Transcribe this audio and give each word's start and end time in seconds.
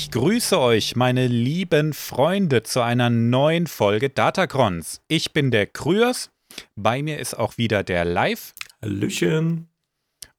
Ich 0.00 0.10
grüße 0.12 0.58
euch, 0.58 0.96
meine 0.96 1.26
lieben 1.26 1.92
Freunde, 1.92 2.62
zu 2.62 2.80
einer 2.80 3.10
neuen 3.10 3.66
Folge 3.66 4.08
Datacrons. 4.08 5.02
Ich 5.08 5.34
bin 5.34 5.50
der 5.50 5.66
Krüers. 5.66 6.30
Bei 6.74 7.02
mir 7.02 7.18
ist 7.18 7.34
auch 7.34 7.58
wieder 7.58 7.84
der 7.84 8.06
Live. 8.06 8.54
Hallöchen. 8.80 9.68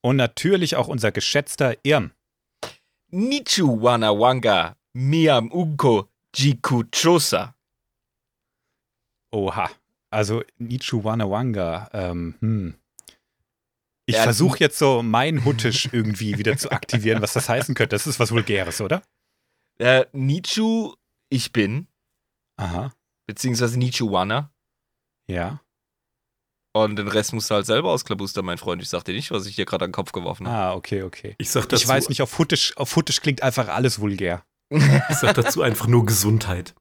Und 0.01 0.15
natürlich 0.15 0.77
auch 0.77 0.87
unser 0.87 1.11
geschätzter 1.11 1.75
Irm. 1.83 2.09
Nichu 3.11 3.83
Wanawanga 3.83 4.77
Miam 4.93 5.51
Unko 5.51 6.09
Jikuchosa. 6.35 7.53
Oha. 9.31 9.69
Also 10.09 10.41
Nichu 10.57 11.03
Wanawanga. 11.03 11.87
Ähm, 11.93 12.33
hm. 12.39 12.73
Ich 14.07 14.15
Ja, 14.15 14.23
versuche 14.23 14.59
jetzt 14.59 14.79
so 14.79 15.03
mein 15.03 15.45
Huttisch 15.45 15.87
irgendwie 15.91 16.39
wieder 16.39 16.57
zu 16.57 16.71
aktivieren, 16.71 17.21
was 17.21 17.33
das 17.33 17.47
heißen 17.47 17.75
könnte. 17.75 17.93
Das 17.93 18.07
ist 18.07 18.19
was 18.19 18.31
Vulgäres, 18.31 18.81
oder? 18.81 19.03
Äh, 19.81 20.05
Nichu, 20.13 20.93
ich 21.29 21.51
bin, 21.51 21.87
Aha. 22.57 22.93
beziehungsweise 23.25 23.79
Nichu 23.79 24.11
Wana. 24.11 24.53
Ja. 25.27 25.59
Und 26.73 26.95
den 26.97 27.07
Rest 27.07 27.33
musst 27.33 27.49
du 27.49 27.55
halt 27.55 27.65
selber 27.65 27.89
ausklabustern, 27.89 28.45
mein 28.45 28.59
Freund. 28.59 28.81
Ich 28.81 28.89
sag 28.89 29.03
dir 29.03 29.13
nicht, 29.13 29.31
was 29.31 29.45
ich 29.47 29.55
dir 29.55 29.65
gerade 29.65 29.85
an 29.85 29.89
den 29.89 29.95
Kopf 29.95 30.11
geworfen 30.11 30.47
habe. 30.47 30.55
Ah, 30.57 30.73
okay, 30.75 31.01
okay. 31.03 31.35
Ich 31.39 31.49
sag 31.49 31.67
dazu, 31.67 31.81
Ich 31.83 31.87
weiß 31.89 32.09
nicht, 32.09 32.21
auf 32.21 32.37
Huttisch, 32.37 32.77
auf 32.77 32.95
Huttisch 32.95 33.21
klingt 33.21 33.41
einfach 33.43 33.67
alles 33.69 33.99
vulgär. 33.99 34.45
ich 34.69 35.15
sag 35.15 35.33
dazu 35.33 35.63
einfach 35.63 35.87
nur 35.87 36.05
Gesundheit. 36.05 36.75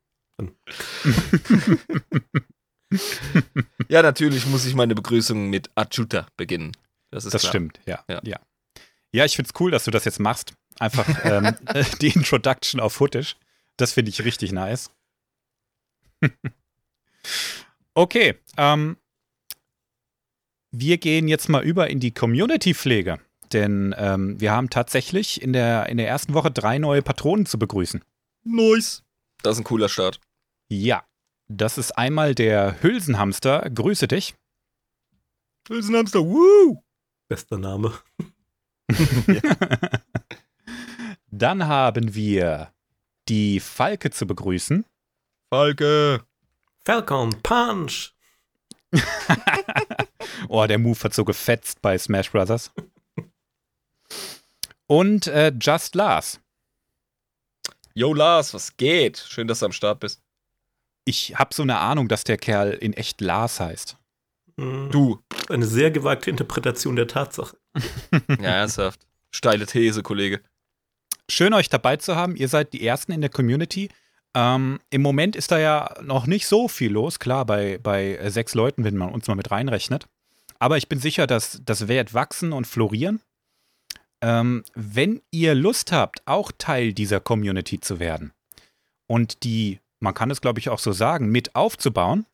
Ja, 3.88 4.02
natürlich 4.02 4.46
muss 4.46 4.64
ich 4.66 4.74
meine 4.74 4.94
Begrüßung 4.94 5.48
mit 5.48 5.70
Achuta 5.74 6.26
beginnen. 6.36 6.72
Das 7.10 7.24
ist 7.24 7.32
Das 7.34 7.42
klar. 7.42 7.50
stimmt, 7.50 7.80
ja. 7.86 8.04
Ja. 8.08 8.20
Ja, 8.24 8.40
ja. 9.12 9.24
ich 9.24 9.34
finde 9.36 9.50
es 9.54 9.60
cool, 9.60 9.70
dass 9.70 9.84
du 9.84 9.90
das 9.90 10.04
jetzt 10.04 10.20
machst. 10.20 10.52
Einfach 10.80 11.06
ähm, 11.24 11.54
äh, 11.66 11.84
die 12.00 12.08
Introduction 12.08 12.80
auf 12.80 12.94
Footage. 12.94 13.36
Das 13.76 13.92
finde 13.92 14.10
ich 14.10 14.24
richtig 14.24 14.50
nice. 14.50 14.90
okay, 17.94 18.34
ähm, 18.56 18.96
wir 20.72 20.98
gehen 20.98 21.28
jetzt 21.28 21.48
mal 21.48 21.62
über 21.62 21.88
in 21.88 22.00
die 22.00 22.12
Community-Pflege. 22.12 23.20
Denn 23.52 23.94
ähm, 23.98 24.40
wir 24.40 24.52
haben 24.52 24.70
tatsächlich 24.70 25.42
in 25.42 25.52
der, 25.52 25.88
in 25.88 25.96
der 25.96 26.08
ersten 26.08 26.34
Woche 26.34 26.50
drei 26.50 26.78
neue 26.78 27.02
Patronen 27.02 27.46
zu 27.46 27.58
begrüßen. 27.58 28.02
Nice. 28.44 29.02
Das 29.42 29.56
ist 29.56 29.60
ein 29.60 29.64
cooler 29.64 29.88
Start. 29.88 30.20
Ja, 30.68 31.04
das 31.48 31.78
ist 31.78 31.92
einmal 31.92 32.34
der 32.34 32.80
Hülsenhamster. 32.80 33.68
Grüße 33.70 34.06
dich. 34.06 34.34
Hülsenhamster, 35.68 36.20
woo! 36.20 36.82
Bester 37.28 37.58
Name. 37.58 37.92
Dann 41.30 41.66
haben 41.66 42.14
wir 42.14 42.72
die 43.28 43.60
Falke 43.60 44.10
zu 44.10 44.26
begrüßen. 44.26 44.84
Falke. 45.50 46.24
Falcon 46.84 47.30
Punch. 47.42 48.12
Oh, 50.48 50.66
der 50.66 50.78
Move 50.78 50.98
hat 51.04 51.14
so 51.14 51.24
gefetzt 51.24 51.80
bei 51.80 51.96
Smash 51.96 52.30
Brothers. 52.32 52.72
Und 54.86 55.28
äh, 55.28 55.52
Just 55.60 55.94
Lars. 55.94 56.40
Yo, 57.94 58.12
Lars, 58.12 58.52
was 58.52 58.76
geht? 58.76 59.18
Schön, 59.18 59.46
dass 59.46 59.60
du 59.60 59.66
am 59.66 59.72
Start 59.72 60.00
bist. 60.00 60.20
Ich 61.04 61.36
habe 61.36 61.54
so 61.54 61.62
eine 61.62 61.78
Ahnung, 61.78 62.08
dass 62.08 62.24
der 62.24 62.36
Kerl 62.36 62.72
in 62.72 62.94
echt 62.94 63.20
Lars 63.20 63.60
heißt. 63.60 63.96
Hm, 64.56 64.90
Du. 64.90 65.22
Eine 65.48 65.66
sehr 65.66 65.90
gewagte 65.90 66.30
Interpretation 66.30 66.96
der 66.96 67.06
Tatsache. 67.06 67.56
Ja, 68.28 68.56
ernsthaft. 68.56 69.06
Steile 69.30 69.66
These, 69.66 70.02
Kollege. 70.02 70.40
Schön, 71.30 71.54
euch 71.54 71.68
dabei 71.68 71.96
zu 71.96 72.16
haben. 72.16 72.34
Ihr 72.34 72.48
seid 72.48 72.72
die 72.72 72.84
Ersten 72.84 73.12
in 73.12 73.20
der 73.20 73.30
Community. 73.30 73.88
Ähm, 74.34 74.80
Im 74.90 75.00
Moment 75.00 75.36
ist 75.36 75.52
da 75.52 75.60
ja 75.60 75.94
noch 76.02 76.26
nicht 76.26 76.48
so 76.48 76.66
viel 76.66 76.90
los. 76.90 77.20
Klar, 77.20 77.46
bei, 77.46 77.78
bei 77.78 78.16
äh, 78.16 78.30
sechs 78.30 78.54
Leuten, 78.54 78.82
wenn 78.82 78.96
man 78.96 79.12
uns 79.12 79.28
mal 79.28 79.36
mit 79.36 79.50
reinrechnet. 79.50 80.08
Aber 80.58 80.76
ich 80.76 80.88
bin 80.88 80.98
sicher, 80.98 81.28
dass 81.28 81.62
das 81.64 81.86
wird 81.86 82.14
wachsen 82.14 82.52
und 82.52 82.66
florieren. 82.66 83.20
Ähm, 84.20 84.64
wenn 84.74 85.22
ihr 85.30 85.54
Lust 85.54 85.92
habt, 85.92 86.20
auch 86.26 86.50
Teil 86.58 86.92
dieser 86.92 87.20
Community 87.20 87.78
zu 87.78 88.00
werden 88.00 88.32
und 89.06 89.44
die, 89.44 89.78
man 90.00 90.14
kann 90.14 90.30
es 90.30 90.40
glaube 90.40 90.58
ich 90.58 90.68
auch 90.68 90.80
so 90.80 90.92
sagen, 90.92 91.30
mit 91.30 91.54
aufzubauen, 91.54 92.26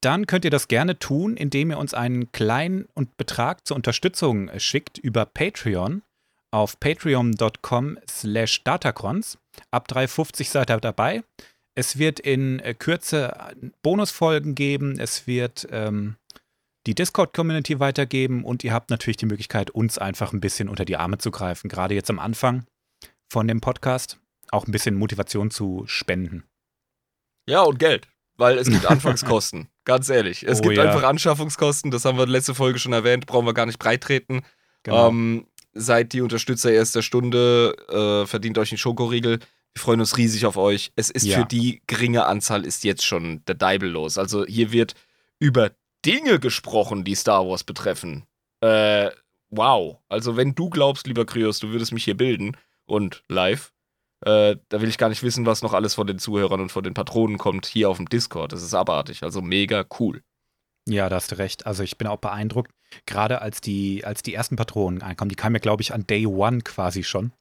dann 0.00 0.26
könnt 0.26 0.46
ihr 0.46 0.50
das 0.50 0.68
gerne 0.68 0.98
tun, 0.98 1.36
indem 1.36 1.70
ihr 1.70 1.78
uns 1.78 1.92
einen 1.92 2.32
kleinen 2.32 2.88
Betrag 3.18 3.66
zur 3.66 3.76
Unterstützung 3.76 4.48
äh, 4.48 4.58
schickt 4.58 4.96
über 4.96 5.26
Patreon 5.26 6.02
auf 6.50 6.78
patreon.com 6.80 7.98
slash 8.08 8.62
datacrons. 8.64 9.38
Ab 9.70 9.88
3,50 9.90 10.48
seid 10.50 10.70
ihr 10.70 10.78
dabei. 10.78 11.22
Es 11.74 11.98
wird 11.98 12.20
in 12.20 12.58
äh, 12.60 12.74
Kürze 12.74 13.36
Bonusfolgen 13.82 14.54
geben. 14.54 14.98
Es 14.98 15.26
wird 15.26 15.68
ähm, 15.70 16.16
die 16.86 16.94
Discord-Community 16.94 17.78
weitergeben 17.78 18.44
und 18.44 18.64
ihr 18.64 18.72
habt 18.72 18.90
natürlich 18.90 19.16
die 19.18 19.26
Möglichkeit, 19.26 19.70
uns 19.70 19.98
einfach 19.98 20.32
ein 20.32 20.40
bisschen 20.40 20.68
unter 20.68 20.84
die 20.84 20.96
Arme 20.96 21.18
zu 21.18 21.30
greifen. 21.30 21.68
Gerade 21.68 21.94
jetzt 21.94 22.10
am 22.10 22.18
Anfang 22.18 22.64
von 23.28 23.46
dem 23.46 23.60
Podcast 23.60 24.18
auch 24.50 24.66
ein 24.66 24.72
bisschen 24.72 24.96
Motivation 24.96 25.50
zu 25.50 25.84
spenden. 25.86 26.44
Ja, 27.46 27.62
und 27.62 27.78
Geld. 27.78 28.08
Weil 28.36 28.58
es 28.58 28.68
gibt 28.68 28.86
Anfangskosten. 28.90 29.68
Ganz 29.84 30.08
ehrlich. 30.08 30.42
Es 30.46 30.58
Oh 30.58 30.62
gibt 30.62 30.76
ja. 30.76 30.84
einfach 30.84 31.04
Anschaffungskosten. 31.04 31.90
Das 31.90 32.04
haben 32.04 32.18
wir 32.18 32.26
letzte 32.26 32.54
Folge 32.54 32.78
schon 32.78 32.92
erwähnt. 32.92 33.26
Brauchen 33.26 33.46
wir 33.46 33.54
gar 33.54 33.66
nicht 33.66 33.78
breit 33.78 34.02
treten. 34.02 34.42
Genau. 34.82 35.08
Ähm, 35.08 35.46
seid 35.72 36.12
die 36.12 36.20
Unterstützer 36.20 36.72
erster 36.72 37.02
Stunde. 37.02 37.74
Äh, 37.88 38.26
verdient 38.26 38.58
euch 38.58 38.72
einen 38.72 38.78
Schokoriegel. 38.78 39.38
Wir 39.74 39.80
freuen 39.80 40.00
uns 40.00 40.16
riesig 40.16 40.46
auf 40.46 40.56
euch. 40.56 40.92
Es 40.96 41.10
ist 41.10 41.24
Ja. 41.24 41.38
für 41.40 41.46
die 41.46 41.82
geringe 41.86 42.26
Anzahl 42.26 42.64
ist 42.64 42.82
jetzt 42.84 43.04
schon 43.04 43.44
der 43.46 43.54
Deibel 43.54 43.88
los. 43.88 44.18
Also 44.18 44.44
hier 44.44 44.72
wird 44.72 44.94
über 45.38 45.70
Dinge 46.04 46.40
gesprochen, 46.40 47.04
die 47.04 47.14
Star 47.14 47.46
Wars 47.46 47.62
betreffen. 47.64 48.24
Äh, 48.60 49.10
wow. 49.50 49.98
Also 50.08 50.36
wenn 50.36 50.54
du 50.54 50.70
glaubst, 50.70 51.06
lieber 51.06 51.24
Kryos, 51.24 51.58
du 51.60 51.68
würdest 51.70 51.92
mich 51.92 52.04
hier 52.04 52.16
bilden 52.16 52.56
und 52.86 53.22
live, 53.28 53.72
äh, 54.22 54.56
da 54.68 54.80
will 54.80 54.88
ich 54.88 54.98
gar 54.98 55.08
nicht 55.08 55.22
wissen, 55.22 55.46
was 55.46 55.62
noch 55.62 55.72
alles 55.72 55.94
von 55.94 56.06
den 56.06 56.18
Zuhörern 56.18 56.60
und 56.60 56.72
von 56.72 56.82
den 56.84 56.94
Patronen 56.94 57.38
kommt 57.38 57.66
hier 57.66 57.88
auf 57.90 57.96
dem 57.98 58.08
Discord. 58.08 58.52
Das 58.52 58.62
ist 58.62 58.74
abartig. 58.74 59.22
Also 59.22 59.40
mega 59.40 59.84
cool. 60.00 60.22
Ja, 60.88 61.08
da 61.08 61.16
hast 61.16 61.30
du 61.32 61.38
recht. 61.38 61.66
Also 61.66 61.82
ich 61.82 61.98
bin 61.98 62.08
auch 62.08 62.18
beeindruckt, 62.18 62.72
gerade 63.06 63.42
als 63.42 63.60
die, 63.60 64.04
als 64.04 64.22
die 64.22 64.34
ersten 64.34 64.56
Patronen 64.56 65.02
einkommen. 65.02 65.28
Die 65.28 65.36
kamen 65.36 65.54
ja, 65.56 65.60
glaube 65.60 65.82
ich, 65.82 65.92
an 65.94 66.06
Day 66.06 66.26
One 66.26 66.60
quasi 66.62 67.02
schon. 67.04 67.32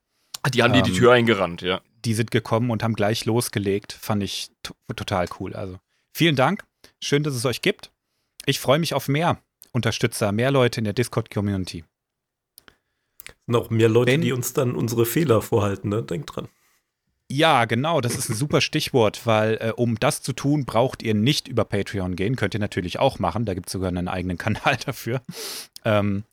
Die 0.53 0.61
haben 0.63 0.73
dir 0.73 0.81
die 0.83 0.91
Ähm, 0.91 0.97
Tür 0.97 1.13
eingerannt, 1.13 1.61
ja. 1.61 1.81
Die 2.05 2.13
sind 2.13 2.31
gekommen 2.31 2.69
und 2.71 2.83
haben 2.83 2.93
gleich 2.95 3.25
losgelegt. 3.25 3.91
Fand 3.93 4.23
ich 4.23 4.49
to 4.63 4.73
total 4.95 5.27
cool. 5.39 5.53
Also 5.55 5.79
vielen 6.13 6.35
Dank. 6.35 6.63
Schön, 7.01 7.23
dass 7.23 7.33
es 7.35 7.45
euch 7.45 7.61
gibt. 7.61 7.91
Ich 8.45 8.59
freue 8.59 8.79
mich 8.79 8.93
auf 8.93 9.07
mehr 9.07 9.41
Unterstützer, 9.71 10.31
mehr 10.31 10.51
Leute 10.51 10.79
in 10.79 10.85
der 10.85 10.93
Discord-Community. 10.93 11.83
Noch 13.47 13.69
mehr 13.69 13.89
Leute, 13.89 14.11
Wenn- 14.11 14.21
die 14.21 14.31
uns 14.31 14.53
dann 14.53 14.75
unsere 14.75 15.05
Fehler 15.05 15.41
vorhalten, 15.41 15.89
ne? 15.89 16.03
Denkt 16.03 16.35
dran. 16.35 16.47
Ja, 17.31 17.65
genau, 17.65 18.01
das 18.01 18.15
ist 18.15 18.29
ein 18.29 18.35
super 18.35 18.59
Stichwort, 18.59 19.27
weil 19.27 19.57
äh, 19.61 19.71
um 19.75 19.99
das 19.99 20.23
zu 20.23 20.33
tun, 20.33 20.65
braucht 20.65 21.03
ihr 21.03 21.13
nicht 21.13 21.47
über 21.47 21.63
Patreon 21.63 22.15
gehen. 22.15 22.35
Könnt 22.35 22.55
ihr 22.55 22.59
natürlich 22.59 22.97
auch 22.97 23.19
machen, 23.19 23.45
da 23.45 23.53
gibt 23.53 23.67
es 23.67 23.73
sogar 23.73 23.89
einen 23.89 24.07
eigenen 24.07 24.37
Kanal 24.39 24.77
dafür. 24.83 25.21
Ähm, 25.85 26.23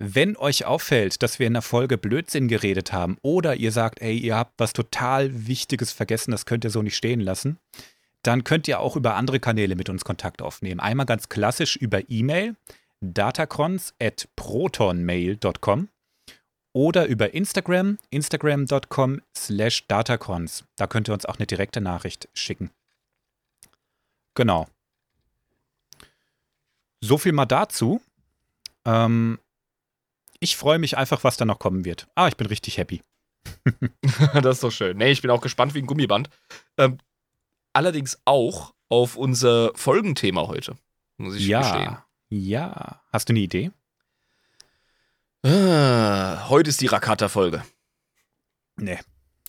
wenn 0.00 0.36
euch 0.36 0.64
auffällt, 0.64 1.22
dass 1.22 1.38
wir 1.38 1.46
in 1.46 1.52
der 1.52 1.62
Folge 1.62 1.98
Blödsinn 1.98 2.48
geredet 2.48 2.92
haben 2.92 3.18
oder 3.22 3.56
ihr 3.56 3.70
sagt, 3.70 4.00
ey, 4.00 4.16
ihr 4.16 4.34
habt 4.34 4.54
was 4.58 4.72
total 4.72 5.46
Wichtiges 5.46 5.92
vergessen, 5.92 6.32
das 6.32 6.46
könnt 6.46 6.64
ihr 6.64 6.70
so 6.70 6.82
nicht 6.82 6.96
stehen 6.96 7.20
lassen, 7.20 7.58
dann 8.22 8.42
könnt 8.42 8.66
ihr 8.66 8.80
auch 8.80 8.96
über 8.96 9.14
andere 9.14 9.40
Kanäle 9.40 9.76
mit 9.76 9.88
uns 9.88 10.04
Kontakt 10.04 10.42
aufnehmen. 10.42 10.80
Einmal 10.80 11.06
ganz 11.06 11.28
klassisch 11.28 11.76
über 11.76 12.08
E-Mail, 12.08 12.56
datacrons 13.00 13.94
at 14.00 14.26
protonmail.com 14.36 15.88
oder 16.72 17.06
über 17.06 17.34
Instagram, 17.34 17.98
instagram.com 18.10 19.20
slash 19.36 19.86
datacons. 19.86 20.64
Da 20.76 20.86
könnt 20.86 21.08
ihr 21.08 21.14
uns 21.14 21.26
auch 21.26 21.36
eine 21.36 21.46
direkte 21.46 21.80
Nachricht 21.80 22.28
schicken. 22.34 22.70
Genau. 24.34 24.68
So 27.00 27.18
viel 27.18 27.32
mal 27.32 27.46
dazu. 27.46 28.00
Ähm, 28.84 29.38
ich 30.38 30.56
freue 30.56 30.78
mich 30.78 30.96
einfach, 30.96 31.24
was 31.24 31.36
da 31.36 31.44
noch 31.44 31.58
kommen 31.58 31.84
wird. 31.84 32.06
Ah, 32.14 32.28
ich 32.28 32.36
bin 32.36 32.46
richtig 32.46 32.78
happy. 32.78 33.02
das 34.34 34.56
ist 34.56 34.64
doch 34.64 34.70
schön. 34.70 34.96
Nee, 34.96 35.10
ich 35.10 35.22
bin 35.22 35.30
auch 35.30 35.40
gespannt 35.40 35.74
wie 35.74 35.80
ein 35.80 35.86
Gummiband. 35.86 36.30
Ähm, 36.76 36.98
allerdings 37.72 38.20
auch 38.24 38.74
auf 38.88 39.16
unser 39.16 39.72
Folgenthema 39.74 40.46
heute. 40.48 40.76
Muss 41.16 41.34
ich 41.34 41.48
gestehen. 41.48 41.82
Ja, 41.82 42.06
ja. 42.28 43.02
Hast 43.12 43.28
du 43.28 43.32
eine 43.32 43.40
Idee? 43.40 43.70
Ah, 45.42 46.48
heute 46.48 46.70
ist 46.70 46.80
die 46.80 46.86
Rakata-Folge. 46.86 47.64
Nee. 48.76 48.98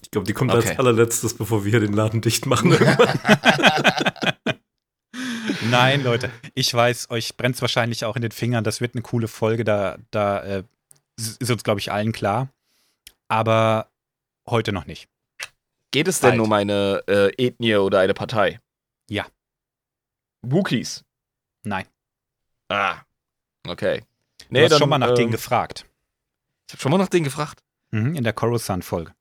Ich 0.02 0.10
glaube, 0.12 0.26
die 0.26 0.34
kommt 0.34 0.52
Okay. 0.52 0.70
als 0.70 0.80
allerletztes, 0.80 1.36
bevor 1.38 1.64
wir 1.66 1.72
hier 1.72 1.80
den 1.80 1.94
Laden 1.94 2.22
dicht 2.22 2.46
machen. 2.46 2.72
Nein, 5.70 6.04
Leute, 6.04 6.32
ich 6.54 6.74
weiß, 6.74 7.10
euch 7.12 7.36
brennt 7.38 7.56
es 7.56 7.62
wahrscheinlich 7.62 8.06
auch 8.06 8.16
in 8.16 8.22
den 8.22 8.32
Fingern. 8.32 8.64
Das 8.64 8.82
wird 8.82 8.96
eine 8.96 9.02
coole 9.02 9.28
Folge, 9.28 9.64
da, 9.64 9.98
da 10.12 10.42
äh, 10.44 10.64
ist 11.18 11.50
uns, 11.52 11.64
glaube 11.64 11.80
ich, 11.80 11.92
allen 11.92 12.12
klar. 12.14 12.50
Aber 13.28 13.90
heute 14.48 14.72
noch 14.72 14.86
nicht. 14.86 15.08
Geht 15.92 16.08
es 16.08 16.20
denn 16.22 16.40
um 16.40 16.52
eine 16.54 17.04
äh, 17.08 17.32
Ethnie 17.38 17.76
oder 17.76 18.00
eine 18.00 18.14
Partei? 18.14 18.60
Ja. 19.10 19.26
Wookiees. 20.42 21.04
Nein. 21.64 21.86
Ah. 22.70 23.02
Okay. 23.68 24.04
Du 24.51 24.62
hast 24.62 24.77
schon 24.77 24.89
mal 24.89 24.98
nach 24.98 25.09
ähm, 25.09 25.15
denen 25.15 25.31
gefragt. 25.31 25.86
Ich 26.68 26.74
habe 26.74 26.81
schon 26.81 26.92
mal 26.92 26.98
nach 26.98 27.07
denen 27.09 27.24
gefragt. 27.24 27.63
Mhm, 27.92 28.15
in 28.15 28.24
der 28.24 28.33
Coruscant-Folge. 28.33 29.13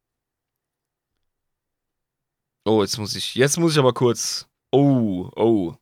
Oh, 2.64 2.82
jetzt 2.82 2.98
muss 2.98 3.16
ich, 3.16 3.34
jetzt 3.34 3.58
muss 3.58 3.72
ich 3.72 3.78
aber 3.78 3.92
kurz. 3.94 4.46
Oh, 4.70 5.30
oh. 5.34 5.74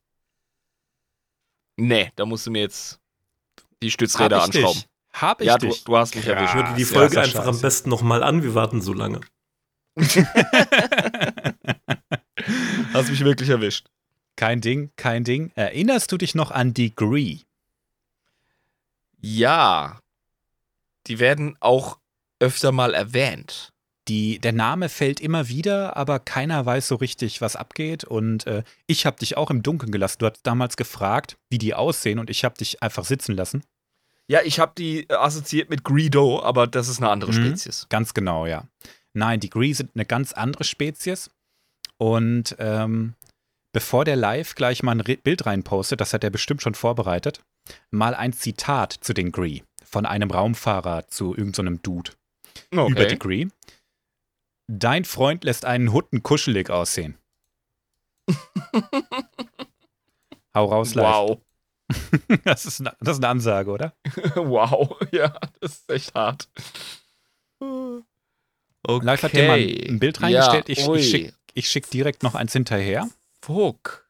Nee, 1.76 2.10
da 2.16 2.24
musst 2.24 2.46
du 2.46 2.50
mir 2.50 2.60
jetzt 2.62 2.98
die 3.82 3.90
Stützräder 3.90 4.40
Hab 4.42 4.48
ich 4.48 4.56
anschrauben. 4.56 4.80
dich? 4.80 4.88
Hab 5.20 5.40
ich 5.40 5.46
Ja, 5.46 5.58
du, 5.58 5.66
dich? 5.68 5.84
du 5.84 5.96
hast 5.96 6.14
mich 6.14 6.24
Krass. 6.24 6.34
erwischt. 6.34 6.50
Ich 6.50 6.56
würde 6.56 6.74
die 6.76 6.84
Folge 6.84 7.16
ja 7.16 7.22
einfach 7.22 7.40
am 7.46 7.54
scheiße. 7.54 7.62
besten 7.62 7.90
nochmal 7.90 8.22
an. 8.22 8.42
Wir 8.42 8.54
warten 8.54 8.80
so 8.80 8.92
lange. 8.92 9.20
Hast 12.92 13.10
mich 13.10 13.24
wirklich 13.24 13.48
erwischt. 13.48 13.88
Kein 14.36 14.60
Ding, 14.60 14.90
kein 14.96 15.24
Ding. 15.24 15.50
Erinnerst 15.56 16.12
du 16.12 16.16
dich 16.16 16.34
noch 16.34 16.50
an 16.50 16.72
Degree? 16.74 17.38
Ja. 19.20 20.00
Die 21.06 21.18
werden 21.18 21.56
auch 21.60 21.98
öfter 22.40 22.72
mal 22.72 22.94
erwähnt. 22.94 23.72
Die, 24.08 24.38
der 24.38 24.52
Name 24.52 24.88
fällt 24.88 25.20
immer 25.20 25.48
wieder, 25.48 25.96
aber 25.96 26.18
keiner 26.18 26.64
weiß 26.64 26.88
so 26.88 26.94
richtig, 26.94 27.40
was 27.42 27.56
abgeht. 27.56 28.04
Und 28.04 28.46
äh, 28.46 28.62
ich 28.86 29.04
habe 29.04 29.18
dich 29.18 29.36
auch 29.36 29.50
im 29.50 29.62
Dunkeln 29.62 29.92
gelassen. 29.92 30.16
Du 30.20 30.26
hast 30.26 30.40
damals 30.44 30.76
gefragt, 30.76 31.36
wie 31.50 31.58
die 31.58 31.74
aussehen, 31.74 32.18
und 32.18 32.30
ich 32.30 32.44
habe 32.44 32.56
dich 32.56 32.82
einfach 32.82 33.04
sitzen 33.04 33.36
lassen. 33.36 33.62
Ja, 34.26 34.40
ich 34.44 34.60
habe 34.60 34.72
die 34.78 35.08
äh, 35.08 35.14
assoziiert 35.14 35.68
mit 35.68 35.84
Greedo, 35.84 36.42
aber 36.42 36.66
das 36.66 36.88
ist 36.88 37.00
eine 37.02 37.10
andere 37.10 37.32
Mhm. 37.32 37.46
Spezies. 37.46 37.86
Ganz 37.90 38.14
genau, 38.14 38.46
ja. 38.46 38.64
Nein, 39.12 39.40
die 39.40 39.50
Gree 39.50 39.72
sind 39.74 39.90
eine 39.94 40.06
ganz 40.06 40.32
andere 40.32 40.64
Spezies. 40.64 41.30
Und 41.98 42.56
ähm, 42.58 43.14
bevor 43.72 44.04
der 44.06 44.16
live 44.16 44.54
gleich 44.54 44.82
mal 44.82 44.92
ein 44.92 45.00
Re 45.00 45.16
Bild 45.16 45.44
reinpostet, 45.44 46.00
das 46.00 46.14
hat 46.14 46.24
er 46.24 46.30
bestimmt 46.30 46.62
schon 46.62 46.74
vorbereitet, 46.74 47.42
mal 47.90 48.14
ein 48.14 48.32
Zitat 48.32 48.92
zu 48.92 49.12
den 49.14 49.32
Gree 49.32 49.62
von 49.84 50.06
einem 50.06 50.30
Raumfahrer 50.30 51.08
zu 51.08 51.34
irgendeinem 51.36 51.82
Dude 51.82 52.12
über 52.70 53.06
die 53.06 53.18
Gree. 53.18 53.48
Dein 54.66 55.04
Freund 55.04 55.44
lässt 55.44 55.64
einen 55.64 55.92
Hutten 55.92 56.22
kuschelig 56.22 56.70
aussehen. 56.70 57.16
Hau 60.54 60.66
raus, 60.66 60.94
live. 60.94 61.06
Wow. 61.06 61.38
Das 62.44 62.66
ist, 62.66 62.80
eine, 62.80 62.94
das 63.00 63.16
ist 63.16 63.24
eine 63.24 63.28
Ansage, 63.28 63.70
oder? 63.70 63.94
wow. 64.34 64.94
Ja, 65.10 65.34
das 65.60 65.76
ist 65.76 65.90
echt 65.90 66.14
hart. 66.14 66.50
Okay. 67.60 68.04
Live 69.06 69.22
hat 69.22 69.32
dir 69.32 69.46
mal 69.48 69.58
ein 69.58 69.98
Bild 69.98 70.20
reingestellt. 70.20 70.68
Ich, 70.68 70.86
ui. 70.86 70.98
ich 70.98 71.08
schicke 71.10 71.32
ich 71.54 71.70
schick 71.70 71.88
direkt 71.90 72.22
noch 72.22 72.34
eins 72.34 72.52
hinterher. 72.52 73.08
Fuck. 73.40 74.06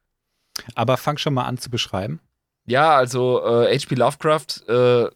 Aber 0.75 0.97
fang 0.97 1.19
schon 1.19 1.35
mal 1.35 1.45
an 1.45 1.59
zu 1.59 1.71
beschreiben. 1.71 2.21
Ja, 2.69 2.94
also 2.97 3.43
äh, 3.44 3.79
H.P. 3.79 3.94
Lovecraft, 3.94 4.69
äh, 4.69 5.11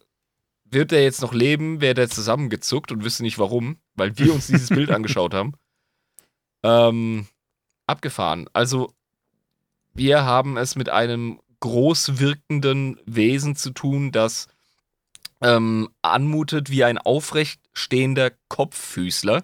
wird 0.65 0.91
er 0.91 1.03
jetzt 1.03 1.21
noch 1.21 1.33
leben, 1.33 1.81
wäre 1.81 1.93
der 1.93 2.09
zusammengezuckt 2.09 2.91
und 2.91 3.03
wüsste 3.03 3.21
nicht 3.23 3.37
warum, 3.37 3.77
weil 3.93 4.17
wir 4.17 4.33
uns 4.33 4.47
dieses 4.47 4.69
Bild 4.69 4.89
angeschaut 4.91 5.33
haben. 5.33 5.53
Ähm, 6.63 7.27
abgefahren. 7.85 8.49
Also, 8.53 8.91
wir 9.93 10.23
haben 10.25 10.57
es 10.57 10.75
mit 10.75 10.89
einem 10.89 11.39
groß 11.59 12.19
wirkenden 12.19 12.99
Wesen 13.05 13.55
zu 13.55 13.69
tun, 13.69 14.11
das 14.11 14.47
ähm, 15.41 15.89
anmutet 16.01 16.71
wie 16.71 16.83
ein 16.83 16.97
aufrecht 16.97 17.61
stehender 17.73 18.31
Kopffüßler. 18.47 19.43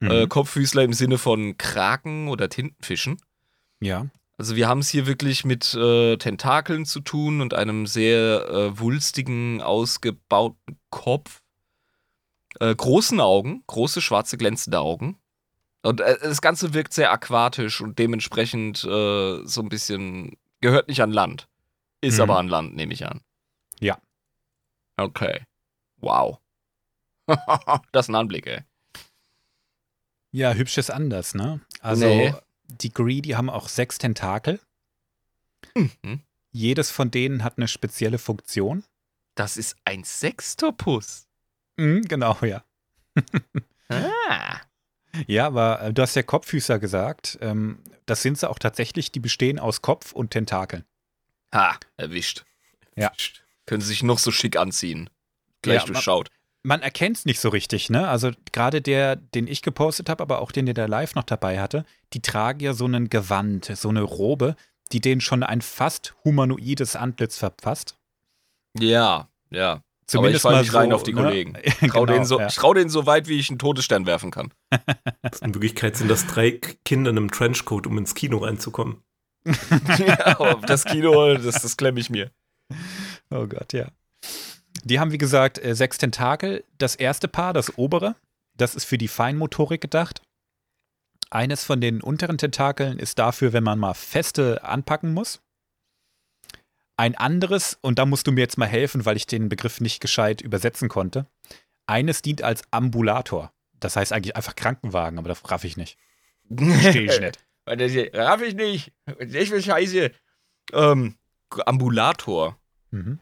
Mhm. 0.00 0.10
Äh, 0.10 0.26
Kopffüßler 0.26 0.82
im 0.82 0.92
Sinne 0.92 1.18
von 1.18 1.56
Kraken 1.56 2.28
oder 2.28 2.48
Tintenfischen. 2.48 3.18
ja. 3.80 4.06
Also 4.36 4.56
wir 4.56 4.68
haben 4.68 4.80
es 4.80 4.88
hier 4.88 5.06
wirklich 5.06 5.44
mit 5.44 5.74
äh, 5.74 6.16
Tentakeln 6.16 6.86
zu 6.86 7.00
tun 7.00 7.40
und 7.40 7.54
einem 7.54 7.86
sehr 7.86 8.48
äh, 8.48 8.78
wulstigen, 8.80 9.62
ausgebauten 9.62 10.78
Kopf. 10.90 11.42
Äh, 12.60 12.74
großen 12.74 13.20
Augen, 13.20 13.62
große, 13.66 14.00
schwarze, 14.00 14.36
glänzende 14.36 14.80
Augen. 14.80 15.18
Und 15.82 16.00
äh, 16.00 16.18
das 16.20 16.40
Ganze 16.40 16.74
wirkt 16.74 16.92
sehr 16.94 17.12
aquatisch 17.12 17.80
und 17.80 17.98
dementsprechend 17.98 18.82
äh, 18.84 19.44
so 19.44 19.60
ein 19.60 19.68
bisschen, 19.68 20.36
gehört 20.60 20.88
nicht 20.88 21.00
an 21.02 21.12
Land. 21.12 21.48
Ist 22.00 22.16
Mhm. 22.16 22.22
aber 22.22 22.38
an 22.38 22.48
Land, 22.48 22.74
nehme 22.74 22.92
ich 22.92 23.06
an. 23.06 23.20
Ja. 23.80 23.98
Okay. 24.96 25.42
Wow. 25.98 26.38
das 27.92 28.06
ist 28.06 28.08
ein 28.08 28.14
Anblick, 28.14 28.46
ey. 28.46 28.60
Ja, 30.32 30.52
hübsch 30.54 30.76
ist 30.78 30.90
anders, 30.90 31.34
ne? 31.34 31.60
Also, 31.80 32.06
Nee. 32.06 32.34
Die 32.80 32.92
Gree, 32.92 33.20
die 33.20 33.36
haben 33.36 33.50
auch 33.50 33.68
sechs 33.68 33.98
Tentakel. 33.98 34.60
Mhm. 35.74 36.20
Jedes 36.50 36.90
von 36.90 37.10
denen 37.10 37.42
hat 37.42 37.58
eine 37.58 37.68
spezielle 37.68 38.18
Funktion. 38.18 38.84
Das 39.34 39.56
ist 39.56 39.76
ein 39.84 40.04
Sextopus. 40.04 41.26
Mhm, 41.76 42.02
genau, 42.02 42.36
ja. 42.42 42.64
Ah. 43.88 44.60
Ja, 45.26 45.46
aber 45.46 45.80
äh, 45.82 45.92
du 45.92 46.02
hast 46.02 46.14
ja 46.16 46.22
Kopffüßer 46.22 46.78
gesagt. 46.78 47.38
Ähm, 47.40 47.78
das 48.06 48.22
sind 48.22 48.38
sie 48.38 48.48
auch 48.48 48.58
tatsächlich, 48.58 49.12
die 49.12 49.20
bestehen 49.20 49.58
aus 49.58 49.82
Kopf 49.82 50.12
und 50.12 50.30
Tentakeln. 50.30 50.84
Ha, 51.52 51.78
erwischt. 51.96 52.44
Ja. 52.96 53.12
Können 53.66 53.80
sie 53.80 53.88
sich 53.88 54.02
noch 54.02 54.18
so 54.18 54.30
schick 54.30 54.56
anziehen. 54.56 55.10
Gleich 55.62 55.82
Ja, 55.82 55.86
durchschaut. 55.86 56.30
Man 56.66 56.80
erkennt 56.80 57.18
es 57.18 57.24
nicht 57.26 57.40
so 57.40 57.50
richtig, 57.50 57.90
ne? 57.90 58.08
Also 58.08 58.30
gerade 58.52 58.80
der, 58.80 59.16
den 59.16 59.46
ich 59.46 59.60
gepostet 59.60 60.08
habe, 60.08 60.22
aber 60.22 60.40
auch 60.40 60.50
den, 60.50 60.64
der 60.64 60.74
da 60.74 60.86
live 60.86 61.14
noch 61.14 61.24
dabei 61.24 61.60
hatte, 61.60 61.84
die 62.14 62.22
tragen 62.22 62.60
ja 62.60 62.72
so 62.72 62.86
einen 62.86 63.10
Gewand, 63.10 63.66
so 63.76 63.90
eine 63.90 64.02
Robe, 64.02 64.56
die 64.90 65.00
denen 65.00 65.20
schon 65.20 65.42
ein 65.42 65.60
fast 65.60 66.14
humanoides 66.24 66.96
Antlitz 66.96 67.36
verpasst. 67.36 67.98
Ja, 68.78 69.28
ja. 69.50 69.82
Zumindest 70.06 70.44
Aber 70.44 70.54
ich 70.54 70.56
mal 70.56 70.62
nicht 70.62 70.74
rein 70.74 70.90
so, 70.90 70.96
auf 70.96 71.02
die 71.02 71.14
ne? 71.14 71.22
Kollegen. 71.22 71.54
Ich 71.62 71.74
trau, 71.74 71.86
Genau, 71.86 72.06
denen 72.06 72.24
so, 72.24 72.38
ja. 72.38 72.46
ich 72.46 72.54
trau 72.54 72.74
denen 72.74 72.90
so 72.90 73.06
weit, 73.06 73.28
wie 73.28 73.38
ich 73.38 73.48
einen 73.50 73.58
Todesstern 73.58 74.06
werfen 74.06 74.30
kann. 74.30 74.52
In 75.42 75.54
Wirklichkeit 75.54 75.96
sind 75.96 76.08
das 76.08 76.26
drei 76.26 76.52
Kinder 76.84 77.10
in 77.10 77.18
einem 77.18 77.30
Trenchcoat, 77.30 77.86
um 77.86 77.98
ins 77.98 78.14
Kino 78.14 78.38
reinzukommen. 78.38 79.02
ja, 79.98 80.38
aber 80.38 80.66
das 80.66 80.84
Kino, 80.84 81.34
das, 81.34 81.62
das 81.62 81.76
klemme 81.76 82.00
ich 82.00 82.08
mir. 82.10 82.30
Oh 83.30 83.46
Gott, 83.46 83.72
ja. 83.72 83.88
Die 84.82 84.98
haben, 84.98 85.12
wie 85.12 85.18
gesagt, 85.18 85.62
äh, 85.62 85.74
sechs 85.74 85.98
Tentakel. 85.98 86.64
Das 86.78 86.96
erste 86.96 87.28
Paar, 87.28 87.52
das 87.52 87.78
obere, 87.78 88.16
das 88.56 88.74
ist 88.74 88.84
für 88.84 88.98
die 88.98 89.08
Feinmotorik 89.08 89.80
gedacht. 89.80 90.20
Eines 91.30 91.64
von 91.64 91.80
den 91.80 92.00
unteren 92.00 92.38
Tentakeln 92.38 92.98
ist 92.98 93.18
dafür, 93.18 93.52
wenn 93.52 93.64
man 93.64 93.78
mal 93.78 93.94
feste 93.94 94.64
anpacken 94.64 95.14
muss. 95.14 95.40
Ein 96.96 97.16
anderes, 97.16 97.78
und 97.80 97.98
da 97.98 98.06
musst 98.06 98.26
du 98.26 98.32
mir 98.32 98.42
jetzt 98.42 98.58
mal 98.58 98.66
helfen, 98.66 99.04
weil 99.04 99.16
ich 99.16 99.26
den 99.26 99.48
Begriff 99.48 99.80
nicht 99.80 100.00
gescheit 100.00 100.40
übersetzen 100.40 100.88
konnte. 100.88 101.26
Eines 101.86 102.22
dient 102.22 102.42
als 102.42 102.62
Ambulator. 102.70 103.52
Das 103.80 103.96
heißt 103.96 104.12
eigentlich 104.12 104.36
einfach 104.36 104.54
Krankenwagen, 104.54 105.18
aber 105.18 105.28
das 105.28 105.50
raff 105.50 105.64
ich 105.64 105.76
nicht. 105.76 105.98
Verstehe 106.54 107.12
ich 107.12 107.20
nicht. 107.20 107.44
Das 107.66 107.92
raff 108.12 108.42
ich 108.42 108.54
nicht. 108.54 108.92
Ich 109.20 109.50
will 109.50 109.62
Scheiße. 109.62 110.10
Ähm, 110.74 111.16
Ambulator. 111.64 112.58
Mhm. 112.90 113.20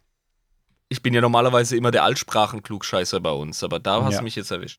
Ich 0.93 1.01
bin 1.03 1.15
ja 1.15 1.23
normalerweise 1.23 1.75
immer 1.75 1.91
der 1.91 2.05
Altsprachenklugscheißer 2.05 3.19
bei 3.21 3.31
uns, 3.31 3.65
aber 3.65 3.81
da 3.81 4.05
hast 4.05 4.13
Ja. 4.13 4.19
du 4.19 4.25
mich 4.25 4.37
jetzt 4.37 4.51
erwischt. 4.51 4.79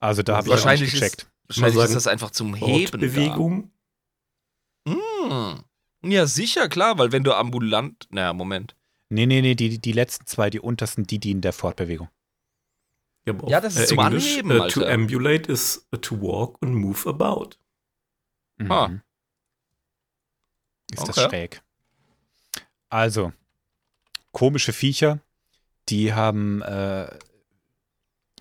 Also 0.00 0.22
da 0.22 0.36
habe 0.36 0.46
ich 0.46 0.50
Wahrscheinlich 0.50 0.90
nicht 0.92 1.00
gecheckt. 1.02 1.30
Wahrscheinlich 1.48 1.74
sagen, 1.74 1.88
ist 1.88 1.94
das 1.96 2.06
einfach 2.06 2.30
zum 2.30 2.54
Heben. 2.54 2.92
Wortbewegung. 2.92 3.70
Da. 4.86 4.92
Hm. 4.92 5.64
Ja, 6.10 6.26
sicher, 6.26 6.70
klar, 6.70 6.96
weil 6.98 7.12
wenn 7.12 7.24
du 7.24 7.34
ambulant. 7.34 8.06
Naja, 8.10 8.32
Moment. 8.32 8.74
Nee, 9.10 9.26
nee, 9.26 9.42
nee, 9.42 9.54
die, 9.54 9.78
die 9.78 9.92
letzten 9.92 10.24
zwei, 10.26 10.48
die 10.48 10.60
untersten, 10.60 11.04
die 11.04 11.18
dienen 11.18 11.42
der 11.42 11.52
Fortbewegung. 11.52 12.08
Ja, 13.26 13.34
Ja, 13.48 13.60
das 13.60 13.74
ist 13.76 13.82
äh, 13.82 13.86
zum 13.86 13.98
Englisch, 13.98 14.38
Anheben, 14.38 14.50
äh, 14.50 14.68
To 14.68 14.86
ambulate 14.86 15.52
is 15.52 15.86
uh, 15.94 15.98
to 15.98 16.18
walk 16.22 16.56
and 16.62 16.74
move 16.74 17.06
about. 17.06 17.50
Mhm. 18.56 18.72
Ah. 18.72 18.90
Ist 20.90 21.06
das 21.06 21.18
Okay. 21.18 21.28
schräg. 21.28 21.62
Also, 22.88 23.32
komische 24.38 24.72
Viecher, 24.72 25.18
die 25.88 26.14
haben, 26.14 26.62
äh, 26.62 27.08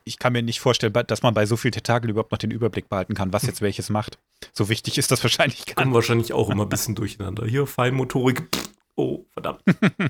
ich 0.03 0.19
kann 0.19 0.31
mir 0.33 0.43
nicht 0.43 0.59
vorstellen, 0.59 0.93
dass 0.93 1.23
man 1.23 1.33
bei 1.33 1.47
so 1.47 1.57
vielen 1.57 1.71
Tentakeln 1.71 2.11
überhaupt 2.11 2.31
noch 2.31 2.37
den 2.37 2.51
Überblick 2.51 2.87
behalten 2.87 3.15
kann, 3.15 3.33
was 3.33 3.43
jetzt 3.43 3.61
welches 3.67 3.89
macht. 3.89 4.19
So 4.53 4.69
wichtig 4.69 4.99
ist 4.99 5.09
das 5.09 5.23
wahrscheinlich 5.23 5.65
gar 5.65 5.73
Kommen 5.75 5.87
nicht. 5.87 5.95
wahrscheinlich 5.95 6.33
auch 6.33 6.51
immer 6.51 6.63
ein 6.63 6.69
bisschen 6.69 6.93
durcheinander. 6.93 7.47
Hier, 7.47 7.65
Feinmotorik. 7.65 8.47
pff, 8.55 8.69
Oh, 8.99 9.25
verdammt. 9.31 9.61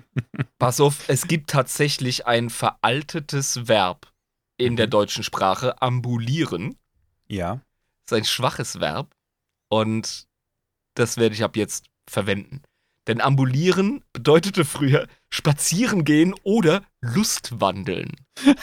Pass 0.59 0.79
auf, 0.81 1.07
es 1.09 1.27
gibt 1.27 1.49
tatsächlich 1.49 2.25
ein 2.25 2.49
veraltetes 2.49 3.67
Verb 3.67 4.11
in 4.57 4.75
der 4.77 4.87
deutschen 4.87 5.23
Sprache, 5.23 5.81
ambulieren. 5.81 6.77
Ja. 7.27 7.61
ist 8.05 8.13
ein 8.13 8.23
schwaches 8.25 8.79
Verb 8.79 9.13
und 9.69 10.27
das 10.95 11.17
werde 11.17 11.35
ich 11.35 11.43
ab 11.43 11.55
jetzt 11.57 11.85
verwenden. 12.09 12.61
Denn 13.07 13.21
ambulieren 13.21 14.03
bedeutete 14.13 14.65
früher 14.65 15.07
spazieren 15.29 16.03
gehen 16.03 16.35
oder 16.43 16.83
Lustwandeln. 17.01 18.11
Sehr 18.43 18.55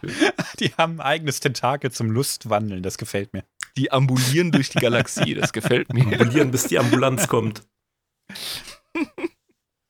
schön. 0.00 0.32
Die 0.58 0.74
haben 0.74 1.00
ein 1.00 1.06
eigenes 1.06 1.40
Tentakel 1.40 1.90
zum 1.90 2.10
Lustwandeln, 2.10 2.82
das 2.82 2.98
gefällt 2.98 3.32
mir. 3.32 3.44
Die 3.76 3.90
ambulieren 3.90 4.52
durch 4.52 4.68
die 4.68 4.78
Galaxie. 4.78 5.34
Das 5.34 5.52
gefällt 5.52 5.92
mir. 5.92 6.04
Ambulieren, 6.04 6.50
bis 6.50 6.66
die 6.66 6.78
Ambulanz 6.78 7.28
kommt. 7.28 7.62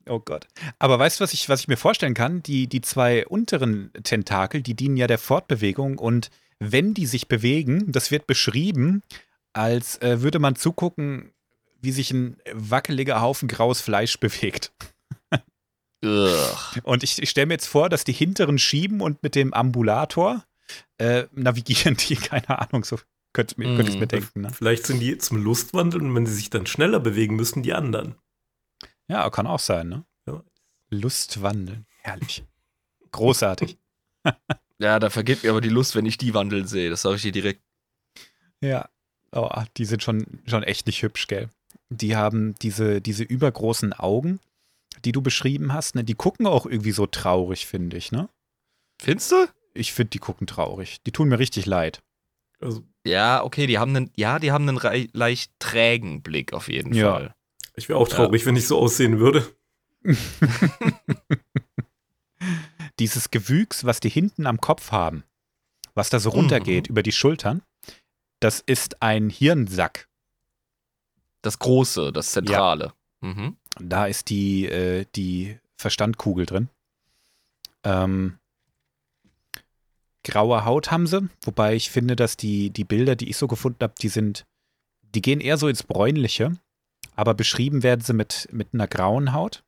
Oh 0.09 0.21
Gott. 0.21 0.47
Aber 0.79 0.99
weißt 0.99 1.19
du, 1.19 1.25
was 1.25 1.33
ich, 1.33 1.49
was 1.49 1.61
ich 1.61 1.69
mir 1.69 1.77
vorstellen 1.77 2.15
kann? 2.15 2.43
Die, 2.43 2.69
die 2.69 2.81
zwei 2.81 3.27
unteren 3.27 3.93
Tentakel, 4.03 4.63
die 4.63 4.75
dienen 4.75 4.97
ja 4.97 5.07
der 5.07 5.19
Fortbewegung 5.19 5.99
und 5.99 6.31
wenn 6.59 6.95
die 6.95 7.07
sich 7.07 7.29
bewegen, 7.29 7.91
das 7.91 8.11
wird 8.11 8.27
beschrieben, 8.27 9.03
als 9.53 10.01
äh, 10.01 10.23
würde 10.23 10.39
man 10.39 10.55
zugucken, 10.55 11.33
wie 11.83 11.93
sich 11.93 12.11
ein 12.13 12.37
wackeliger 12.53 13.21
Haufen 13.21 13.49
graues 13.49 13.81
Fleisch 13.81 14.19
bewegt. 14.19 14.73
Und 16.83 17.03
ich, 17.05 17.23
ich 17.23 17.31
stelle 17.31 17.47
mir 17.47 17.55
jetzt 17.55 17.67
vor, 17.69 17.89
dass 17.89 18.03
die 18.05 18.13
hinteren 18.13 18.59
schieben 18.59 19.01
und 19.01 19.23
mit 19.23 19.35
dem 19.37 19.53
Ambulator 19.55 20.45
äh, 20.99 21.25
navigieren 21.33 21.97
die, 21.97 22.17
keine 22.17 22.49
Ahnung, 22.59 22.85
so 22.85 22.99
könnte, 23.33 23.55
mir- 23.59 23.77
könnte 23.77 23.93
ich 23.93 23.99
mir 23.99 24.07
Mm. 24.07 24.09
denken. 24.09 24.41
Ne? 24.43 24.51
Vielleicht 24.53 24.87
sind 24.87 24.99
die 25.01 25.17
zum 25.19 25.37
Lustwandeln 25.37 26.07
und 26.09 26.15
wenn 26.17 26.27
sie 26.27 26.35
sich 26.35 26.51
dann 26.51 26.67
schneller 26.67 26.99
bewegen 27.01 27.37
müssen, 27.37 27.63
die 27.63 27.73
anderen. 27.73 28.17
Ja, 29.09 29.29
kann 29.31 29.47
auch 29.47 29.61
sein, 29.61 29.89
ne? 29.89 30.05
Ja. 30.27 30.43
Lustwandeln. 30.91 31.87
Herrlich. 32.03 32.45
Großartig. 33.13 33.79
Ja, 34.79 34.99
da 34.99 35.11
vergeht 35.11 35.45
mir 35.45 35.51
aber 35.51 35.61
die 35.61 35.69
Lust, 35.69 35.95
wenn 35.95 36.07
ich 36.07 36.19
die 36.19 36.35
wandeln 36.35 36.67
sehe. 36.67 36.91
Das 36.91 37.03
sage 37.03 37.15
ich 37.15 37.23
dir 37.23 37.31
direkt. 37.31 37.63
Ja. 38.61 38.89
Oh, 39.31 39.49
die 39.77 39.85
sind 39.85 40.03
schon, 40.03 40.43
schon 40.45 40.65
echt 40.65 40.89
nicht 40.89 41.03
hübsch, 41.03 41.29
gell? 41.29 41.51
Die 41.97 42.17
haben 42.17 42.55
diese, 42.63 43.01
diese 43.01 43.25
übergroßen 43.25 43.93
Augen, 43.93 44.41
die 45.05 45.13
du 45.13 45.23
beschrieben 45.23 45.73
hast, 45.73 45.95
ne? 45.95 46.05
Die 46.05 46.15
gucken 46.15 46.47
auch 46.47 46.67
irgendwie 46.67 46.93
so 46.93 47.07
traurig, 47.07 47.67
finde 47.67 47.97
ich, 47.97 48.13
ne? 48.13 48.29
Findest 49.01 49.33
du? 49.33 49.47
Ich 49.75 49.93
finde, 49.93 50.11
die 50.11 50.19
gucken 50.19 50.47
traurig. 50.47 50.99
Die 51.07 51.13
tun 51.13 51.29
mir 51.29 51.39
richtig 51.39 51.67
leid. 51.67 52.03
Also 52.61 52.83
Ja, 53.07 53.43
okay, 53.43 53.67
die 53.67 53.79
haben 53.79 53.97
einen, 53.97 54.11
ja, 54.17 54.39
die 54.39 54.53
haben 54.53 54.69
einen 54.69 54.77
rei- 54.79 55.09
leicht 55.13 55.53
trägen 55.59 56.23
Blick 56.23 56.53
auf 56.53 56.69
jeden 56.69 56.95
Ja. 56.95 57.13
Fall. 57.13 57.35
ich 57.75 57.89
wäre 57.89 57.99
auch 57.99 58.09
traurig, 58.09 58.45
wenn 58.47 58.55
ich 58.57 58.67
so 58.69 58.79
aussehen 58.79 59.19
würde. 59.19 59.47
Dieses 62.99 63.31
Gewüchs, 63.31 63.85
was 63.85 64.01
die 64.01 64.09
hinten 64.11 64.47
am 64.47 64.61
Kopf 64.61 64.93
haben, 64.93 65.25
was 65.95 66.11
da 66.11 66.19
so 66.21 66.31
runtergeht 66.31 66.87
über 66.89 67.03
die 67.03 67.13
Schultern, 67.13 67.63
das 68.41 68.61
ist 68.61 69.01
ein 69.03 69.31
Hirnsack. 69.31 70.09
Das 71.43 71.59
Große, 71.59 72.13
das 72.13 72.33
Zentrale. 72.33 72.93
Mhm. 73.21 73.57
Da 73.79 74.07
ist 74.07 74.31
die, 74.31 74.67
äh, 74.67 75.07
die 75.15 75.59
Verstandkugel 75.77 76.47
drin. 76.47 76.69
Ähm, 77.85 78.39
graue 80.25 80.65
Haut 80.65 80.91
haben 80.91 81.07
sie, 81.07 81.29
wobei 81.43 81.75
ich 81.75 81.91
finde, 81.91 82.15
dass 82.17 82.37
die, 82.37 82.71
die 82.71 82.85
Bilder, 82.85 83.17
die 83.17 83.29
ich 83.29 83.37
so 83.37 83.49
gefunden 83.49 83.79
habe, 83.83 83.95
die 84.01 84.09
sind, 84.09 84.47
die 85.15 85.23
gehen 85.23 85.41
eher 85.41 85.59
so 85.59 85.67
ins 85.69 85.83
Bräunliche, 85.83 86.53
aber 87.17 87.35
beschrieben 87.35 87.83
werden 87.83 88.01
sie 88.03 88.13
mit, 88.13 88.49
mit 88.53 88.69
einer 88.73 88.87
grauen 88.87 89.33
Haut. 89.33 89.65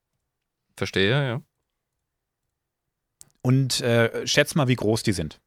Verstehe, 0.77 1.11
ja. 1.29 1.43
Und 3.43 3.81
äh, 3.81 4.27
schätz 4.27 4.55
mal, 4.55 4.69
wie 4.69 4.77
groß 4.77 5.03
die 5.03 5.13
sind. 5.13 5.41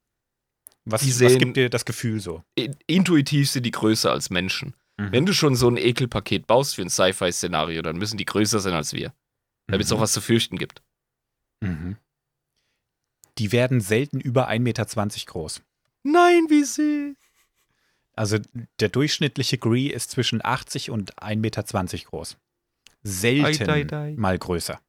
Was, 0.85 1.01
Die 1.01 1.19
was 1.25 1.37
gibt 1.37 1.57
dir 1.57 1.69
das 1.69 1.83
Gefühl 1.85 2.19
so? 2.19 2.43
In- 2.55 2.75
Intuitiv 2.85 3.49
sind 3.49 3.63
die 3.63 3.71
größer 3.71 4.11
als 4.11 4.29
Menschen. 4.29 4.73
Mhm. 4.99 5.11
Wenn 5.11 5.25
du 5.25 5.33
schon 5.33 5.55
so 5.55 5.69
ein 5.69 5.77
Ekelpaket 5.77 6.47
baust 6.47 6.75
für 6.75 6.81
ein 6.81 6.89
Sci-Fi-Szenario, 6.89 7.81
dann 7.81 7.97
müssen 7.97 8.17
die 8.17 8.25
größer 8.25 8.59
sein 8.59 8.73
als 8.73 8.93
wir. 8.93 9.13
Damit 9.67 9.85
es 9.85 9.91
Mhm. 9.91 9.97
auch 9.97 10.01
was 10.01 10.13
zu 10.13 10.21
fürchten 10.21 10.57
gibt. 10.57 10.81
Mhm. 11.61 11.97
Die 13.37 13.51
werden 13.51 13.81
selten 13.81 14.19
über 14.19 14.47
1,20 14.47 14.59
Meter 14.63 14.85
groß. 15.31 15.61
Nein, 16.03 16.45
wie 16.49 16.63
süß. 16.63 17.15
Also 18.15 18.39
der 18.79 18.89
durchschnittliche 18.89 19.59
Gree 19.59 19.87
ist 19.87 20.09
zwischen 20.09 20.43
80 20.43 20.89
und 20.89 21.21
1,20 21.21 21.35
Meter 21.35 21.97
groß. 22.09 22.37
Selten 23.03 23.45
Ei, 23.45 23.51
dei, 23.53 23.83
dei. 23.83 24.15
mal 24.17 24.39
größer. 24.39 24.79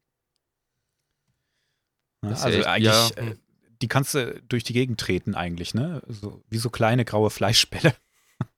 Ja, 2.22 2.30
Das 2.30 2.38
ist 2.40 2.44
also 2.46 2.58
echt- 2.58 2.66
eigentlich, 2.66 3.10
ja. 3.16 3.16
äh, 3.16 3.36
die 3.82 3.88
kannst 3.88 4.14
du 4.14 4.40
durch 4.48 4.64
die 4.64 4.72
Gegend 4.72 4.98
treten 4.98 5.34
eigentlich, 5.34 5.74
ne? 5.74 6.02
So, 6.08 6.42
wie 6.48 6.58
so 6.58 6.70
kleine 6.70 7.04
graue 7.04 7.30
Fleischbälle. 7.30 7.94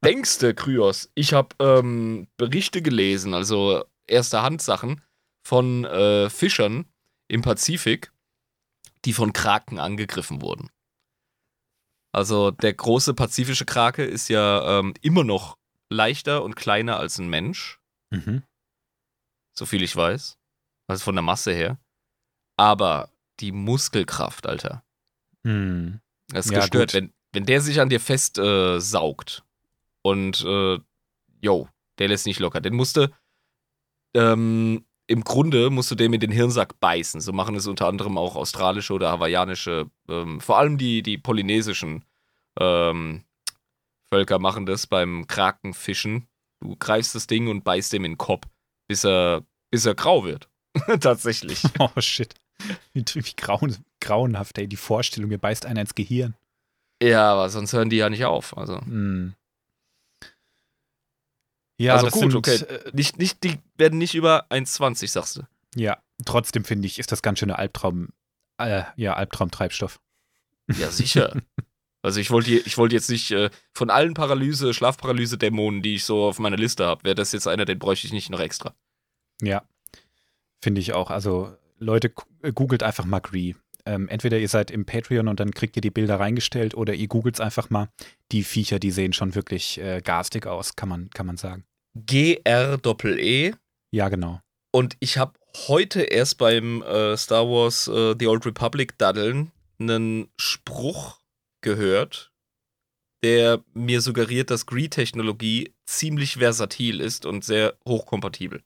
Denkst 0.05 0.39
du, 0.39 0.55
Kryos? 0.55 1.11
Ich 1.15 1.33
habe 1.35 1.55
ähm, 1.59 2.29
Berichte 2.37 2.83
gelesen, 2.83 3.35
also 3.35 3.85
erste 4.07 4.43
Hand-Sachen 4.43 5.03
von 5.47 5.85
äh, 5.85 6.31
Fischern 6.31 6.87
im 7.29 7.43
Pazifik, 7.43 8.13
die 9.05 9.13
von 9.13 9.33
Kraken 9.33 9.79
angegriffen 9.79 10.43
wurden. 10.43 10.71
Also 12.13 12.51
der 12.51 12.75
große 12.75 13.15
pazifische 13.15 13.65
Krake 13.65 14.05
ist 14.05 14.29
ja 14.29 14.81
ähm, 14.81 14.95
immer 15.01 15.23
noch 15.25 15.57
leichter 15.91 16.43
und 16.43 16.57
kleiner 16.57 16.99
als 16.99 17.19
ein 17.19 17.29
Mensch, 17.29 17.79
Mhm. 18.13 18.43
so 19.57 19.67
viel 19.67 19.83
ich 19.85 19.95
weiß. 19.95 20.37
Also 20.89 21.05
von 21.05 21.15
der 21.15 21.23
Masse 21.23 21.53
her. 21.53 21.79
Aber 22.59 23.13
die 23.39 23.53
Muskelkraft, 23.53 24.47
Alter. 24.49 24.85
Hm. 25.47 26.01
Das 26.29 26.47
ist 26.47 26.53
Ja, 26.53 26.61
gestört. 26.61 26.89
gut. 26.91 26.95
Wenn, 26.95 27.13
wenn 27.33 27.47
der 27.47 27.61
sich 27.61 27.81
an 27.81 27.89
dir 27.89 28.01
fest 28.01 28.39
äh, 28.39 28.81
saugt 28.81 29.45
und, 30.03 30.45
äh, 30.45 30.79
yo, 31.41 31.69
der 31.99 32.09
lässt 32.09 32.27
nicht 32.27 32.41
locker. 32.41 32.61
Den 32.61 32.75
musste, 32.75 33.13
ähm, 34.15 34.85
im 35.07 35.25
Grunde 35.25 35.71
musst 35.71 35.91
du 35.91 35.97
dem 35.97 36.13
in 36.13 36.21
den 36.21 36.31
Hirnsack 36.31 36.79
beißen. 36.79 37.21
So 37.21 37.33
machen 37.33 37.57
es 37.57 37.67
unter 37.67 37.89
anderem 37.89 38.17
auch 38.17 38.37
australische 38.37 38.93
oder 38.93 39.11
hawaiianische, 39.11 39.91
ähm, 40.09 40.41
vor 40.41 40.59
allem 40.59 40.79
die, 40.79 41.03
die 41.03 41.19
polynesischen 41.19 42.05
ähm, 42.59 43.25
Völker 44.13 44.39
machen 44.39 44.67
das 44.67 44.87
beim 44.87 45.27
Krakenfischen. 45.27 46.29
Du 46.61 46.77
greifst 46.77 47.15
das 47.15 47.27
Ding 47.27 47.49
und 47.49 47.65
beißt 47.65 47.93
dem 47.93 48.05
in 48.05 48.13
den 48.13 48.19
Kopf, 48.19 48.47
bis 48.89 49.05
er, 49.05 49.45
bis 49.71 49.87
er 49.87 49.95
grau 49.95 50.25
wird. 50.25 50.49
Tatsächlich. 51.01 51.63
Oh 51.79 52.01
shit. 52.01 52.35
Wie, 52.93 53.03
wie 53.15 53.37
grauen, 53.37 53.77
grauenhaft, 54.01 54.59
ey. 54.59 54.69
Die 54.69 54.77
Vorstellung, 54.77 55.31
mir 55.31 55.39
beißt 55.39 55.65
einer 55.65 55.81
ins 55.81 55.95
Gehirn. 55.95 56.37
ja, 57.03 57.33
aber 57.33 57.49
sonst 57.49 57.73
hören 57.73 57.89
die 57.89 57.97
ja 57.97 58.11
nicht 58.11 58.27
auf. 58.27 58.57
Also. 58.57 58.81
Hm. 58.83 59.35
Ja, 61.81 61.95
also 61.95 62.07
das 62.07 62.13
gut, 62.13 62.23
sind, 62.23 62.35
okay. 62.35 62.57
äh, 62.57 62.91
Nicht, 62.93 63.19
nicht, 63.19 63.43
die 63.43 63.59
werden 63.79 63.99
nicht 63.99 64.15
über 64.15 64.51
1,20, 64.51 65.09
sagst 65.09 65.37
du. 65.39 65.43
Ja, 65.75 65.99
trotzdem 66.27 66.65
finde 66.65 66.87
ich, 66.87 66.99
ist 66.99 67.11
das 67.11 67.23
ganz 67.23 67.39
schöne 67.39 67.59
Albtraum, 67.59 68.11
äh, 68.59 68.83
ja, 68.97 69.15
Albtraumtreibstoff. 69.15 69.99
Ja, 70.79 70.91
sicher. 70.91 71.41
also 72.03 72.21
ich 72.21 72.31
wollte 72.31 72.51
ich 72.51 72.77
wollte 72.77 72.95
jetzt 72.95 73.09
nicht 73.09 73.31
äh, 73.31 73.49
von 73.73 73.89
allen 73.89 74.13
Paralyse, 74.13 74.75
Schlafparalyse-Dämonen, 74.75 75.81
die 75.81 75.95
ich 75.95 76.05
so 76.05 76.25
auf 76.27 76.39
meiner 76.39 76.59
Liste 76.59 76.85
habe, 76.85 77.05
wäre 77.05 77.15
das 77.15 77.33
jetzt 77.33 77.47
einer, 77.47 77.65
den 77.65 77.79
bräuchte 77.79 78.07
ich 78.07 78.13
nicht 78.13 78.29
noch 78.29 78.41
extra. 78.41 78.75
Ja, 79.41 79.63
finde 80.61 80.83
ich 80.83 80.93
auch. 80.93 81.11
Also 81.11 81.57
Leute, 81.79 82.13
äh, 82.43 82.53
googelt 82.53 82.83
einfach 82.83 83.07
mal 83.07 83.21
Gree. 83.21 83.55
Ähm, 83.87 84.07
entweder 84.09 84.39
ihr 84.39 84.51
seid 84.51 84.71
im 84.71 84.85
Patreon 84.85 85.29
und 85.29 85.41
dann 85.41 85.53
kriegt 85.53 85.77
ihr 85.77 85.81
die 85.81 85.91
Bilder 85.91 86.21
reingestellt 86.21 86.75
oder 86.75 86.93
ihr 86.93 87.09
googelt 87.09 87.37
es 87.37 87.41
einfach 87.41 87.71
mal. 87.71 87.89
Die 88.33 88.45
Viecher, 88.45 88.79
die 88.79 88.91
sehen 88.91 89.15
schon 89.15 89.35
wirklich 89.35 89.81
äh, 89.81 90.03
garstig 90.05 90.47
aus, 90.47 90.77
kann 90.77 90.91
man, 90.91 91.09
kann 91.09 91.25
man 91.25 91.39
sagen. 91.39 91.65
G-R-Doppel-E. 91.95 93.55
Ja, 93.91 94.09
genau. 94.09 94.41
Und 94.73 94.97
ich 95.01 95.19
habe 95.19 95.33
heute 95.69 96.03
erst 96.03 96.39
beim 96.39 96.83
äh, 96.83 97.17
Star 97.17 97.47
Wars 97.47 97.89
äh, 97.89 98.15
The 98.19 98.27
Old 98.27 98.47
Republic 98.47 98.97
Daddeln 98.99 99.51
einen 99.79 100.29
Spruch 100.39 101.21
gehört, 101.61 102.33
der 103.23 103.63
mir 103.75 104.01
suggeriert, 104.01 104.51
dass 104.51 104.67
Gree-Technologie 104.67 105.75
ziemlich 105.87 106.37
versatil 106.37 107.01
ist 107.01 107.27
und 107.27 107.45
sehr 107.45 107.77
hochkompatibel. 107.87 108.63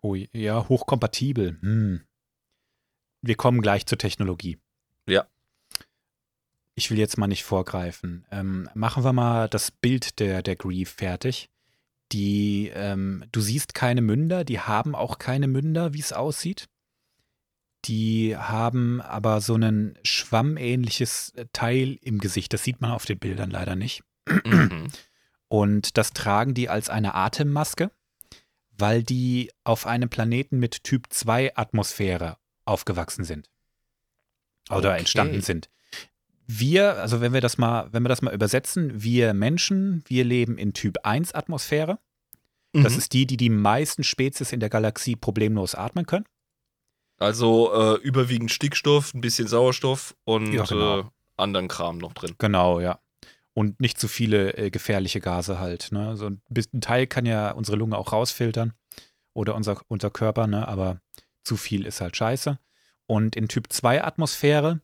Oh, 0.00 0.14
ja, 0.14 0.68
hochkompatibel. 0.68 1.58
Hm. 1.60 2.04
Wir 3.20 3.34
kommen 3.34 3.60
gleich 3.60 3.86
zur 3.86 3.98
Technologie. 3.98 4.58
Ja. 5.08 5.26
Ich 6.76 6.90
will 6.90 6.98
jetzt 6.98 7.18
mal 7.18 7.26
nicht 7.26 7.42
vorgreifen. 7.42 8.24
Ähm, 8.30 8.68
machen 8.74 9.02
wir 9.02 9.12
mal 9.12 9.48
das 9.48 9.72
Bild 9.72 10.20
der, 10.20 10.42
der 10.42 10.54
Grief 10.54 10.90
fertig. 10.90 11.50
Die, 12.12 12.70
ähm, 12.74 13.24
du 13.32 13.40
siehst 13.40 13.74
keine 13.74 14.00
Münder, 14.00 14.44
die 14.44 14.60
haben 14.60 14.94
auch 14.94 15.18
keine 15.18 15.46
Münder, 15.46 15.92
wie 15.92 16.00
es 16.00 16.12
aussieht. 16.12 16.68
Die 17.84 18.36
haben 18.36 19.00
aber 19.00 19.40
so 19.40 19.54
ein 19.54 19.98
schwammähnliches 20.02 21.30
äh, 21.36 21.46
Teil 21.52 21.98
im 22.02 22.18
Gesicht. 22.18 22.52
Das 22.52 22.64
sieht 22.64 22.80
man 22.80 22.90
auf 22.90 23.04
den 23.04 23.18
Bildern 23.18 23.50
leider 23.50 23.76
nicht. 23.76 24.02
Mhm. 24.44 24.88
Und 25.48 25.96
das 25.96 26.12
tragen 26.12 26.54
die 26.54 26.68
als 26.68 26.90
eine 26.90 27.14
Atemmaske, 27.14 27.90
weil 28.72 29.02
die 29.02 29.50
auf 29.64 29.86
einem 29.86 30.08
Planeten 30.08 30.58
mit 30.58 30.84
Typ 30.84 31.06
2 31.10 31.56
Atmosphäre 31.56 32.36
aufgewachsen 32.64 33.24
sind. 33.24 33.48
Oder 34.70 34.90
Okay. 34.90 34.98
entstanden 34.98 35.40
sind. 35.40 35.70
Wir, 36.50 36.96
also 36.96 37.20
wenn 37.20 37.34
wir 37.34 37.42
das 37.42 37.58
mal, 37.58 37.88
wenn 37.92 38.02
wir 38.02 38.08
das 38.08 38.22
mal 38.22 38.32
übersetzen, 38.34 39.02
wir 39.02 39.34
Menschen, 39.34 40.02
wir 40.08 40.24
leben 40.24 40.56
in 40.56 40.72
Typ 40.72 40.96
1 41.04 41.34
Atmosphäre. 41.34 41.98
Das 42.72 42.92
Mhm. 42.94 42.98
ist 42.98 43.12
die, 43.12 43.26
die 43.26 43.36
die 43.36 43.50
meisten 43.50 44.02
Spezies 44.02 44.52
in 44.52 44.60
der 44.60 44.70
Galaxie 44.70 45.14
problemlos 45.14 45.74
atmen 45.74 46.06
können. 46.06 46.24
Also 47.18 47.72
äh, 47.74 47.94
überwiegend 48.00 48.50
Stickstoff, 48.50 49.12
ein 49.14 49.20
bisschen 49.20 49.46
Sauerstoff 49.48 50.14
und 50.24 50.52
Ja, 50.52 50.64
genau. 50.64 51.00
äh, 51.00 51.04
anderen 51.36 51.68
Kram 51.68 51.98
noch 51.98 52.12
drin. 52.14 52.34
Genau, 52.38 52.80
ja. 52.80 52.98
Und 53.54 53.80
nicht 53.80 53.98
zu 53.98 54.06
viele 54.08 54.56
äh, 54.56 54.70
gefährliche 54.70 55.20
Gase 55.20 55.58
halt. 55.58 55.88
Ne? 55.92 56.16
So 56.16 56.26
ein, 56.26 56.40
bisschen, 56.48 56.78
ein 56.78 56.80
Teil 56.80 57.06
kann 57.06 57.26
ja 57.26 57.50
unsere 57.50 57.76
Lunge 57.76 57.98
auch 57.98 58.12
rausfiltern 58.12 58.72
oder 59.34 59.54
unser, 59.54 59.80
unser 59.88 60.10
Körper, 60.10 60.46
ne? 60.46 60.66
aber 60.68 61.00
zu 61.44 61.56
viel 61.56 61.84
ist 61.86 62.00
halt 62.00 62.16
scheiße. 62.16 62.58
Und 63.06 63.34
in 63.36 63.48
Typ 63.48 63.72
2 63.72 64.04
Atmosphäre, 64.04 64.80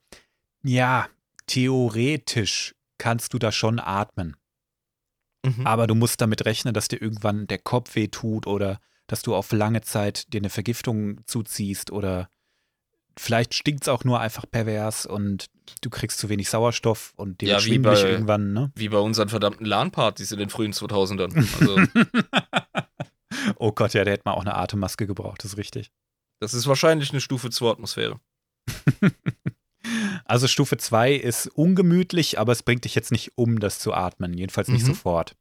ja, 0.62 1.06
theoretisch 1.46 2.74
kannst 2.98 3.34
du 3.34 3.38
da 3.38 3.52
schon 3.52 3.78
atmen. 3.80 4.36
Mhm. 5.44 5.66
Aber 5.66 5.86
du 5.86 5.94
musst 5.94 6.20
damit 6.20 6.44
rechnen, 6.46 6.72
dass 6.74 6.88
dir 6.88 7.00
irgendwann 7.02 7.46
der 7.46 7.58
Kopf 7.58 7.94
weh 7.96 8.08
tut 8.08 8.46
oder 8.46 8.80
dass 9.06 9.22
du 9.22 9.34
auf 9.34 9.52
lange 9.52 9.82
Zeit 9.82 10.32
dir 10.32 10.38
eine 10.40 10.48
Vergiftung 10.50 11.20
zuziehst 11.26 11.90
oder 11.90 12.30
vielleicht 13.18 13.54
stinkt 13.54 13.84
es 13.84 13.88
auch 13.88 14.04
nur 14.04 14.20
einfach 14.20 14.44
pervers 14.50 15.04
und 15.06 15.46
du 15.82 15.90
kriegst 15.90 16.18
zu 16.18 16.28
wenig 16.30 16.48
Sauerstoff 16.48 17.12
und 17.16 17.40
dir 17.42 17.48
Ja, 17.50 17.54
wird 17.56 17.62
schwindelig 17.64 18.02
bei- 18.02 18.10
irgendwann, 18.10 18.52
ne? 18.52 18.72
Wie 18.74 18.88
bei 18.88 18.98
unseren 18.98 19.28
verdammten 19.28 19.66
LAN-Partys 19.66 20.32
in 20.32 20.38
den 20.38 20.48
frühen 20.50 20.72
2000ern. 20.72 21.36
Also, 21.60 21.76
oh 23.56 23.72
Gott, 23.72 23.92
ja, 23.94 24.04
der 24.04 24.14
hätte 24.14 24.22
mal 24.24 24.32
auch 24.32 24.40
eine 24.40 24.54
Atemmaske 24.56 25.06
gebraucht, 25.06 25.44
das 25.44 25.52
ist 25.52 25.58
richtig. 25.58 25.92
das 26.40 26.54
ist 26.54 26.66
wahrscheinlich 26.66 27.10
eine 27.10 27.20
Stufe 27.20 27.50
2 27.50 27.70
Atmosphäre. 27.72 28.18
Also 30.24 30.46
Stufe 30.48 30.76
2 30.76 31.12
ist 31.14 31.46
ungemütlich, 31.48 32.38
aber 32.38 32.52
es 32.52 32.62
bringt 32.62 32.84
dich 32.84 32.94
jetzt 32.94 33.12
nicht 33.12 33.32
um, 33.36 33.60
das 33.60 33.78
zu 33.78 33.92
atmen, 33.92 34.34
jedenfalls 34.34 34.68
nicht 34.68 34.82
Mhm. 34.82 34.86
sofort. 34.88 35.36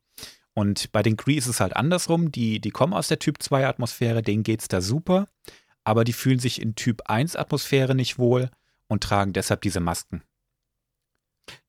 Und 0.54 0.92
bei 0.92 1.02
den 1.02 1.18
Cree 1.18 1.36
ist 1.36 1.48
es 1.48 1.60
halt 1.60 1.76
andersrum, 1.76 2.32
die, 2.32 2.60
die 2.60 2.70
kommen 2.70 2.94
aus 2.94 3.08
der 3.08 3.20
Typ 3.20 3.42
2 3.42 3.66
Atmosphäre, 3.68 4.22
denen 4.22 4.44
geht's 4.44 4.68
da 4.68 4.82
super, 4.82 5.28
aber 5.84 6.04
die 6.04 6.14
fühlen 6.14 6.40
sich 6.40 6.62
in 6.62 6.76
Typ 6.76 7.02
1 7.10 7.36
Atmosphäre 7.36 7.96
nicht 7.96 8.20
wohl 8.20 8.50
und 8.88 9.04
tragen 9.04 9.34
deshalb 9.34 9.62
diese 9.62 9.80
Masken. 9.80 10.22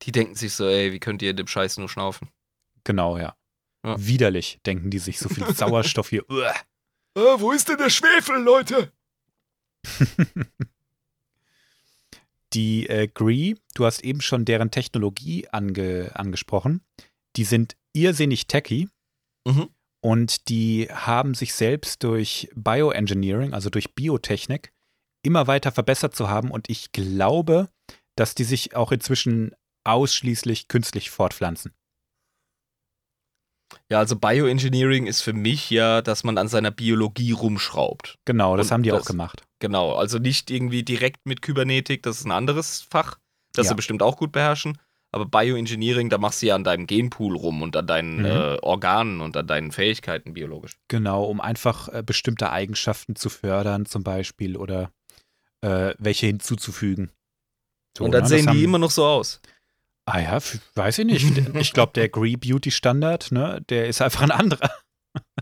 Die 0.02 0.12
denken 0.12 0.34
sich 0.34 0.52
so, 0.52 0.66
ey, 0.68 0.92
wie 0.92 1.00
könnt 1.00 1.22
ihr 1.22 1.30
in 1.30 1.36
dem 1.36 1.46
Scheiß 1.46 1.78
nur 1.78 1.88
schnaufen? 1.88 2.28
Genau, 2.84 3.16
ja. 3.18 3.36
Ja. 3.84 3.96
Widerlich, 3.98 4.60
denken 4.66 4.90
die 4.90 4.98
sich, 4.98 5.18
so 5.18 5.28
viel 5.28 5.44
Sauerstoff 5.54 6.10
hier. 6.10 6.24
Äh, 6.30 7.20
wo 7.38 7.52
ist 7.52 7.68
denn 7.68 7.78
der 7.78 7.90
Schwefel, 7.90 8.42
Leute? 8.42 8.92
Die 12.54 12.88
äh, 12.88 13.08
Gree, 13.08 13.54
du 13.74 13.84
hast 13.84 14.04
eben 14.04 14.20
schon 14.20 14.44
deren 14.44 14.70
Technologie 14.70 15.48
ange 15.48 16.12
angesprochen. 16.14 16.82
Die 17.36 17.44
sind 17.44 17.76
irrsinnig 17.92 18.46
techy 18.46 18.88
Mhm. 19.46 19.68
und 20.02 20.48
die 20.48 20.88
haben 20.90 21.34
sich 21.34 21.52
selbst 21.52 22.02
durch 22.02 22.48
Bioengineering, 22.54 23.52
also 23.52 23.68
durch 23.68 23.94
Biotechnik, 23.94 24.72
immer 25.22 25.46
weiter 25.46 25.70
verbessert 25.70 26.16
zu 26.16 26.30
haben. 26.30 26.50
Und 26.50 26.70
ich 26.70 26.92
glaube, 26.92 27.68
dass 28.16 28.34
die 28.34 28.44
sich 28.44 28.74
auch 28.74 28.90
inzwischen 28.92 29.54
ausschließlich 29.86 30.68
künstlich 30.68 31.10
fortpflanzen. 31.10 31.72
Ja, 33.90 33.98
also 33.98 34.16
Bioengineering 34.16 35.06
ist 35.06 35.20
für 35.22 35.32
mich 35.32 35.70
ja, 35.70 36.02
dass 36.02 36.24
man 36.24 36.38
an 36.38 36.48
seiner 36.48 36.70
Biologie 36.70 37.32
rumschraubt. 37.32 38.18
Genau, 38.24 38.56
das 38.56 38.66
Und 38.68 38.72
haben 38.72 38.82
die 38.82 38.92
auch 38.92 38.98
das- 38.98 39.06
gemacht. 39.06 39.44
Genau, 39.60 39.94
also 39.94 40.18
nicht 40.18 40.50
irgendwie 40.50 40.82
direkt 40.82 41.24
mit 41.26 41.40
Kybernetik, 41.42 42.02
das 42.02 42.18
ist 42.18 42.24
ein 42.26 42.32
anderes 42.32 42.86
Fach, 42.90 43.18
das 43.54 43.66
Ja. 43.66 43.70
sie 43.70 43.76
bestimmt 43.76 44.02
auch 44.02 44.16
gut 44.16 44.32
beherrschen. 44.32 44.78
Aber 45.12 45.26
Bioengineering, 45.26 46.10
da 46.10 46.18
machst 46.18 46.42
du 46.42 46.46
ja 46.46 46.56
an 46.56 46.64
deinem 46.64 46.86
Genpool 46.88 47.36
rum 47.36 47.62
und 47.62 47.76
an 47.76 47.86
deinen 47.86 48.18
Mhm. 48.18 48.24
äh, 48.24 48.56
Organen 48.62 49.20
und 49.20 49.36
an 49.36 49.46
deinen 49.46 49.70
Fähigkeiten 49.70 50.34
biologisch. 50.34 50.72
Genau, 50.88 51.24
um 51.24 51.40
einfach 51.40 51.88
äh, 51.88 52.02
bestimmte 52.04 52.50
Eigenschaften 52.50 53.14
zu 53.14 53.30
fördern, 53.30 53.86
zum 53.86 54.02
Beispiel, 54.02 54.56
oder 54.56 54.90
äh, 55.62 55.94
welche 55.98 56.26
hinzuzufügen. 56.26 57.10
So, 57.96 58.04
und 58.04 58.10
dann 58.10 58.22
ne, 58.24 58.28
sehen 58.28 58.46
das 58.46 58.54
die 58.54 58.58
haben- 58.58 58.64
immer 58.64 58.78
noch 58.78 58.90
so 58.90 59.04
aus. 59.06 59.40
Ah 60.06 60.20
ja, 60.20 60.38
weiß 60.74 60.98
ich 60.98 61.06
nicht. 61.06 61.24
Ich 61.54 61.72
glaube, 61.72 61.92
der 61.94 62.08
Gree 62.08 62.36
Beauty 62.36 62.70
Standard, 62.70 63.32
ne, 63.32 63.62
der 63.68 63.88
ist 63.88 64.02
einfach 64.02 64.22
ein 64.22 64.30
anderer. 64.30 64.70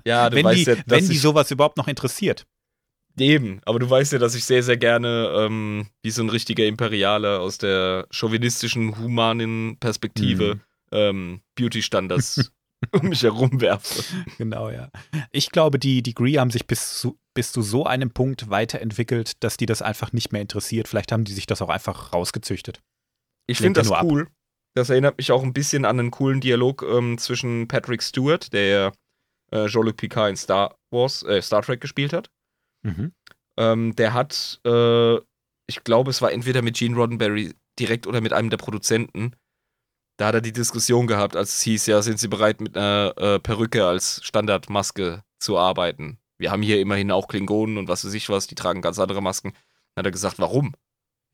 Ja, 0.07 0.31
du 0.31 0.37
wenn 0.37 0.45
weißt 0.45 0.59
die, 0.67 0.71
ja, 0.71 0.77
dass 0.77 0.85
wenn 0.87 1.09
die 1.09 1.17
sowas 1.19 1.51
überhaupt 1.51 1.77
noch 1.79 1.89
interessiert. 1.89 2.47
Eben, 3.19 3.61
aber 3.67 3.79
du 3.79 3.91
weißt 3.91 4.13
ja, 4.15 4.19
dass 4.19 4.35
ich 4.35 4.45
sehr, 4.45 4.63
sehr 4.63 4.77
gerne 4.79 5.31
ähm, 5.37 5.89
wie 6.03 6.11
so 6.11 6.23
ein 6.23 6.31
richtiger 6.31 6.65
Imperialer 6.65 7.41
aus 7.41 7.59
der 7.59 8.07
chauvinistischen, 8.11 8.97
humanen 8.99 9.77
Perspektive 9.79 10.55
Mhm. 10.55 10.61
ähm, 10.93 11.41
Beauty-Standards 11.57 12.51
um 12.93 13.09
mich 13.11 13.23
herum 13.23 13.61
werfe. 13.61 14.03
Genau, 14.39 14.71
ja. 14.71 14.89
Ich 15.31 15.51
glaube, 15.51 15.79
die, 15.79 16.03
die 16.03 16.15
Gree 16.15 16.39
haben 16.39 16.51
sich 16.51 16.67
bis 16.67 16.99
zu, 17.01 17.19
bis 17.35 17.53
zu 17.53 17.61
so 17.63 17.85
einem 17.85 18.13
Punkt 18.13 18.49
weiterentwickelt, 18.49 19.43
dass 19.45 19.57
die 19.59 19.67
das 19.67 19.83
einfach 19.83 20.13
nicht 20.13 20.33
mehr 20.33 20.41
interessiert. 20.43 20.89
Vielleicht 20.89 21.13
haben 21.13 21.25
die 21.25 21.33
sich 21.33 21.47
das 21.47 21.61
auch 21.63 21.69
einfach 21.69 22.13
rausgezüchtet. 22.15 22.81
Ich 23.47 23.59
finde 23.59 23.81
das 23.81 23.89
nur 23.89 23.99
ab. 23.99 24.07
Das 24.75 24.91
erinnert 24.91 25.19
mich 25.19 25.33
auch 25.33 25.43
ein 25.43 25.53
bisschen 25.53 25.85
an 25.85 25.99
einen 25.99 26.11
coolen 26.11 26.41
Dialog 26.41 26.83
ähm, 26.83 27.19
zwischen 27.19 27.69
Patrick 27.69 28.03
Stewart, 28.03 28.53
der 28.53 28.93
äh, 29.51 29.67
Jean-Luc 29.67 29.97
Picard 29.97 30.31
in 30.31 30.37
Star 30.37 30.77
Wars, 30.91 31.23
äh, 31.25 31.43
Star 31.43 31.63
Trek 31.63 31.81
gespielt 31.81 32.13
hat. 32.13 32.31
Mhm. 32.83 33.13
Ähm, 33.59 33.95
der 33.97 34.15
hat, 34.15 34.61
äh, 34.67 35.17
ich 35.67 35.85
glaube, 35.85 36.11
es 36.11 36.23
war 36.23 36.33
entweder 36.33 36.63
mit 36.63 36.77
Gene 36.77 36.97
Roddenberry 36.97 37.55
direkt 37.79 38.07
oder 38.07 38.21
mit 38.21 38.33
einem 38.33 38.51
der 38.51 38.57
Produzenten. 38.57 39.37
Da 40.19 40.29
hat 40.29 40.35
er 40.35 40.41
die 40.41 40.53
Diskussion 40.53 41.07
gehabt, 41.07 41.37
als 41.37 41.57
es 41.57 41.63
hieß, 41.63 41.87
ja, 41.87 42.03
sind 42.03 42.19
Sie 42.19 42.29
bereit, 42.29 42.61
mit 42.61 42.77
einer 42.77 43.15
äh, 43.17 43.39
Perücke 43.39 43.87
als 43.87 44.21
Standardmaske 44.25 45.23
zu 45.39 45.59
arbeiten? 45.59 46.19
Wir 46.39 46.51
haben 46.51 46.63
hier 46.63 46.81
immerhin 46.81 47.11
auch 47.11 47.29
Klingonen 47.29 47.79
und 47.79 47.89
was 47.89 48.05
weiß 48.05 48.15
ich 48.15 48.29
was, 48.29 48.47
die 48.47 48.55
tragen 48.55 48.83
ganz 48.83 48.99
andere 48.99 49.23
Masken. 49.23 49.53
Dann 49.95 50.03
hat 50.03 50.07
er 50.07 50.13
gesagt, 50.13 50.39
warum? 50.39 50.75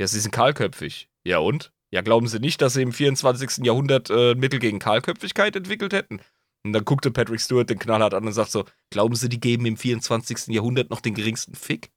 Ja, 0.01 0.07
sie 0.07 0.20
sind 0.20 0.33
kahlköpfig. 0.33 1.09
Ja 1.24 1.38
und? 1.38 1.72
Ja, 1.90 2.03
glauben 2.03 2.29
Sie 2.29 2.38
nicht, 2.38 2.61
dass 2.61 2.74
Sie 2.74 2.83
im 2.83 2.92
24. 2.92 3.64
Jahrhundert 3.64 4.11
äh, 4.11 4.35
Mittel 4.35 4.59
gegen 4.59 4.79
Kahlköpfigkeit 4.79 5.57
entwickelt 5.57 5.92
hätten? 5.92 6.20
Und 6.64 6.72
dann 6.72 6.85
guckte 6.85 7.11
Patrick 7.11 7.40
Stewart 7.40 7.70
den 7.70 7.79
knallhart 7.79 8.14
an 8.14 8.27
und 8.27 8.33
sagt 8.33 8.51
so, 8.51 8.64
glauben 8.90 9.14
Sie, 9.14 9.29
die 9.29 9.40
geben 9.40 9.64
im 9.64 9.77
24. 9.77 10.48
Jahrhundert 10.48 10.90
noch 10.90 11.01
den 11.01 11.14
geringsten 11.14 11.55
Fick? 11.55 11.90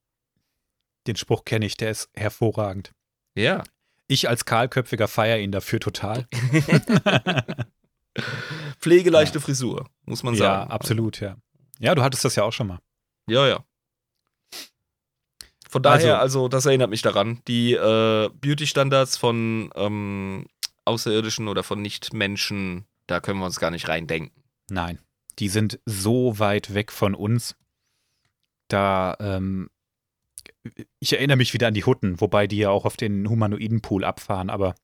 Den 1.07 1.15
Spruch 1.15 1.45
kenne 1.45 1.65
ich, 1.65 1.75
der 1.77 1.91
ist 1.91 2.09
hervorragend. 2.13 2.93
Ja. 3.35 3.63
Ich 4.07 4.29
als 4.29 4.45
Kahlköpfiger 4.45 5.07
feiere 5.07 5.39
ihn 5.39 5.51
dafür 5.51 5.79
total. 5.79 6.27
Pflegeleichte 8.79 9.39
Frisur, 9.39 9.89
muss 10.05 10.23
man 10.23 10.35
ja, 10.35 10.39
sagen. 10.39 10.71
absolut, 10.71 11.19
ja. 11.21 11.37
Ja, 11.79 11.95
du 11.95 12.03
hattest 12.03 12.23
das 12.23 12.35
ja 12.35 12.43
auch 12.43 12.53
schon 12.53 12.67
mal. 12.67 12.79
Ja, 13.27 13.47
ja. 13.47 13.63
Von 15.71 15.83
daher, 15.83 16.19
also, 16.19 16.49
das 16.49 16.65
erinnert 16.65 16.89
mich 16.89 17.01
daran. 17.01 17.39
Die 17.47 17.71
äh, 17.71 18.29
Beauty-Standards 18.41 19.15
von 19.15 19.71
ähm, 19.75 20.47
Außerirdischen 20.83 21.47
oder 21.47 21.63
von 21.63 21.81
Nichtmenschen, 21.81 22.83
da 23.07 23.21
können 23.21 23.39
wir 23.39 23.45
uns 23.45 23.57
gar 23.57 23.71
nicht 23.71 23.87
reindenken. 23.87 24.43
Nein, 24.69 24.99
die 25.39 25.47
sind 25.47 25.79
so 25.85 26.39
weit 26.39 26.73
weg 26.73 26.91
von 26.91 27.15
uns. 27.15 27.55
Da, 28.67 29.15
ähm, 29.21 29.69
ich 30.99 31.13
erinnere 31.13 31.37
mich 31.37 31.53
wieder 31.53 31.67
an 31.67 31.73
die 31.73 31.85
Hutten, 31.85 32.19
wobei 32.19 32.47
die 32.47 32.57
ja 32.57 32.69
auch 32.69 32.83
auf 32.83 32.97
den 32.97 33.29
Humanoiden-Pool 33.29 34.03
abfahren, 34.03 34.49
aber 34.49 34.75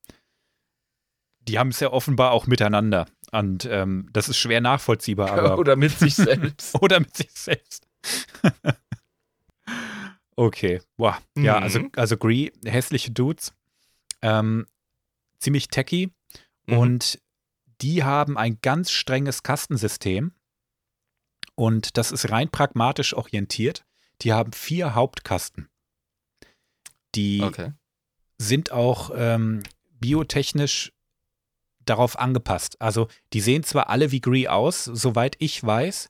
die 1.40 1.60
haben 1.60 1.70
es 1.70 1.82
ja 1.82 1.92
offenbar 1.92 2.32
auch 2.32 2.48
miteinander. 2.48 3.08
Und 3.34 3.68
ähm, 3.70 4.08
das 4.14 4.30
ist 4.30 4.38
schwer 4.38 4.62
nachvollziehbar, 4.62 5.32
aber. 5.38 5.60
oder 5.60 5.76
mit 5.76 6.00
sich 6.00 6.16
selbst. 6.16 6.76
oder 6.82 7.02
mit 7.02 7.14
sich 7.18 7.32
selbst. 7.34 7.86
okay, 10.38 10.82
boah. 10.96 11.22
Ja, 11.38 11.58
Mhm. 11.58 11.64
also, 11.64 11.80
also 11.98 12.18
Gree, 12.18 12.52
hässliche 12.66 13.12
Dudes, 13.12 13.54
ähm, 14.22 14.66
ziemlich 15.40 15.68
techy 15.68 16.12
Mhm. 16.68 16.78
und 16.78 17.20
die 17.82 18.04
haben 18.04 18.38
ein 18.38 18.60
ganz 18.62 18.92
strenges 18.92 19.44
Kastensystem 19.44 20.32
und 21.56 21.98
das 21.98 22.12
ist 22.12 22.30
rein 22.32 22.50
pragmatisch 22.50 23.14
orientiert. 23.14 23.86
Die 24.22 24.34
haben 24.34 24.52
vier 24.54 24.96
Hauptkasten. 24.96 25.70
Die 27.16 27.42
Okay. 27.44 27.74
sind 28.40 28.72
auch 28.72 29.12
ähm, 29.16 29.62
biotechnisch 29.92 30.92
darauf 31.86 32.18
angepasst. 32.20 32.82
Also 32.82 33.08
die 33.34 33.42
sehen 33.42 33.64
zwar 33.64 33.90
alle 33.90 34.12
wie 34.12 34.22
Gree 34.22 34.48
aus, 34.48 34.84
soweit 34.86 35.36
ich 35.40 35.64
weiß, 35.64 36.10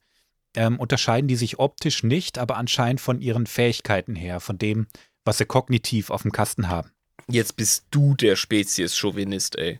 ähm, 0.58 0.80
unterscheiden 0.80 1.28
die 1.28 1.36
sich 1.36 1.60
optisch 1.60 2.04
nicht, 2.04 2.38
aber 2.38 2.58
anscheinend 2.58 3.00
von 3.00 3.22
ihren 3.22 3.46
Fähigkeiten 3.46 4.16
her, 4.16 4.40
von 4.40 4.58
dem, 4.58 4.88
was 5.24 5.38
sie 5.38 5.46
kognitiv 5.46 6.10
auf 6.10 6.24
dem 6.24 6.32
Kasten 6.32 6.68
haben. 6.68 6.92
Jetzt 7.30 7.56
bist 7.56 7.86
du 7.92 8.16
der 8.16 8.36
Spezies-Chauvinist, 8.36 9.58
ey. 9.58 9.80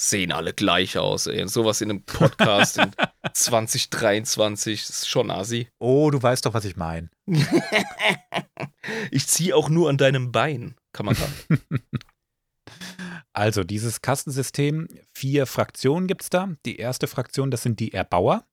Sehen 0.00 0.32
alle 0.32 0.52
gleich 0.52 0.98
aus, 0.98 1.26
ey. 1.26 1.42
Und 1.42 1.48
sowas 1.48 1.80
in 1.80 1.90
einem 1.90 2.02
Podcast 2.02 2.78
in 2.78 2.90
2023 3.32 4.82
ist 4.82 5.08
schon 5.08 5.30
assi. 5.30 5.68
Oh, 5.78 6.10
du 6.10 6.20
weißt 6.20 6.46
doch, 6.46 6.54
was 6.54 6.64
ich 6.64 6.76
meine. 6.76 7.10
Ich 9.10 9.26
ziehe 9.28 9.56
auch 9.56 9.70
nur 9.70 9.88
an 9.88 9.96
deinem 9.96 10.30
Bein, 10.30 10.76
kann 10.92 11.06
man 11.06 11.14
sagen. 11.14 11.34
Also 13.36 13.64
dieses 13.64 14.00
Kastensystem, 14.00 14.86
vier 15.12 15.46
Fraktionen 15.46 16.06
gibt 16.06 16.22
es 16.22 16.30
da. 16.30 16.54
Die 16.64 16.76
erste 16.76 17.08
Fraktion, 17.08 17.50
das 17.50 17.64
sind 17.64 17.80
die 17.80 17.92
Erbauer. 17.92 18.46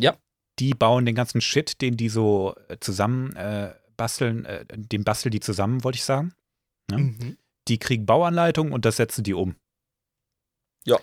Ja. 0.00 0.16
Die 0.58 0.74
bauen 0.74 1.06
den 1.06 1.14
ganzen 1.14 1.40
Shit, 1.40 1.80
den 1.80 1.96
die 1.96 2.08
so 2.08 2.54
äh, 2.68 2.78
zusammen 2.78 3.34
äh, 3.36 3.74
basteln, 3.96 4.44
äh, 4.44 4.64
den 4.68 5.04
basteln 5.04 5.30
die 5.30 5.40
zusammen, 5.40 5.82
wollte 5.84 5.96
ich 5.96 6.04
sagen. 6.04 6.34
Ja. 6.90 6.98
Mhm. 6.98 7.38
Die 7.68 7.78
kriegen 7.78 8.06
Bauanleitungen 8.06 8.72
und 8.72 8.84
das 8.84 8.96
setzen 8.96 9.24
die 9.24 9.34
um. 9.34 9.56
Ja. 10.84 10.98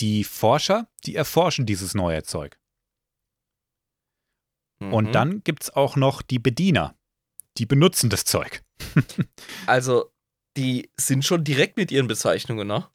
die 0.00 0.24
Forscher, 0.24 0.88
die 1.04 1.14
erforschen 1.14 1.64
dieses 1.64 1.94
neue 1.94 2.24
Zeug. 2.24 2.58
Mhm. 4.80 4.92
Und 4.92 5.12
dann 5.12 5.44
gibt 5.44 5.62
es 5.62 5.70
auch 5.70 5.96
noch 5.96 6.22
die 6.22 6.40
Bediener, 6.40 6.96
die 7.58 7.66
benutzen 7.66 8.10
das 8.10 8.24
Zeug. 8.24 8.62
Also, 9.66 10.12
die 10.56 10.90
sind 10.96 11.24
schon 11.24 11.44
direkt 11.44 11.76
mit 11.76 11.92
ihren 11.92 12.08
Bezeichnungen, 12.08 12.66
ne? 12.66 12.88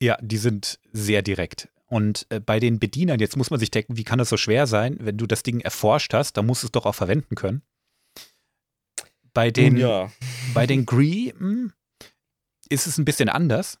Ja, 0.00 0.16
die 0.20 0.38
sind 0.38 0.80
sehr 0.92 1.22
direkt. 1.22 1.68
Und 1.94 2.26
äh, 2.30 2.40
bei 2.40 2.58
den 2.58 2.80
Bedienern, 2.80 3.20
jetzt 3.20 3.36
muss 3.36 3.50
man 3.50 3.60
sich 3.60 3.70
denken, 3.70 3.96
wie 3.96 4.02
kann 4.02 4.18
das 4.18 4.28
so 4.28 4.36
schwer 4.36 4.66
sein? 4.66 4.96
Wenn 4.98 5.16
du 5.16 5.28
das 5.28 5.44
Ding 5.44 5.60
erforscht 5.60 6.12
hast, 6.12 6.36
dann 6.36 6.44
musst 6.44 6.64
du 6.64 6.66
es 6.66 6.72
doch 6.72 6.86
auch 6.86 6.94
verwenden 6.96 7.36
können. 7.36 7.62
Bei 9.32 9.52
den, 9.52 9.76
ja. 9.76 10.10
bei 10.54 10.66
den 10.66 10.86
Gree 10.86 11.32
ist 12.68 12.88
es 12.88 12.98
ein 12.98 13.04
bisschen 13.04 13.28
anders. 13.28 13.78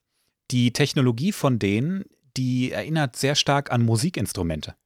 Die 0.52 0.72
Technologie 0.72 1.32
von 1.32 1.58
denen, 1.58 2.04
die 2.36 2.70
erinnert 2.70 3.16
sehr 3.16 3.34
stark 3.34 3.72
an 3.72 3.82
Musikinstrumente. 3.82 4.76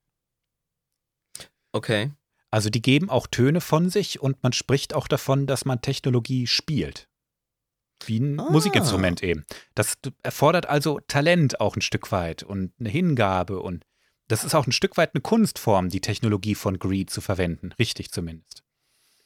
Okay. 1.73 2.13
Also 2.51 2.71
die 2.71 2.81
geben 2.81 3.11
auch 3.11 3.27
Töne 3.27 3.61
von 3.61 3.91
sich 3.91 4.23
und 4.23 4.43
man 4.43 4.55
spricht 4.55 4.95
auch 4.95 5.07
davon, 5.07 5.47
dass 5.47 5.67
man 5.67 5.83
Technologie 5.83 6.47
spielt. 6.47 7.11
Wie 8.07 8.21
ein 8.21 8.39
Ah. 8.41 8.49
Musikinstrument 8.51 9.23
eben. 9.23 9.45
Das 9.75 9.95
erfordert 10.23 10.67
also 10.67 11.01
Talent 11.09 11.61
auch 11.61 11.77
ein 11.77 11.83
Stück 11.83 12.11
weit 12.13 12.43
und 12.43 12.73
eine 12.79 12.89
Hingabe 12.89 13.61
und 13.61 13.85
das 14.29 14.45
ist 14.45 14.55
auch 14.55 14.67
ein 14.67 14.73
Stück 14.73 14.97
weit 14.97 15.15
eine 15.15 15.23
Kunstform, 15.23 15.89
die 15.89 16.01
Technologie 16.01 16.55
von 16.55 16.79
Greed 16.79 17.09
zu 17.11 17.21
verwenden. 17.21 17.73
Richtig 17.79 18.11
zumindest. 18.13 18.63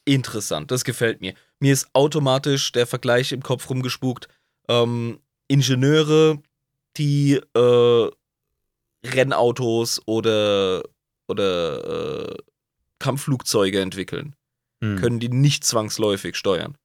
Interessant, 0.05 0.71
das 0.71 0.85
gefällt 0.85 1.21
mir. 1.21 1.35
Mir 1.61 1.73
ist 1.73 1.89
automatisch 1.93 2.73
der 2.73 2.87
Vergleich 2.87 3.33
im 3.33 3.43
Kopf 3.43 3.69
rumgespukt. 3.71 4.29
Ähm, 4.69 5.21
Ingenieure, 5.49 6.41
die 6.97 7.41
äh, 7.55 8.11
Rennautos 9.05 10.01
oder, 10.07 10.83
oder 11.29 12.31
äh, 12.33 12.37
Kampfflugzeuge 12.99 13.81
entwickeln, 13.81 14.35
Hm. 14.81 14.97
können 14.97 15.21
die 15.21 15.29
nicht 15.29 15.65
zwangsläufig 15.65 16.35
steuern. 16.37 16.77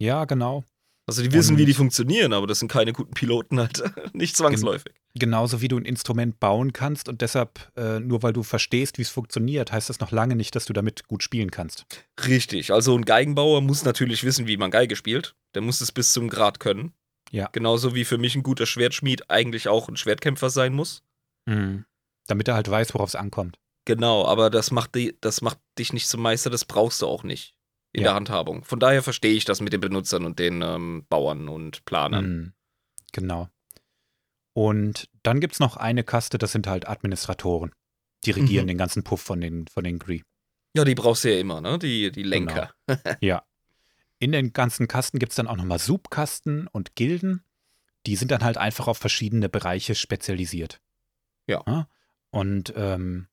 Ja, 0.00 0.24
genau. 0.24 0.64
Also 1.06 1.22
die 1.22 1.32
wissen, 1.32 1.52
Und- 1.54 1.58
wie 1.58 1.66
die 1.66 1.74
funktionieren, 1.74 2.32
aber 2.32 2.46
das 2.46 2.60
sind 2.60 2.70
keine 2.70 2.92
guten 2.92 3.12
Piloten 3.12 3.60
halt. 3.60 3.82
nicht 4.14 4.36
zwangsläufig. 4.36 4.92
Genauso 5.16 5.60
wie 5.60 5.68
du 5.68 5.76
ein 5.76 5.84
Instrument 5.84 6.40
bauen 6.40 6.72
kannst 6.72 7.08
und 7.08 7.20
deshalb, 7.20 7.70
äh, 7.76 8.00
nur 8.00 8.22
weil 8.22 8.32
du 8.32 8.42
verstehst, 8.42 8.98
wie 8.98 9.02
es 9.02 9.10
funktioniert, 9.10 9.70
heißt 9.70 9.88
das 9.90 10.00
noch 10.00 10.10
lange 10.10 10.34
nicht, 10.34 10.56
dass 10.56 10.64
du 10.64 10.72
damit 10.72 11.06
gut 11.06 11.22
spielen 11.22 11.50
kannst. 11.50 11.84
Richtig. 12.26 12.72
Also 12.72 12.96
ein 12.96 13.04
Geigenbauer 13.04 13.60
muss 13.60 13.84
natürlich 13.84 14.24
wissen, 14.24 14.46
wie 14.48 14.56
man 14.56 14.70
Geige 14.70 14.96
spielt. 14.96 15.36
Der 15.54 15.62
muss 15.62 15.80
es 15.80 15.92
bis 15.92 16.12
zum 16.12 16.28
Grad 16.28 16.58
können. 16.58 16.94
Ja. 17.30 17.48
Genauso 17.52 17.94
wie 17.94 18.04
für 18.04 18.18
mich 18.18 18.34
ein 18.34 18.42
guter 18.42 18.66
Schwertschmied 18.66 19.30
eigentlich 19.30 19.68
auch 19.68 19.88
ein 19.88 19.96
Schwertkämpfer 19.96 20.50
sein 20.50 20.72
muss. 20.72 21.02
Hm. 21.48 21.84
Damit 22.26 22.48
er 22.48 22.54
halt 22.54 22.70
weiß, 22.70 22.94
worauf 22.94 23.10
es 23.10 23.14
ankommt. 23.14 23.58
Genau, 23.84 24.24
aber 24.26 24.48
das 24.50 24.70
macht, 24.70 24.94
die, 24.94 25.16
das 25.20 25.42
macht 25.42 25.58
dich 25.78 25.92
nicht 25.92 26.08
zum 26.08 26.22
Meister, 26.22 26.48
das 26.48 26.64
brauchst 26.64 27.02
du 27.02 27.06
auch 27.06 27.22
nicht 27.22 27.54
in 27.94 28.02
Ja. 28.02 28.08
der 28.10 28.14
Handhabung. 28.16 28.62
Von 28.64 28.78
daher 28.80 29.02
verstehe 29.02 29.32
ich 29.34 29.46
das 29.46 29.60
mit 29.62 29.72
den 29.72 29.80
Benutzern 29.80 30.26
und 30.26 30.38
den 30.38 30.60
ähm, 30.60 31.06
Bauern 31.08 31.48
und 31.48 31.84
Planern. 31.86 32.26
Mhm. 32.26 32.52
Genau. 33.12 33.48
Und 34.52 35.08
dann 35.22 35.40
gibt 35.40 35.54
es 35.54 35.60
noch 35.60 35.76
eine 35.76 36.04
Kaste, 36.04 36.38
das 36.38 36.52
sind 36.52 36.66
halt 36.66 36.86
Administratoren. 36.88 37.72
Die 38.24 38.30
regieren 38.30 38.64
Mhm. 38.64 38.68
den 38.68 38.78
ganzen 38.78 39.02
Puff 39.04 39.20
von 39.20 39.40
den, 39.40 39.66
von 39.68 39.84
den 39.84 39.98
Gree. 39.98 40.22
Ja, 40.76 40.84
die 40.84 40.94
brauchst 40.94 41.24
du 41.24 41.32
ja 41.32 41.38
immer, 41.40 41.60
ne? 41.60 41.78
Die, 41.78 42.10
die 42.12 42.22
Lenker. 42.22 42.72
Ja. 43.20 43.44
In 44.20 44.32
den 44.32 44.52
ganzen 44.52 44.88
Kasten 44.88 45.18
gibt 45.18 45.32
es 45.32 45.36
dann 45.36 45.48
auch 45.48 45.56
nochmal 45.56 45.78
Subkasten 45.78 46.66
und 46.68 46.94
Gilden. 46.96 47.44
Die 48.06 48.16
sind 48.16 48.30
dann 48.30 48.42
halt 48.44 48.56
einfach 48.58 48.86
auf 48.86 48.98
verschiedene 48.98 49.48
Bereiche 49.48 49.94
spezialisiert. 49.94 50.80
Ja. 51.46 51.88
Und 52.30 52.72
ähm, 52.76 53.28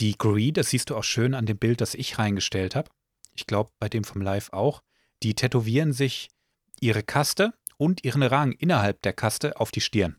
die 0.00 0.16
Gree, 0.18 0.52
das 0.52 0.70
siehst 0.70 0.90
du 0.90 0.96
auch 0.96 1.04
schön 1.04 1.34
an 1.34 1.46
dem 1.46 1.58
Bild, 1.58 1.80
das 1.80 1.94
ich 1.94 2.18
reingestellt 2.18 2.74
habe. 2.74 2.90
Ich 3.38 3.46
glaube, 3.46 3.70
bei 3.78 3.88
dem 3.88 4.02
vom 4.02 4.20
Live 4.20 4.52
auch. 4.52 4.82
Die 5.22 5.34
tätowieren 5.34 5.92
sich 5.92 6.28
ihre 6.80 7.04
Kaste 7.04 7.52
und 7.76 8.02
ihren 8.04 8.24
Rang 8.24 8.50
innerhalb 8.50 9.00
der 9.02 9.12
Kaste 9.12 9.60
auf 9.60 9.70
die 9.70 9.80
Stirn. 9.80 10.16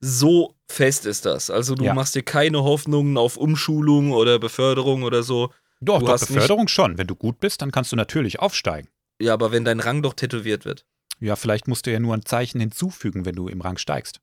So 0.00 0.56
fest 0.68 1.06
ist 1.06 1.24
das. 1.24 1.50
Also 1.50 1.76
du 1.76 1.84
Ja. 1.84 1.94
machst 1.94 2.16
dir 2.16 2.24
keine 2.24 2.64
Hoffnungen 2.64 3.16
auf 3.16 3.36
Umschulung 3.36 4.10
oder 4.10 4.40
Beförderung 4.40 5.04
oder 5.04 5.22
so. 5.22 5.52
Doch, 5.80 6.00
Du 6.00 6.06
doch, 6.06 6.18
Beförderung 6.18 6.66
schon. 6.66 6.98
Wenn 6.98 7.06
du 7.06 7.14
gut 7.14 7.38
bist, 7.38 7.62
dann 7.62 7.70
kannst 7.70 7.92
du 7.92 7.96
natürlich 7.96 8.40
aufsteigen. 8.40 8.88
Ja, 9.20 9.34
aber 9.34 9.52
wenn 9.52 9.64
dein 9.64 9.78
Rang 9.78 10.02
doch 10.02 10.14
tätowiert 10.14 10.64
wird. 10.64 10.84
Ja, 11.20 11.36
vielleicht 11.36 11.68
musst 11.68 11.86
du 11.86 11.92
ja 11.92 12.00
nur 12.00 12.14
ein 12.14 12.24
Zeichen 12.24 12.58
hinzufügen, 12.58 13.24
wenn 13.24 13.36
du 13.36 13.46
im 13.46 13.60
Rang 13.60 13.78
steigst. 13.78 14.20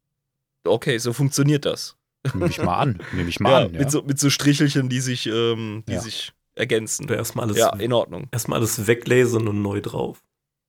Okay, 0.65 0.97
so 0.97 1.13
funktioniert 1.13 1.63
das. 1.65 1.95
Nehme 2.33 2.49
ich 2.49 2.61
mal 2.61 2.75
an. 2.77 3.01
Nehme 3.13 3.29
ich 3.29 3.39
mal 3.39 3.51
ja, 3.51 3.57
an. 3.67 3.73
Ja. 3.73 3.79
Mit, 3.79 3.91
so, 3.91 4.01
mit 4.03 4.19
so 4.19 4.29
Strichelchen, 4.29 4.89
die 4.89 4.99
sich, 4.99 5.27
ähm, 5.27 5.83
die 5.87 5.97
sich 5.97 6.33
ergänzen. 6.59 7.05
Oder 7.05 7.17
erstmal 7.17 7.45
alles, 7.45 7.57
Ja, 7.57 7.73
in 7.75 7.93
Ordnung. 7.93 8.27
erstmal 8.31 8.59
alles 8.59 8.85
weglasern 8.87 9.47
und 9.47 9.61
neu 9.61 9.81
drauf. 9.81 10.23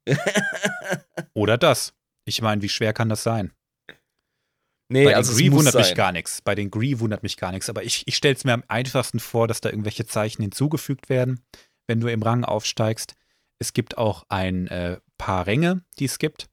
Oder 1.34 1.58
das. 1.58 1.92
Ich 2.24 2.42
meine, 2.42 2.62
wie 2.62 2.68
schwer 2.68 2.92
kann 2.92 3.08
das 3.08 3.22
sein? 3.22 3.52
Nee, 4.92 5.04
Bei 5.04 5.14
also 5.16 5.32
den 5.36 5.50
Gree 5.50 5.56
wundert 5.56 5.74
mich 5.76 5.86
sein. 5.86 5.96
gar 5.96 6.12
nichts. 6.12 6.42
Bei 6.42 6.54
den 6.54 6.70
Gree 6.70 6.98
wundert 6.98 7.22
mich 7.22 7.36
gar 7.36 7.52
nichts. 7.52 7.68
Aber 7.68 7.84
ich, 7.84 8.02
ich 8.06 8.16
stelle 8.16 8.34
es 8.34 8.44
mir 8.44 8.52
am 8.54 8.64
einfachsten 8.66 9.20
vor, 9.20 9.46
dass 9.46 9.60
da 9.60 9.68
irgendwelche 9.70 10.04
Zeichen 10.06 10.42
hinzugefügt 10.42 11.08
werden, 11.08 11.40
wenn 11.86 12.00
du 12.00 12.08
im 12.08 12.22
Rang 12.22 12.44
aufsteigst. 12.44 13.14
Es 13.60 13.72
gibt 13.72 13.98
auch 13.98 14.24
ein 14.28 14.66
äh, 14.68 14.98
paar 15.16 15.46
Ränge, 15.46 15.84
die 15.98 16.06
es 16.06 16.18
gibt 16.18 16.48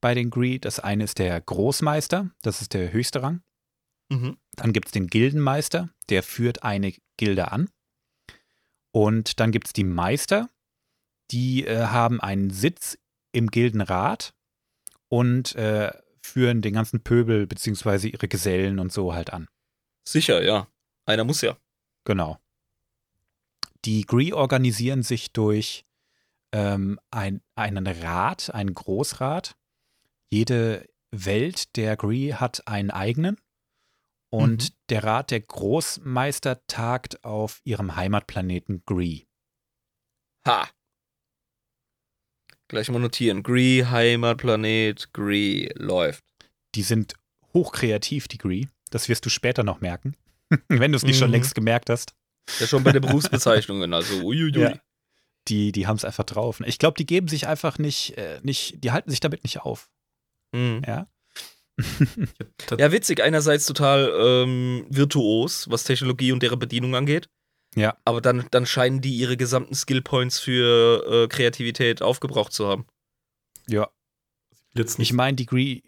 bei 0.00 0.14
den 0.14 0.30
Gree. 0.30 0.58
Das 0.58 0.80
eine 0.80 1.04
ist 1.04 1.18
der 1.18 1.38
Großmeister, 1.40 2.30
das 2.42 2.62
ist 2.62 2.72
der 2.72 2.92
höchste 2.92 3.22
Rang. 3.22 3.42
Mhm. 4.08 4.38
Dann 4.54 4.72
gibt 4.72 4.86
es 4.88 4.92
den 4.92 5.08
Gildenmeister, 5.08 5.90
der 6.08 6.22
führt 6.22 6.62
eine 6.62 6.94
Gilde 7.18 7.52
an. 7.52 7.68
Und 8.96 9.40
dann 9.40 9.52
gibt 9.52 9.66
es 9.66 9.72
die 9.74 9.84
Meister, 9.84 10.48
die 11.30 11.66
äh, 11.66 11.88
haben 11.88 12.18
einen 12.18 12.48
Sitz 12.48 12.96
im 13.30 13.48
Gildenrat 13.48 14.32
und 15.08 15.54
äh, 15.54 15.92
führen 16.22 16.62
den 16.62 16.72
ganzen 16.72 17.02
Pöbel 17.02 17.46
bzw. 17.46 18.08
ihre 18.08 18.26
Gesellen 18.26 18.78
und 18.78 18.90
so 18.90 19.12
halt 19.12 19.34
an. 19.34 19.48
Sicher, 20.08 20.42
ja. 20.42 20.66
Einer 21.04 21.24
muss 21.24 21.42
ja. 21.42 21.58
Genau. 22.04 22.38
Die 23.84 24.06
Gree 24.06 24.32
organisieren 24.32 25.02
sich 25.02 25.30
durch 25.30 25.84
ähm, 26.52 26.98
ein, 27.10 27.42
einen 27.54 27.86
Rat, 27.86 28.48
einen 28.54 28.72
Großrat. 28.72 29.58
Jede 30.30 30.88
Welt 31.10 31.76
der 31.76 31.98
Gree 31.98 32.32
hat 32.32 32.66
einen 32.66 32.90
eigenen. 32.90 33.36
Und 34.42 34.72
der 34.90 35.04
Rat 35.04 35.30
der 35.30 35.40
Großmeister 35.40 36.66
tagt 36.66 37.24
auf 37.24 37.60
ihrem 37.64 37.96
Heimatplaneten 37.96 38.82
Gree. 38.86 39.22
Ha. 40.46 40.68
Gleich 42.68 42.88
mal 42.90 42.98
notieren. 42.98 43.42
Gree, 43.42 43.84
Heimatplanet, 43.84 45.12
Gree, 45.12 45.68
läuft. 45.76 46.24
Die 46.74 46.82
sind 46.82 47.14
hochkreativ, 47.54 48.28
die 48.28 48.38
Gree. 48.38 48.66
Das 48.90 49.08
wirst 49.08 49.24
du 49.24 49.30
später 49.30 49.62
noch 49.62 49.80
merken. 49.80 50.16
Wenn 50.68 50.92
du 50.92 50.96
es 50.96 51.02
nicht 51.04 51.18
schon 51.18 51.28
Mhm. 51.28 51.34
längst 51.34 51.54
gemerkt 51.54 51.90
hast. 51.90 52.14
Ja, 52.60 52.66
schon 52.66 52.84
bei 52.84 52.92
den 52.92 53.02
Berufsbezeichnungen, 53.02 53.92
also 53.94 54.22
uiuiui. 54.22 54.60
Ja. 54.60 54.80
Die, 55.48 55.70
die 55.70 55.86
haben 55.86 55.96
es 55.96 56.04
einfach 56.04 56.24
drauf. 56.24 56.60
Ich 56.66 56.78
glaube, 56.78 56.96
die 56.98 57.06
geben 57.06 57.28
sich 57.28 57.46
einfach 57.46 57.78
nicht, 57.78 58.16
äh, 58.18 58.40
nicht, 58.42 58.82
die 58.82 58.90
halten 58.90 59.10
sich 59.10 59.20
damit 59.20 59.44
nicht 59.44 59.60
auf. 59.60 59.90
Mhm. 60.52 60.82
Ja. 60.86 61.06
Ich 61.76 62.78
Ja, 62.78 62.92
witzig. 62.92 63.22
Einerseits 63.22 63.66
total 63.66 64.12
ähm, 64.18 64.86
virtuos, 64.88 65.70
was 65.70 65.84
Technologie 65.84 66.32
und 66.32 66.42
deren 66.42 66.58
Bedienung 66.58 66.94
angeht. 66.94 67.28
Ja. 67.74 67.96
Aber 68.04 68.20
dann, 68.20 68.46
dann 68.50 68.66
scheinen 68.66 69.00
die 69.00 69.16
ihre 69.16 69.36
gesamten 69.36 69.74
Skillpoints 69.74 70.38
für 70.38 71.04
äh, 71.06 71.28
Kreativität 71.28 72.02
aufgebraucht 72.02 72.52
zu 72.52 72.66
haben. 72.66 72.86
Ja. 73.68 73.90
jetzt 74.74 74.94
Ich 74.94 74.98
nicht, 74.98 75.12
meine, 75.12 75.36
die 75.36 75.46
Gree. 75.46 75.82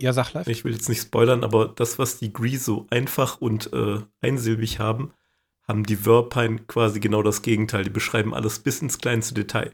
Ja, 0.00 0.12
sag 0.12 0.32
live. 0.32 0.48
Ich 0.48 0.64
will 0.64 0.72
jetzt 0.72 0.88
nicht 0.88 1.02
spoilern, 1.02 1.44
aber 1.44 1.68
das, 1.68 1.98
was 1.98 2.18
die 2.18 2.32
Gree 2.32 2.56
so 2.56 2.86
einfach 2.90 3.40
und 3.40 3.72
äh, 3.72 4.00
einsilbig 4.20 4.80
haben, 4.80 5.12
haben 5.68 5.84
die 5.84 5.96
Verpine 5.96 6.60
quasi 6.66 6.98
genau 6.98 7.22
das 7.22 7.42
Gegenteil. 7.42 7.84
Die 7.84 7.90
beschreiben 7.90 8.34
alles 8.34 8.58
bis 8.58 8.82
ins 8.82 8.98
kleinste 8.98 9.34
Detail. 9.34 9.72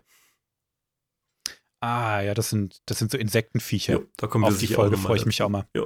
Ah, 1.85 2.23
ja, 2.23 2.33
das 2.33 2.49
sind, 2.49 2.81
das 2.87 2.99
sind 2.99 3.11
so 3.11 3.19
Insektenviecher. 3.19 3.93
Ja, 3.93 4.01
da 4.17 4.27
kommen 4.27 4.47
Auf 4.47 4.57
die 4.57 4.69
Folge 4.69 4.97
freue 4.97 5.19
ich 5.19 5.27
mich 5.27 5.43
auch 5.43 5.51
mal. 5.51 5.69
Ja. 5.75 5.85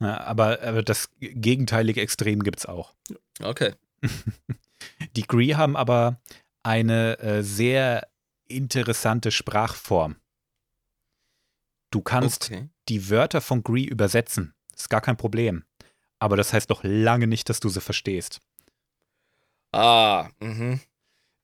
Ja, 0.00 0.20
aber, 0.22 0.60
aber 0.62 0.82
das 0.82 1.10
gegenteilige 1.20 2.00
Extrem 2.00 2.42
gibt 2.42 2.58
es 2.58 2.66
auch. 2.66 2.92
Okay. 3.40 3.74
Die 5.16 5.22
Gree 5.22 5.54
haben 5.54 5.76
aber 5.76 6.20
eine 6.64 7.20
äh, 7.20 7.42
sehr 7.42 8.08
interessante 8.48 9.30
Sprachform. 9.30 10.16
Du 11.92 12.02
kannst 12.02 12.46
okay. 12.46 12.68
die 12.88 13.08
Wörter 13.08 13.40
von 13.40 13.62
Gree 13.62 13.84
übersetzen. 13.84 14.54
Ist 14.74 14.90
gar 14.90 15.00
kein 15.00 15.16
Problem. 15.16 15.64
Aber 16.18 16.36
das 16.36 16.52
heißt 16.52 16.68
noch 16.68 16.82
lange 16.82 17.28
nicht, 17.28 17.48
dass 17.48 17.60
du 17.60 17.68
sie 17.68 17.80
verstehst. 17.80 18.40
Ah, 19.72 20.30
mhm. 20.40 20.80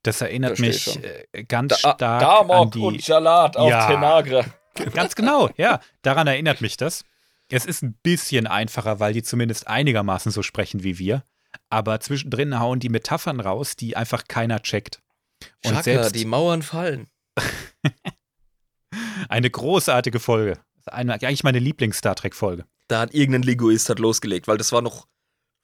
Das 0.05 0.21
erinnert 0.21 0.59
mich 0.59 0.83
schon. 0.83 1.03
äh, 1.03 1.43
ganz 1.45 1.69
Da, 1.81 1.93
stark 1.95 2.19
Damok 2.21 2.55
an 2.65 2.71
die. 2.71 2.79
und 2.79 3.07
Jalat 3.07 3.57
auf 3.57 3.69
Ja. 3.69 3.87
Tenagre. 3.87 4.45
Ganz 4.93 5.15
genau, 5.15 5.49
ja. 5.57 5.79
Daran 6.01 6.27
erinnert 6.27 6.61
mich 6.61 6.77
das. 6.77 7.05
Es 7.49 7.65
ist 7.65 7.81
ein 7.81 7.93
bisschen 8.03 8.45
einfacher, 8.47 8.99
weil 8.99 9.13
die 9.13 9.23
zumindest 9.23 9.67
einigermaßen 9.67 10.31
so 10.31 10.43
sprechen 10.43 10.83
wie 10.83 10.99
wir. 10.99 11.23
Aber 11.69 11.99
zwischendrin 12.01 12.59
hauen 12.59 12.79
die 12.79 12.89
Metaphern 12.89 13.39
raus, 13.39 13.75
die 13.75 13.95
einfach 13.95 14.25
keiner 14.27 14.61
checkt. 14.61 15.01
Und 15.63 15.71
Chaka, 15.71 15.83
selbst 15.83 16.15
die 16.15 16.25
Mauern 16.25 16.61
fallen. 16.61 17.07
eine 19.29 19.49
großartige 19.49 20.19
Folge. 20.19 20.59
Eine, 20.85 21.13
eigentlich 21.13 21.43
meine 21.43 21.59
Lieblings-Star 21.59 22.15
Trek-Folge. 22.15 22.65
Da 22.87 22.99
hat 22.99 23.13
irgendein 23.13 23.41
Linguist 23.43 23.89
hat 23.89 23.99
losgelegt, 23.99 24.47
weil 24.47 24.57
das 24.57 24.71
war 24.71 24.81
noch 24.81 25.07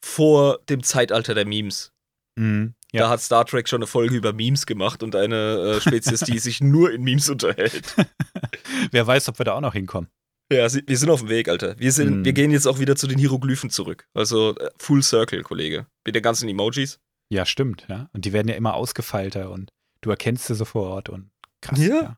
vor 0.03 0.59
dem 0.69 0.81
Zeitalter 0.83 1.35
der 1.35 1.45
Memes. 1.45 1.91
Mhm. 2.35 2.73
Ja. 2.93 3.03
Da 3.03 3.09
hat 3.09 3.21
Star 3.21 3.45
Trek 3.45 3.69
schon 3.69 3.77
eine 3.79 3.87
Folge 3.87 4.15
über 4.15 4.33
Memes 4.33 4.65
gemacht 4.65 5.01
und 5.01 5.15
eine 5.15 5.77
äh, 5.77 5.81
Spezies, 5.81 6.19
die 6.21 6.39
sich 6.39 6.59
nur 6.61 6.91
in 6.91 7.03
Memes 7.03 7.29
unterhält. 7.29 7.95
Wer 8.91 9.07
weiß, 9.07 9.29
ob 9.29 9.39
wir 9.39 9.45
da 9.45 9.53
auch 9.53 9.61
noch 9.61 9.73
hinkommen. 9.73 10.09
Ja, 10.51 10.67
sie- 10.67 10.83
wir 10.85 10.97
sind 10.97 11.09
auf 11.09 11.21
dem 11.21 11.29
Weg, 11.29 11.47
Alter. 11.47 11.79
Wir, 11.79 11.93
sind, 11.93 12.09
Hm. 12.09 12.25
wir 12.25 12.33
gehen 12.33 12.51
jetzt 12.51 12.67
auch 12.67 12.79
wieder 12.79 12.97
zu 12.97 13.07
den 13.07 13.17
Hieroglyphen 13.17 13.69
zurück. 13.69 14.07
Also 14.13 14.55
äh, 14.57 14.69
Full 14.77 15.01
Circle, 15.03 15.41
Kollege. 15.43 15.87
Mit 16.05 16.15
den 16.15 16.21
ganzen 16.23 16.49
Emojis. 16.49 16.99
Ja, 17.29 17.45
stimmt. 17.45 17.85
Ja. 17.87 18.09
Und 18.11 18.25
die 18.25 18.33
werden 18.33 18.49
ja 18.49 18.55
immer 18.55 18.73
ausgefeilter 18.73 19.51
und 19.51 19.71
du 20.01 20.09
erkennst 20.09 20.47
sie 20.47 20.55
sofort 20.55 21.07
und 21.07 21.31
krass. 21.61 21.79
Ja. 21.79 22.17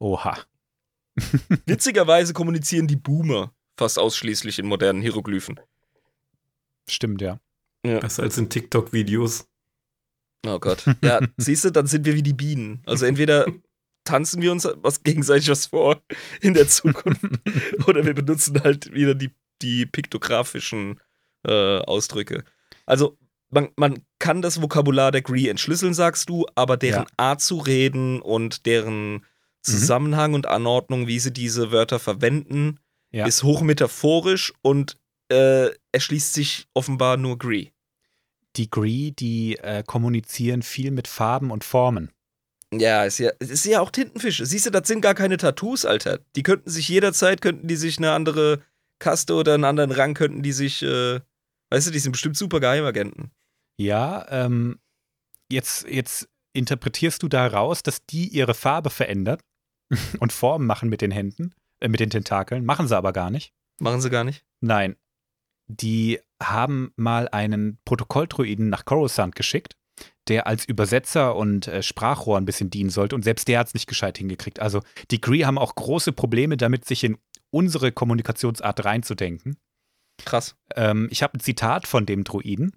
Oha. 0.00 0.36
Witzigerweise 1.66 2.34
kommunizieren 2.34 2.86
die 2.88 2.96
Boomer 2.96 3.54
fast 3.78 3.98
ausschließlich 3.98 4.58
in 4.58 4.66
modernen 4.66 5.00
Hieroglyphen. 5.00 5.58
Stimmt, 6.90 7.22
ja. 7.22 7.38
Besser 7.82 8.22
als 8.24 8.36
in 8.36 8.50
TikTok-Videos. 8.50 9.46
Oh 10.46 10.58
Gott. 10.58 10.84
Ja, 11.02 11.20
siehst 11.36 11.64
du, 11.64 11.70
dann 11.70 11.86
sind 11.86 12.04
wir 12.06 12.14
wie 12.14 12.22
die 12.22 12.32
Bienen. 12.32 12.82
Also 12.86 13.06
entweder 13.06 13.46
tanzen 14.04 14.42
wir 14.42 14.52
uns 14.52 14.68
was 14.76 15.02
gegenseitig 15.02 15.48
was 15.48 15.66
vor 15.66 16.02
in 16.40 16.54
der 16.54 16.68
Zukunft 16.68 17.22
oder 17.86 18.04
wir 18.04 18.14
benutzen 18.14 18.62
halt 18.62 18.92
wieder 18.92 19.14
die, 19.14 19.30
die 19.62 19.86
piktografischen 19.86 21.00
äh, 21.46 21.78
Ausdrücke. 21.78 22.44
Also 22.86 23.16
man, 23.50 23.70
man 23.76 24.02
kann 24.18 24.42
das 24.42 24.60
Vokabular 24.60 25.12
der 25.12 25.22
Gree 25.22 25.48
entschlüsseln, 25.48 25.94
sagst 25.94 26.28
du, 26.28 26.44
aber 26.54 26.76
deren 26.76 27.02
Ja. 27.04 27.06
Art 27.16 27.40
zu 27.40 27.56
reden 27.58 28.20
und 28.20 28.66
deren 28.66 29.24
Zusammenhang 29.62 30.34
und 30.34 30.46
Anordnung, 30.46 31.06
wie 31.06 31.18
sie 31.20 31.32
diese 31.32 31.72
Wörter 31.72 31.98
verwenden, 31.98 32.80
Ja. 33.12 33.24
ist 33.26 33.42
hochmetaphorisch 33.42 34.52
und 34.60 34.98
äh, 35.30 35.70
erschließt 35.92 36.34
sich 36.34 36.66
offenbar 36.74 37.16
nur 37.16 37.38
Gree. 37.38 37.68
Die 38.56 38.70
Gree, 38.70 39.10
die 39.10 39.56
äh, 39.56 39.82
kommunizieren 39.84 40.62
viel 40.62 40.90
mit 40.90 41.08
Farben 41.08 41.50
und 41.50 41.64
Formen. 41.64 42.10
Ja, 42.72 43.04
ist 43.04 43.18
ja, 43.18 43.30
es 43.38 43.50
ist 43.50 43.64
ja 43.66 43.80
auch 43.80 43.90
Tintenfische. 43.90 44.46
Siehst 44.46 44.66
du, 44.66 44.70
das 44.70 44.88
sind 44.88 45.00
gar 45.00 45.14
keine 45.14 45.36
Tattoos, 45.36 45.84
Alter. 45.84 46.20
Die 46.36 46.42
könnten 46.42 46.70
sich 46.70 46.88
jederzeit, 46.88 47.40
könnten 47.40 47.68
die 47.68 47.76
sich 47.76 47.98
eine 47.98 48.12
andere 48.12 48.62
Kaste 48.98 49.34
oder 49.34 49.54
einen 49.54 49.64
anderen 49.64 49.92
Rang, 49.92 50.14
könnten 50.14 50.42
die 50.42 50.52
sich, 50.52 50.82
äh, 50.82 51.20
weißt 51.70 51.86
du, 51.86 51.90
die 51.90 51.98
sind 51.98 52.12
bestimmt 52.12 52.36
super 52.36 52.60
Geheimagenten. 52.60 53.30
Ja, 53.76 54.26
ähm, 54.30 54.78
jetzt, 55.50 55.86
jetzt 55.88 56.28
interpretierst 56.52 57.22
du 57.22 57.28
daraus, 57.28 57.82
dass 57.82 58.06
die 58.06 58.28
ihre 58.28 58.54
Farbe 58.54 58.90
verändern 58.90 59.38
und 60.20 60.32
Formen 60.32 60.66
machen 60.66 60.88
mit 60.88 61.00
den 61.00 61.10
Händen, 61.10 61.54
äh, 61.80 61.88
mit 61.88 62.00
den 62.00 62.10
Tentakeln. 62.10 62.64
Machen 62.64 62.88
sie 62.88 62.96
aber 62.96 63.12
gar 63.12 63.30
nicht. 63.30 63.52
Machen 63.80 64.00
sie 64.00 64.10
gar 64.10 64.24
nicht. 64.24 64.44
Nein. 64.60 64.96
Die 65.66 66.20
haben 66.42 66.92
mal 66.96 67.28
einen 67.28 67.78
Protokolldruiden 67.84 68.68
nach 68.68 68.84
Coruscant 68.84 69.34
geschickt, 69.34 69.76
der 70.28 70.46
als 70.46 70.64
Übersetzer 70.64 71.36
und 71.36 71.68
äh, 71.68 71.82
Sprachrohr 71.82 72.38
ein 72.38 72.44
bisschen 72.44 72.70
dienen 72.70 72.90
sollte. 72.90 73.14
Und 73.14 73.22
selbst 73.22 73.48
der 73.48 73.60
hat 73.60 73.68
es 73.68 73.74
nicht 73.74 73.86
gescheit 73.86 74.18
hingekriegt. 74.18 74.60
Also 74.60 74.82
die 75.10 75.20
Gree 75.20 75.44
haben 75.44 75.58
auch 75.58 75.74
große 75.74 76.12
Probleme 76.12 76.56
damit, 76.56 76.84
sich 76.84 77.04
in 77.04 77.18
unsere 77.50 77.92
Kommunikationsart 77.92 78.84
reinzudenken. 78.84 79.56
Krass. 80.24 80.56
Ähm, 80.74 81.08
ich 81.10 81.22
habe 81.22 81.38
ein 81.38 81.40
Zitat 81.40 81.86
von 81.86 82.06
dem 82.06 82.24
Druiden. 82.24 82.76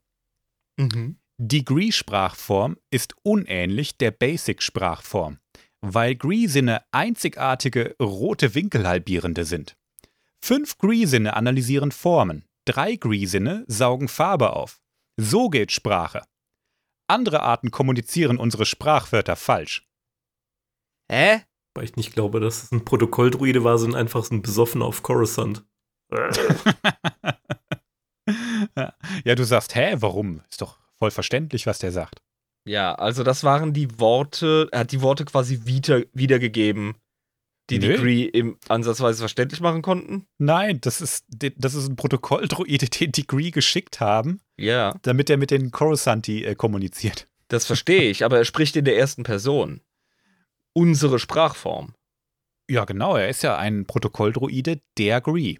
Mhm. 0.78 1.18
Die 1.40 1.64
Gree-Sprachform 1.64 2.78
ist 2.90 3.14
unähnlich 3.22 3.98
der 3.98 4.10
Basic-Sprachform, 4.10 5.38
weil 5.82 6.16
Gree-Sinne 6.16 6.84
einzigartige 6.92 7.96
rote 8.02 8.56
Winkelhalbierende 8.56 9.46
sind. 9.46 9.78
Fünf 10.44 10.78
Gree-Sinne 10.80 11.36
analysieren 11.36 11.92
Formen, 11.92 12.47
drei 12.68 12.96
Gree-Sinne 12.96 13.66
saugen 13.68 14.08
Farbe 14.08 14.54
auf. 14.54 14.80
So 15.18 15.50
geht 15.50 15.72
Sprache. 15.72 16.24
Andere 17.08 17.42
Arten 17.42 17.72
kommunizieren 17.72 18.38
unsere 18.38 18.66
Sprachwörter 18.66 19.36
falsch. 19.36 19.88
Hä? 21.10 21.42
Weil 21.74 21.86
ich 21.86 21.96
nicht 21.96 22.14
glaube, 22.14 22.40
dass 22.40 22.64
es 22.64 22.72
ein 22.72 22.86
Protokolldruide 22.86 23.64
war, 23.64 23.78
sondern 23.78 24.02
einfach 24.02 24.24
so 24.24 24.36
ein 24.36 24.42
Besoffener 24.42 24.86
auf 24.86 25.04
Coruscant. 25.04 25.66
ja, 29.26 29.36
du 29.36 29.44
sagst, 29.44 29.76
hä, 29.76 29.96
warum? 30.00 30.42
Ist 30.50 30.62
doch 30.62 30.80
voll 31.00 31.12
verständlich, 31.12 31.66
was 31.66 31.80
der 31.80 31.92
sagt. 31.92 32.22
Ja, 32.66 32.96
also 32.96 33.24
das 33.24 33.44
waren 33.44 33.74
die 33.74 34.00
Worte, 34.00 34.68
er 34.72 34.82
hat 34.82 34.92
die 34.92 35.02
Worte 35.02 35.24
quasi 35.24 35.66
wieder, 35.66 36.02
wiedergegeben, 36.12 36.96
die 37.70 37.80
Nö. 37.80 37.98
Gree 37.98 38.24
im 38.24 38.58
ansatzweise 38.70 39.20
verständlich 39.20 39.60
machen 39.62 39.82
konnten. 39.82 40.26
Nein, 40.38 40.80
das 40.82 41.02
ist, 41.02 41.26
das 41.30 41.74
ist 41.76 41.88
ein 41.90 41.96
Protokolldruide, 41.96 42.86
den 42.90 43.12
die 43.12 43.28
Gree 43.28 43.52
geschickt 43.52 44.00
haben, 44.00 44.40
Ja, 44.58 44.96
damit 45.02 45.30
er 45.30 45.38
mit 45.38 45.52
den 45.52 45.72
Coruscanti 45.72 46.44
äh, 46.46 46.56
kommuniziert. 46.56 47.28
das 47.50 47.66
verstehe 47.66 48.10
ich, 48.10 48.24
aber 48.26 48.38
er 48.38 48.46
spricht 48.46 48.76
in 48.76 48.86
der 48.86 48.98
ersten 48.98 49.24
Person. 49.24 49.82
Unsere 50.74 51.20
Sprachform. 51.20 51.94
Ja, 52.70 52.86
genau, 52.86 53.16
er 53.16 53.30
ist 53.30 53.44
ja 53.44 53.58
ein 53.58 53.86
Protokolldruide 53.86 54.82
der 54.98 55.22
Gree. 55.22 55.56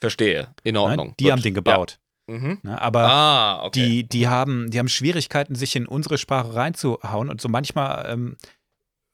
Verstehe. 0.00 0.54
In 0.62 0.74
Ne? 0.74 0.80
Ordnung. 0.80 1.14
Die 1.18 1.24
Gut. 1.24 1.32
haben 1.32 1.42
den 1.42 1.54
gebaut. 1.54 1.98
Ja. 2.28 2.34
Mhm. 2.36 2.58
Ne? 2.62 2.80
Aber 2.80 3.00
Ah, 3.08 3.64
okay. 3.64 3.80
die, 3.80 4.08
die, 4.08 4.28
haben, 4.28 4.70
die 4.70 4.78
haben 4.78 4.88
Schwierigkeiten, 4.88 5.54
sich 5.54 5.74
in 5.74 5.86
unsere 5.86 6.18
Sprache 6.18 6.54
reinzuhauen. 6.54 7.30
Und 7.30 7.40
so 7.40 7.48
manchmal 7.48 8.06
ähm, 8.12 8.36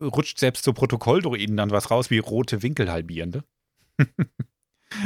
rutscht 0.04 0.38
selbst 0.38 0.64
so 0.64 0.72
Protokolldruiden 0.72 1.56
dann 1.56 1.70
was 1.70 1.90
raus 1.90 2.10
wie 2.10 2.18
rote 2.18 2.62
Winkelhalbierende. 2.62 3.44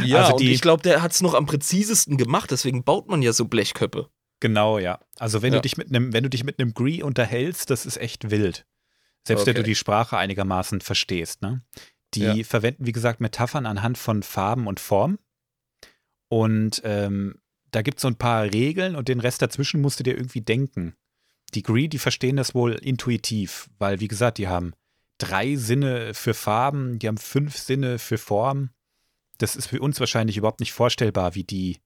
Ja, 0.05 0.19
Also 0.21 0.33
und 0.35 0.41
die- 0.41 0.53
ich 0.53 0.61
glaube, 0.61 0.83
der 0.83 1.01
hat 1.01 1.13
es 1.13 1.23
noch 1.23 1.33
am 1.33 1.47
präzisesten 1.47 2.19
gemacht, 2.19 2.51
deswegen 2.51 2.85
baut 2.85 3.09
man 3.09 3.23
ja 3.23 3.33
so 3.33 3.47
Blechköppe. 3.47 4.11
Genau, 4.41 4.79
ja. 4.79 5.01
Also 5.19 5.41
wenn 5.41 5.53
Ja. 5.55 5.59
du 5.59 5.63
dich 5.63 5.79
mit 5.79 5.89
einem, 5.89 6.13
wenn 6.13 6.23
du 6.23 6.29
dich 6.31 6.45
mit 6.45 6.59
einem 6.61 6.75
Gree 6.75 7.03
unterhältst, 7.03 7.71
das 7.71 7.87
ist 7.87 7.97
echt 7.97 8.31
wild. 8.31 8.67
Selbst 9.27 9.47
wenn 9.47 9.53
Okay. 9.55 9.63
du 9.63 9.69
die 9.69 9.75
Sprache 9.75 10.19
einigermaßen 10.19 10.81
verstehst, 10.83 11.41
ne? 11.43 11.63
Die 12.15 12.21
Ja. 12.21 12.45
verwenden, 12.45 12.87
wie 12.87 12.93
gesagt, 12.93 13.21
Metaphern 13.21 13.65
anhand 13.67 13.97
von 13.99 14.23
Farben 14.23 14.67
und 14.67 14.79
Form. 14.79 15.19
Und 16.29 16.83
ähm, 16.85 17.37
da 17.71 17.83
gibt 17.83 17.99
es 17.99 18.03
so 18.03 18.09
ein 18.09 18.17
paar 18.17 18.45
Regeln 18.45 18.95
und 18.95 19.09
den 19.09 19.21
Rest 19.21 19.41
dazwischen 19.43 19.81
musst 19.81 19.99
du 20.01 20.05
dir 20.05 20.17
irgendwie 20.17 20.41
denken. 20.43 20.95
Die 21.55 21.63
Gree, 21.63 21.89
die 21.89 21.99
verstehen 21.99 22.37
das 22.37 22.55
wohl 22.55 22.73
intuitiv, 22.75 23.71
weil, 23.79 24.01
wie 24.01 24.09
gesagt, 24.09 24.37
die 24.39 24.49
haben 24.49 24.75
drei 25.19 25.57
Sinne 25.57 26.15
für 26.15 26.35
Farben, 26.35 26.99
die 26.99 27.09
haben 27.09 27.19
fünf 27.19 27.57
Sinne 27.57 27.99
für 27.99 28.19
Form. 28.19 28.71
Das 29.39 29.57
ist 29.57 29.67
für 29.67 29.81
uns 29.81 30.01
wahrscheinlich 30.01 30.37
überhaupt 30.37 30.61
nicht 30.61 30.73
vorstellbar, 30.73 31.35
wie 31.35 31.45
die, 31.45 31.79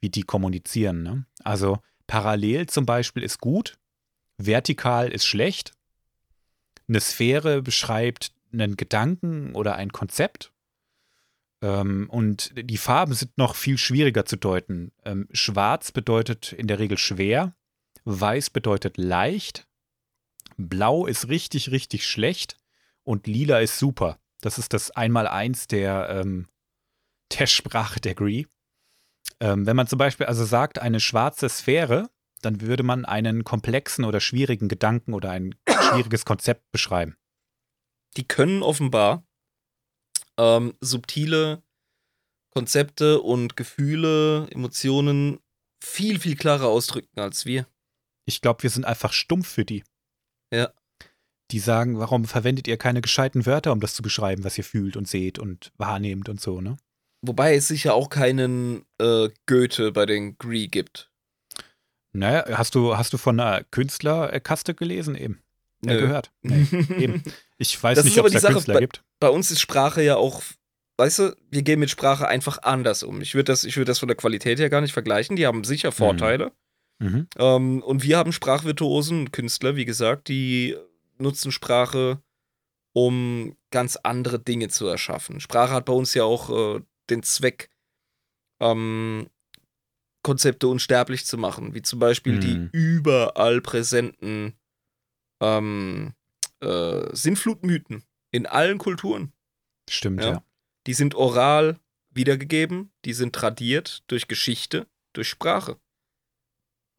wie 0.00 0.10
die 0.10 0.22
kommunizieren. 0.22 1.02
Ne? 1.02 1.24
Also 1.42 1.78
parallel 2.06 2.68
zum 2.68 2.86
Beispiel 2.86 3.22
ist 3.22 3.38
gut, 3.38 3.78
vertikal 4.36 5.10
ist 5.10 5.26
schlecht. 5.26 5.72
Eine 6.88 7.00
Sphäre 7.00 7.62
beschreibt 7.62 8.32
einen 8.52 8.76
Gedanken 8.76 9.54
oder 9.54 9.76
ein 9.76 9.92
Konzept. 9.92 10.52
Ähm, 11.62 12.08
und 12.10 12.52
die 12.56 12.76
Farben 12.76 13.14
sind 13.14 13.38
noch 13.38 13.54
viel 13.54 13.78
schwieriger 13.78 14.26
zu 14.26 14.36
deuten. 14.36 14.92
Ähm, 15.04 15.28
schwarz 15.32 15.92
bedeutet 15.92 16.52
in 16.52 16.66
der 16.66 16.78
Regel 16.78 16.98
schwer, 16.98 17.54
weiß 18.04 18.50
bedeutet 18.50 18.98
leicht, 18.98 19.66
blau 20.56 21.06
ist 21.06 21.28
richtig, 21.28 21.70
richtig 21.70 22.06
schlecht 22.06 22.56
und 23.04 23.26
lila 23.26 23.60
ist 23.60 23.78
super. 23.78 24.18
Das 24.40 24.58
ist 24.58 24.72
das 24.72 24.90
Einmaleins 24.90 25.66
der, 25.68 26.08
ähm, 26.10 26.48
der 27.38 27.46
Sprache 27.46 28.00
der 28.00 28.14
Gree. 28.14 28.46
Ähm, 29.40 29.66
wenn 29.66 29.76
man 29.76 29.86
zum 29.86 29.98
Beispiel 29.98 30.26
also 30.26 30.44
sagt, 30.44 30.78
eine 30.78 31.00
schwarze 31.00 31.48
Sphäre, 31.48 32.10
dann 32.42 32.60
würde 32.60 32.82
man 32.82 33.04
einen 33.04 33.44
komplexen 33.44 34.04
oder 34.04 34.20
schwierigen 34.20 34.68
Gedanken 34.68 35.14
oder 35.14 35.30
ein 35.30 35.54
schwieriges 35.68 36.24
Konzept 36.24 36.70
beschreiben. 36.72 37.16
Die 38.16 38.26
können 38.26 38.62
offenbar 38.62 39.24
ähm, 40.38 40.74
subtile 40.80 41.62
Konzepte 42.50 43.20
und 43.20 43.56
Gefühle, 43.56 44.48
Emotionen 44.50 45.38
viel, 45.82 46.20
viel 46.20 46.36
klarer 46.36 46.66
ausdrücken 46.66 47.18
als 47.18 47.46
wir. 47.46 47.66
Ich 48.26 48.40
glaube, 48.40 48.62
wir 48.62 48.70
sind 48.70 48.84
einfach 48.84 49.12
stumpf 49.12 49.48
für 49.48 49.64
die. 49.64 49.84
Ja. 50.52 50.72
Die 51.52 51.58
sagen, 51.58 51.98
warum 51.98 52.24
verwendet 52.24 52.66
ihr 52.66 52.76
keine 52.78 53.00
gescheiten 53.02 53.44
Wörter, 53.46 53.72
um 53.72 53.80
das 53.80 53.94
zu 53.94 54.02
beschreiben, 54.02 54.42
was 54.44 54.56
ihr 54.58 54.64
fühlt 54.64 54.96
und 54.96 55.06
seht 55.06 55.38
und 55.38 55.70
wahrnehmt 55.76 56.28
und 56.28 56.40
so, 56.40 56.60
ne? 56.60 56.76
Wobei 57.20 57.54
es 57.54 57.68
sicher 57.68 57.94
auch 57.94 58.08
keinen 58.08 58.84
äh, 58.98 59.28
Goethe 59.46 59.92
bei 59.92 60.06
den 60.06 60.36
Gree 60.38 60.66
gibt. 60.66 61.10
Naja, 62.12 62.44
hast 62.58 62.74
du, 62.74 62.96
hast 62.96 63.12
du 63.12 63.18
von 63.18 63.38
einer 63.38 63.62
Künstlerkaste 63.64 64.74
gelesen 64.74 65.14
eben? 65.14 65.40
Nö. 65.84 65.98
gehört. 66.00 66.30
Nee, 66.42 66.66
eben. 66.98 67.22
Ich 67.58 67.80
weiß 67.82 67.96
Das 67.96 68.04
nicht, 68.04 68.18
ob 68.18 68.26
es 68.26 68.32
da 68.32 68.40
Sache, 68.40 68.52
Künstler 68.54 68.74
bei- 68.74 68.80
gibt. 68.80 69.02
Bei 69.20 69.28
uns 69.28 69.50
ist 69.50 69.60
Sprache 69.60 70.02
ja 70.02 70.16
auch, 70.16 70.42
weißt 70.96 71.18
du, 71.18 71.36
wir 71.50 71.62
gehen 71.62 71.80
mit 71.80 71.90
Sprache 71.90 72.28
einfach 72.28 72.58
anders 72.62 73.02
um. 73.02 73.20
Ich 73.20 73.34
würde 73.34 73.44
das, 73.52 73.64
ich 73.64 73.76
würd 73.76 73.88
das 73.88 73.98
von 73.98 74.08
der 74.08 74.16
Qualität 74.16 74.58
her 74.58 74.70
gar 74.70 74.80
nicht 74.80 74.92
vergleichen. 74.92 75.36
Die 75.36 75.46
haben 75.46 75.64
sicher 75.64 75.90
Vorteile. 75.92 76.52
Mhm. 76.98 77.26
Ähm, 77.36 77.82
und 77.82 78.02
wir 78.04 78.16
haben 78.16 78.32
Sprachvirtuosen, 78.32 79.32
Künstler, 79.32 79.74
wie 79.76 79.84
gesagt, 79.84 80.28
die 80.28 80.76
nutzen 81.22 81.52
Sprache, 81.52 82.22
um 82.94 83.56
ganz 83.70 83.96
andere 83.96 84.38
Dinge 84.38 84.68
zu 84.68 84.86
erschaffen. 84.86 85.40
Sprache 85.40 85.72
hat 85.72 85.86
bei 85.86 85.92
uns 85.92 86.12
ja 86.14 86.24
auch 86.24 86.50
äh, 86.76 86.82
den 87.10 87.22
Zweck, 87.22 87.70
ähm, 88.60 89.28
Konzepte 90.24 90.68
unsterblich 90.68 91.24
zu 91.26 91.36
machen, 91.36 91.74
wie 91.74 91.82
zum 91.82 91.98
Beispiel 91.98 92.38
die 92.38 92.56
Mhm. 92.58 92.68
überall 92.72 93.60
präsenten 93.60 94.56
ähm, 95.42 96.14
äh, 96.60 97.08
Sinnflutmythen 97.14 98.04
in 98.30 98.46
allen 98.46 98.78
Kulturen. 98.78 99.32
Stimmt, 99.90 100.22
Ja. 100.22 100.30
ja. 100.30 100.44
Die 100.86 100.94
sind 100.94 101.16
oral 101.16 101.80
wiedergegeben, 102.10 102.92
die 103.04 103.14
sind 103.14 103.34
tradiert 103.34 104.04
durch 104.06 104.28
Geschichte, 104.28 104.86
durch 105.12 105.28
Sprache 105.28 105.80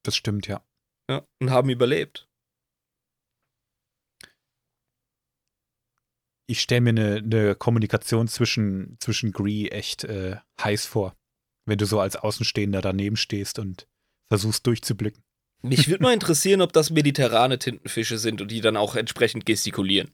Das 0.03 0.15
stimmt, 0.17 0.47
ja. 0.47 0.61
ja, 1.09 1.25
und 1.41 1.49
haben 1.51 1.69
überlebt. 1.69 2.27
Ich 6.45 6.59
stelle 6.61 6.81
mir 6.81 6.89
eine 6.89 7.21
ne 7.21 7.55
Kommunikation 7.55 8.27
zwischen, 8.27 8.97
zwischen 8.99 9.31
Gree 9.31 9.69
echt 9.69 10.03
äh, 10.03 10.37
heiß 10.61 10.85
vor. 10.85 11.15
Wenn 11.65 11.77
du 11.77 11.85
so 11.85 11.99
als 11.99 12.15
Außenstehender 12.15 12.81
daneben 12.81 13.15
stehst 13.15 13.59
und 13.59 13.87
versuchst 14.29 14.67
durchzublicken. 14.67 15.23
Mich 15.61 15.87
würde 15.87 16.03
mal 16.03 16.13
interessieren, 16.13 16.61
ob 16.61 16.73
das 16.73 16.89
mediterrane 16.89 17.57
Tintenfische 17.57 18.17
sind 18.17 18.41
und 18.41 18.51
die 18.51 18.59
dann 18.59 18.75
auch 18.75 18.95
entsprechend 18.95 19.45
gestikulieren. 19.45 20.11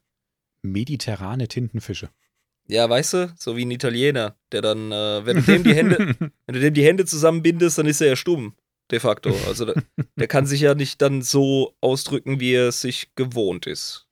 Mediterrane 0.61 1.47
Tintenfische. 1.47 2.09
Ja, 2.67 2.87
weißt 2.87 3.13
du, 3.13 3.33
so 3.35 3.57
wie 3.57 3.65
ein 3.65 3.71
Italiener, 3.71 4.35
der 4.51 4.61
dann, 4.61 4.91
äh, 4.91 5.25
wenn 5.25 5.37
du 5.37 5.41
dem 5.41 5.63
die 5.63 5.73
Hände, 5.73 5.97
wenn 6.45 6.53
du 6.53 6.59
dem 6.59 6.73
die 6.75 6.85
Hände 6.85 7.05
zusammenbindest, 7.05 7.79
dann 7.79 7.87
ist 7.87 7.99
er 7.99 8.09
ja 8.09 8.15
stumm, 8.15 8.55
de 8.91 8.99
facto. 8.99 9.33
Also 9.47 9.65
der, 9.65 9.83
der 10.15 10.27
kann 10.27 10.45
sich 10.45 10.61
ja 10.61 10.75
nicht 10.75 11.01
dann 11.01 11.23
so 11.23 11.75
ausdrücken, 11.81 12.39
wie 12.39 12.53
er 12.53 12.67
es 12.67 12.81
sich 12.81 13.15
gewohnt 13.15 13.65
ist. 13.65 14.07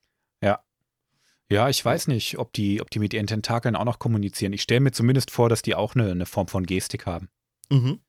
Ja, 1.51 1.69
ich 1.69 1.83
weiß 1.83 2.07
nicht, 2.07 2.37
ob 2.39 2.51
die, 2.53 2.81
ob 2.81 2.89
die 2.89 2.99
mit 2.99 3.13
ihren 3.13 3.27
Tentakeln 3.27 3.75
auch 3.75 3.85
noch 3.85 3.99
kommunizieren. 3.99 4.51
Ich 4.53 4.61
stelle 4.61 4.81
mir 4.81 4.91
zumindest 4.91 5.31
vor, 5.31 5.47
dass 5.49 5.61
die 5.61 5.75
auch 5.75 5.95
eine, 5.95 6.11
eine 6.11 6.25
Form 6.25 6.47
von 6.47 6.65
Gestik 6.65 7.05
haben. 7.05 7.29
Mhm. 7.69 8.01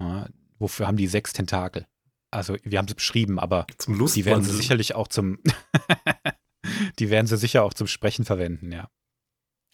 Ja, 0.00 0.28
wofür 0.58 0.86
haben 0.86 0.96
die 0.96 1.08
sechs 1.08 1.32
Tentakel? 1.32 1.86
Also, 2.30 2.56
wir 2.62 2.78
haben 2.78 2.86
sie 2.88 2.94
beschrieben, 2.94 3.38
aber 3.38 3.66
die 4.14 4.24
werden 4.24 4.42
sie 4.44 4.50
sicherlich 4.56 4.94
auch 4.94 5.08
zum. 5.08 5.38
die 6.98 7.10
werden 7.10 7.26
sie 7.26 7.36
sicher 7.36 7.62
auch 7.62 7.74
zum 7.74 7.86
Sprechen 7.86 8.24
verwenden, 8.24 8.72
ja. 8.72 8.90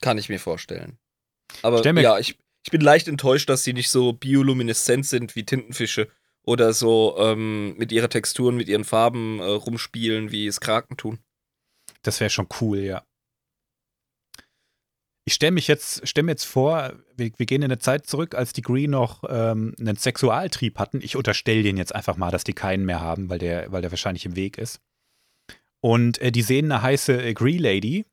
Kann 0.01 0.19
ich 0.19 0.29
mir 0.29 0.39
vorstellen. 0.41 0.99
Aber 1.63 1.83
mir- 1.93 2.03
ja, 2.03 2.19
ich, 2.19 2.39
ich 2.65 2.71
bin 2.71 2.81
leicht 2.81 3.09
enttäuscht, 3.09 3.49
dass 3.49 3.65
sie 3.65 3.73
nicht 3.73 3.91
so 3.91 4.13
biolumineszent 4.13 5.07
sind 5.07 5.37
wie 5.37 5.45
Tintenfische 5.45 6.09
oder 6.45 6.73
so 6.73 7.17
ähm, 7.19 7.77
mit 7.77 7.93
ihrer 7.93 8.09
Texturen, 8.09 8.57
mit 8.57 8.69
ihren 8.69 8.85
Farben 8.85 9.39
äh, 9.39 9.45
rumspielen, 9.45 10.31
wie 10.33 10.47
es 10.47 10.61
Kraken 10.61 10.97
tun. 10.97 11.19
Das 12.03 12.21
wäre 12.21 12.31
schon 12.31 12.49
cool, 12.61 12.79
ja. 12.79 13.05
Ich 15.25 15.35
stelle 15.35 15.53
mich 15.53 15.69
jetzt, 15.69 16.07
stell 16.07 16.25
mir 16.25 16.33
jetzt 16.33 16.45
vor, 16.45 16.95
wir, 17.17 17.31
wir 17.37 17.47
gehen 17.47 17.63
in 17.63 17.71
eine 17.71 17.79
Zeit 17.79 18.07
zurück, 18.07 18.35
als 18.35 18.53
die 18.53 18.63
Green 18.63 18.91
noch 18.91 19.23
ähm, 19.29 19.75
einen 19.79 19.97
Sexualtrieb 19.97 20.81
hatten. 20.81 21.01
Ich 21.01 21.15
unterstelle 21.15 21.63
denen 21.63 21.79
jetzt 21.79 21.95
einfach 21.95 22.17
mal, 22.17 22.33
dass 22.33 22.43
die 22.43 22.55
keinen 22.55 22.85
mehr 22.85 23.01
haben, 23.01 23.31
weil 23.31 23.39
der, 23.39 23.71
weil 23.71 23.83
der 23.83 23.93
wahrscheinlich 23.93 24.27
im 24.27 24.35
Weg 24.35 24.59
ist. 24.59 24.81
Und 25.81 26.19
äh, 26.21 26.33
die 26.33 26.43
sehen 26.43 26.73
eine 26.73 26.83
heiße 26.83 27.23
äh, 27.23 27.35
Gree 27.35 27.59
Lady 27.59 28.05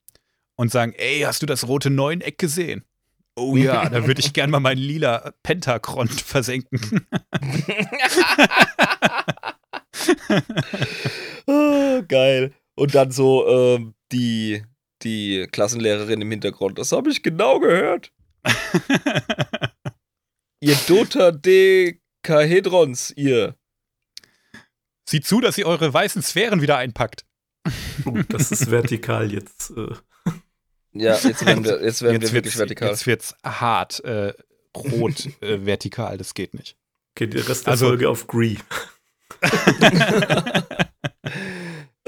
und 0.56 0.72
sagen, 0.72 0.94
ey, 0.98 1.22
hast 1.22 1.42
du 1.42 1.48
das 1.48 1.68
rote 1.68 1.90
Neuneck 1.90 2.38
gesehen? 2.38 2.84
Oh 3.36 3.56
ja, 3.56 3.90
da 3.90 4.06
würde 4.08 4.20
ich 4.20 4.34
gern 4.34 4.52
mal 4.52 4.60
meinen 4.60 4.82
lila 4.82 5.34
Pentachron 5.42 6.10
versenken. 6.10 7.08
Ah, 11.48 12.02
geil. 12.08 12.54
Und 12.80 12.96
dann 12.96 13.12
so 13.12 13.48
ähm, 13.48 13.94
die, 14.12 14.64
die 15.04 15.48
Klassenlehrerin 15.52 16.22
im 16.22 16.32
Hintergrund. 16.32 16.78
Das 16.80 16.92
habe 16.92 17.10
ich 17.10 17.24
genau 17.24 17.60
gehört. 17.60 18.12
Ihr 20.62 20.76
Dotadekahedrons, 20.88 23.14
ihr. 23.16 23.56
Sieh 25.10 25.22
zu, 25.22 25.40
dass 25.42 25.58
ihr 25.58 25.66
eure 25.68 25.92
weißen 25.94 26.22
Sphären 26.22 26.62
wieder 26.62 26.76
einpackt. 26.78 27.26
Oh, 28.06 28.18
das 28.30 28.52
ist 28.52 28.70
vertikal 28.70 29.32
jetzt. 29.32 29.72
Äh, 29.72 29.94
Ja, 30.94 31.16
jetzt 31.18 31.46
werden 31.46 31.64
wir, 31.64 31.82
jetzt 31.84 32.02
werden 32.02 32.22
wir 32.22 32.32
wirklich 32.34 32.58
vertikal. 32.58 32.90
Jetzt 32.90 33.08
wird's 33.08 33.36
hart 33.44 34.04
äh, 34.04 34.34
rot 34.76 35.28
äh, 35.42 35.66
vertikal, 35.66 36.18
das 36.18 36.34
geht 36.34 36.54
nicht. 36.54 36.76
okay, 37.16 37.28
der 37.28 37.48
Rest 37.48 37.66
der 37.68 37.72
Also- 37.72 37.88
Folge 37.88 38.10
auf 38.10 38.28
Gree. 38.28 38.58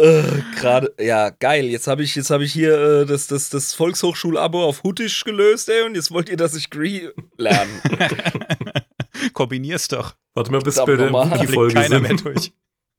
Äh, 0.01 0.41
Gerade, 0.55 0.93
ja, 0.99 1.29
geil. 1.29 1.65
Jetzt 1.65 1.85
habe 1.85 2.01
ich, 2.01 2.15
jetzt 2.15 2.31
hab 2.31 2.41
ich 2.41 2.51
hier 2.51 3.01
äh, 3.01 3.05
das, 3.05 3.27
das, 3.27 3.49
das 3.49 3.73
Volkshochschulabo 3.75 4.63
auf 4.65 4.81
Huttisch 4.81 5.23
gelöst, 5.23 5.69
ey, 5.69 5.83
und 5.83 5.93
jetzt 5.93 6.09
wollt 6.09 6.27
ihr, 6.27 6.37
dass 6.37 6.55
ich 6.55 6.71
Gree 6.71 7.09
lernen. 7.37 7.81
Kombinier's 9.33 9.87
doch. 9.87 10.15
Warte 10.33 10.51
mal, 10.51 10.61
bis 10.61 10.77
wir 10.77 10.85
blickt 10.85 11.13
Wiki-Folge 11.13 11.73
keiner 11.75 11.99
mehr 11.99 12.17
sind. 12.17 12.25
durch. 12.25 12.51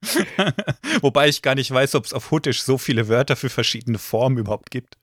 Wobei 1.01 1.29
ich 1.29 1.43
gar 1.43 1.57
nicht 1.57 1.71
weiß, 1.73 1.97
ob 1.97 2.05
es 2.05 2.13
auf 2.13 2.31
Huttisch 2.31 2.63
so 2.63 2.79
viele 2.79 3.09
Wörter 3.09 3.35
für 3.35 3.49
verschiedene 3.49 3.99
Formen 3.99 4.39
überhaupt 4.39 4.71
gibt. 4.71 4.97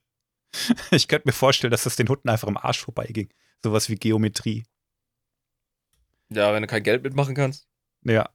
Ich 0.90 1.06
könnte 1.06 1.28
mir 1.28 1.32
vorstellen, 1.32 1.70
dass 1.70 1.84
das 1.84 1.96
den 1.96 2.08
Hutten 2.08 2.28
einfach 2.28 2.48
im 2.48 2.56
Arsch 2.56 2.80
vorbeiging. 2.80 3.32
Sowas 3.62 3.88
wie 3.88 3.94
Geometrie. 3.94 4.64
ja, 6.30 6.52
wenn 6.52 6.62
du 6.62 6.66
kein 6.66 6.82
Geld 6.82 7.04
mitmachen 7.04 7.34
kannst. 7.34 7.68
Ja. 8.04 8.30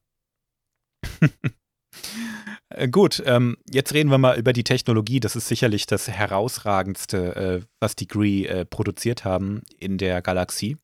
Äh, 2.75 2.89
Gut, 2.89 3.23
ähm, 3.25 3.57
jetzt 3.69 3.93
reden 3.93 4.09
wir 4.09 4.17
mal 4.17 4.37
über 4.37 4.53
die 4.53 4.63
Technologie. 4.63 5.19
Das 5.19 5.35
ist 5.35 5.47
sicherlich 5.47 5.85
das 5.85 6.07
herausragendste, 6.07 7.35
äh, 7.35 7.65
was 7.79 7.95
die 7.95 8.07
Gree 8.07 8.45
äh, 8.45 8.65
produziert 8.65 9.25
haben 9.25 9.61
in 9.77 9.97
der 9.97 10.21
Galaxie, 10.21 10.77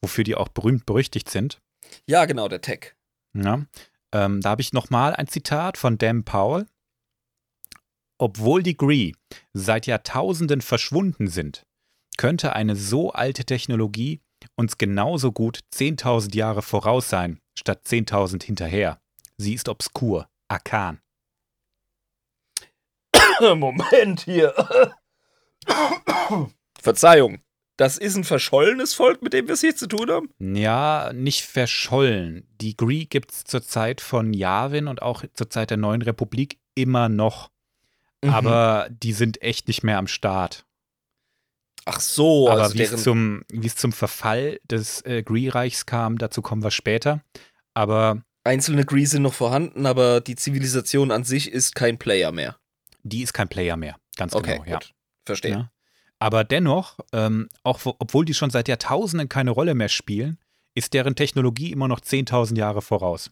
wofür 0.00 0.24
die 0.24 0.34
auch 0.34 0.48
berühmt 0.48 0.86
berüchtigt 0.86 1.30
sind. 1.30 1.60
Ja, 2.06 2.24
genau, 2.26 2.48
der 2.48 2.60
Tech. 2.60 2.94
Ja. 3.34 3.64
Ähm, 4.12 4.40
da 4.40 4.50
habe 4.50 4.62
ich 4.62 4.72
nochmal 4.72 5.14
ein 5.14 5.28
Zitat 5.28 5.78
von 5.78 5.98
Dan 5.98 6.24
Powell. 6.24 6.66
Obwohl 8.18 8.62
die 8.62 8.76
Gree 8.76 9.12
seit 9.54 9.86
Jahrtausenden 9.86 10.60
verschwunden 10.60 11.28
sind, 11.28 11.64
könnte 12.18 12.52
eine 12.52 12.76
so 12.76 13.12
alte 13.12 13.44
Technologie 13.44 14.20
uns 14.56 14.78
genauso 14.78 15.32
gut 15.32 15.60
10.000 15.74 16.34
Jahre 16.34 16.62
voraus 16.62 17.08
sein, 17.08 17.40
statt 17.58 17.82
10.000 17.86 18.42
hinterher. 18.42 19.00
Sie 19.38 19.54
ist 19.54 19.68
obskur, 19.68 20.28
arkan. 20.48 21.00
Moment 23.54 24.20
hier. 24.20 24.54
Verzeihung. 26.80 27.42
Das 27.76 27.96
ist 27.96 28.14
ein 28.14 28.24
verschollenes 28.24 28.92
Volk, 28.92 29.22
mit 29.22 29.32
dem 29.32 29.46
wir 29.46 29.54
es 29.54 29.62
hier 29.62 29.74
zu 29.74 29.86
tun 29.86 30.10
haben? 30.10 30.28
Ja, 30.38 31.12
nicht 31.14 31.46
verschollen. 31.46 32.46
Die 32.60 32.76
Gree 32.76 33.06
gibt 33.06 33.32
es 33.32 33.44
zur 33.44 33.62
Zeit 33.62 34.02
von 34.02 34.34
Yavin 34.34 34.86
und 34.86 35.00
auch 35.00 35.24
zur 35.32 35.48
Zeit 35.48 35.70
der 35.70 35.78
Neuen 35.78 36.02
Republik 36.02 36.58
immer 36.74 37.08
noch. 37.08 37.48
Mhm. 38.22 38.30
Aber 38.30 38.88
die 38.90 39.14
sind 39.14 39.40
echt 39.40 39.66
nicht 39.66 39.82
mehr 39.82 39.96
am 39.96 40.08
Start. 40.08 40.66
Ach 41.86 42.00
so, 42.00 42.50
Aber 42.50 42.64
also 42.64 42.74
wie 42.74 42.82
es 42.82 43.02
zum, 43.02 43.44
wie 43.50 43.66
es 43.66 43.76
zum 43.76 43.92
Verfall 43.92 44.60
des 44.70 45.00
äh, 45.06 45.22
Gree-Reichs 45.22 45.86
kam, 45.86 46.18
dazu 46.18 46.42
kommen 46.42 46.62
wir 46.62 46.70
später. 46.70 47.22
Aber 47.72 48.22
einzelne 48.44 48.84
Gree 48.84 49.06
sind 49.06 49.22
noch 49.22 49.32
vorhanden, 49.32 49.86
aber 49.86 50.20
die 50.20 50.36
Zivilisation 50.36 51.10
an 51.10 51.24
sich 51.24 51.50
ist 51.50 51.74
kein 51.74 51.98
Player 51.98 52.30
mehr. 52.30 52.59
Die 53.02 53.22
ist 53.22 53.32
kein 53.32 53.48
Player 53.48 53.76
mehr. 53.76 53.96
Ganz 54.16 54.34
Okay, 54.34 54.58
genau, 54.58 54.64
ja. 54.70 54.78
gut. 54.78 54.94
Verstehe. 55.24 55.50
Ja. 55.52 55.70
Aber 56.18 56.44
dennoch, 56.44 56.98
ähm, 57.12 57.48
auch 57.62 57.80
wo, 57.84 57.96
obwohl 57.98 58.24
die 58.24 58.34
schon 58.34 58.50
seit 58.50 58.68
Jahrtausenden 58.68 59.28
keine 59.28 59.50
Rolle 59.50 59.74
mehr 59.74 59.88
spielen, 59.88 60.38
ist 60.74 60.92
deren 60.92 61.16
Technologie 61.16 61.72
immer 61.72 61.88
noch 61.88 62.00
10.000 62.00 62.56
Jahre 62.56 62.82
voraus. 62.82 63.30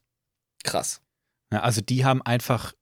Krass. 0.65 1.01
Ja, 1.53 1.61
also 1.61 1.81
die 1.81 2.05
haben 2.05 2.23
einfach 2.23 2.73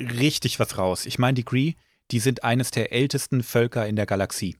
richtig 0.00 0.58
was 0.58 0.78
raus. 0.78 1.06
Ich 1.06 1.18
meine, 1.18 1.34
die 1.34 1.44
Gree, 1.44 1.74
die 2.10 2.18
sind 2.20 2.44
eines 2.44 2.70
der 2.70 2.92
ältesten 2.92 3.42
Völker 3.42 3.86
in 3.86 3.96
der 3.96 4.06
Galaxie. 4.06 4.56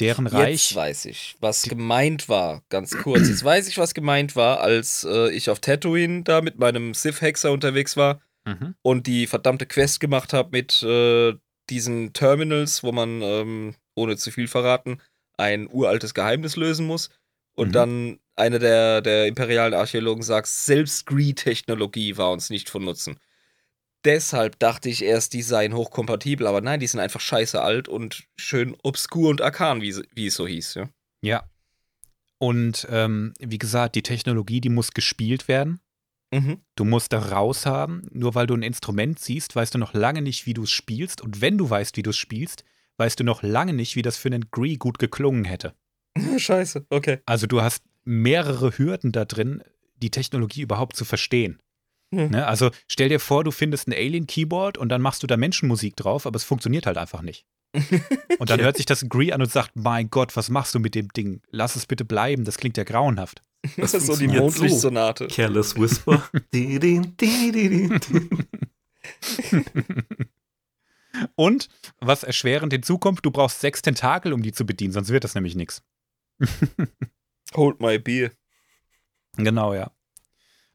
Deren 0.00 0.26
Jetzt 0.26 0.34
Reich. 0.34 0.74
weiß 0.74 1.04
ich, 1.04 1.36
was 1.38 1.62
gemeint 1.62 2.28
war. 2.28 2.62
Ganz 2.68 2.96
kurz. 2.96 3.28
Jetzt 3.28 3.44
weiß 3.44 3.68
ich, 3.68 3.78
was 3.78 3.94
gemeint 3.94 4.34
war, 4.34 4.60
als 4.60 5.04
äh, 5.08 5.30
ich 5.30 5.50
auf 5.50 5.60
Tatooine 5.60 6.24
da 6.24 6.40
mit 6.40 6.58
meinem 6.58 6.94
Sith-Hexer 6.94 7.52
unterwegs 7.52 7.96
war 7.96 8.20
Mhm. 8.46 8.74
und 8.82 9.06
die 9.06 9.26
verdammte 9.26 9.66
Quest 9.66 10.00
gemacht 10.00 10.32
habe 10.32 10.50
mit 10.52 10.82
äh, 10.82 11.34
diesen 11.70 12.12
Terminals, 12.12 12.82
wo 12.82 12.92
man, 12.92 13.22
ähm, 13.22 13.74
ohne 13.94 14.16
zu 14.16 14.30
viel 14.30 14.48
verraten, 14.48 15.00
ein 15.38 15.66
uraltes 15.70 16.12
Geheimnis 16.14 16.56
lösen 16.56 16.86
muss. 16.86 17.08
Und 17.56 17.68
Mhm. 17.68 17.72
dann 17.72 18.18
einer 18.36 18.58
der, 18.58 19.00
der 19.00 19.26
imperialen 19.26 19.74
Archäologen 19.74 20.22
sagt, 20.22 20.48
selbst 20.48 21.06
Gree-Technologie 21.06 22.16
war 22.16 22.32
uns 22.32 22.50
nicht 22.50 22.68
von 22.68 22.84
Nutzen. 22.84 23.18
deshalb 24.04 24.58
dachte 24.58 24.90
ich 24.90 25.02
erst, 25.02 25.32
die 25.32 25.40
seien 25.40 25.72
hochkompatibel, 25.72 26.46
aber 26.46 26.60
nein, 26.60 26.78
die 26.80 26.86
sind 26.86 27.00
einfach 27.00 27.20
scheiße 27.20 27.62
alt 27.62 27.88
und 27.88 28.24
schön 28.36 28.76
obskur 28.82 29.30
und 29.30 29.40
arkan, 29.40 29.80
wie, 29.80 29.94
wie 30.14 30.26
es 30.26 30.34
so 30.34 30.46
hieß, 30.46 30.74
ja. 30.74 30.90
Ja. 31.22 31.44
Und 32.38 32.86
ähm, 32.90 33.32
wie 33.38 33.56
gesagt, 33.56 33.94
die 33.94 34.02
Technologie, 34.02 34.60
die 34.60 34.68
muss 34.68 34.90
gespielt 34.92 35.48
werden. 35.48 35.80
Mhm. 36.34 36.58
Du 36.74 36.84
musst 36.84 37.12
da 37.12 37.20
raus 37.20 37.64
haben. 37.64 38.08
Nur 38.12 38.34
weil 38.34 38.46
du 38.46 38.54
ein 38.54 38.62
Instrument 38.62 39.18
siehst, 39.18 39.54
weißt 39.54 39.74
du 39.74 39.78
noch 39.78 39.94
lange 39.94 40.20
nicht, 40.20 40.46
wie 40.46 40.54
du 40.54 40.64
es 40.64 40.70
spielst. 40.70 41.20
Und 41.20 41.40
wenn 41.40 41.56
du 41.56 41.70
weißt, 41.70 41.96
wie 41.96 42.02
du 42.02 42.10
es 42.10 42.16
spielst, 42.16 42.64
weißt 42.96 43.20
du 43.20 43.24
noch 43.24 43.42
lange 43.42 43.72
nicht, 43.72 43.96
wie 43.96 44.02
das 44.02 44.16
für 44.16 44.28
einen 44.28 44.50
Gree 44.50 44.76
gut 44.76 44.98
geklungen 44.98 45.44
hätte. 45.44 45.74
Scheiße, 46.36 46.86
okay. 46.90 47.18
Also 47.26 47.46
du 47.46 47.62
hast 47.62 47.84
mehrere 48.04 48.76
Hürden 48.76 49.12
da 49.12 49.24
drin, 49.24 49.62
die 49.96 50.10
Technologie 50.10 50.62
überhaupt 50.62 50.96
zu 50.96 51.04
verstehen. 51.04 51.60
Hm. 52.12 52.30
Ne? 52.30 52.46
Also 52.46 52.70
stell 52.88 53.08
dir 53.08 53.20
vor, 53.20 53.44
du 53.44 53.50
findest 53.50 53.88
ein 53.88 53.92
Alien-Keyboard 53.92 54.76
und 54.76 54.88
dann 54.88 55.02
machst 55.02 55.22
du 55.22 55.26
da 55.26 55.36
Menschenmusik 55.36 55.96
drauf, 55.96 56.26
aber 56.26 56.36
es 56.36 56.44
funktioniert 56.44 56.86
halt 56.86 56.98
einfach 56.98 57.22
nicht. 57.22 57.46
Und 58.38 58.50
dann 58.50 58.60
hört 58.60 58.76
sich 58.76 58.86
das 58.86 59.08
Gree 59.08 59.32
an 59.32 59.42
und 59.42 59.50
sagt, 59.50 59.72
mein 59.74 60.08
Gott, 60.08 60.36
was 60.36 60.48
machst 60.48 60.76
du 60.76 60.78
mit 60.78 60.94
dem 60.94 61.08
Ding? 61.08 61.42
Lass 61.50 61.74
es 61.74 61.86
bitte 61.86 62.04
bleiben, 62.04 62.44
das 62.44 62.56
klingt 62.56 62.76
ja 62.76 62.84
grauenhaft. 62.84 63.42
Das 63.76 63.92
Das 63.92 63.94
ist 63.94 64.06
so 64.06 64.16
die 64.16 64.28
Mondlichtsonate. 64.28 65.28
Careless 65.28 65.76
Whisper. 65.76 66.28
Und 71.36 71.68
was 72.00 72.22
erschwerend 72.24 72.72
hinzukommt, 72.72 73.20
du 73.24 73.30
brauchst 73.30 73.60
sechs 73.60 73.82
Tentakel, 73.82 74.32
um 74.32 74.42
die 74.42 74.52
zu 74.52 74.66
bedienen, 74.66 74.92
sonst 74.92 75.10
wird 75.10 75.24
das 75.24 75.34
nämlich 75.34 75.54
nichts. 75.54 75.82
Hold 77.54 77.80
my 77.80 77.98
beer. 77.98 78.32
Genau, 79.36 79.74
ja. 79.74 79.90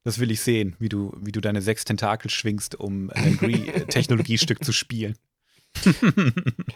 Das 0.03 0.19
will 0.19 0.31
ich 0.31 0.41
sehen, 0.41 0.75
wie 0.79 0.89
du, 0.89 1.13
wie 1.19 1.31
du 1.33 1.41
deine 1.41 1.61
sechs 1.61 1.83
Tentakel 1.83 2.31
schwingst, 2.31 2.75
um 2.75 3.09
ein 3.09 3.37
Gree-Technologiestück 3.37 4.63
zu 4.63 4.71
spielen. 4.71 5.17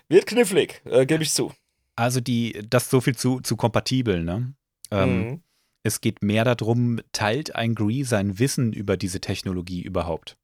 Wird 0.09 0.27
knifflig, 0.27 0.81
äh, 0.85 1.05
gebe 1.05 1.23
ich 1.23 1.31
zu. 1.31 1.53
Also 1.95 2.19
die, 2.19 2.61
das 2.69 2.89
so 2.89 2.99
viel 3.01 3.15
zu, 3.15 3.39
zu 3.39 3.55
kompatibel, 3.55 4.23
ne? 4.23 4.53
Ähm, 4.91 5.29
Mhm. 5.29 5.41
Es 5.83 5.99
geht 5.99 6.23
mehr 6.23 6.45
darum, 6.45 7.01
teilt 7.11 7.55
ein 7.55 7.75
Gree 7.75 8.03
sein 8.03 8.39
Wissen 8.39 8.71
über 8.71 8.95
diese 8.95 9.19
Technologie 9.19 9.81
überhaupt? 9.81 10.37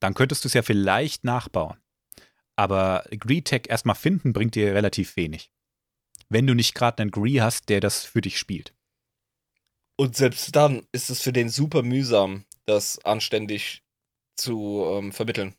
Dann 0.00 0.14
könntest 0.14 0.44
du 0.44 0.48
es 0.48 0.54
ja 0.54 0.62
vielleicht 0.62 1.24
nachbauen. 1.24 1.78
Aber 2.54 3.04
Gree-Tech 3.10 3.64
erstmal 3.68 3.96
finden 3.96 4.32
bringt 4.32 4.54
dir 4.54 4.72
relativ 4.74 5.16
wenig. 5.16 5.50
Wenn 6.28 6.46
du 6.46 6.54
nicht 6.54 6.74
gerade 6.74 7.02
einen 7.02 7.10
Gree 7.10 7.40
hast, 7.40 7.68
der 7.68 7.80
das 7.80 8.04
für 8.04 8.20
dich 8.20 8.38
spielt. 8.38 8.72
Und 9.96 10.16
selbst 10.16 10.54
dann 10.54 10.86
ist 10.92 11.10
es 11.10 11.22
für 11.22 11.32
den 11.32 11.48
super 11.48 11.82
mühsam, 11.82 12.44
das 12.66 13.04
anständig 13.04 13.82
zu 14.36 14.84
ähm, 14.86 15.12
vermitteln. 15.12 15.54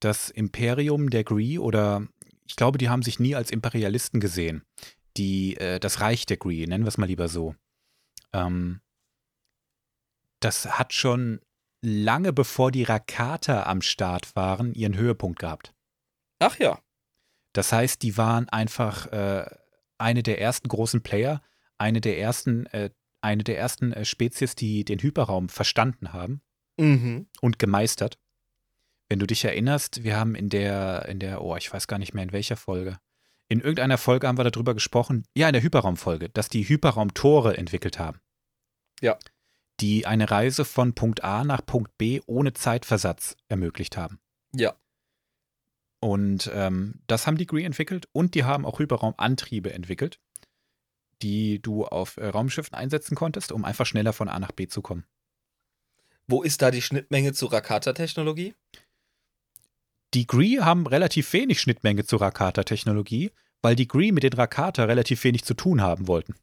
Das 0.00 0.30
Imperium 0.30 1.10
der 1.10 1.24
Gree 1.24 1.58
oder 1.58 2.06
ich 2.46 2.56
glaube, 2.56 2.78
die 2.78 2.88
haben 2.88 3.02
sich 3.02 3.20
nie 3.20 3.34
als 3.34 3.50
Imperialisten 3.50 4.20
gesehen. 4.20 4.64
Die, 5.16 5.56
äh, 5.56 5.78
das 5.80 6.00
Reich 6.00 6.26
der 6.26 6.36
Gree, 6.36 6.66
nennen 6.66 6.84
wir 6.84 6.88
es 6.88 6.98
mal 6.98 7.06
lieber 7.06 7.28
so. 7.28 7.54
Ähm, 8.32 8.80
das 10.40 10.78
hat 10.78 10.92
schon 10.92 11.40
lange 11.80 12.32
bevor 12.32 12.70
die 12.70 12.82
Rakata 12.82 13.64
am 13.64 13.82
Start 13.82 14.34
waren, 14.36 14.74
ihren 14.74 14.96
Höhepunkt 14.96 15.38
gehabt. 15.38 15.74
Ach 16.38 16.58
ja. 16.58 16.80
Das 17.52 17.72
heißt, 17.72 18.02
die 18.02 18.16
waren 18.16 18.48
einfach 18.48 19.06
äh, 19.12 19.46
eine 19.98 20.22
der 20.22 20.40
ersten 20.40 20.68
großen 20.68 21.02
Player, 21.02 21.40
eine 21.78 22.00
der 22.00 22.18
ersten, 22.18 22.66
äh, 22.66 22.90
eine 23.20 23.44
der 23.44 23.58
ersten 23.58 23.92
äh, 23.92 24.04
Spezies, 24.04 24.54
die 24.56 24.84
den 24.84 24.98
Hyperraum 25.00 25.48
verstanden 25.48 26.12
haben 26.12 26.42
Mhm. 26.78 27.28
und 27.40 27.60
gemeistert. 27.60 28.18
Wenn 29.08 29.20
du 29.20 29.26
dich 29.26 29.44
erinnerst, 29.44 30.02
wir 30.02 30.16
haben 30.16 30.34
in 30.34 30.48
der, 30.48 31.06
in 31.08 31.20
der, 31.20 31.42
oh, 31.42 31.56
ich 31.56 31.72
weiß 31.72 31.86
gar 31.86 31.98
nicht 31.98 32.14
mehr 32.14 32.24
in 32.24 32.32
welcher 32.32 32.56
Folge. 32.56 32.98
In 33.48 33.60
irgendeiner 33.60 33.98
Folge 33.98 34.26
haben 34.26 34.38
wir 34.38 34.50
darüber 34.50 34.74
gesprochen, 34.74 35.24
ja, 35.36 35.48
in 35.48 35.52
der 35.52 35.62
Hyperraumfolge, 35.62 36.30
dass 36.30 36.48
die 36.48 36.68
Hyperraumtore 36.68 37.56
entwickelt 37.56 37.98
haben. 37.98 38.20
Ja. 39.00 39.18
Die 39.80 40.06
eine 40.06 40.30
Reise 40.30 40.64
von 40.64 40.94
Punkt 40.94 41.24
A 41.24 41.44
nach 41.44 41.64
Punkt 41.64 41.96
B 41.98 42.20
ohne 42.26 42.52
Zeitversatz 42.52 43.36
ermöglicht 43.48 43.96
haben. 43.96 44.18
Ja. 44.54 44.74
Und 46.00 46.50
ähm, 46.54 47.00
das 47.06 47.26
haben 47.26 47.38
die 47.38 47.46
Gree 47.46 47.64
entwickelt 47.64 48.08
und 48.12 48.34
die 48.34 48.44
haben 48.44 48.66
auch 48.66 48.78
Hyperraumantriebe 48.78 49.72
entwickelt, 49.72 50.20
die 51.22 51.60
du 51.60 51.84
auf 51.86 52.16
äh, 52.16 52.26
Raumschiffen 52.26 52.74
einsetzen 52.74 53.14
konntest, 53.14 53.52
um 53.52 53.64
einfach 53.64 53.86
schneller 53.86 54.12
von 54.12 54.28
A 54.28 54.38
nach 54.38 54.52
B 54.52 54.68
zu 54.68 54.82
kommen. 54.82 55.04
Wo 56.26 56.42
ist 56.42 56.62
da 56.62 56.70
die 56.70 56.82
Schnittmenge 56.82 57.32
zu 57.32 57.46
Rakata-Technologie? 57.46 58.54
Die 60.14 60.26
Gree 60.26 60.60
haben 60.60 60.86
relativ 60.86 61.32
wenig 61.32 61.60
Schnittmenge 61.60 62.04
zur 62.04 62.20
Rakata-Technologie, 62.20 63.32
weil 63.62 63.74
die 63.76 63.88
Gree 63.88 64.12
mit 64.12 64.22
den 64.22 64.32
Rakata 64.32 64.84
relativ 64.84 65.24
wenig 65.24 65.44
zu 65.44 65.54
tun 65.54 65.80
haben 65.82 66.06
wollten. 66.06 66.34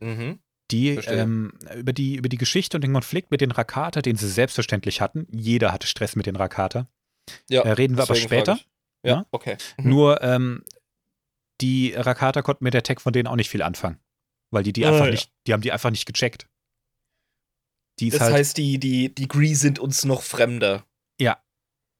Mhm. 0.00 0.38
Die, 0.70 0.90
ähm, 0.90 1.52
über 1.76 1.92
die 1.94 2.16
über 2.16 2.28
die 2.28 2.36
Geschichte 2.36 2.76
und 2.76 2.82
den 2.82 2.92
Konflikt 2.92 3.30
mit 3.30 3.40
den 3.40 3.50
Rakata, 3.50 4.02
den 4.02 4.16
sie 4.16 4.28
selbstverständlich 4.28 5.00
hatten, 5.00 5.26
jeder 5.30 5.72
hatte 5.72 5.86
Stress 5.86 6.14
mit 6.14 6.26
den 6.26 6.36
Rakata, 6.36 6.86
Ja. 7.48 7.62
äh, 7.62 7.70
reden 7.72 7.96
wir 7.96 8.02
aber 8.02 8.14
später. 8.14 8.58
Ja, 9.02 9.10
Ja? 9.16 9.26
okay. 9.30 9.56
Mhm. 9.78 9.88
Nur 9.90 10.22
ähm, 10.22 10.64
die 11.60 11.94
Rakata 11.94 12.42
konnten 12.42 12.64
mit 12.64 12.74
der 12.74 12.82
Tech 12.82 13.00
von 13.00 13.12
denen 13.12 13.26
auch 13.28 13.36
nicht 13.36 13.48
viel 13.50 13.62
anfangen, 13.62 13.98
weil 14.50 14.62
die 14.62 14.72
die 14.72 14.84
Ah, 14.84 14.90
einfach 14.92 15.06
ja. 15.06 15.10
nicht, 15.12 15.32
die 15.46 15.52
haben 15.54 15.62
die 15.62 15.72
einfach 15.72 15.90
nicht 15.90 16.06
gecheckt. 16.06 16.46
Das 18.00 18.20
halt 18.20 18.34
heißt, 18.34 18.56
die, 18.58 18.78
die, 18.78 19.12
die 19.12 19.26
Gree 19.26 19.54
sind 19.54 19.78
uns 19.78 20.04
noch 20.04 20.22
fremder. 20.22 20.84
Ja. 21.20 21.38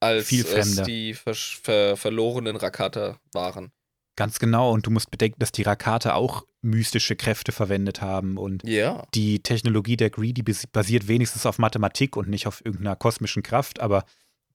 Als 0.01 0.27
Viel 0.29 0.45
fremder. 0.45 0.83
es 0.83 0.87
die 0.87 1.15
versch- 1.15 1.61
ver 1.63 1.97
verlorenen 1.97 2.57
Rakata 2.57 3.19
waren. 3.33 3.73
ganz 4.17 4.41
genau 4.41 4.73
und 4.73 4.85
du 4.85 4.91
musst 4.91 5.11
bedenken, 5.13 5.39
dass 5.39 5.53
die 5.53 5.63
Rakata 5.63 6.15
auch 6.15 6.45
mystische 6.61 7.15
Kräfte 7.15 7.53
verwendet 7.53 8.01
haben 8.01 8.37
und 8.37 8.63
Ja. 8.67 9.07
die 9.15 9.41
Technologie 9.45 9.97
der 9.97 10.11
Gree, 10.11 10.33
die 10.33 10.43
bas- 10.43 10.67
basiert 10.67 11.07
wenigstens 11.07 11.47
auf 11.47 11.59
Mathematik 11.59 12.17
und 12.17 12.29
nicht 12.29 12.49
auf 12.49 12.61
irgendeiner 12.65 12.97
kosmischen 12.97 13.45
Kraft, 13.45 13.79
aber 13.81 14.05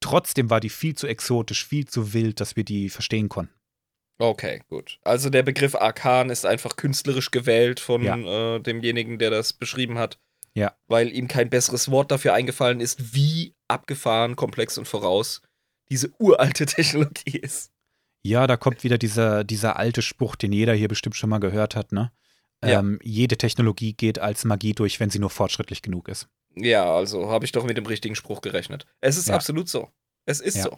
trotzdem 0.01 0.49
war 0.49 0.59
die 0.59 0.69
viel 0.69 0.95
zu 0.95 1.07
exotisch, 1.07 1.65
viel 1.65 1.85
zu 1.87 2.13
wild, 2.13 2.41
dass 2.41 2.57
wir 2.57 2.65
die 2.65 2.89
verstehen 2.89 3.29
konnten. 3.29 3.53
Okay, 4.19 4.61
gut. 4.67 4.99
Also 5.03 5.29
der 5.29 5.43
Begriff 5.43 5.75
Arkan 5.75 6.29
ist 6.29 6.45
einfach 6.45 6.75
künstlerisch 6.75 7.31
gewählt 7.31 7.79
von 7.79 8.03
Ja. 8.03 8.17
äh, 8.55 8.59
demjenigen, 8.59 9.17
der 9.17 9.29
das 9.31 9.53
beschrieben 9.53 9.97
hat. 9.97 10.19
Ja. 10.55 10.75
Weil 10.87 11.11
ihm 11.11 11.27
kein 11.27 11.49
besseres 11.49 11.89
Wort 11.89 12.11
dafür 12.11 12.33
eingefallen 12.33 12.79
ist, 12.79 13.13
wie 13.15 13.55
abgefahren, 13.67 14.35
komplex 14.35 14.77
und 14.77 14.87
voraus 14.87 15.41
diese 15.89 16.11
uralte 16.19 16.65
Technologie 16.67 17.37
ist. 17.39 17.71
Ja, 18.23 18.47
da 18.47 18.55
kommt 18.55 18.83
wieder 18.83 18.97
dieser, 18.97 19.43
dieser 19.43 19.77
alte 19.77 20.01
Spruch, 20.01 20.35
den 20.35 20.53
jeder 20.53 20.73
hier 20.73 20.87
bestimmt 20.87 21.15
schon 21.15 21.29
mal 21.29 21.39
gehört 21.39 21.75
hat, 21.75 21.91
ne? 21.91 22.11
Ja. 22.63 22.79
Ähm, 22.79 22.99
jede 23.03 23.37
Technologie 23.37 23.93
geht 23.93 24.19
als 24.19 24.45
Magie 24.45 24.71
durch, 24.73 24.99
wenn 25.01 25.09
sie 25.09 25.19
nur 25.19 25.29
fortschrittlich 25.29 25.81
genug 25.81 26.07
ist. 26.07 26.29
Ja, 26.55 26.85
also 26.95 27.29
habe 27.29 27.43
ich 27.43 27.51
doch 27.51 27.65
mit 27.65 27.75
dem 27.75 27.85
richtigen 27.85 28.15
Spruch 28.15 28.39
gerechnet. 28.41 28.85
Es 29.01 29.17
ist 29.17 29.27
Ja. 29.27 29.35
absolut 29.35 29.67
so. 29.67 29.89
Es 30.25 30.39
ist 30.39 30.55
Ja. 30.55 30.63
so. 30.63 30.77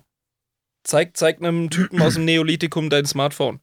Zeig, 0.84 1.16
zeig 1.18 1.38
einem 1.40 1.70
Typen 1.70 2.02
aus 2.02 2.16
dem 2.16 2.26
Neolithikum 2.26 2.90
dein 2.90 3.06
Smartphone. 3.06 3.60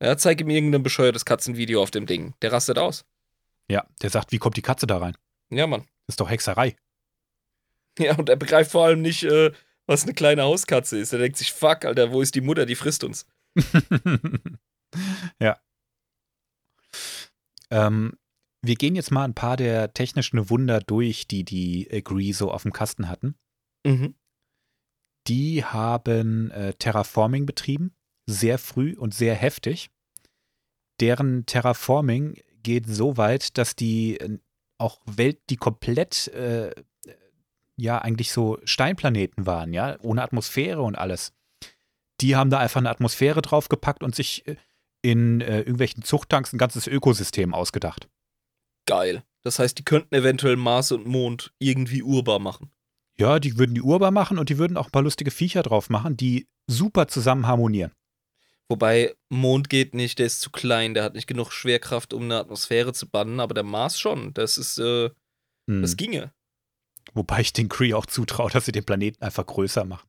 Ja, 0.00 0.16
zeig 0.16 0.40
ihm 0.40 0.50
irgendein 0.50 0.84
bescheuertes 0.84 1.24
Katzenvideo 1.24 1.82
auf 1.82 1.90
dem 1.90 2.06
Ding. 2.06 2.34
Der 2.42 2.52
rastet 2.52 2.78
aus. 2.78 3.04
Ja, 3.70 3.86
der 4.02 4.10
sagt, 4.10 4.32
wie 4.32 4.38
kommt 4.38 4.56
die 4.56 4.62
Katze 4.62 4.86
da 4.86 4.98
rein? 4.98 5.16
Ja, 5.50 5.66
Mann. 5.66 5.82
Das 6.06 6.14
ist 6.14 6.20
doch 6.20 6.30
Hexerei. 6.30 6.76
Ja, 7.98 8.16
und 8.16 8.28
er 8.28 8.36
begreift 8.36 8.72
vor 8.72 8.86
allem 8.86 9.02
nicht, 9.02 9.24
äh, 9.24 9.52
was 9.86 10.04
eine 10.04 10.14
kleine 10.14 10.42
Hauskatze 10.42 10.98
ist. 10.98 11.12
Er 11.12 11.18
denkt 11.18 11.36
sich, 11.36 11.52
fuck, 11.52 11.84
Alter, 11.84 12.12
wo 12.12 12.22
ist 12.22 12.34
die 12.34 12.40
Mutter? 12.40 12.66
Die 12.66 12.74
frisst 12.74 13.04
uns. 13.04 13.26
ja. 15.40 15.60
Ähm, 17.70 18.18
wir 18.62 18.76
gehen 18.76 18.94
jetzt 18.94 19.10
mal 19.10 19.24
ein 19.24 19.34
paar 19.34 19.56
der 19.56 19.92
technischen 19.92 20.48
Wunder 20.48 20.80
durch, 20.80 21.26
die 21.26 21.44
die 21.44 21.88
Agree 21.92 22.32
so 22.32 22.50
auf 22.50 22.62
dem 22.62 22.72
Kasten 22.72 23.08
hatten. 23.08 23.34
Mhm. 23.84 24.14
Die 25.26 25.64
haben 25.64 26.50
äh, 26.50 26.74
Terraforming 26.74 27.46
betrieben, 27.46 27.94
sehr 28.26 28.58
früh 28.58 28.94
und 28.96 29.14
sehr 29.14 29.34
heftig. 29.34 29.90
Deren 31.00 31.46
Terraforming 31.46 32.40
geht 32.62 32.86
so 32.86 33.16
weit, 33.16 33.58
dass 33.58 33.76
die 33.76 34.18
äh, 34.18 34.38
auch 34.78 35.00
Welt, 35.06 35.38
die 35.50 35.56
komplett 35.56 36.28
äh, 36.28 36.70
ja 37.76 37.98
eigentlich 37.98 38.32
so 38.32 38.58
Steinplaneten 38.64 39.46
waren, 39.46 39.72
ja, 39.72 39.96
ohne 40.02 40.22
Atmosphäre 40.22 40.82
und 40.82 40.96
alles. 40.96 41.32
Die 42.20 42.36
haben 42.36 42.50
da 42.50 42.58
einfach 42.58 42.80
eine 42.80 42.90
Atmosphäre 42.90 43.42
draufgepackt 43.42 44.02
und 44.02 44.14
sich 44.14 44.46
äh, 44.46 44.56
in 45.02 45.40
äh, 45.40 45.58
irgendwelchen 45.58 46.02
Zuchttanks 46.02 46.52
ein 46.52 46.58
ganzes 46.58 46.86
Ökosystem 46.86 47.54
ausgedacht. 47.54 48.08
Geil. 48.86 49.24
Das 49.42 49.58
heißt, 49.58 49.76
die 49.78 49.84
könnten 49.84 50.14
eventuell 50.14 50.56
Mars 50.56 50.92
und 50.92 51.06
Mond 51.06 51.52
irgendwie 51.58 52.02
urbar 52.02 52.38
machen. 52.38 52.70
Ja, 53.18 53.40
die 53.40 53.58
würden 53.58 53.74
die 53.74 53.82
urbar 53.82 54.10
machen 54.10 54.38
und 54.38 54.48
die 54.48 54.58
würden 54.58 54.76
auch 54.76 54.86
ein 54.86 54.92
paar 54.92 55.02
lustige 55.02 55.30
Viecher 55.30 55.62
drauf 55.62 55.90
machen, 55.90 56.16
die 56.16 56.46
super 56.66 57.08
zusammen 57.08 57.46
harmonieren. 57.46 57.92
Wobei, 58.68 59.14
Mond 59.28 59.68
geht 59.68 59.94
nicht, 59.94 60.18
der 60.18 60.26
ist 60.26 60.40
zu 60.40 60.50
klein, 60.50 60.94
der 60.94 61.04
hat 61.04 61.14
nicht 61.14 61.26
genug 61.26 61.52
Schwerkraft, 61.52 62.14
um 62.14 62.22
eine 62.22 62.38
Atmosphäre 62.38 62.92
zu 62.92 63.08
bannen, 63.08 63.38
aber 63.40 63.54
der 63.54 63.64
Mars 63.64 63.98
schon. 64.00 64.32
Das 64.34 64.56
ist, 64.58 64.78
äh, 64.78 65.10
Hm. 65.68 65.82
das 65.82 65.96
ginge. 65.96 66.32
Wobei 67.14 67.40
ich 67.40 67.52
den 67.52 67.68
Cree 67.68 67.94
auch 67.94 68.06
zutraue, 68.06 68.50
dass 68.50 68.64
sie 68.64 68.72
den 68.72 68.84
Planeten 68.84 69.22
einfach 69.22 69.44
größer 69.46 69.84
machen. 69.84 70.08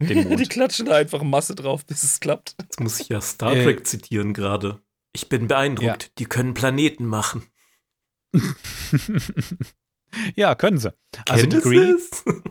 Den 0.00 0.24
Mond. 0.28 0.40
Die 0.40 0.46
klatschen 0.46 0.86
da 0.86 0.96
einfach 0.96 1.22
Masse 1.22 1.54
drauf, 1.54 1.86
bis 1.86 2.02
es 2.02 2.20
klappt. 2.20 2.54
Jetzt 2.60 2.80
muss 2.80 3.00
ich 3.00 3.08
ja 3.08 3.20
Star 3.20 3.54
Äh. 3.56 3.64
Trek 3.64 3.86
zitieren 3.86 4.34
gerade. 4.34 4.80
Ich 5.14 5.28
bin 5.30 5.46
beeindruckt. 5.48 6.12
Die 6.18 6.26
können 6.26 6.52
Planeten 6.52 7.06
machen. 7.06 7.46
ja, 10.34 10.54
können 10.54 10.78
sie. 10.78 10.92
Also 11.28 11.46
die 11.46 11.58
Cree? 11.60 11.94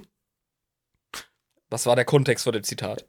Was 1.70 1.86
war 1.86 1.96
der 1.96 2.06
Kontext 2.06 2.44
von 2.44 2.54
dem 2.54 2.64
Zitat? 2.64 3.08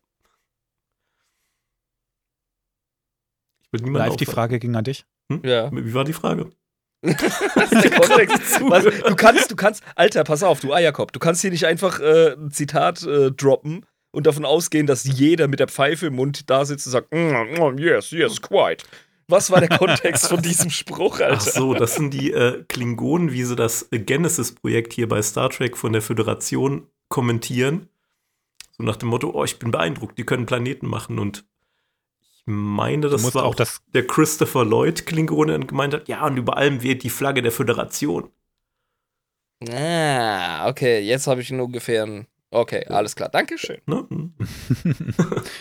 Ich 3.77 3.83
will 3.83 3.91
niemanden 3.91 4.09
live 4.11 4.17
die. 4.17 4.27
Frage 4.27 4.59
ging 4.59 4.75
an 4.77 4.85
dich. 4.85 5.05
Ja. 5.43 5.71
Wie 5.73 5.95
war 5.95 6.05
die 6.05 6.13
Frage? 6.13 6.51
Was 7.03 7.73
ist 7.73 7.85
der 7.85 7.91
Kontext? 8.01 8.61
Was, 8.63 8.85
du 8.85 9.17
kannst, 9.17 9.51
du 9.51 9.57
kannst, 9.57 9.83
Alter, 9.95 10.25
pass 10.25 10.43
auf, 10.43 10.61
du 10.61 10.73
Eierkopf, 10.73 11.13
du 11.13 11.19
kannst 11.19 11.43
hier 11.43 11.51
nicht 11.51 11.67
einfach 11.67 12.01
äh, 12.01 12.33
ein 12.33 12.51
Zitat 12.51 13.03
äh, 13.03 13.31
droppen 13.31 13.85
und 14.13 14.27
davon 14.27 14.45
ausgehen, 14.45 14.87
dass 14.87 15.05
jeder 15.05 15.49
mit 15.49 15.61
der 15.61 15.69
Pfeife 15.69 16.07
im 16.07 16.15
Mund 16.15 16.49
da 16.49 16.65
sitzt 16.65 16.87
und 16.87 16.93
sagt, 16.93 17.13
mm, 17.13 17.17
mm, 17.17 17.79
yes, 17.79 18.11
yes, 18.11 18.41
quite. 18.41 18.85
Was 19.29 19.51
war 19.51 19.61
der 19.61 19.77
Kontext 19.77 20.29
von 20.29 20.41
diesem 20.41 20.71
Spruch, 20.71 21.21
Alter? 21.21 21.35
Ach 21.37 21.41
so, 21.41 21.75
das 21.75 21.97
sind 21.97 22.15
die 22.15 22.31
äh, 22.33 22.65
Klingonen, 22.69 23.33
wie 23.33 23.43
sie 23.43 23.57
das 23.57 23.89
Genesis-Projekt 23.91 24.93
hier 24.93 25.09
bei 25.09 25.21
Star 25.21 25.51
Trek 25.51 25.77
von 25.77 25.93
der 25.93 26.03
Föderation 26.03 26.87
kommentieren. 27.09 27.89
So 28.79 28.85
nach 28.85 28.97
dem 28.97 29.09
Motto, 29.09 29.31
oh, 29.35 29.43
ich 29.43 29.59
bin 29.59 29.73
beeindruckt, 29.73 30.17
die 30.17 30.25
können 30.25 30.47
Planeten 30.47 30.87
machen. 30.87 31.19
Und 31.19 31.45
meine, 32.47 33.09
das 33.09 33.35
war 33.35 33.45
auch 33.45 33.49
auch 33.51 33.55
das, 33.55 33.83
der 33.93 34.07
Christopher 34.07 34.65
Lloyd 34.65 35.05
Klingone 35.05 35.55
und 35.55 35.69
gemeint 35.69 35.95
hat, 35.95 36.09
ja, 36.09 36.25
und 36.25 36.37
über 36.37 36.57
allem 36.57 36.83
weht 36.83 37.03
die 37.03 37.11
Flagge 37.11 37.43
der 37.43 37.53
Föderation. 37.53 38.31
Ah, 39.69 40.69
okay, 40.69 41.01
jetzt 41.01 41.27
habe 41.27 41.41
ich 41.41 41.51
einen 41.51 41.61
ungefähren. 41.61 42.27
Okay, 42.51 42.85
alles 42.87 43.17
klar, 43.17 43.29
Dankeschön. 43.29 43.79
Ne? 43.87 44.07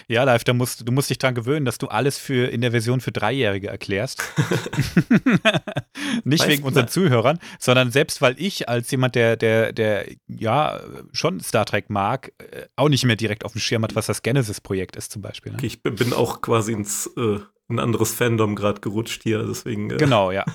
Ja, 0.08 0.24
live, 0.24 0.44
da 0.44 0.54
musst, 0.54 0.88
du 0.88 0.92
musst 0.92 1.10
dich 1.10 1.18
dran 1.18 1.34
gewöhnen, 1.34 1.66
dass 1.66 1.80
du 1.80 1.88
alles 1.88 2.20
für 2.20 2.48
in 2.48 2.62
der 2.62 2.72
Version 2.72 3.02
für 3.02 3.12
Dreijährige 3.12 3.68
erklärst. 3.68 4.24
Nicht 6.24 6.42
Weißt 6.42 6.50
wegen 6.50 6.64
unseren 6.64 6.88
Zuhörern, 6.88 7.40
sondern 7.60 7.92
selbst 7.92 8.22
weil 8.22 8.36
ich 8.38 8.70
als 8.70 8.92
jemand, 8.92 9.16
der, 9.16 9.36
der, 9.36 9.74
der 9.74 10.06
ja 10.28 10.80
schon 11.12 11.40
Star 11.40 11.66
Trek 11.66 11.90
mag, 11.90 12.34
äh, 12.38 12.68
auch 12.76 12.90
nicht 12.90 13.04
mehr 13.04 13.16
direkt 13.16 13.46
auf 13.46 13.54
dem 13.54 13.62
Schirm 13.62 13.84
hat, 13.84 13.96
was 13.96 14.06
das 14.06 14.22
Genesis-Projekt 14.22 14.96
ist 14.96 15.12
zum 15.12 15.24
Beispiel. 15.24 15.54
Ne? 15.54 15.58
Okay, 15.58 15.68
ich 15.68 15.82
bin 15.82 15.96
bin 15.96 16.14
auch 16.14 16.42
quasi 16.42 16.74
ins 16.74 17.10
äh, 17.18 17.40
ein 17.68 17.80
anderes 17.80 18.14
Fandom 18.14 18.56
gerade 18.56 18.80
gerutscht 18.82 19.24
hier, 19.24 19.44
deswegen 19.44 19.90
äh, 19.90 19.98
Genau, 19.98 20.32
ja. 20.32 20.46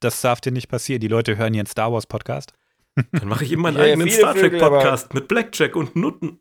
Das 0.00 0.20
darf 0.20 0.40
dir 0.40 0.52
nicht 0.52 0.68
passieren. 0.68 1.00
Die 1.00 1.08
Leute 1.08 1.36
hören 1.36 1.52
hier 1.52 1.60
einen 1.60 1.66
Star 1.66 1.92
Wars 1.92 2.06
Podcast. 2.06 2.52
Dann 3.12 3.28
mache 3.28 3.44
ich 3.44 3.52
immer 3.52 3.68
einen 3.68 3.76
Ja, 3.78 3.84
eigenen 3.84 4.10
Star 4.10 4.34
Trek 4.34 4.54
aber- 4.60 4.76
Podcast 4.78 5.14
mit 5.14 5.28
Blackjack 5.28 5.76
und 5.76 5.96
Nutten. 5.96 6.40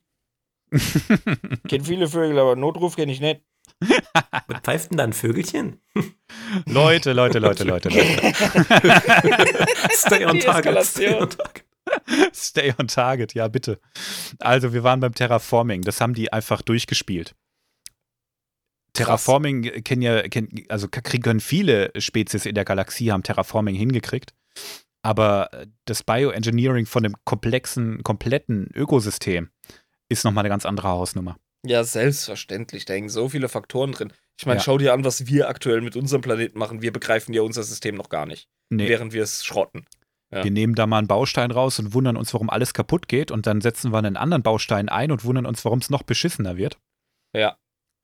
Kennt 1.67 1.87
viele 1.87 2.07
Vögel, 2.07 2.39
aber 2.39 2.55
Notruf 2.55 2.95
kenne 2.95 3.11
ich 3.11 3.19
nicht. 3.19 3.41
Was 4.47 4.61
pfeift 4.63 4.91
denn 4.91 4.97
da 4.97 5.03
ein 5.03 5.13
Vögelchen? 5.13 5.81
Leute, 6.65 7.13
Leute, 7.13 7.39
Leute, 7.39 7.63
Leute, 7.63 7.89
Leute. 7.89 8.33
Stay 9.91 10.25
on 10.25 10.39
target. 10.39 10.83
Stay 10.85 11.13
on 11.13 11.29
target. 11.29 11.65
Stay 12.33 12.73
on 12.77 12.87
target, 12.87 13.33
ja, 13.33 13.47
bitte. 13.47 13.79
Also, 14.39 14.71
wir 14.73 14.83
waren 14.83 14.99
beim 14.99 15.13
Terraforming. 15.13 15.81
Das 15.81 15.99
haben 15.99 16.13
die 16.13 16.31
einfach 16.31 16.61
durchgespielt. 16.61 17.35
Terraforming 18.93 19.83
kennen 19.83 20.01
ja, 20.01 20.21
kennen, 20.23 20.65
also 20.69 20.87
kriegen 20.89 21.23
können 21.23 21.39
viele 21.39 21.91
Spezies 21.97 22.45
in 22.45 22.55
der 22.55 22.65
Galaxie, 22.65 23.11
haben 23.11 23.23
Terraforming 23.23 23.75
hingekriegt. 23.75 24.33
Aber 25.03 25.49
das 25.85 26.03
Bioengineering 26.03 26.85
von 26.85 27.03
dem 27.03 27.15
komplexen, 27.25 28.03
kompletten 28.03 28.69
Ökosystem 28.73 29.49
ist 30.09 30.23
nochmal 30.25 30.43
eine 30.43 30.49
ganz 30.49 30.65
andere 30.65 30.89
Hausnummer. 30.89 31.37
Ja, 31.65 31.83
selbstverständlich. 31.83 32.85
Da 32.85 32.93
hängen 32.93 33.09
so 33.09 33.29
viele 33.29 33.49
Faktoren 33.49 33.91
drin. 33.93 34.13
Ich 34.39 34.45
meine, 34.45 34.57
Ja. 34.59 34.63
schau 34.63 34.77
dir 34.77 34.93
an, 34.93 35.03
was 35.03 35.27
wir 35.27 35.49
aktuell 35.49 35.81
mit 35.81 35.95
unserem 35.95 36.21
Planeten 36.21 36.57
machen. 36.57 36.81
Wir 36.81 36.91
begreifen 36.91 37.33
ja 37.33 37.41
unser 37.43 37.63
System 37.63 37.95
noch 37.95 38.09
gar 38.09 38.25
nicht, 38.25 38.47
Nee, 38.69 38.87
während 38.89 39.13
wir 39.13 39.23
es 39.23 39.43
schrotten. 39.45 39.85
ja. 40.31 40.43
wir 40.43 40.51
nehmen 40.51 40.75
da 40.75 40.87
mal 40.87 40.97
einen 40.99 41.07
Baustein 41.07 41.51
raus 41.51 41.77
und 41.79 41.93
wundern 41.93 42.17
uns, 42.17 42.33
warum 42.33 42.49
alles 42.49 42.73
kaputt 42.73 43.07
geht. 43.07 43.31
Und 43.31 43.45
dann 43.47 43.61
setzen 43.61 43.91
wir 43.91 43.97
einen 43.99 44.17
anderen 44.17 44.43
Baustein 44.43 44.89
ein 44.89 45.11
und 45.11 45.23
wundern 45.23 45.45
uns, 45.45 45.63
warum 45.65 45.79
es 45.79 45.89
noch 45.89 46.03
beschissener 46.03 46.57
wird. 46.57 46.77
Ja. 47.35 47.57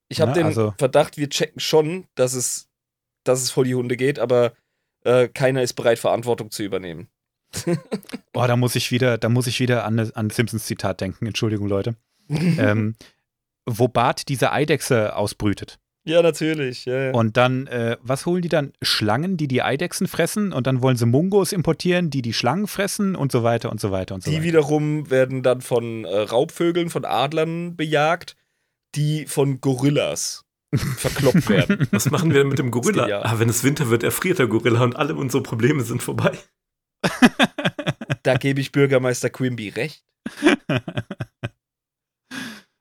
Ich 0.09 0.21
habe 0.21 0.31
Ja, 0.31 0.35
den 0.35 0.45
also- 0.45 0.73
Verdacht, 0.77 1.17
wir 1.17 1.29
checken 1.29 1.59
schon, 1.59 2.07
dass 2.15 2.33
es, 2.33 2.69
dass 3.23 3.41
es 3.41 3.51
vor 3.51 3.63
die 3.65 3.75
Hunde 3.75 3.97
geht, 3.97 4.19
aber 4.19 4.53
äh, 5.07 5.27
keiner 5.29 5.61
ist 5.63 5.73
bereit, 5.73 5.99
Verantwortung 5.99 6.51
zu 6.51 6.63
übernehmen. 6.63 7.07
Oh, 8.33 8.45
da 8.45 8.55
muss 8.55 8.75
ich 8.75 8.91
wieder, 8.91 9.17
da 9.17 9.29
muss 9.29 9.47
ich 9.47 9.59
wieder 9.59 9.83
an, 9.83 9.97
an 10.13 10.29
Simpsons 10.29 10.65
Zitat 10.65 11.01
denken. 11.01 11.25
Entschuldigung, 11.25 11.67
Leute. 11.67 11.95
ähm, 12.29 12.95
wo 13.65 13.87
Bart 13.87 14.27
diese 14.29 14.51
Eidechse 14.51 15.15
ausbrütet. 15.15 15.79
Ja, 16.03 16.21
natürlich. 16.21 16.85
Ja, 16.85 17.05
ja. 17.05 17.11
Und 17.13 17.35
dann, 17.35 17.65
äh, 17.67 17.97
was 18.01 18.25
holen 18.27 18.41
die 18.43 18.47
dann? 18.49 18.73
Schlangen, 18.81 19.37
die 19.37 19.47
die 19.47 19.63
Eidechsen 19.63 20.07
fressen 20.07 20.53
und 20.53 20.67
dann 20.67 20.81
wollen 20.83 20.97
sie 20.97 21.05
Mungos 21.07 21.51
importieren, 21.51 22.09
die 22.11 22.21
die 22.21 22.31
Schlangen 22.33 22.67
fressen 22.67 23.15
und 23.15 23.31
so 23.31 23.43
weiter 23.43 23.71
und 23.71 23.81
so 23.81 23.91
weiter 23.91 24.13
und 24.15 24.23
so 24.23 24.29
Die 24.29 24.37
weiter. 24.37 24.45
wiederum 24.45 25.09
werden 25.09 25.41
dann 25.41 25.61
von 25.61 26.05
äh, 26.05 26.15
Raubvögeln, 26.15 26.89
von 26.89 27.05
Adlern 27.05 27.75
bejagt, 27.75 28.35
die 28.95 29.25
von 29.25 29.59
Gorillas 29.61 30.45
verkloppt 30.75 31.49
werden. 31.49 31.87
Was 31.91 32.09
machen 32.11 32.31
wir 32.31 32.39
denn 32.39 32.49
mit 32.49 32.59
dem 32.59 32.71
Gorilla? 32.71 33.03
genial. 33.03 33.23
Ah, 33.23 33.39
wenn 33.39 33.49
es 33.49 33.63
Winter 33.63 33.89
wird, 33.89 34.03
erfriert 34.03 34.39
der 34.39 34.47
Gorilla 34.47 34.83
und 34.83 34.95
alle 34.95 35.15
unsere 35.15 35.43
Probleme 35.43 35.83
sind 35.83 36.03
vorbei. 36.03 36.37
Da 38.23 38.35
gebe 38.35 38.59
ich 38.59 38.73
Bürgermeister 38.73 39.29
Quimby 39.29 39.69
recht. 39.69 40.03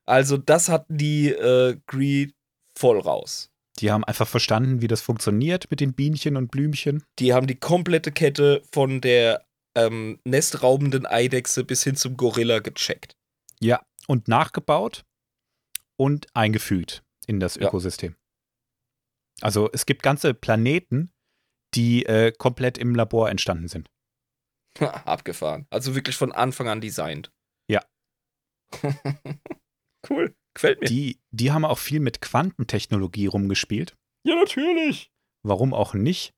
Also, 0.05 0.39
das 0.39 0.69
hatten 0.69 0.99
die 0.99 1.29
äh, 1.29 1.77
Greed 1.87 2.35
voll 2.75 2.99
raus. 2.99 3.53
Die 3.79 3.93
haben 3.93 4.03
einfach 4.03 4.27
verstanden, 4.27 4.81
wie 4.83 4.89
das 4.89 5.03
funktioniert 5.03 5.71
mit 5.71 5.79
den 5.79 5.95
Bienchen 5.95 6.37
und 6.37 6.51
Blümchen. 6.51 7.05
Die 7.21 7.33
haben 7.33 7.47
die 7.47 7.55
komplette 7.55 8.11
Kette 8.11 8.63
von 8.73 9.01
der 9.01 9.47
ähm, 9.77 10.19
nestraubenden 10.25 11.07
Eidechse 11.07 11.63
bis 11.63 11.85
hin 11.85 11.95
zum 11.95 12.17
Gorilla 12.17 12.59
gecheckt. 12.59 13.17
Ja, 13.61 13.83
und 14.09 14.27
nachgebaut 14.27 15.05
und 15.97 16.27
eingefügt 16.35 17.05
in 17.27 17.41
das 17.41 17.57
Ja. 17.57 17.67
Ökosystem. 17.69 18.17
Also 19.41 19.69
es 19.73 19.85
gibt 19.87 20.03
ganze 20.03 20.33
Planeten, 20.35 21.13
die 21.75 22.07
äh, 22.07 22.33
komplett 22.33 22.79
im 22.79 22.95
Labor 22.95 23.29
entstanden 23.31 23.69
sind. 23.69 23.91
Abgefahren. 24.81 25.67
Also 25.71 25.95
wirklich 25.95 26.17
von 26.17 26.33
Anfang 26.33 26.69
an 26.69 26.81
designt. 26.81 27.33
Ja. 27.69 27.83
cool. 30.11 30.35
Gefällt 30.55 30.81
mir. 30.81 30.87
Die, 30.87 31.21
die 31.31 31.53
haben 31.53 31.65
auch 31.65 31.79
viel 31.79 32.01
mit 32.01 32.21
Quantentechnologie 32.21 33.27
rumgespielt. 33.27 33.97
ja, 34.25 34.35
natürlich. 34.37 35.11
Warum 35.43 35.75
auch 35.75 35.95
nicht? 35.95 36.33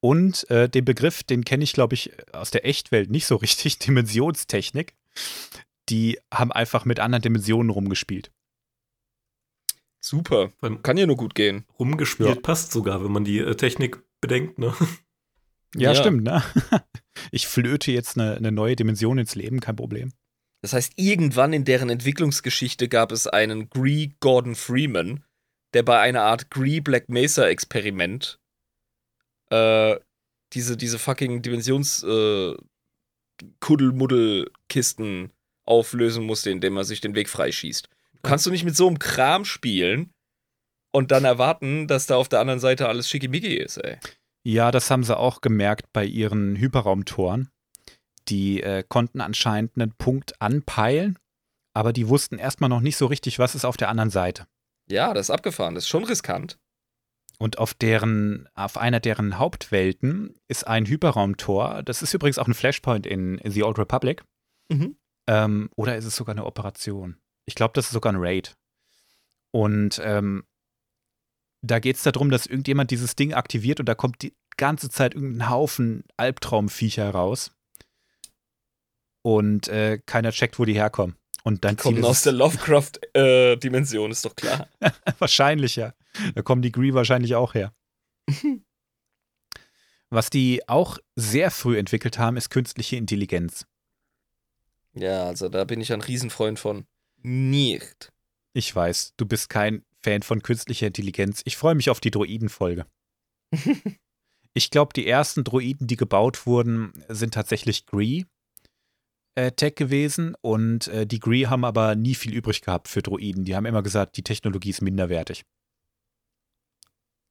Und 0.00 0.48
äh, 0.50 0.68
den 0.68 0.84
Begriff, 0.84 1.22
den 1.22 1.44
kenne 1.44 1.64
ich, 1.64 1.72
glaube 1.72 1.94
ich, 1.94 2.12
aus 2.34 2.50
der 2.50 2.64
Echtwelt 2.64 3.10
nicht 3.10 3.26
so 3.26 3.36
richtig, 3.36 3.78
Dimensionstechnik. 3.80 4.94
Die 5.88 6.18
haben 6.32 6.52
einfach 6.52 6.84
mit 6.84 6.98
anderen 7.00 7.22
Dimensionen 7.22 7.70
rumgespielt. 7.70 8.32
Super. 10.00 10.50
Kann 10.82 10.96
ja 10.96 11.06
nur 11.06 11.16
gut 11.16 11.34
gehen. 11.34 11.64
rumgespielt 11.78 12.28
Ja. 12.28 12.34
passt 12.40 12.72
sogar, 12.72 13.02
wenn 13.04 13.12
man 13.12 13.24
die 13.24 13.38
äh, 13.38 13.54
Technik 13.56 14.00
bedenkt. 14.20 14.58
Ne? 14.58 14.72
Ja, 15.74 15.92
Ja. 15.92 15.94
stimmt, 15.94 16.22
ne? 16.24 16.42
Ich 17.32 17.46
flöte 17.48 17.90
jetzt 17.90 18.16
eine, 18.16 18.36
eine 18.36 18.52
neue 18.52 18.76
Dimension 18.76 19.18
ins 19.18 19.34
Leben, 19.34 19.58
kein 19.60 19.74
Problem. 19.76 20.12
Das 20.62 20.72
heißt, 20.72 20.92
irgendwann 20.96 21.52
in 21.52 21.64
deren 21.64 21.90
Entwicklungsgeschichte 21.90 22.88
gab 22.88 23.10
es 23.12 23.26
einen 23.26 23.68
Gree 23.70 24.10
Gordon 24.20 24.54
Freeman, 24.54 25.24
der 25.74 25.82
bei 25.82 25.98
einer 26.00 26.22
Art 26.22 26.50
Gree 26.50 26.80
Black 26.80 27.08
Mesa 27.08 27.46
Experiment 27.48 28.38
äh, 29.50 29.96
diese, 30.52 30.76
diese 30.76 30.98
fucking 30.98 31.42
Dimensions 31.42 32.02
äh, 32.04 32.54
Kuddelmuddel-Kisten 33.60 35.30
auflösen 35.64 36.24
musste, 36.24 36.50
indem 36.50 36.76
er 36.76 36.84
sich 36.84 37.00
den 37.00 37.14
Weg 37.14 37.28
freischießt. 37.28 37.88
Kannst 38.28 38.46
du 38.46 38.50
nicht 38.50 38.64
mit 38.64 38.76
so 38.76 38.86
einem 38.86 38.98
Kram 38.98 39.44
spielen 39.44 40.12
und 40.92 41.10
dann 41.10 41.24
erwarten, 41.24 41.86
dass 41.86 42.06
da 42.06 42.16
auf 42.16 42.28
der 42.28 42.40
anderen 42.40 42.60
Seite 42.60 42.88
alles 42.88 43.08
schickimicki 43.08 43.56
ist, 43.56 43.78
ey? 43.78 43.98
Ja, 44.44 44.70
das 44.70 44.90
haben 44.90 45.04
sie 45.04 45.16
auch 45.16 45.40
gemerkt 45.40 45.92
bei 45.92 46.04
ihren 46.04 46.56
Hyperraumtoren. 46.56 47.50
Die 48.28 48.62
äh, 48.62 48.84
konnten 48.86 49.20
anscheinend 49.20 49.72
einen 49.76 49.92
Punkt 49.92 50.40
anpeilen, 50.42 51.18
aber 51.74 51.92
die 51.92 52.08
wussten 52.08 52.38
erstmal 52.38 52.68
noch 52.68 52.80
nicht 52.80 52.96
so 52.96 53.06
richtig, 53.06 53.38
was 53.38 53.54
ist 53.54 53.64
auf 53.64 53.76
der 53.76 53.88
anderen 53.88 54.10
Seite. 54.10 54.46
Ja, 54.90 55.14
das 55.14 55.26
ist 55.26 55.30
abgefahren, 55.30 55.74
das 55.74 55.84
ist 55.84 55.88
schon 55.88 56.04
riskant. 56.04 56.58
Und 57.38 57.58
auf 57.58 57.72
deren, 57.72 58.48
auf 58.54 58.76
einer 58.76 59.00
deren 59.00 59.38
Hauptwelten 59.38 60.34
ist 60.48 60.66
ein 60.66 60.86
Hyperraumtor. 60.86 61.82
Das 61.84 62.02
ist 62.02 62.12
übrigens 62.12 62.38
auch 62.38 62.48
ein 62.48 62.54
Flashpoint 62.54 63.06
in 63.06 63.40
The 63.44 63.62
Old 63.62 63.78
Republic. 63.78 64.24
Mhm. 64.70 64.96
Ähm, 65.28 65.70
oder 65.76 65.96
ist 65.96 66.04
es 66.04 66.16
sogar 66.16 66.34
eine 66.34 66.44
Operation? 66.44 67.16
Ich 67.48 67.54
glaube, 67.54 67.72
das 67.74 67.86
ist 67.86 67.92
sogar 67.92 68.12
ein 68.12 68.18
Raid. 68.20 68.56
Und 69.50 70.00
ähm, 70.04 70.44
da 71.62 71.78
geht 71.78 71.96
es 71.96 72.02
darum, 72.02 72.30
dass 72.30 72.46
irgendjemand 72.46 72.90
dieses 72.90 73.16
Ding 73.16 73.32
aktiviert 73.34 73.80
und 73.80 73.86
da 73.86 73.94
kommt 73.94 74.22
die 74.22 74.36
ganze 74.56 74.90
Zeit 74.90 75.14
irgendein 75.14 75.48
Haufen 75.50 76.04
Albtraumviecher 76.16 77.10
raus. 77.10 77.50
und 79.22 79.68
äh, 79.68 79.98
keiner 80.04 80.30
checkt, 80.32 80.58
wo 80.58 80.64
die 80.64 80.74
herkommen. 80.74 81.16
Und 81.44 81.64
dann 81.64 81.76
Die 81.76 81.82
kommen 81.82 82.04
aus 82.04 82.22
der 82.22 82.32
Lovecraft-Dimension, 82.32 84.10
ist 84.10 84.24
doch 84.24 84.36
klar. 84.36 84.68
wahrscheinlich 85.18 85.76
ja. 85.76 85.94
Da 86.34 86.42
kommen 86.42 86.62
die 86.62 86.72
Gree 86.72 86.92
wahrscheinlich 86.92 87.34
auch 87.34 87.54
her. 87.54 87.72
Was 90.10 90.30
die 90.30 90.66
auch 90.68 90.98
sehr 91.16 91.50
früh 91.50 91.78
entwickelt 91.78 92.18
haben, 92.18 92.36
ist 92.36 92.50
künstliche 92.50 92.96
Intelligenz. 92.96 93.66
Ja, 94.94 95.24
also 95.24 95.48
da 95.48 95.64
bin 95.64 95.80
ich 95.80 95.92
ein 95.92 96.00
Riesenfreund 96.00 96.58
von. 96.58 96.86
Nicht. 97.22 98.12
Ich 98.54 98.74
weiß, 98.74 99.14
du 99.16 99.26
bist 99.26 99.48
kein 99.48 99.84
Fan 100.02 100.22
von 100.22 100.42
künstlicher 100.42 100.86
Intelligenz. 100.86 101.42
Ich 101.44 101.56
freue 101.56 101.74
mich 101.74 101.90
auf 101.90 102.00
die 102.00 102.10
Droiden-Folge. 102.10 102.86
ich 104.54 104.70
glaube, 104.70 104.92
die 104.94 105.06
ersten 105.06 105.44
Droiden, 105.44 105.86
die 105.86 105.96
gebaut 105.96 106.46
wurden, 106.46 106.92
sind 107.08 107.34
tatsächlich 107.34 107.86
Gree. 107.86 108.24
Äh, 109.34 109.52
Tech 109.52 109.76
gewesen 109.76 110.34
und 110.40 110.88
äh, 110.88 111.06
die 111.06 111.20
Gree 111.20 111.46
haben 111.46 111.64
aber 111.64 111.94
nie 111.94 112.16
viel 112.16 112.34
übrig 112.34 112.60
gehabt 112.60 112.88
für 112.88 113.02
Droiden. 113.02 113.44
Die 113.44 113.54
haben 113.54 113.66
immer 113.66 113.82
gesagt, 113.84 114.16
die 114.16 114.24
Technologie 114.24 114.70
ist 114.70 114.82
minderwertig. 114.82 115.44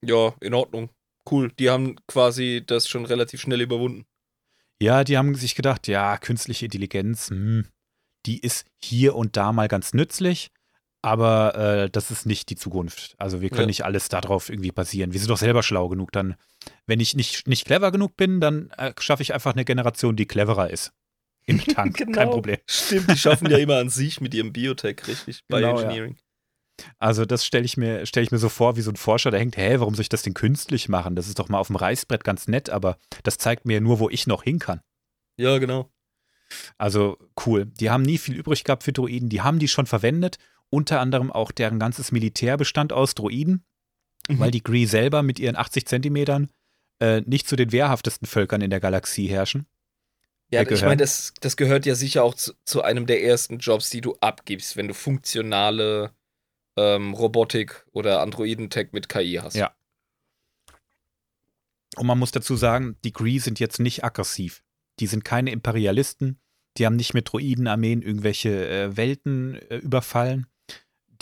Ja, 0.01 0.33
in 0.39 0.53
Ordnung. 0.53 0.89
Cool. 1.29 1.51
Die 1.59 1.69
haben 1.69 1.97
quasi 2.07 2.63
das 2.65 2.88
schon 2.88 3.05
relativ 3.05 3.41
schnell 3.41 3.59
überwunden. 3.59 4.05
Ja, 4.81 5.03
die 5.03 5.17
haben 5.17 5.35
sich 5.35 5.55
gedacht, 5.55 5.88
ja, 5.88 6.17
künstliche 6.17 6.65
Intelligenz, 6.65 7.29
hm, 7.29 7.67
die 8.28 8.39
ist 8.39 8.65
hier 8.78 9.15
und 9.15 9.36
da 9.38 9.51
mal 9.53 9.67
ganz 9.67 9.93
nützlich, 9.93 10.49
aber 11.01 11.55
äh, 11.55 11.89
das 11.89 12.11
ist 12.11 12.25
nicht 12.25 12.49
die 12.49 12.55
Zukunft. 12.55 13.15
Also 13.17 13.41
wir 13.41 13.49
können 13.49 13.61
Ja. 13.61 13.67
nicht 13.67 13.86
alles 13.86 14.09
darauf 14.09 14.49
irgendwie 14.49 14.71
basieren. 14.71 15.13
Wir 15.13 15.19
sind 15.19 15.30
doch 15.30 15.38
selber 15.38 15.63
schlau 15.63 15.88
genug. 15.89 16.11
Dann, 16.11 16.36
wenn 16.86 16.99
ich 16.99 17.15
nicht, 17.15 17.47
nicht 17.47 17.65
clever 17.65 17.91
genug 17.91 18.17
bin, 18.17 18.41
dann 18.41 18.69
äh, 18.78 18.93
schaffe 18.99 19.23
ich 19.23 19.34
einfach 19.34 19.53
eine 19.53 19.63
Generation, 19.65 20.15
die 20.15 20.25
cleverer 20.25 20.69
ist. 20.69 20.91
Im 21.45 21.59
Tank, 21.63 21.97
Genau. 21.97 22.11
kein 22.11 22.30
Problem. 22.30 22.57
Stimmt, 22.67 23.09
die 23.11 23.17
schaffen 23.17 23.49
ja 23.49 23.57
immer 23.57 23.78
an 23.78 23.89
sich 23.89 24.19
mit 24.21 24.34
ihrem 24.34 24.51
Biotech, 24.51 25.07
richtig? 25.07 25.43
Genau, 25.47 25.59
ja. 25.61 25.73
Bioengineering. 25.73 26.17
Also 26.99 27.25
das 27.25 27.43
stelle 27.45 27.65
ich, 27.65 27.75
mir, 27.78 28.05
stell 28.05 28.23
ich 28.23 28.32
mir 28.32 28.38
so 28.38 28.49
vor, 28.49 28.75
wie 28.75 28.82
so 28.82 28.91
ein 28.91 28.97
Forscher, 28.97 29.32
der 29.32 29.39
denkt, 29.39 29.57
hä, 29.57 29.80
warum 29.80 29.95
soll 29.95 30.01
ich 30.03 30.09
das 30.09 30.21
denn 30.21 30.34
künstlich 30.36 30.89
machen? 30.89 31.15
Das 31.15 31.28
ist 31.28 31.39
doch 31.39 31.49
mal 31.49 31.57
auf 31.57 31.67
dem 31.67 31.75
Reißbrett 31.75 32.23
ganz 32.23 32.47
nett, 32.47 32.69
aber 32.69 32.97
das 33.23 33.38
zeigt 33.39 33.65
mir 33.65 33.82
nur, 33.82 33.99
wo 33.99 34.09
ich 34.09 34.28
noch 34.28 34.43
hin 34.43 34.59
kann. 34.59 34.82
Ja, 35.39 35.57
genau. 35.57 35.89
Also 36.77 37.17
cool. 37.45 37.65
Die 37.65 37.89
haben 37.89 38.03
nie 38.03 38.17
viel 38.17 38.35
übrig 38.35 38.63
gehabt 38.63 38.83
für 38.83 38.93
Droiden. 38.93 39.29
Die 39.29 39.41
haben 39.41 39.59
die 39.59 39.67
schon 39.67 39.85
verwendet. 39.85 40.37
Unter 40.69 40.99
anderem 40.99 41.31
auch 41.31 41.51
deren 41.51 41.79
ganzes 41.79 42.11
Militär 42.11 42.57
bestand 42.57 42.91
aus 42.93 43.15
Droiden, 43.15 43.63
Mhm. 44.29 44.39
weil 44.39 44.51
die 44.51 44.63
Gree 44.63 44.85
selber 44.85 45.23
mit 45.23 45.39
ihren 45.39 45.55
80 45.55 45.85
Zentimetern 45.87 46.51
äh, 46.99 47.21
nicht 47.21 47.47
zu 47.47 47.55
den 47.55 47.71
wehrhaftesten 47.71 48.27
Völkern 48.27 48.61
in 48.61 48.69
der 48.69 48.79
Galaxie 48.79 49.27
herrschen. 49.27 49.67
Ja, 50.49 50.61
ich 50.61 50.81
meine, 50.81 50.97
das, 50.97 51.33
das 51.41 51.57
gehört 51.57 51.85
ja 51.85 51.93
sicher 51.93 52.23
auch 52.23 52.33
zu, 52.33 52.53
zu 52.63 52.81
einem 52.81 53.05
der 53.05 53.21
ersten 53.23 53.59
Jobs, 53.59 53.89
die 53.89 54.01
du 54.01 54.15
abgibst, 54.21 54.77
wenn 54.77 54.87
du 54.87 54.93
funktionale 54.93 56.11
ähm, 56.77 57.13
Robotik 57.13 57.85
oder 57.91 58.21
Androidentech 58.21 58.93
mit 58.93 59.09
KI 59.09 59.39
hast. 59.41 59.55
Ja. 59.55 59.75
Und 61.97 62.07
man 62.07 62.17
muss 62.19 62.31
dazu 62.31 62.55
sagen, 62.55 62.97
die 63.03 63.11
Gree 63.11 63.39
sind 63.39 63.59
jetzt 63.59 63.79
nicht 63.79 64.03
aggressiv. 64.03 64.63
Die 64.99 65.07
sind 65.07 65.23
keine 65.25 65.51
Imperialisten. 65.51 66.39
Die 66.77 66.85
haben 66.85 66.95
nicht 66.95 67.13
mit 67.13 67.31
Droidenarmeen 67.31 68.01
irgendwelche 68.01 68.67
äh, 68.69 68.97
Welten 68.97 69.55
äh, 69.69 69.77
überfallen. 69.77 70.47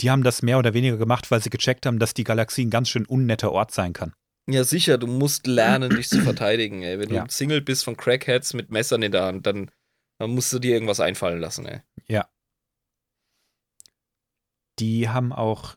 Die 0.00 0.10
haben 0.10 0.22
das 0.22 0.42
mehr 0.42 0.58
oder 0.58 0.74
weniger 0.74 0.98
gemacht, 0.98 1.30
weil 1.30 1.42
sie 1.42 1.48
gecheckt 1.50 1.86
haben, 1.86 1.98
dass 1.98 2.12
die 2.14 2.24
Galaxie 2.24 2.66
ein 2.66 2.70
ganz 2.70 2.88
schön 2.90 3.06
unnetter 3.06 3.52
Ort 3.52 3.72
sein 3.72 3.92
kann. 3.94 4.12
Ja, 4.48 4.62
sicher, 4.62 4.98
du 4.98 5.06
musst 5.06 5.46
lernen, 5.46 5.90
dich 5.90 6.08
zu 6.08 6.20
verteidigen, 6.20 6.82
ey. 6.82 6.98
Wenn 6.98 7.08
Ja. 7.08 7.16
du 7.16 7.22
umzingelt 7.22 7.64
bist 7.64 7.84
von 7.84 7.96
Crackheads 7.96 8.52
mit 8.54 8.70
Messern 8.70 9.02
in 9.02 9.12
der 9.12 9.24
Hand, 9.24 9.46
dann, 9.46 9.70
dann 10.18 10.30
musst 10.30 10.52
du 10.52 10.58
dir 10.58 10.74
irgendwas 10.74 11.00
einfallen 11.00 11.40
lassen, 11.40 11.66
ey. 11.66 11.80
Ja. 12.06 12.28
Die 14.78 15.08
haben 15.08 15.32
auch 15.32 15.76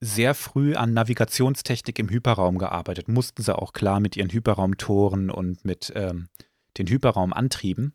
sehr 0.00 0.34
früh 0.34 0.76
an 0.76 0.94
Navigationstechnik 0.94 1.98
im 1.98 2.08
Hyperraum 2.08 2.58
gearbeitet. 2.58 3.08
Mussten 3.08 3.42
sie 3.42 3.56
auch 3.56 3.72
klar 3.72 3.98
mit 3.98 4.16
ihren 4.16 4.30
Hyperraumtoren 4.30 5.28
und 5.30 5.64
mit 5.64 5.92
ähm, 5.96 6.28
den 6.78 6.86
Hyperraumantrieben. 6.88 7.94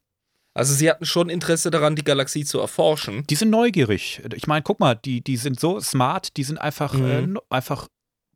Also 0.56 0.74
sie 0.76 0.90
hatten 0.90 1.06
schon 1.06 1.30
Interesse 1.30 1.72
daran, 1.72 1.96
die 1.96 2.04
Galaxie 2.04 2.46
zu 2.46 2.60
erforschen. 2.60 3.26
Die 3.28 3.36
sind 3.36 3.50
neugierig. 3.50 4.22
Ich 4.36 4.46
meine, 4.46 4.62
guck 4.62 4.80
mal, 4.80 4.94
die, 4.94 5.22
die 5.22 5.38
sind 5.38 5.60
so 5.60 5.80
smart, 5.80 6.38
die 6.38 6.44
sind 6.44 6.60
einfach, 6.60 6.94
Mhm. 6.94 7.38
äh, 7.38 7.40
einfach, 7.50 7.88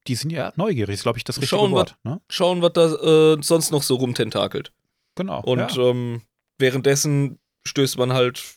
die 0.07 0.15
sind 0.15 0.31
ja 0.31 0.51
neugierig, 0.55 0.95
ist, 0.95 1.03
glaube 1.03 1.19
ich, 1.19 1.23
das 1.23 1.37
richtige 1.37 1.49
Schauen 1.59 1.71
wir- 1.71 1.75
Wort. 1.77 1.95
Ne? 2.03 2.19
Schauen, 2.29 2.61
was 2.63 2.73
da 2.73 2.93
äh, 3.35 3.37
sonst 3.41 3.71
noch 3.71 3.83
so 3.83 3.95
rumtentakelt. 3.95 4.71
Genau. 5.15 5.41
Und 5.41 5.59
ja. 5.75 5.89
ähm, 5.89 6.21
währenddessen 6.57 7.37
stößt 7.67 7.97
man 7.99 8.13
halt 8.13 8.55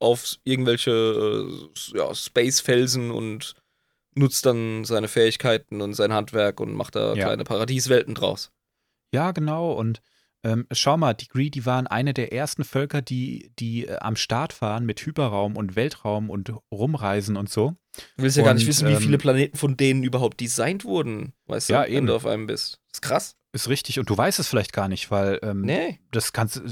auf 0.00 0.36
irgendwelche 0.44 0.90
äh, 0.90 1.96
ja, 1.98 2.12
Space-Felsen 2.14 3.10
und 3.12 3.54
nutzt 4.14 4.46
dann 4.46 4.84
seine 4.84 5.08
Fähigkeiten 5.08 5.80
und 5.80 5.94
sein 5.94 6.12
Handwerk 6.12 6.58
und 6.60 6.74
macht 6.74 6.96
da 6.96 7.14
Ja. 7.14 7.26
kleine 7.26 7.44
Paradieswelten 7.44 8.14
draus. 8.14 8.50
Ja, 9.12 9.30
genau. 9.32 9.72
Und 9.72 10.00
ähm, 10.46 10.66
schau 10.70 10.96
mal, 10.96 11.14
die 11.14 11.26
Gree, 11.28 11.50
die 11.50 11.66
waren 11.66 11.86
eine 11.86 12.14
der 12.14 12.32
ersten 12.32 12.62
Völker, 12.64 13.02
die, 13.02 13.50
die 13.58 13.86
äh, 13.86 13.96
am 13.98 14.14
Start 14.16 14.60
waren 14.62 14.86
mit 14.86 15.00
Hyperraum 15.04 15.56
und 15.56 15.74
Weltraum 15.76 16.30
und 16.30 16.52
Rumreisen 16.70 17.36
und 17.36 17.50
so. 17.50 17.74
Du 18.16 18.22
willst 18.22 18.36
ja 18.36 18.44
gar 18.44 18.54
nicht 18.54 18.62
Und, 18.62 18.68
wissen, 18.68 18.88
wie 18.88 18.92
ähm, 18.92 19.00
viele 19.00 19.18
Planeten 19.18 19.56
von 19.56 19.76
denen 19.76 20.02
überhaupt 20.04 20.40
designt 20.40 20.84
wurden, 20.84 21.32
weißt 21.46 21.68
du, 21.68 21.72
Ja, 21.72 21.82
wenn 21.84 21.92
eben. 21.92 22.06
du 22.06 22.14
auf 22.14 22.26
einem 22.26 22.46
bist. 22.46 22.80
Das 22.90 22.98
ist 22.98 23.02
krass. 23.02 23.36
Ist 23.52 23.68
richtig. 23.68 23.98
Und 23.98 24.08
du 24.08 24.16
weißt 24.16 24.38
es 24.38 24.48
vielleicht 24.48 24.72
gar 24.72 24.88
nicht, 24.88 25.10
weil 25.10 25.38
ähm, 25.42 25.62
Nee. 25.62 25.98
das 26.12 26.32
kannst 26.32 26.62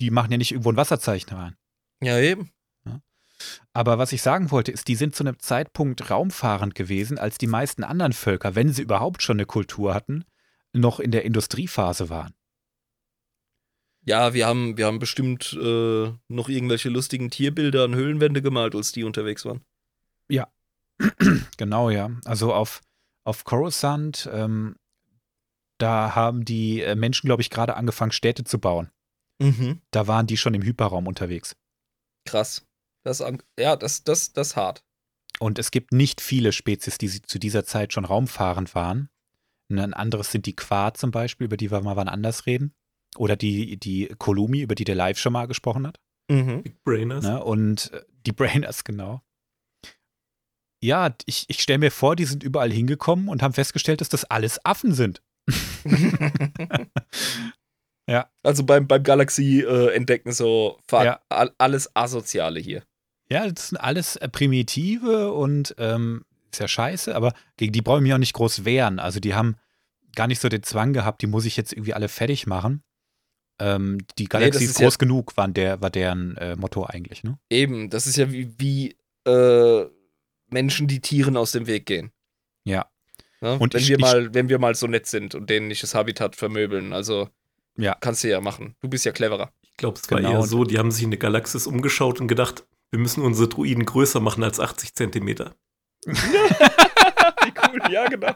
die 0.00 0.10
machen 0.10 0.32
ja 0.32 0.38
nicht 0.38 0.50
irgendwo 0.52 0.72
ein 0.72 0.76
Wasserzeichen 0.76 1.36
rein. 1.36 1.56
Ja, 2.02 2.18
eben. 2.18 2.50
Aber 3.72 3.98
was 3.98 4.12
ich 4.12 4.22
sagen 4.22 4.50
wollte, 4.50 4.70
ist, 4.72 4.88
die 4.88 4.96
sind 4.96 5.14
zu 5.14 5.24
einem 5.24 5.38
Zeitpunkt 5.38 6.10
raumfahrend 6.10 6.74
gewesen, 6.74 7.18
als 7.18 7.38
die 7.38 7.46
meisten 7.46 7.84
anderen 7.84 8.12
Völker, 8.12 8.54
wenn 8.54 8.72
sie 8.72 8.82
überhaupt 8.82 9.22
schon 9.22 9.36
eine 9.36 9.46
Kultur 9.46 9.94
hatten, 9.94 10.24
noch 10.72 11.00
in 11.00 11.10
der 11.10 11.24
Industriephase 11.24 12.10
waren. 12.10 12.34
Ja, 14.06 14.32
wir 14.32 14.46
haben, 14.46 14.76
wir 14.76 14.86
haben 14.86 14.98
bestimmt 14.98 15.52
äh, 15.52 16.12
noch 16.28 16.48
irgendwelche 16.48 16.88
lustigen 16.88 17.30
Tierbilder 17.30 17.84
an 17.84 17.94
Höhlenwände 17.94 18.42
gemalt, 18.42 18.74
als 18.74 18.92
die 18.92 19.04
unterwegs 19.04 19.44
waren. 19.44 19.62
Genau, 21.56 21.90
ja. 21.90 22.10
Also 22.24 22.52
auf, 22.52 22.80
auf 23.24 23.44
Coruscant, 23.44 24.28
ähm, 24.32 24.76
da 25.78 26.14
haben 26.14 26.44
die 26.44 26.82
äh, 26.82 26.94
Menschen, 26.94 27.26
glaube 27.26 27.42
ich, 27.42 27.50
gerade 27.50 27.76
angefangen, 27.76 28.12
Städte 28.12 28.44
zu 28.44 28.58
bauen. 28.58 28.90
Mhm. 29.38 29.80
Da 29.90 30.06
waren 30.06 30.26
die 30.26 30.36
schon 30.36 30.54
im 30.54 30.62
Hyperraum 30.62 31.06
unterwegs. 31.06 31.56
Krass. 32.26 32.66
Das, 33.02 33.22
ja, 33.58 33.76
das, 33.76 34.04
das, 34.04 34.32
das 34.32 34.48
ist 34.48 34.56
hart. 34.56 34.84
Und 35.38 35.58
es 35.58 35.70
gibt 35.70 35.92
nicht 35.92 36.20
viele 36.20 36.52
Spezies, 36.52 36.98
die 36.98 37.22
zu 37.22 37.38
dieser 37.38 37.64
Zeit 37.64 37.94
schon 37.94 38.04
raumfahrend 38.04 38.74
waren. 38.74 39.08
Ein 39.70 39.94
anderes 39.94 40.32
sind 40.32 40.44
die 40.44 40.56
Qua 40.56 40.92
zum 40.92 41.10
Beispiel, 41.10 41.46
über 41.46 41.56
die 41.56 41.70
wir 41.70 41.80
mal 41.80 41.96
wann 41.96 42.08
anders 42.08 42.44
reden. 42.44 42.74
Oder 43.16 43.36
die, 43.36 43.76
die 43.78 44.06
Kolumi, 44.18 44.60
über 44.60 44.74
die 44.74 44.84
der 44.84 44.94
Live 44.94 45.18
schon 45.18 45.32
mal 45.32 45.46
gesprochen 45.46 45.86
hat. 45.86 45.98
Mhm. 46.30 46.62
Big 46.62 46.82
Brainers. 46.84 47.24
Ne? 47.24 47.42
Und 47.42 47.92
äh, 47.92 48.02
die 48.26 48.32
Brainers, 48.32 48.84
genau. 48.84 49.22
Ja, 50.82 51.14
ich, 51.26 51.44
ich 51.48 51.60
stelle 51.60 51.78
mir 51.78 51.90
vor, 51.90 52.16
die 52.16 52.24
sind 52.24 52.42
überall 52.42 52.72
hingekommen 52.72 53.28
und 53.28 53.42
haben 53.42 53.52
festgestellt, 53.52 54.00
dass 54.00 54.08
das 54.08 54.24
alles 54.24 54.64
Affen 54.64 54.94
sind. 54.94 55.22
Ja. 58.08 58.28
Also 58.42 58.64
beim, 58.64 58.88
beim 58.88 59.04
Galaxie 59.04 59.60
äh, 59.60 59.94
entdecken 59.94 60.32
so 60.32 60.80
fuck, 60.88 61.04
Ja. 61.04 61.20
all, 61.28 61.52
alles 61.58 61.94
Asoziale 61.94 62.58
hier. 62.58 62.82
Ja, 63.30 63.48
das 63.48 63.68
sind 63.68 63.78
alles 63.78 64.16
äh, 64.16 64.28
Primitive 64.28 65.32
und 65.32 65.76
ähm, 65.78 66.24
ist 66.50 66.58
ja 66.58 66.66
scheiße, 66.66 67.14
aber 67.14 67.34
gegen 67.56 67.72
die 67.72 67.82
brauche 67.82 67.98
ich 67.98 68.02
mich 68.02 68.12
auch 68.12 68.18
nicht 68.18 68.32
groß 68.32 68.64
wehren. 68.64 68.98
Also 68.98 69.20
die 69.20 69.34
haben 69.34 69.54
gar 70.16 70.26
nicht 70.26 70.40
so 70.40 70.48
den 70.48 70.64
Zwang 70.64 70.92
gehabt, 70.92 71.22
die 71.22 71.28
muss 71.28 71.44
ich 71.44 71.56
jetzt 71.56 71.72
irgendwie 71.72 71.94
alle 71.94 72.08
fertig 72.08 72.48
machen. 72.48 72.82
Ähm, 73.60 73.98
die 74.18 74.24
Galaxie 74.24 74.66
das 74.66 74.70
ist 74.76 74.78
groß 74.78 74.98
genug, 74.98 75.36
war, 75.36 75.46
der, 75.48 75.80
war 75.82 75.90
deren 75.90 76.36
äh, 76.38 76.56
Motto 76.56 76.84
eigentlich, 76.86 77.22
ne? 77.22 77.38
Eben, 77.50 77.90
das 77.90 78.06
ist 78.06 78.16
ja 78.16 78.30
wie, 78.32 78.52
wie 78.58 78.96
äh, 79.26 79.86
Menschen, 80.48 80.88
die 80.88 81.00
Tieren 81.00 81.36
aus 81.36 81.52
dem 81.52 81.66
Weg 81.66 81.86
gehen. 81.86 82.10
Ja. 82.64 82.86
Ne? 83.40 83.58
Und 83.58 83.74
wenn, 83.74 83.80
ich- 83.82 83.88
wir 83.88 83.96
ich- 83.96 84.00
mal, 84.02 84.34
wenn 84.34 84.48
wir 84.48 84.58
mal 84.58 84.74
so 84.74 84.86
nett 84.86 85.06
sind 85.06 85.34
und 85.34 85.48
denen 85.50 85.68
nicht 85.68 85.82
das 85.82 85.94
Habitat 85.94 86.36
vermöbeln. 86.36 86.92
Also 86.92 87.28
Ja. 87.76 87.96
kannst 88.00 88.24
du 88.24 88.28
ja 88.28 88.40
machen. 88.40 88.74
Du 88.80 88.88
bist 88.88 89.04
ja 89.04 89.12
cleverer. 89.12 89.52
Ich 89.62 89.76
glaube, 89.76 89.98
es 90.02 90.10
war 90.10 90.18
Genau. 90.18 90.32
eher 90.32 90.42
so, 90.42 90.64
die 90.64 90.78
haben 90.78 90.90
sich 90.90 91.04
in 91.04 91.10
der 91.10 91.18
Galaxis 91.18 91.66
umgeschaut 91.66 92.20
und 92.20 92.28
gedacht, 92.28 92.66
wir 92.90 92.98
müssen 92.98 93.22
unsere 93.22 93.48
Druiden 93.48 93.84
größer 93.86 94.20
machen 94.20 94.42
als 94.42 94.58
80 94.60 94.94
Zentimeter. 94.94 95.54
Wie 96.06 97.52
cool, 97.68 97.80
ja, 97.92 98.06
genau. 98.08 98.34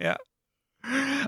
ja. 0.00 0.16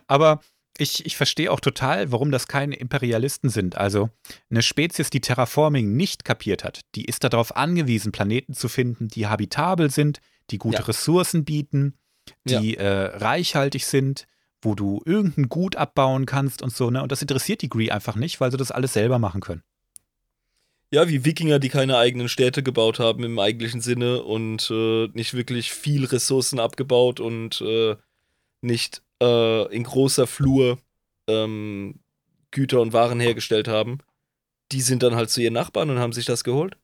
Aber 0.07 0.41
ich, 0.79 1.07
ich 1.07 1.17
verstehe 1.17 1.51
auch 1.53 1.61
total, 1.61 2.13
warum 2.13 2.31
das 2.31 2.49
keine 2.49 2.77
Imperialisten 2.77 3.51
sind. 3.51 3.77
Also 3.77 4.11
eine 4.51 4.63
Spezies, 4.63 5.11
die 5.11 5.21
Terraforming 5.21 5.93
nicht 5.97 6.25
kapiert 6.25 6.65
hat, 6.65 6.81
die 6.95 7.05
ist 7.05 7.25
darauf 7.25 7.57
angewiesen, 7.57 8.13
Planeten 8.13 8.55
zu 8.55 8.69
finden, 8.69 9.09
die 9.09 9.27
habitabel 9.27 9.91
sind, 9.91 10.21
die 10.51 10.59
gute 10.59 10.79
Ja. 10.79 10.85
Ressourcen 10.85 11.45
bieten, 11.45 11.95
die 12.45 12.77
äh, 12.77 12.87
reichhaltig 12.87 13.87
sind, 13.87 14.27
wo 14.63 14.75
du 14.75 15.01
irgendein 15.05 15.49
Gut 15.49 15.77
abbauen 15.77 16.27
kannst 16.27 16.63
und 16.63 16.75
so. 16.75 16.91
Ne? 16.91 17.03
Und 17.03 17.13
das 17.13 17.23
interessiert 17.23 17.63
die 17.63 17.69
Gree 17.69 17.91
einfach 17.91 18.17
nicht, 18.17 18.41
weil 18.41 18.51
sie 18.51 18.57
das 18.57 18.71
alles 18.73 18.93
selber 18.93 19.19
machen 19.19 19.41
können. 19.41 19.63
ja, 20.91 21.09
wie 21.09 21.25
Wikinger, 21.25 21.59
die 21.59 21.69
keine 21.69 21.99
eigenen 21.99 22.29
Städte 22.29 22.63
gebaut 22.63 22.99
haben 22.99 23.25
im 23.25 23.39
eigentlichen 23.39 23.81
Sinne 23.81 24.23
und 24.23 24.71
äh, 24.71 25.09
nicht 25.15 25.35
wirklich 25.35 25.73
viel 25.73 26.05
Ressourcen 26.05 26.59
abgebaut 26.61 27.21
und 27.21 27.61
äh, 27.61 27.97
nicht 28.61 29.03
äh, 29.23 29.75
in 29.75 29.85
großer 29.85 30.27
Flur 30.27 30.79
ähm, 31.29 32.01
Güter 32.51 32.81
und 32.81 32.93
Waren 32.93 33.21
hergestellt 33.21 33.69
haben. 33.69 33.99
Die 34.73 34.81
sind 34.81 35.03
dann 35.03 35.15
halt 35.15 35.31
zu 35.31 35.41
ihren 35.41 35.55
Nachbarn 35.55 35.91
und 35.91 35.99
haben 35.99 36.13
sich 36.13 36.25
das 36.25 36.45
geholt. 36.45 36.77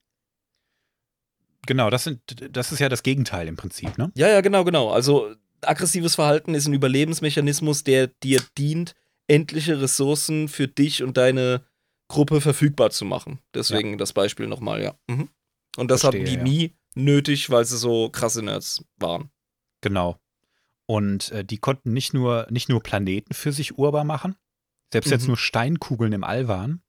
Genau, 1.66 1.90
das, 1.90 2.04
sind, 2.04 2.20
das 2.50 2.72
ist 2.72 2.80
ja 2.80 2.88
das 2.88 3.02
Gegenteil 3.02 3.46
im 3.46 3.56
Prinzip, 3.56 3.96
ne? 3.96 4.10
Ja, 4.14 4.28
ja, 4.28 4.40
genau, 4.40 4.64
genau. 4.64 4.90
Also 4.90 5.34
aggressives 5.60 6.16
Verhalten 6.16 6.54
ist 6.54 6.66
ein 6.66 6.74
Überlebensmechanismus, 6.74 7.84
der 7.84 8.08
dir 8.08 8.42
dient, 8.58 8.94
endliche 9.28 9.80
Ressourcen 9.80 10.48
für 10.48 10.66
dich 10.66 11.02
und 11.02 11.16
deine 11.16 11.64
Gruppe 12.08 12.40
verfügbar 12.40 12.90
zu 12.90 13.04
machen. 13.04 13.38
Deswegen 13.54 13.92
ja. 13.92 13.96
das 13.96 14.12
Beispiel 14.12 14.46
nochmal, 14.46 14.82
ja. 14.82 14.94
Mhm. 15.08 15.28
Und 15.76 15.90
das 15.90 16.02
Verstehe, 16.02 16.22
hatten 16.22 16.30
die 16.30 16.36
ja. 16.36 16.42
nie 16.42 16.74
nötig, 16.94 17.48
weil 17.48 17.64
sie 17.64 17.78
so 17.78 18.10
krasse 18.10 18.42
Nerds 18.42 18.84
waren. 18.98 19.30
Genau. 19.80 20.18
Und 20.86 21.30
äh, 21.32 21.44
die 21.44 21.58
konnten 21.58 21.92
nicht 21.92 22.12
nur, 22.14 22.46
nicht 22.50 22.68
nur 22.68 22.82
Planeten 22.82 23.34
für 23.34 23.52
sich 23.52 23.78
urbar 23.78 24.04
machen, 24.04 24.36
selbst 24.92 25.08
mhm. 25.08 25.12
jetzt 25.12 25.28
nur 25.28 25.36
Steinkugeln 25.36 26.12
im 26.12 26.24
All 26.24 26.48
waren, 26.48 26.82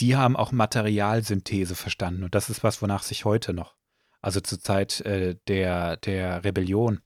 die 0.00 0.16
haben 0.16 0.36
auch 0.36 0.52
Materialsynthese 0.52 1.74
verstanden. 1.74 2.24
Und 2.24 2.34
das 2.34 2.50
ist 2.50 2.62
was, 2.62 2.82
wonach 2.82 3.02
sich 3.02 3.24
heute 3.24 3.52
noch, 3.52 3.76
also 4.20 4.40
zur 4.40 4.60
Zeit 4.60 5.00
äh, 5.02 5.36
der, 5.48 5.96
der 5.98 6.44
Rebellion, 6.44 7.00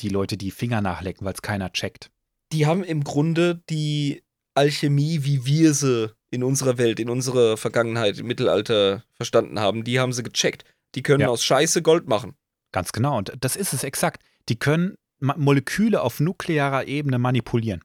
die 0.00 0.08
Leute 0.08 0.36
die 0.36 0.50
Finger 0.50 0.80
nachlecken, 0.80 1.24
weil 1.24 1.34
es 1.34 1.42
keiner 1.42 1.72
checkt. 1.72 2.10
Die 2.52 2.66
haben 2.66 2.84
im 2.84 3.02
Grunde 3.02 3.62
die 3.70 4.22
Alchemie, 4.54 5.24
wie 5.24 5.46
wir 5.46 5.74
sie 5.74 6.14
in 6.30 6.42
unserer 6.42 6.78
Welt, 6.78 7.00
in 7.00 7.10
unserer 7.10 7.56
Vergangenheit, 7.56 8.18
im 8.18 8.26
Mittelalter 8.26 9.04
verstanden 9.14 9.58
haben, 9.58 9.84
die 9.84 10.00
haben 10.00 10.12
sie 10.12 10.22
gecheckt. 10.22 10.64
Die 10.94 11.02
können 11.02 11.20
ja. 11.22 11.28
aus 11.28 11.44
Scheiße 11.44 11.82
Gold 11.82 12.08
machen. 12.08 12.36
Ganz 12.72 12.92
genau. 12.92 13.18
Und 13.18 13.32
das 13.40 13.56
ist 13.56 13.72
es 13.72 13.84
exakt. 13.84 14.22
Die 14.48 14.58
können 14.58 14.96
Moleküle 15.20 16.02
auf 16.02 16.20
nuklearer 16.20 16.86
Ebene 16.86 17.18
manipulieren. 17.18 17.82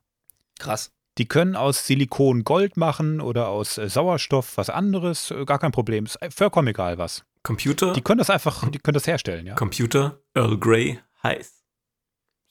Krass. 0.60 0.92
Die 1.18 1.28
können 1.28 1.56
aus 1.56 1.86
Silikon 1.86 2.44
Gold 2.44 2.78
machen 2.78 3.20
oder 3.20 3.50
aus 3.50 3.78
äh, 3.78 3.90
Sauerstoff 3.90 4.58
was 4.58 4.70
anderes. 4.70 5.32
Äh, 5.32 5.46
gar 5.46 5.60
kein 5.60 5.72
Problem. 5.72 6.06
Ist 6.06 6.20
vollkommen 6.30 6.70
egal 6.70 6.98
was. 6.98 7.26
Computer? 7.44 7.94
Die 7.94 8.02
können 8.02 8.20
das 8.20 8.30
einfach, 8.30 8.70
die 8.70 8.80
können 8.80 8.94
das 8.94 9.08
herstellen, 9.08 9.48
ja. 9.48 9.56
Computer, 9.56 10.22
Earl 10.36 10.58
Grey, 10.60 11.00
heiß. 11.24 11.64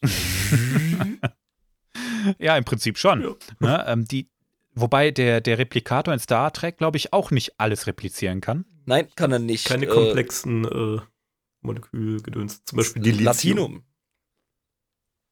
ja, 2.39 2.57
im 2.57 2.64
Prinzip 2.64 2.99
schon. 2.99 3.22
Ja. 3.22 3.35
Ne, 3.61 3.85
ähm, 3.87 4.05
die, 4.05 4.28
wobei 4.74 5.11
der, 5.12 5.41
der 5.41 5.59
Replikator 5.59 6.12
in 6.12 6.20
Star 6.20 6.53
Trek, 6.53 6.78
glaube 6.78 6.97
ich, 6.97 7.12
auch 7.12 7.31
nicht 7.31 7.61
alles 7.61 7.87
replizieren 7.87 8.41
kann. 8.41 8.64
Nein, 8.87 9.07
kann 9.14 9.31
er 9.31 9.39
nicht. 9.39 9.66
Keine 9.66 9.87
äh, 9.87 9.89
komplexen 9.89 10.64
äh, 10.64 11.01
Molekülgedöns. 11.61 12.64
Zum 12.64 12.78
Beispiel 12.78 13.03
die 13.03 13.12
Latinum. 13.12 13.85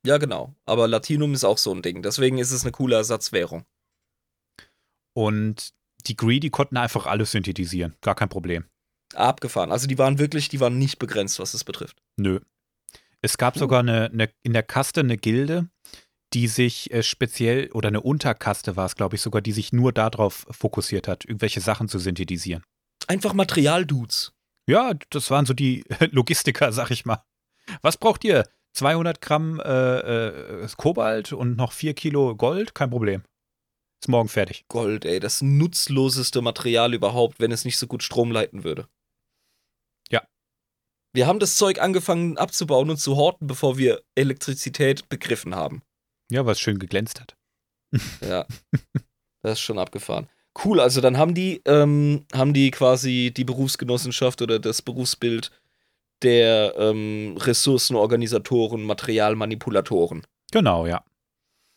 Ja, 0.06 0.18
genau. 0.18 0.54
Aber 0.64 0.88
Latinum 0.88 1.34
ist 1.34 1.44
auch 1.44 1.58
so 1.58 1.72
ein 1.72 1.82
Ding. 1.82 2.02
Deswegen 2.02 2.38
ist 2.38 2.52
es 2.52 2.62
eine 2.62 2.72
coole 2.72 2.96
Ersatzwährung. 2.96 3.64
Und 5.14 5.72
die 6.06 6.16
Greedy 6.16 6.50
konnten 6.50 6.76
einfach 6.76 7.06
alles 7.06 7.32
synthetisieren. 7.32 7.96
Gar 8.00 8.14
kein 8.14 8.28
Problem. 8.28 8.64
Abgefahren. 9.14 9.72
Also 9.72 9.86
die 9.86 9.98
waren 9.98 10.18
wirklich, 10.18 10.48
die 10.48 10.60
waren 10.60 10.78
nicht 10.78 10.98
begrenzt, 10.98 11.38
was 11.40 11.52
das 11.52 11.64
betrifft. 11.64 11.96
Nö. 12.16 12.40
Es 13.20 13.36
gab 13.36 13.58
sogar 13.58 13.80
eine, 13.80 14.06
eine, 14.06 14.30
in 14.42 14.52
der 14.52 14.62
Kaste 14.62 15.00
eine 15.00 15.16
Gilde, 15.16 15.68
die 16.34 16.46
sich 16.46 16.92
äh, 16.92 17.02
speziell, 17.02 17.70
oder 17.72 17.88
eine 17.88 18.00
Unterkaste 18.00 18.76
war 18.76 18.86
es, 18.86 18.94
glaube 18.94 19.16
ich, 19.16 19.22
sogar, 19.22 19.42
die 19.42 19.52
sich 19.52 19.72
nur 19.72 19.92
darauf 19.92 20.46
fokussiert 20.50 21.08
hat, 21.08 21.24
irgendwelche 21.24 21.60
Sachen 21.60 21.88
zu 21.88 21.98
synthetisieren. 21.98 22.62
Einfach 23.06 23.32
Materialdudes. 23.32 24.32
Ja, 24.68 24.92
das 25.10 25.30
waren 25.30 25.46
so 25.46 25.54
die 25.54 25.84
Logistiker, 26.10 26.72
sag 26.72 26.90
ich 26.90 27.06
mal. 27.06 27.24
Was 27.82 27.96
braucht 27.96 28.24
ihr? 28.24 28.44
200 28.74 29.20
Gramm 29.20 29.60
äh, 29.60 30.62
äh, 30.62 30.68
Kobalt 30.76 31.32
und 31.32 31.56
noch 31.56 31.72
4 31.72 31.94
Kilo 31.94 32.36
Gold? 32.36 32.74
Kein 32.74 32.90
Problem. 32.90 33.22
Ist 34.00 34.08
morgen 34.08 34.28
fertig. 34.28 34.64
Gold, 34.68 35.04
ey, 35.04 35.18
das 35.18 35.42
nutzloseste 35.42 36.40
Material 36.40 36.94
überhaupt, 36.94 37.40
wenn 37.40 37.50
es 37.50 37.64
nicht 37.64 37.78
so 37.78 37.86
gut 37.86 38.02
Strom 38.02 38.30
leiten 38.30 38.62
würde. 38.62 38.88
Wir 41.14 41.26
haben 41.26 41.38
das 41.38 41.56
Zeug 41.56 41.80
angefangen 41.80 42.36
abzubauen 42.36 42.90
und 42.90 42.98
zu 42.98 43.16
horten, 43.16 43.46
bevor 43.46 43.78
wir 43.78 44.02
Elektrizität 44.14 45.08
begriffen 45.08 45.54
haben. 45.54 45.82
Ja, 46.30 46.44
was 46.46 46.60
schön 46.60 46.78
geglänzt 46.78 47.20
hat. 47.20 47.36
ja. 48.20 48.46
Das 49.42 49.54
ist 49.54 49.60
schon 49.60 49.78
abgefahren. 49.78 50.28
Cool, 50.64 50.80
also 50.80 51.00
dann 51.00 51.16
haben 51.16 51.34
die, 51.34 51.62
ähm, 51.64 52.26
haben 52.34 52.52
die 52.52 52.70
quasi 52.70 53.32
die 53.34 53.44
Berufsgenossenschaft 53.44 54.42
oder 54.42 54.58
das 54.58 54.82
Berufsbild 54.82 55.50
der 56.22 56.74
ähm, 56.76 57.36
Ressourcenorganisatoren, 57.38 58.82
Materialmanipulatoren. 58.82 60.26
Genau, 60.50 60.86
ja. 60.86 61.04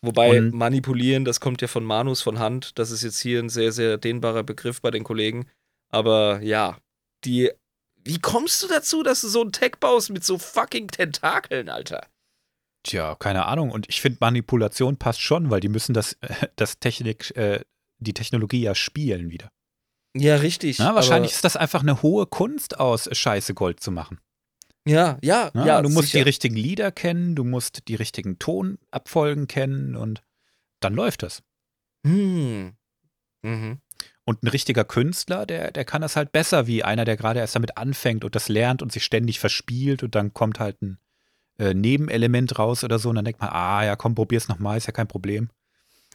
Wobei 0.04 0.38
und 0.38 0.52
manipulieren, 0.52 1.24
das 1.24 1.40
kommt 1.40 1.62
ja 1.62 1.68
von 1.68 1.84
Manus 1.84 2.22
von 2.22 2.38
Hand. 2.38 2.78
Das 2.78 2.90
ist 2.90 3.02
jetzt 3.02 3.20
hier 3.20 3.38
ein 3.38 3.48
sehr, 3.48 3.70
sehr 3.70 3.98
dehnbarer 3.98 4.42
Begriff 4.42 4.80
bei 4.80 4.90
den 4.90 5.04
Kollegen. 5.04 5.46
Aber 5.90 6.40
ja, 6.42 6.78
die 7.24 7.50
wie 8.04 8.18
kommst 8.18 8.62
du 8.62 8.68
dazu, 8.68 9.02
dass 9.02 9.20
du 9.20 9.28
so 9.28 9.42
einen 9.42 9.52
Tech 9.52 9.72
baust 9.78 10.10
mit 10.10 10.24
so 10.24 10.38
fucking 10.38 10.88
Tentakeln, 10.88 11.68
Alter? 11.68 12.06
Tja, 12.82 13.14
keine 13.14 13.46
Ahnung. 13.46 13.70
Und 13.70 13.88
ich 13.88 14.00
finde, 14.00 14.18
Manipulation 14.20 14.96
passt 14.96 15.20
schon, 15.20 15.50
weil 15.50 15.60
die 15.60 15.68
müssen 15.68 15.94
das, 15.94 16.16
das 16.56 16.78
Technik, 16.80 17.36
äh, 17.36 17.60
die 17.98 18.14
Technologie 18.14 18.62
ja 18.62 18.74
spielen 18.74 19.30
wieder. 19.30 19.50
Ja, 20.16 20.36
richtig. 20.36 20.78
Na, 20.78 20.94
wahrscheinlich 20.94 21.32
ist 21.32 21.44
das 21.44 21.56
einfach 21.56 21.80
eine 21.80 22.02
hohe 22.02 22.26
Kunst 22.26 22.78
aus, 22.78 23.08
Scheiße 23.10 23.54
Gold 23.54 23.80
zu 23.80 23.90
machen. 23.90 24.18
Ja, 24.86 25.18
ja, 25.22 25.50
Na, 25.54 25.66
ja. 25.66 25.82
Du 25.82 25.88
musst 25.88 26.08
sicher. 26.08 26.18
die 26.18 26.28
richtigen 26.28 26.56
Lieder 26.56 26.90
kennen, 26.90 27.36
du 27.36 27.44
musst 27.44 27.88
die 27.88 27.94
richtigen 27.94 28.38
Tonabfolgen 28.38 29.46
kennen 29.46 29.96
und 29.96 30.22
dann 30.80 30.94
läuft 30.94 31.22
das. 31.22 31.42
Hm. 32.04 32.72
Mhm. 33.42 33.78
Und 34.24 34.42
ein 34.42 34.48
richtiger 34.48 34.84
Künstler, 34.84 35.46
der, 35.46 35.72
der 35.72 35.84
kann 35.84 36.02
das 36.02 36.16
halt 36.16 36.32
besser 36.32 36.66
wie 36.66 36.84
einer, 36.84 37.04
der 37.04 37.16
gerade 37.16 37.40
erst 37.40 37.54
damit 37.56 37.76
anfängt 37.76 38.24
und 38.24 38.34
das 38.34 38.48
lernt 38.48 38.82
und 38.82 38.92
sich 38.92 39.04
ständig 39.04 39.40
verspielt 39.40 40.02
und 40.02 40.14
dann 40.14 40.32
kommt 40.32 40.60
halt 40.60 40.80
ein 40.82 40.98
äh, 41.58 41.74
Nebenelement 41.74 42.58
raus 42.58 42.84
oder 42.84 42.98
so 42.98 43.08
und 43.08 43.16
dann 43.16 43.24
denkt 43.24 43.40
man, 43.40 43.50
ah 43.50 43.84
ja, 43.84 43.96
komm, 43.96 44.14
probier's 44.14 44.48
nochmal, 44.48 44.78
ist 44.78 44.86
ja 44.86 44.92
kein 44.92 45.08
Problem. 45.08 45.50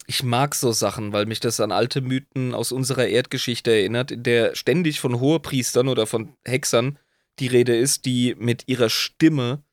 Ich 0.09 0.24
mag 0.24 0.55
so 0.55 0.72
Sachen, 0.72 1.11
weil 1.11 1.26
mich 1.26 1.41
das 1.41 1.59
an 1.59 1.74
alte 1.74 1.99
Mythen 1.99 2.53
aus 2.53 2.72
unserer 2.72 3.07
Erdgeschichte 3.07 3.72
erinnert, 3.72 4.11
in 4.11 4.24
der 4.24 4.55
ständig 4.55 5.01
von 5.01 5.20
Hohepriestern 5.20 5.89
oder 5.89 6.07
von 6.07 6.34
Hexern 6.45 6.97
die 7.39 7.47
Rede 7.47 7.75
ist, 7.75 8.05
die 8.05 8.35
mit 8.38 8.67
ihrer 8.67 8.89
Stimme 8.89 9.63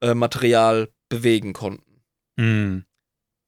äh, 0.00 0.14
Material 0.14 0.92
bewegen 1.08 1.52
konnten. 1.52 2.02
Mm. 2.36 2.84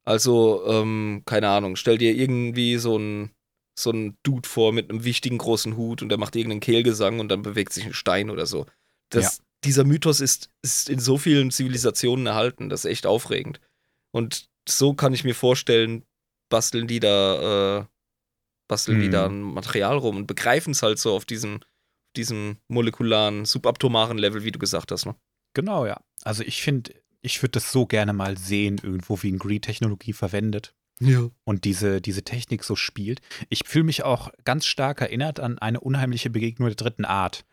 Also, 0.05 0.65
ähm, 0.67 1.23
keine 1.27 1.49
Ahnung, 1.49 1.77
stell 1.77 1.99
dir 1.99 2.15
irgendwie 2.15 2.77
so 2.79 2.97
ein 2.97 3.31
so 3.79 3.91
ein 3.91 4.17
Dude 4.23 4.49
vor 4.49 4.73
mit 4.73 4.91
einem 4.91 5.05
wichtigen 5.05 5.39
großen 5.39 5.77
Hut 5.77 6.03
und 6.03 6.09
der 6.09 6.19
macht 6.19 6.35
irgendeinen 6.35 6.61
Kehlgesang 6.61 7.21
und 7.21 7.29
dann 7.29 7.43
bewegt 7.43 7.73
sich 7.73 7.85
ein 7.85 7.93
Stein 7.93 8.31
oder 8.31 8.47
so. 8.47 8.67
Das, 9.11 9.39
ja. 9.39 9.45
Dieser 9.65 9.85
Mythos 9.85 10.21
ist, 10.21 10.51
ist 10.63 10.89
in 10.89 10.99
so 10.99 11.19
vielen 11.19 11.51
Zivilisationen 11.51 12.27
erhalten. 12.27 12.69
Das 12.69 12.85
ist 12.85 12.91
echt 12.91 13.07
aufregend. 13.07 13.61
Und 14.13 14.49
so 14.69 14.95
kann 14.95 15.13
ich 15.13 15.25
mir 15.25 15.35
vorstellen, 15.35 16.05
basteln 16.49 16.87
die 16.87 17.01
da, 17.01 17.81
äh, 17.81 17.85
basteln 18.69 18.99
mhm. 18.99 19.03
die 19.03 19.11
da 19.11 19.27
ein 19.27 19.41
Material 19.41 19.99
rum 19.99 20.17
und 20.17 20.27
begreifen 20.27 20.71
es 20.71 20.83
halt 20.83 20.99
so 20.99 21.15
auf 21.15 21.25
diesem, 21.25 21.61
diesem 22.17 22.59
molekularen, 22.69 23.45
subatomaren 23.45 24.19
Level, 24.19 24.45
wie 24.45 24.53
du 24.53 24.59
gesagt 24.59 24.93
hast, 24.93 25.07
ne? 25.07 25.15
Genau, 25.55 25.87
ja. 25.87 26.01
Also 26.23 26.43
ich 26.43 26.63
finde, 26.63 26.93
ich 27.23 27.43
würde 27.43 27.53
das 27.53 27.73
so 27.73 27.87
gerne 27.87 28.13
mal 28.13 28.37
sehen, 28.37 28.79
irgendwo 28.83 29.23
wie 29.23 29.33
ein 29.33 29.39
Gree-Technologie 29.39 30.13
verwendet 30.13 30.75
ja. 31.01 31.29
und 31.45 31.65
diese, 31.65 32.01
diese 32.01 32.23
Technik 32.23 32.65
so 32.65 32.77
spielt. 32.77 33.21
Ich 33.49 33.63
fühle 33.67 33.85
mich 33.85 34.03
auch 34.03 34.31
ganz 34.45 34.67
stark 34.67 35.01
erinnert 35.01 35.41
an 35.41 35.59
eine 35.59 35.81
unheimliche 35.81 36.31
Begegnung 36.31 36.69
der 36.69 36.77
dritten 36.77 37.05
Art. 37.05 37.45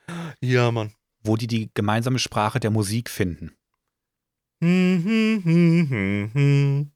Ja, 0.41 0.71
Mann. 0.71 0.93
Wo 1.23 1.37
die 1.37 1.47
die 1.47 1.69
gemeinsame 1.73 2.19
Sprache 2.19 2.59
der 2.59 2.71
Musik 2.71 3.09
finden. 3.09 3.55
Hm, 4.61 5.41
hm, 5.43 6.29
hm, 6.33 6.91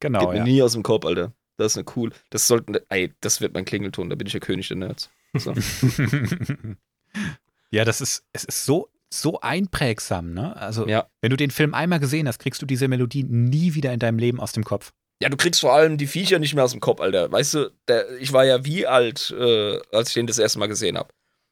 genau. 0.00 0.20
Geht 0.20 0.28
mir 0.30 0.36
ja. 0.36 0.44
nie 0.44 0.62
aus 0.62 0.72
dem 0.72 0.82
Kopf, 0.82 1.04
Alter. 1.04 1.32
Das 1.56 1.72
ist 1.72 1.78
eine 1.78 1.86
cool. 1.96 2.12
Das 2.30 2.46
sollten. 2.46 2.76
Ey, 2.88 3.14
das 3.20 3.40
wird 3.40 3.54
mein 3.54 3.64
Klingelton, 3.64 4.10
da 4.10 4.16
bin 4.16 4.26
ich 4.26 4.32
der 4.32 4.40
König 4.40 4.68
der 4.68 4.76
Nerds. 4.76 5.10
So. 5.34 5.54
ja, 7.70 7.84
das 7.84 8.00
ist, 8.00 8.24
es 8.32 8.44
ist 8.44 8.64
so, 8.64 8.88
so 9.10 9.40
einprägsam, 9.40 10.32
ne? 10.32 10.56
Also, 10.56 10.86
ja. 10.86 11.06
wenn 11.20 11.30
du 11.30 11.36
den 11.36 11.50
Film 11.50 11.74
einmal 11.74 12.00
gesehen 12.00 12.28
hast, 12.28 12.38
kriegst 12.38 12.60
du 12.62 12.66
diese 12.66 12.88
Melodie 12.88 13.24
nie 13.24 13.74
wieder 13.74 13.92
in 13.92 13.98
deinem 13.98 14.18
Leben 14.18 14.40
aus 14.40 14.52
dem 14.52 14.64
Kopf. 14.64 14.92
Ja, 15.20 15.30
du 15.30 15.36
kriegst 15.36 15.60
vor 15.60 15.72
allem 15.72 15.96
die 15.96 16.06
Viecher 16.06 16.38
nicht 16.38 16.54
mehr 16.54 16.64
aus 16.64 16.72
dem 16.72 16.80
Kopf, 16.80 17.00
Alter. 17.00 17.32
Weißt 17.32 17.54
du, 17.54 17.70
der, 17.88 18.18
ich 18.18 18.32
war 18.32 18.44
ja 18.44 18.64
wie 18.64 18.86
alt, 18.86 19.34
äh, 19.38 19.78
als 19.92 20.08
ich 20.08 20.14
den 20.14 20.26
das 20.26 20.38
erste 20.38 20.58
Mal 20.58 20.66
gesehen 20.66 20.98
habe. 20.98 21.08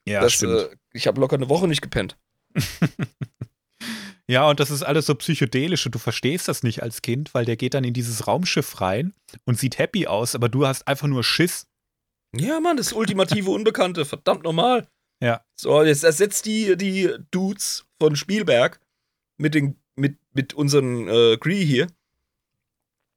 Ja, 0.06 0.20
das, 0.20 0.34
stimmt. 0.34 0.52
Äh, 0.52 0.76
ich 0.92 1.06
habe 1.06 1.20
locker 1.20 1.36
eine 1.36 1.48
Woche 1.48 1.66
nicht 1.66 1.80
gepennt. 1.80 2.18
ja, 4.28 4.48
und 4.48 4.60
das 4.60 4.70
ist 4.70 4.82
alles 4.82 5.06
so 5.06 5.14
psychedelisch 5.14 5.86
und 5.86 5.94
du 5.94 5.98
verstehst 5.98 6.46
das 6.46 6.62
nicht 6.62 6.82
als 6.82 7.00
Kind, 7.00 7.32
weil 7.32 7.46
der 7.46 7.56
geht 7.56 7.72
dann 7.72 7.84
in 7.84 7.94
dieses 7.94 8.26
Raumschiff 8.26 8.82
rein 8.82 9.14
und 9.46 9.58
sieht 9.58 9.78
happy 9.78 10.06
aus, 10.06 10.34
aber 10.34 10.50
du 10.50 10.66
hast 10.66 10.86
einfach 10.86 11.08
nur 11.08 11.24
Schiss. 11.24 11.66
Ja, 12.36 12.60
Mann, 12.60 12.76
das 12.76 12.92
ultimative 12.92 13.50
Unbekannte, 13.50 14.04
verdammt 14.04 14.42
normal. 14.44 14.88
Ja. 15.20 15.42
So, 15.54 15.82
jetzt 15.82 16.04
ersetzt 16.04 16.46
die, 16.46 16.76
die 16.76 17.10
Dudes 17.30 17.84
von 18.00 18.16
Spielberg 18.16 18.80
mit, 19.36 19.54
den, 19.54 19.76
mit, 19.96 20.18
mit 20.32 20.54
unseren 20.54 21.08
äh, 21.08 21.36
Gree 21.38 21.64
hier. 21.64 21.86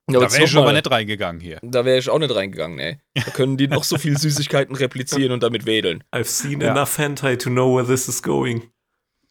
Da 0.09 0.21
wäre 0.21 0.43
ich 0.45 0.55
aber 0.55 0.67
mal- 0.67 0.73
nicht 0.73 0.89
reingegangen 0.89 1.41
hier. 1.41 1.59
Da 1.63 1.83
wäre 1.83 1.97
ich 1.97 2.09
auch 2.09 2.19
nicht 2.19 2.33
reingegangen, 2.33 2.79
ey. 2.79 2.99
Da 3.13 3.23
können 3.31 3.57
die 3.57 3.67
noch 3.67 3.83
so 3.83 3.97
viel 3.97 4.17
Süßigkeiten 4.19 4.73
replizieren 4.75 5.33
und 5.33 5.43
damit 5.43 5.65
wedeln. 5.65 6.01
I've 6.13 6.23
seen 6.25 6.61
Ja. 6.61 6.71
enough 6.71 6.97
hentai 6.97 7.35
to 7.35 7.49
know 7.49 7.75
where 7.75 7.85
this 7.85 8.07
is 8.07 8.23
going. 8.23 8.71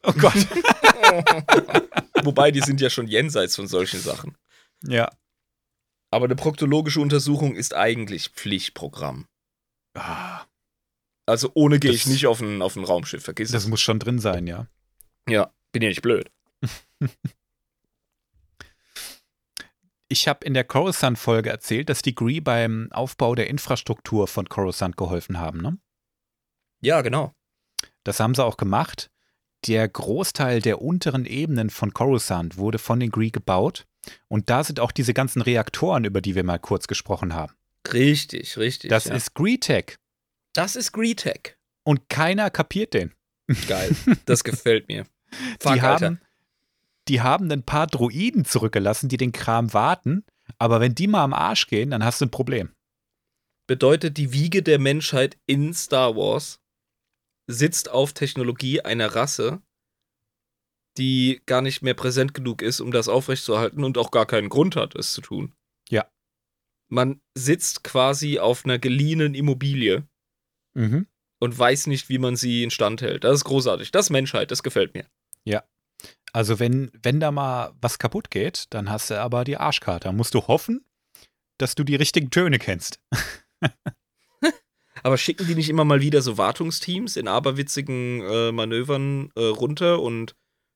Oh 0.03 0.13
Gott. 0.13 0.35
Wobei, 2.23 2.51
die 2.51 2.61
sind 2.61 2.79
ja 2.81 2.89
schon 2.89 3.07
jenseits 3.07 3.55
von 3.55 3.67
solchen 3.67 3.99
Sachen. 3.99 4.37
ja. 4.83 5.09
Aber 6.09 6.23
eine 6.25 6.35
proktologische 6.37 7.01
Untersuchung 7.01 7.55
ist 7.57 7.75
eigentlich 7.75 8.29
Pflichtprogramm. 8.29 9.25
Ah, 9.93 10.45
Also 11.27 11.51
ohne 11.53 11.77
gehe 11.77 11.91
ich 11.91 12.07
nicht 12.07 12.25
auf 12.25 12.41
ein, 12.41 12.61
auf 12.61 12.75
ein 12.75 12.85
Raumschiff, 12.85 13.23
vergiss 13.23 13.51
Das 13.51 13.63
es. 13.63 13.69
muss 13.69 13.81
schon 13.81 13.99
drin 13.99 14.17
sein, 14.17 14.47
ja. 14.47 14.67
Ja, 15.29 15.51
bin 15.71 15.83
ja 15.83 15.89
nicht 15.89 16.01
blöd. 16.01 16.31
Ich 20.09 20.29
habe 20.29 20.45
in 20.45 20.53
der 20.53 20.63
Coruscant-Folge 20.63 21.49
erzählt, 21.49 21.89
dass 21.89 22.01
die 22.01 22.15
Gree 22.15 22.39
beim 22.39 22.89
Aufbau 22.91 23.35
der 23.35 23.49
Infrastruktur 23.49 24.27
von 24.29 24.47
Coruscant 24.47 24.95
geholfen 24.95 25.37
haben. 25.37 25.61
Ne? 25.61 25.77
Ja, 26.79 27.01
genau. 27.01 27.33
Das 28.05 28.21
haben 28.21 28.33
sie 28.33 28.41
auch 28.43 28.55
gemacht. 28.55 29.09
Der 29.65 29.85
Großteil 29.87 30.61
der 30.61 30.81
unteren 30.81 31.25
Ebenen 31.25 31.69
von 31.69 31.93
Coruscant 31.93 32.57
wurde 32.57 32.79
von 32.79 33.01
den 33.01 33.11
Gree 33.11 33.31
gebaut. 33.31 33.85
Und 34.29 34.49
da 34.49 34.63
sind 34.63 34.79
auch 34.79 34.93
diese 34.93 35.13
ganzen 35.13 35.41
Reaktoren, 35.41 36.05
über 36.05 36.21
die 36.21 36.35
wir 36.35 36.45
mal 36.45 36.59
kurz 36.59 36.87
gesprochen 36.87 37.33
haben. 37.33 37.53
Richtig, 37.91 38.57
richtig. 38.57 38.89
Das 38.89 39.05
ja. 39.05 39.15
ist 39.15 39.33
Gree-Tech. 39.33 39.97
Das 40.57 40.75
ist 40.75 40.91
Greetech. 40.91 41.57
Und 41.83 42.09
keiner 42.09 42.49
kapiert 42.49 42.93
den. 42.93 43.13
Geil. 43.67 43.95
Das 44.25 44.43
gefällt 44.43 44.87
mir. 44.87 45.05
Fuck, 45.59 45.73
die, 45.73 45.81
Alter. 45.81 46.05
haben, 46.05 46.21
die 47.07 47.21
haben 47.21 47.51
ein 47.51 47.63
paar 47.63 47.87
Droiden 47.87 48.43
zurückgelassen, 48.43 49.07
die 49.07 49.17
den 49.17 49.31
Kram 49.31 49.73
warten. 49.73 50.25
Aber 50.57 50.79
wenn 50.79 50.95
die 50.95 51.07
mal 51.07 51.23
am 51.23 51.33
Arsch 51.33 51.67
gehen, 51.67 51.91
dann 51.91 52.03
hast 52.03 52.21
du 52.21 52.25
ein 52.25 52.31
Problem. 52.31 52.73
Bedeutet, 53.67 54.17
die 54.17 54.33
Wiege 54.33 54.63
der 54.63 54.79
Menschheit 54.79 55.37
in 55.45 55.73
Star 55.73 56.15
Wars 56.15 56.59
sitzt 57.47 57.89
auf 57.89 58.13
Technologie 58.13 58.81
einer 58.81 59.15
Rasse, 59.15 59.61
die 60.97 61.41
gar 61.45 61.61
nicht 61.61 61.81
mehr 61.81 61.93
präsent 61.93 62.33
genug 62.33 62.61
ist, 62.61 62.79
um 62.79 62.91
das 62.91 63.07
aufrechtzuerhalten 63.07 63.83
und 63.83 63.97
auch 63.97 64.11
gar 64.11 64.25
keinen 64.25 64.49
Grund 64.49 64.75
hat, 64.75 64.95
es 64.95 65.13
zu 65.13 65.21
tun. 65.21 65.53
Ja. 65.89 66.09
Man 66.89 67.21
sitzt 67.37 67.83
quasi 67.83 68.39
auf 68.39 68.65
einer 68.65 68.79
geliehenen 68.79 69.35
Immobilie 69.35 70.07
Mhm. 70.77 71.07
und 71.39 71.57
weiß 71.57 71.87
nicht, 71.87 72.07
wie 72.09 72.19
man 72.19 72.35
sie 72.35 72.63
instand 72.63 73.01
hält. 73.01 73.23
Das 73.23 73.35
ist 73.35 73.43
großartig. 73.45 73.91
Das 73.91 74.07
ist 74.07 74.09
Menschheit, 74.11 74.51
das 74.51 74.63
gefällt 74.63 74.93
mir. 74.93 75.05
Also 76.33 76.59
wenn, 76.59 76.91
wenn 77.01 77.19
da 77.19 77.31
mal 77.31 77.73
was 77.81 77.99
kaputt 77.99 78.29
geht, 78.29 78.65
dann 78.69 78.89
hast 78.89 79.09
du 79.09 79.19
aber 79.19 79.43
die 79.43 79.57
Arschkarte. 79.57 80.09
Da 80.09 80.11
musst 80.11 80.33
du 80.33 80.41
hoffen, 80.47 80.85
dass 81.57 81.75
du 81.75 81.83
die 81.83 81.95
richtigen 81.95 82.29
Töne 82.29 82.59
kennst. 82.59 82.99
Aber 85.03 85.17
schicken 85.17 85.47
die 85.47 85.55
nicht 85.55 85.69
immer 85.69 85.85
mal 85.85 86.01
wieder 86.01 86.21
so 86.21 86.37
Wartungsteams 86.37 87.17
in 87.17 87.27
aberwitzigen 87.27 88.21
äh, 88.21 88.51
Manövern 88.51 89.31
äh, 89.35 89.41
runter 89.41 90.01
und 90.01 90.35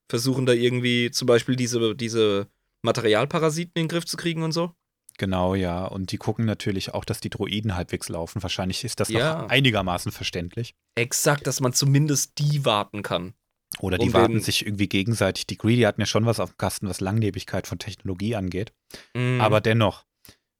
versuchen 0.09 0.45
da 0.45 0.53
irgendwie 0.53 1.11
zum 1.11 1.25
Beispiel 1.25 1.55
diese, 1.55 1.95
diese 1.95 2.47
Materialparasiten 2.83 3.73
in 3.75 3.83
den 3.83 3.87
Griff 3.89 4.05
zu 4.05 4.17
kriegen 4.17 4.43
und 4.43 4.51
so? 4.51 4.73
Genau, 5.22 5.53
ja. 5.53 5.86
Und 5.86 6.11
die 6.11 6.17
gucken 6.17 6.45
natürlich 6.45 6.95
auch, 6.95 7.05
dass 7.05 7.19
die 7.19 7.30
Droiden 7.30 7.76
halbwegs 7.76 8.09
laufen. 8.09 8.41
Wahrscheinlich 8.41 8.84
ist 8.84 8.99
das 8.99 9.09
Ja. 9.09 9.43
noch 9.43 9.49
einigermaßen 9.49 10.11
verständlich. 10.11 10.74
Exakt, 10.95 11.45
dass 11.45 11.59
man 11.59 11.74
zumindest 11.74 12.39
die 12.39 12.65
warten 12.65 13.03
kann. 13.03 13.36
Oder 13.78 13.99
die 13.99 14.07
Um 14.07 14.13
warten 14.13 14.41
sich 14.41 14.65
irgendwie 14.65 14.89
gegenseitig. 14.89 15.45
Die 15.45 15.59
Greedy 15.59 15.84
hatten 15.84 16.01
ja 16.01 16.07
schon 16.07 16.26
was 16.26 16.39
auf 16.39 16.53
dem 16.53 16.57
Kasten, 16.57 16.89
was 16.89 17.01
Langlebigkeit 17.01 17.67
von 17.67 17.78
Technologie 17.78 18.36
angeht. 18.36 18.74
Mhm. 19.13 19.39
Aber 19.41 19.61
dennoch, 19.61 20.05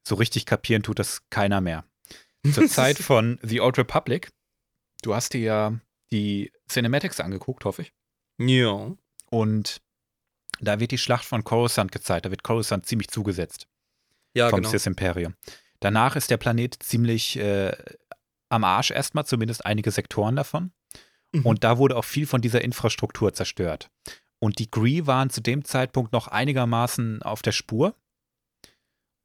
so 0.08 0.14
richtig 0.14 0.46
kapieren 0.46 0.84
tut 0.84 1.00
das 1.00 1.24
keiner 1.32 1.60
mehr. 1.60 1.84
Zur 2.54 2.68
Zeit 2.68 3.00
von 3.00 3.40
The 3.42 3.62
Old 3.62 3.80
Republic, 3.80 4.30
du 5.02 5.16
hast 5.16 5.34
dir 5.34 5.42
ja 5.42 5.80
die 6.12 6.52
Cinematics 6.70 7.20
angeguckt, 7.20 7.66
hoffe 7.66 7.82
ich. 7.82 7.94
ja. 8.40 8.92
Und 9.32 9.82
da 10.60 10.80
wird 10.80 10.92
die 10.92 11.00
Schlacht 11.00 11.26
von 11.26 11.44
Coruscant 11.44 11.92
gezeigt. 11.92 12.28
Da 12.28 12.30
wird 12.30 12.44
Coruscant 12.44 12.86
ziemlich 12.86 13.08
zugesetzt 13.08 13.68
Ja, 14.34 14.50
vom 14.50 14.62
genau. 14.62 14.70
Sith 14.70 14.86
Imperium. 14.86 15.36
Danach 15.80 16.16
ist 16.16 16.30
der 16.30 16.38
Planet 16.38 16.76
ziemlich 16.82 17.38
äh, 17.38 17.76
am 18.50 18.64
Arsch 18.64 18.92
erstmal, 18.92 19.26
zumindest 19.26 19.66
einige 19.66 19.92
Sektoren 19.92 20.36
davon. 20.36 20.72
Mhm. 21.32 21.46
Und 21.46 21.64
da 21.64 21.78
wurde 21.78 21.96
auch 21.96 22.06
viel 22.06 22.28
von 22.28 22.42
dieser 22.42 22.62
Infrastruktur 22.62 23.34
zerstört. 23.34 23.90
Und 24.40 24.60
die 24.60 24.70
Gree 24.70 25.06
waren 25.06 25.30
zu 25.30 25.42
dem 25.42 25.64
Zeitpunkt 25.64 26.14
noch 26.14 26.28
einigermaßen 26.28 27.22
auf 27.22 27.42
der 27.42 27.52
Spur 27.52 27.96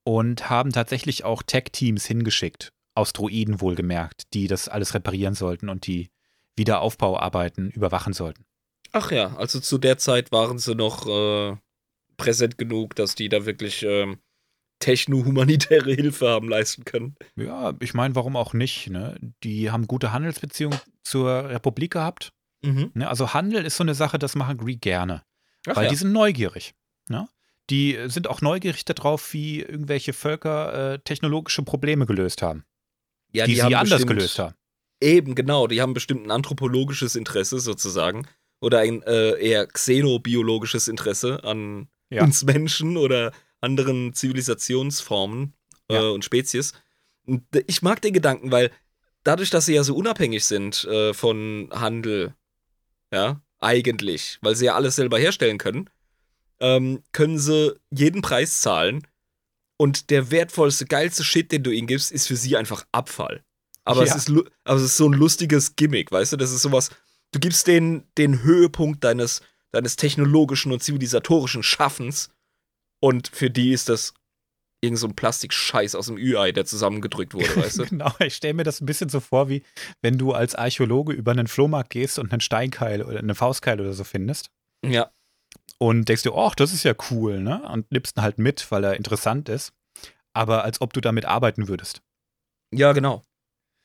und 0.04 0.48
haben 0.50 0.72
tatsächlich 0.72 1.24
auch 1.24 1.42
Tech-Teams 1.42 2.04
hingeschickt, 2.06 2.72
aus 2.94 3.12
Droiden 3.12 3.60
wohlgemerkt, 3.60 4.32
die 4.34 4.46
das 4.46 4.68
alles 4.68 4.94
reparieren 4.94 5.34
sollten 5.34 5.68
und 5.68 5.86
die 5.86 6.10
Wiederaufbauarbeiten 6.56 7.70
überwachen 7.70 8.12
sollten. 8.12 8.44
Ach 8.92 9.10
ja, 9.10 9.36
also 9.36 9.58
zu 9.60 9.78
der 9.78 9.98
Zeit 9.98 10.32
waren 10.32 10.58
sie 10.58 10.74
noch 10.74 11.06
äh, 11.06 11.56
präsent 12.16 12.56
genug, 12.56 12.94
dass 12.94 13.14
die 13.14 13.28
da 13.28 13.44
wirklich 13.44 13.82
ähm, 13.82 14.18
techno-humanitäre 14.78 15.92
Hilfe 15.92 16.28
haben 16.28 16.48
leisten 16.48 16.84
können. 16.84 17.16
Ja, 17.36 17.74
ich 17.80 17.94
meine, 17.94 18.14
warum 18.14 18.36
auch 18.36 18.52
nicht? 18.52 18.90
Ne? 18.90 19.16
Die 19.42 19.70
haben 19.70 19.86
gute 19.86 20.12
Handelsbeziehungen 20.12 20.78
zur 21.02 21.48
Republik 21.48 21.92
gehabt. 21.92 22.32
Mhm. 22.62 22.90
Ne? 22.94 23.08
Also 23.08 23.32
Handel 23.32 23.64
ist 23.64 23.76
so 23.76 23.84
eine 23.84 23.94
Sache, 23.94 24.18
das 24.18 24.34
machen 24.34 24.58
Gree 24.58 24.76
gerne. 24.76 25.22
Ach 25.66 25.76
weil 25.76 25.84
ja. 25.84 25.90
die 25.90 25.96
sind 25.96 26.12
neugierig. 26.12 26.74
Ne? 27.08 27.28
Die 27.70 27.98
sind 28.06 28.28
auch 28.28 28.40
neugierig 28.40 28.84
darauf, 28.84 29.32
wie 29.32 29.60
irgendwelche 29.60 30.12
Völker 30.12 30.94
äh, 30.94 30.98
technologische 31.00 31.62
Probleme 31.62 32.06
gelöst 32.06 32.42
haben, 32.42 32.64
ja, 33.32 33.46
die, 33.46 33.60
haben 33.60 33.70
sie 33.70 33.76
anders 33.76 34.06
gelöst 34.06 34.38
haben. 34.38 34.54
Eben, 35.00 35.34
genau. 35.34 35.66
Die 35.66 35.82
haben 35.82 35.94
bestimmt 35.94 36.26
ein 36.26 36.30
anthropologisches 36.30 37.16
Interesse 37.16 37.60
sozusagen. 37.60 38.26
Oder 38.60 38.78
ein 38.78 39.02
äh, 39.02 39.32
eher 39.38 39.66
xenobiologisches 39.66 40.88
Interesse 40.88 41.44
an 41.44 41.88
Ja. 42.08 42.22
uns 42.22 42.44
Menschen 42.44 42.96
oder 42.96 43.32
anderen 43.60 44.12
Zivilisationsformen 44.14 45.54
äh, 45.88 45.94
Ja. 45.94 46.08
und 46.10 46.24
Spezies. 46.24 46.72
Und 47.26 47.42
ich 47.66 47.82
mag 47.82 48.00
den 48.02 48.12
Gedanken, 48.12 48.50
weil 48.52 48.70
dadurch, 49.24 49.50
dass 49.50 49.66
sie 49.66 49.74
ja 49.74 49.82
so 49.84 49.94
unabhängig 49.96 50.44
sind 50.44 50.84
äh, 50.84 51.12
von 51.14 51.68
Handel, 51.72 52.34
ja, 53.12 53.40
eigentlich, 53.58 54.38
weil 54.42 54.54
sie 54.54 54.66
ja 54.66 54.74
alles 54.74 54.96
selber 54.96 55.18
herstellen 55.18 55.58
können, 55.58 55.88
ähm, 56.60 57.02
können 57.12 57.38
sie 57.38 57.74
jeden 57.90 58.22
Preis 58.22 58.60
zahlen. 58.60 59.06
Und 59.78 60.10
der 60.10 60.30
wertvollste, 60.30 60.86
geilste 60.86 61.22
Shit, 61.24 61.52
den 61.52 61.62
du 61.62 61.70
ihnen 61.70 61.86
gibst, 61.86 62.10
ist 62.12 62.26
für 62.28 62.36
sie 62.36 62.56
einfach 62.56 62.86
Abfall. 62.92 63.42
Aber, 63.84 64.02
es 64.02 64.10
Ja. 64.10 64.16
ist, 64.16 64.28
lu- 64.28 64.44
aber 64.64 64.78
es 64.78 64.84
ist 64.84 64.96
so 64.96 65.08
ein 65.08 65.12
lustiges 65.12 65.76
Gimmick, 65.76 66.10
weißt 66.10 66.32
du? 66.32 66.36
Das 66.36 66.50
ist 66.52 66.62
sowas, 66.62 66.90
du 67.32 67.38
gibst 67.38 67.66
denen 67.66 68.04
den 68.16 68.42
Höhepunkt 68.42 69.04
deines, 69.04 69.42
deines 69.72 69.96
technologischen 69.96 70.72
und 70.72 70.82
zivilisatorischen 70.82 71.62
Schaffens 71.62 72.30
und 73.06 73.28
für 73.28 73.50
die 73.50 73.70
ist 73.70 73.88
das 73.88 74.14
irgend 74.82 74.98
so 74.98 75.06
ein 75.06 75.14
Plastikscheiß 75.14 75.94
aus 75.94 76.06
dem 76.06 76.16
Ü-Ei, 76.16 76.50
der 76.50 76.66
zusammengedrückt 76.66 77.34
wurde, 77.34 77.56
weißt 77.56 77.78
du? 77.78 77.86
Genau, 77.86 78.12
ich 78.18 78.34
stelle 78.34 78.54
mir 78.54 78.64
das 78.64 78.80
ein 78.80 78.86
bisschen 78.86 79.08
so 79.08 79.20
vor, 79.20 79.48
wie 79.48 79.62
wenn 80.02 80.18
du 80.18 80.32
als 80.32 80.56
Archäologe 80.56 81.12
über 81.12 81.30
einen 81.30 81.46
Flohmarkt 81.46 81.90
gehst 81.90 82.18
und 82.18 82.32
einen 82.32 82.40
Steinkeil 82.40 83.02
oder 83.02 83.20
einen 83.20 83.36
Faustkeil 83.36 83.80
oder 83.80 83.92
so 83.92 84.02
findest 84.02 84.50
ja, 84.84 85.10
und 85.78 86.08
denkst 86.08 86.24
dir, 86.24 86.34
ach, 86.34 86.56
das 86.56 86.72
ist 86.72 86.82
ja 86.82 86.94
cool, 87.10 87.40
ne? 87.40 87.62
Und 87.68 87.92
nimmst 87.92 88.16
ihn 88.16 88.22
halt 88.22 88.38
mit, 88.38 88.70
weil 88.72 88.82
er 88.82 88.96
interessant 88.96 89.48
ist. 89.48 89.72
Aber 90.32 90.64
als 90.64 90.80
ob 90.80 90.92
du 90.92 91.00
damit 91.00 91.26
arbeiten 91.26 91.68
würdest. 91.68 92.02
ja, 92.72 92.92
genau. 92.92 93.22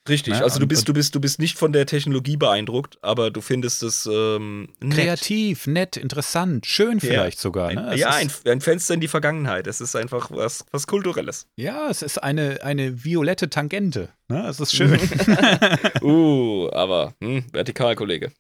Richtig, 0.10 0.34
Ne, 0.34 0.42
also 0.44 0.60
du 0.60 0.66
bist, 0.68 0.88
du 0.90 0.94
bist, 0.94 1.14
du 1.14 1.20
bist 1.22 1.38
nicht 1.38 1.58
von 1.60 1.72
der 1.74 1.86
Technologie 1.86 2.36
beeindruckt, 2.36 2.98
aber 3.04 3.30
du 3.30 3.40
findest 3.40 3.84
es 3.84 4.08
ähm, 4.12 4.70
nett. 4.80 4.94
Kreativ, 4.98 5.68
nett, 5.68 5.96
interessant, 5.96 6.66
schön 6.66 7.00
vielleicht 7.00 7.40
sogar. 7.40 7.68
Ein, 7.70 7.76
Ne? 7.76 7.94
Es 7.94 8.00
ja, 8.00 8.10
ein, 8.10 8.32
ein 8.46 8.62
Fenster 8.62 8.96
in 8.96 9.00
die 9.00 9.08
Vergangenheit. 9.08 9.68
Es 9.68 9.80
ist 9.80 9.96
einfach 9.96 10.32
was, 10.32 10.66
was 10.72 10.88
Kulturelles. 10.88 11.48
ja, 11.56 11.88
es 11.90 12.02
ist 12.02 12.18
eine, 12.18 12.64
eine 12.64 13.04
violette 13.06 13.50
Tangente. 13.52 14.10
Ne? 14.28 14.48
Es 14.48 14.60
ist 14.60 14.76
schön. 14.76 15.00
uh, 16.02 16.70
aber 16.74 17.14
hm, 17.22 17.46
vertikal, 17.52 17.96
Kollege. 17.96 18.32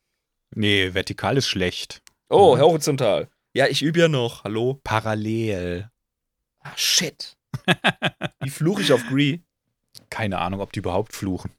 nee, 0.56 0.94
vertikal 0.94 1.38
ist 1.38 1.48
schlecht. 1.48 2.02
Oh, 2.30 2.56
Mhm. 2.56 2.62
horizontal. 2.62 3.30
Ja, 3.54 3.68
ich 3.68 3.82
übe 3.84 4.00
ja 4.00 4.08
noch. 4.08 4.46
Hallo. 4.46 4.80
Parallel. 4.84 5.92
Ah, 6.62 6.72
shit. 6.76 7.36
Wie 8.42 8.50
fluche 8.50 8.82
ich 8.82 8.94
auf 8.94 9.04
Gree? 9.10 9.40
Keine 10.10 10.40
Ahnung, 10.40 10.62
ob 10.62 10.72
die 10.74 10.80
überhaupt 10.80 11.14
fluchen. 11.14 11.52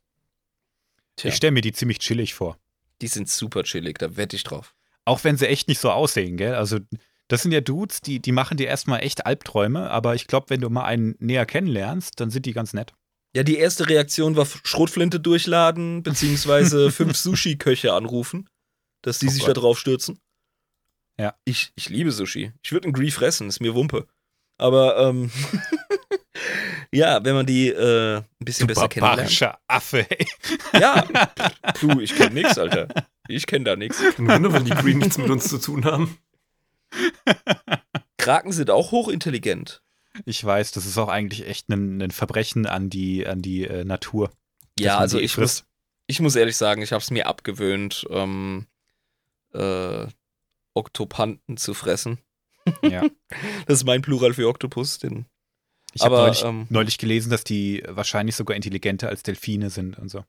Tja, 1.17 1.29
Ich 1.31 1.37
stelle 1.37 1.53
mir 1.53 1.61
die 1.61 1.73
ziemlich 1.73 1.99
chillig 1.99 2.35
vor. 2.35 2.59
die 3.01 3.09
sind 3.09 3.29
super 3.29 3.65
chillig, 3.65 3.99
da 3.99 4.17
wette 4.17 4.37
ich 4.37 4.45
drauf. 4.45 4.75
Auch 5.05 5.25
wenn 5.25 5.37
sie 5.37 5.49
echt 5.49 5.67
nicht 5.69 5.81
so 5.81 5.91
aussehen, 5.91 6.37
gell? 6.37 6.55
Also, 6.55 6.79
das 7.29 7.43
sind 7.43 7.51
ja 7.53 7.61
Dudes, 7.61 8.01
die, 8.01 8.21
die 8.21 8.31
machen 8.33 8.57
dir 8.57 8.69
erstmal 8.69 9.03
echt 9.03 9.27
Albträume, 9.27 9.91
aber 9.91 10.15
ich 10.15 10.27
glaube, 10.29 10.51
wenn 10.51 10.61
du 10.61 10.71
mal 10.71 10.85
einen 10.85 11.17
näher 11.19 11.45
kennenlernst, 11.47 12.21
dann 12.21 12.31
sind 12.31 12.47
die 12.47 12.53
ganz 12.53 12.73
nett. 12.73 12.93
Ja, 13.35 13.43
die 13.43 13.57
erste 13.57 13.89
Reaktion 13.89 14.37
war 14.37 14.47
Schrotflinte 14.47 15.19
durchladen, 15.19 16.03
beziehungsweise 16.05 16.91
fünf 16.93 17.17
Sushi-Köche 17.17 17.93
anrufen, 17.93 18.49
dass 19.03 19.19
die 19.19 19.27
Oh 19.27 19.31
sich 19.31 19.41
Gott. 19.41 19.57
da 19.57 19.61
drauf 19.61 19.79
stürzen. 19.81 20.21
Ja. 21.19 21.35
Ich, 21.45 21.73
ich 21.75 21.89
liebe 21.89 22.13
Sushi. 22.13 22.53
Ich 22.63 22.71
würde 22.73 22.85
einen 22.85 22.93
Gree 22.95 23.11
fressen, 23.11 23.49
ist 23.49 23.61
mir 23.61 23.75
Wumpe. 23.75 24.07
Aber, 24.59 24.97
ähm, 24.99 25.31
ja, 26.93 27.25
wenn 27.25 27.35
man 27.35 27.47
die 27.47 27.69
äh, 27.69 28.19
ein 28.19 28.25
bisschen 28.39 28.67
besser 28.67 28.89
kennenlernt. 28.89 29.19
barbarischer 29.19 29.59
Affe, 29.67 30.07
ey. 30.11 30.27
Ja, 30.75 31.07
du, 31.81 32.01
ich 32.01 32.15
kenn 32.15 32.35
nix, 32.35 32.59
Alter. 32.59 32.89
Ich 33.29 33.47
kenn 33.47 33.65
da 33.65 33.77
nix. 33.77 34.01
Kein 34.17 34.29
Wunder, 34.29 34.53
weil 34.53 34.65
die 34.65 34.71
Green 34.71 34.99
nichts 34.99 35.19
mit 35.19 35.31
uns 35.31 35.49
zu 35.49 35.59
tun 35.59 35.85
haben. 35.85 36.19
Kraken 38.19 38.53
sind 38.53 38.71
auch 38.71 38.93
hochintelligent. 38.93 39.83
Ich 40.27 40.45
weiß, 40.45 40.73
das 40.73 40.85
ist 40.85 40.99
auch 40.99 41.09
eigentlich 41.09 41.47
echt 41.47 41.69
ein, 41.71 42.03
ein 42.03 42.11
Verbrechen 42.11 42.67
an 42.67 42.91
die, 42.91 43.27
an 43.27 43.41
die 43.41 43.65
äh, 43.65 43.85
Natur. 43.85 44.31
Ja, 44.79 44.99
also 44.99 45.19
ich 45.19 45.33
frisst. 45.33 45.63
muss, 45.63 45.69
ich 46.07 46.21
muss 46.21 46.37
ehrlich 46.37 46.57
sagen, 46.57 46.83
ich 46.83 46.93
habe 46.93 47.03
es 47.03 47.11
mir 47.11 47.27
abgewöhnt, 47.27 48.07
ähm, 48.11 48.67
äh, 49.55 50.07
Oktopanten 50.75 51.57
zu 51.57 51.75
fressen. 51.75 52.19
Ja. 52.83 53.03
Das 53.67 53.79
ist 53.79 53.85
mein 53.85 54.03
Plural 54.03 54.35
für 54.35 54.47
Oktopus. 54.47 54.99
Den, 54.99 55.25
Ich 55.95 56.03
habe 56.03 56.17
neulich, 56.17 56.43
ähm, 56.43 56.67
neulich 56.71 56.99
gelesen, 56.99 57.31
dass 57.31 57.45
die 57.45 57.83
wahrscheinlich 57.89 58.37
sogar 58.37 58.57
intelligenter 58.57 59.09
als 59.09 59.23
Delfine 59.23 59.71
sind 59.71 59.99
und 59.99 60.09
so. 60.11 60.25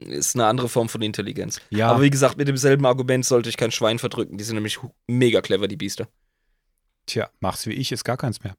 ist 0.00 0.34
eine 0.34 0.46
andere 0.46 0.68
Form 0.68 0.88
von 0.88 1.02
Intelligenz. 1.02 1.60
Ja, 1.70 1.90
Aber 1.90 2.02
wie 2.02 2.10
gesagt, 2.10 2.38
mit 2.38 2.48
demselben 2.48 2.86
Argument 2.86 3.24
sollte 3.24 3.48
ich 3.50 3.56
kein 3.56 3.70
Schwein 3.70 3.98
verdrücken. 3.98 4.38
Die 4.38 4.44
sind 4.44 4.54
nämlich 4.54 4.78
mega 5.06 5.42
clever, 5.42 5.68
die 5.68 5.76
Biester. 5.76 6.08
tja, 7.06 7.28
mach's 7.40 7.66
wie 7.66 7.72
ich, 7.74 7.92
ist 7.92 8.04
gar 8.04 8.16
keins 8.16 8.42
mehr. 8.42 8.54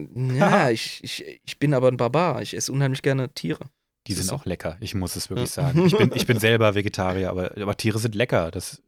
Ja, 0.00 0.70
ich, 0.70 1.04
ich, 1.04 1.40
ich 1.44 1.58
bin 1.58 1.74
aber 1.74 1.88
ein 1.88 1.96
Barbar. 1.98 2.40
Ich 2.40 2.54
esse 2.56 2.72
unheimlich 2.72 3.02
gerne 3.02 3.28
Tiere. 3.34 3.66
Die 4.06 4.14
sind 4.14 4.30
du? 4.30 4.34
auch 4.34 4.46
lecker, 4.46 4.78
ich 4.80 4.94
muss 4.94 5.14
es 5.16 5.28
wirklich 5.28 5.54
Ja. 5.56 5.64
sagen. 5.64 5.84
Ich 5.84 5.94
bin, 5.98 6.10
ich 6.14 6.26
bin 6.26 6.38
selber 6.38 6.74
Vegetarier, 6.74 7.28
aber, 7.28 7.54
aber 7.58 7.76
Tiere 7.76 7.98
sind 7.98 8.14
lecker, 8.14 8.50
das 8.50 8.82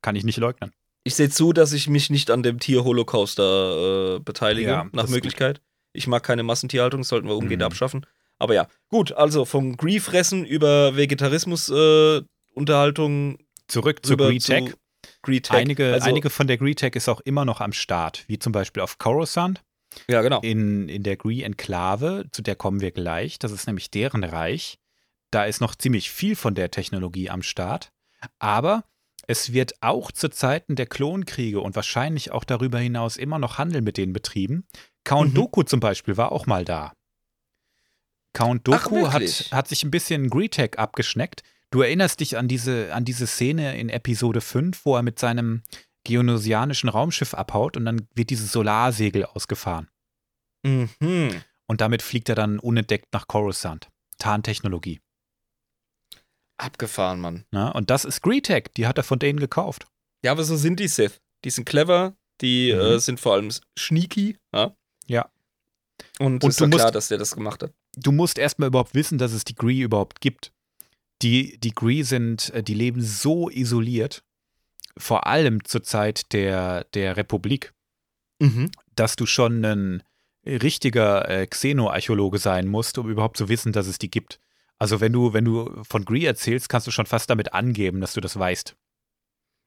kann 0.00 0.16
ich 0.16 0.24
nicht 0.24 0.38
leugnen. 0.38 0.72
Ich 1.06 1.14
sehe 1.14 1.30
zu, 1.30 1.52
dass 1.52 1.72
ich 1.72 1.88
mich 1.88 2.10
nicht 2.10 2.32
an 2.32 2.42
dem 2.42 2.58
Tier-Holocaust 2.58 3.38
äh, 3.38 4.18
beteilige, 4.18 4.68
Ja, 4.70 4.88
nach 4.90 5.06
Möglichkeit. 5.08 5.60
Ich 5.92 6.08
mag 6.08 6.24
keine 6.24 6.42
Massentierhaltung, 6.42 7.02
das 7.02 7.08
sollten 7.10 7.28
wir 7.28 7.36
umgehend 7.36 7.60
Mhm. 7.62 7.66
abschaffen. 7.66 8.04
Aber 8.40 8.54
ja, 8.54 8.66
gut, 8.88 9.12
also 9.12 9.44
vom 9.44 9.76
Gree-Fressen 9.76 10.44
über 10.44 10.96
Vegetarismus-Unterhaltung 10.96 13.38
Zurück 13.68 14.04
zu 14.04 14.14
rüber 14.14 14.30
GreeTech. 14.30 14.70
zu 14.70 14.74
Gree-Tech. 15.22 15.56
Einige, 15.56 15.92
also, 15.92 16.08
einige 16.08 16.28
von 16.28 16.48
der 16.48 16.58
GreeTech 16.58 16.96
ist 16.96 17.08
auch 17.08 17.20
immer 17.20 17.44
noch 17.44 17.60
am 17.60 17.72
Start, 17.72 18.24
wie 18.26 18.40
zum 18.40 18.50
Beispiel 18.52 18.82
auf 18.82 18.98
Coruscant 18.98 19.62
Ja, 20.08 20.22
genau. 20.22 20.40
in, 20.40 20.88
in 20.88 21.04
der 21.04 21.16
Gree-Enklave, 21.16 22.24
zu 22.32 22.42
der 22.42 22.56
kommen 22.56 22.80
wir 22.80 22.90
gleich. 22.90 23.38
Das 23.38 23.52
ist 23.52 23.68
nämlich 23.68 23.92
deren 23.92 24.24
Reich. 24.24 24.80
Da 25.30 25.44
ist 25.44 25.60
noch 25.60 25.76
ziemlich 25.76 26.10
viel 26.10 26.34
von 26.34 26.56
der 26.56 26.72
Technologie 26.72 27.30
am 27.30 27.42
Start. 27.42 27.92
Aber 28.40 28.82
es 29.26 29.52
wird 29.52 29.74
auch 29.82 30.12
zu 30.12 30.28
Zeiten 30.28 30.76
der 30.76 30.86
Klonkriege 30.86 31.60
und 31.60 31.76
wahrscheinlich 31.76 32.30
auch 32.30 32.44
darüber 32.44 32.78
hinaus 32.78 33.16
immer 33.16 33.38
noch 33.38 33.58
Handel 33.58 33.82
mit 33.82 33.96
denen 33.96 34.12
betrieben. 34.12 34.66
Count 35.04 35.32
Mhm. 35.32 35.34
Doku 35.34 35.62
zum 35.62 35.80
Beispiel 35.80 36.16
war 36.16 36.32
auch 36.32 36.46
mal 36.46 36.64
da. 36.64 36.92
Count 38.32 38.68
Ach, 38.70 38.84
Doku 38.84 39.12
hat, 39.12 39.22
hat 39.50 39.68
sich 39.68 39.82
ein 39.82 39.90
bisschen 39.90 40.30
GreeTech 40.30 40.78
abgeschneckt. 40.78 41.42
Du 41.70 41.80
erinnerst 41.80 42.20
dich 42.20 42.36
an 42.36 42.48
diese, 42.48 42.94
an 42.94 43.04
diese 43.04 43.26
Szene 43.26 43.78
in 43.78 43.88
Episode 43.88 44.40
5, 44.40 44.84
wo 44.84 44.94
er 44.94 45.02
mit 45.02 45.18
seinem 45.18 45.62
geonosianischen 46.04 46.88
Raumschiff 46.88 47.34
abhaut 47.34 47.76
und 47.76 47.84
dann 47.84 48.06
wird 48.14 48.30
dieses 48.30 48.52
Solarsegel 48.52 49.24
ausgefahren. 49.24 49.88
Mhm. 50.62 51.42
Und 51.66 51.80
damit 51.80 52.02
fliegt 52.02 52.28
er 52.28 52.36
dann 52.36 52.60
unentdeckt 52.60 53.12
nach 53.12 53.26
Coruscant. 53.26 53.88
Tarntechnologie. 54.18 55.00
Abgefahren, 56.58 57.20
Mann. 57.20 57.44
Ne? 57.50 57.72
Und 57.72 57.90
das 57.90 58.04
ist 58.04 58.22
GreeTech, 58.22 58.64
die 58.76 58.86
hat 58.86 58.98
er 58.98 59.04
von 59.04 59.18
denen 59.18 59.38
gekauft. 59.40 59.86
Ja, 60.22 60.32
aber 60.32 60.44
so 60.44 60.56
sind 60.56 60.80
die 60.80 60.88
Sith. 60.88 61.20
Die 61.44 61.50
sind 61.50 61.64
clever, 61.66 62.16
die 62.40 62.72
Mhm. 62.72 62.80
äh, 62.80 62.98
sind 62.98 63.20
vor 63.20 63.34
allem 63.34 63.50
sneaky. 63.78 64.38
Ja. 64.54 64.74
Ja. 65.06 65.30
Und, 66.18 66.42
Und 66.42 66.50
ist 66.50 66.60
du 66.60 66.64
doch 66.66 66.70
klar, 66.76 66.86
musst- 66.86 66.94
dass 66.94 67.08
der 67.08 67.18
das 67.18 67.34
gemacht 67.34 67.62
hat. 67.62 67.72
Du 67.96 68.12
musst 68.12 68.38
erstmal 68.38 68.68
überhaupt 68.68 68.94
wissen, 68.94 69.18
dass 69.18 69.32
es 69.32 69.44
die 69.44 69.54
Gree 69.54 69.80
überhaupt 69.82 70.20
gibt. 70.20 70.52
Die, 71.22 71.58
die 71.60 71.72
Gree 71.74 72.02
sind, 72.02 72.50
äh, 72.54 72.62
die 72.62 72.74
leben 72.74 73.00
so 73.02 73.48
isoliert, 73.50 74.22
vor 74.98 75.26
allem 75.26 75.64
zur 75.64 75.82
Zeit 75.82 76.32
der, 76.32 76.84
der 76.94 77.16
Republik, 77.16 77.72
Mhm. 78.40 78.70
dass 78.94 79.16
du 79.16 79.24
schon 79.26 79.64
ein 79.64 80.02
richtiger 80.44 81.28
äh, 81.28 81.46
Xenoarchäologe 81.46 82.38
sein 82.38 82.66
musst, 82.68 82.98
um 82.98 83.08
überhaupt 83.10 83.36
zu 83.36 83.48
wissen, 83.48 83.72
dass 83.72 83.86
es 83.86 83.98
die 83.98 84.10
gibt. 84.10 84.38
Also 84.78 85.00
wenn 85.00 85.12
du, 85.12 85.32
wenn 85.32 85.44
du 85.44 85.82
von 85.84 86.04
Gree 86.04 86.24
erzählst, 86.26 86.68
kannst 86.68 86.86
du 86.86 86.90
schon 86.90 87.06
fast 87.06 87.30
damit 87.30 87.54
angeben, 87.54 88.00
dass 88.00 88.12
du 88.14 88.20
das 88.20 88.38
weißt. 88.38 88.76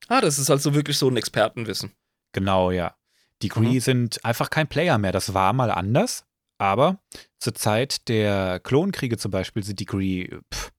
Ah, 0.08 0.22
das 0.22 0.38
ist 0.40 0.50
also 0.50 0.74
wirklich 0.76 0.98
so 0.98 1.10
ein 1.10 1.18
Expertenwissen. 1.18 1.94
Genau, 2.34 2.72
ja. 2.72 2.96
Die 3.42 3.50
Gree 3.50 3.76
Mhm. 3.76 3.80
sind 3.80 4.26
einfach 4.26 4.50
kein 4.50 4.68
Player 4.68 4.98
mehr. 4.98 5.12
Das 5.12 5.34
war 5.34 5.54
mal 5.54 5.72
anders, 5.72 6.26
aber 6.60 7.02
zur 7.40 7.56
Zeit 7.56 8.08
der 8.08 8.60
Klonkriege 8.60 9.18
zum 9.18 9.32
Beispiel 9.32 9.64
sind 9.64 9.80
die 9.80 9.86
Gree 9.86 10.30
pff, 10.54 10.72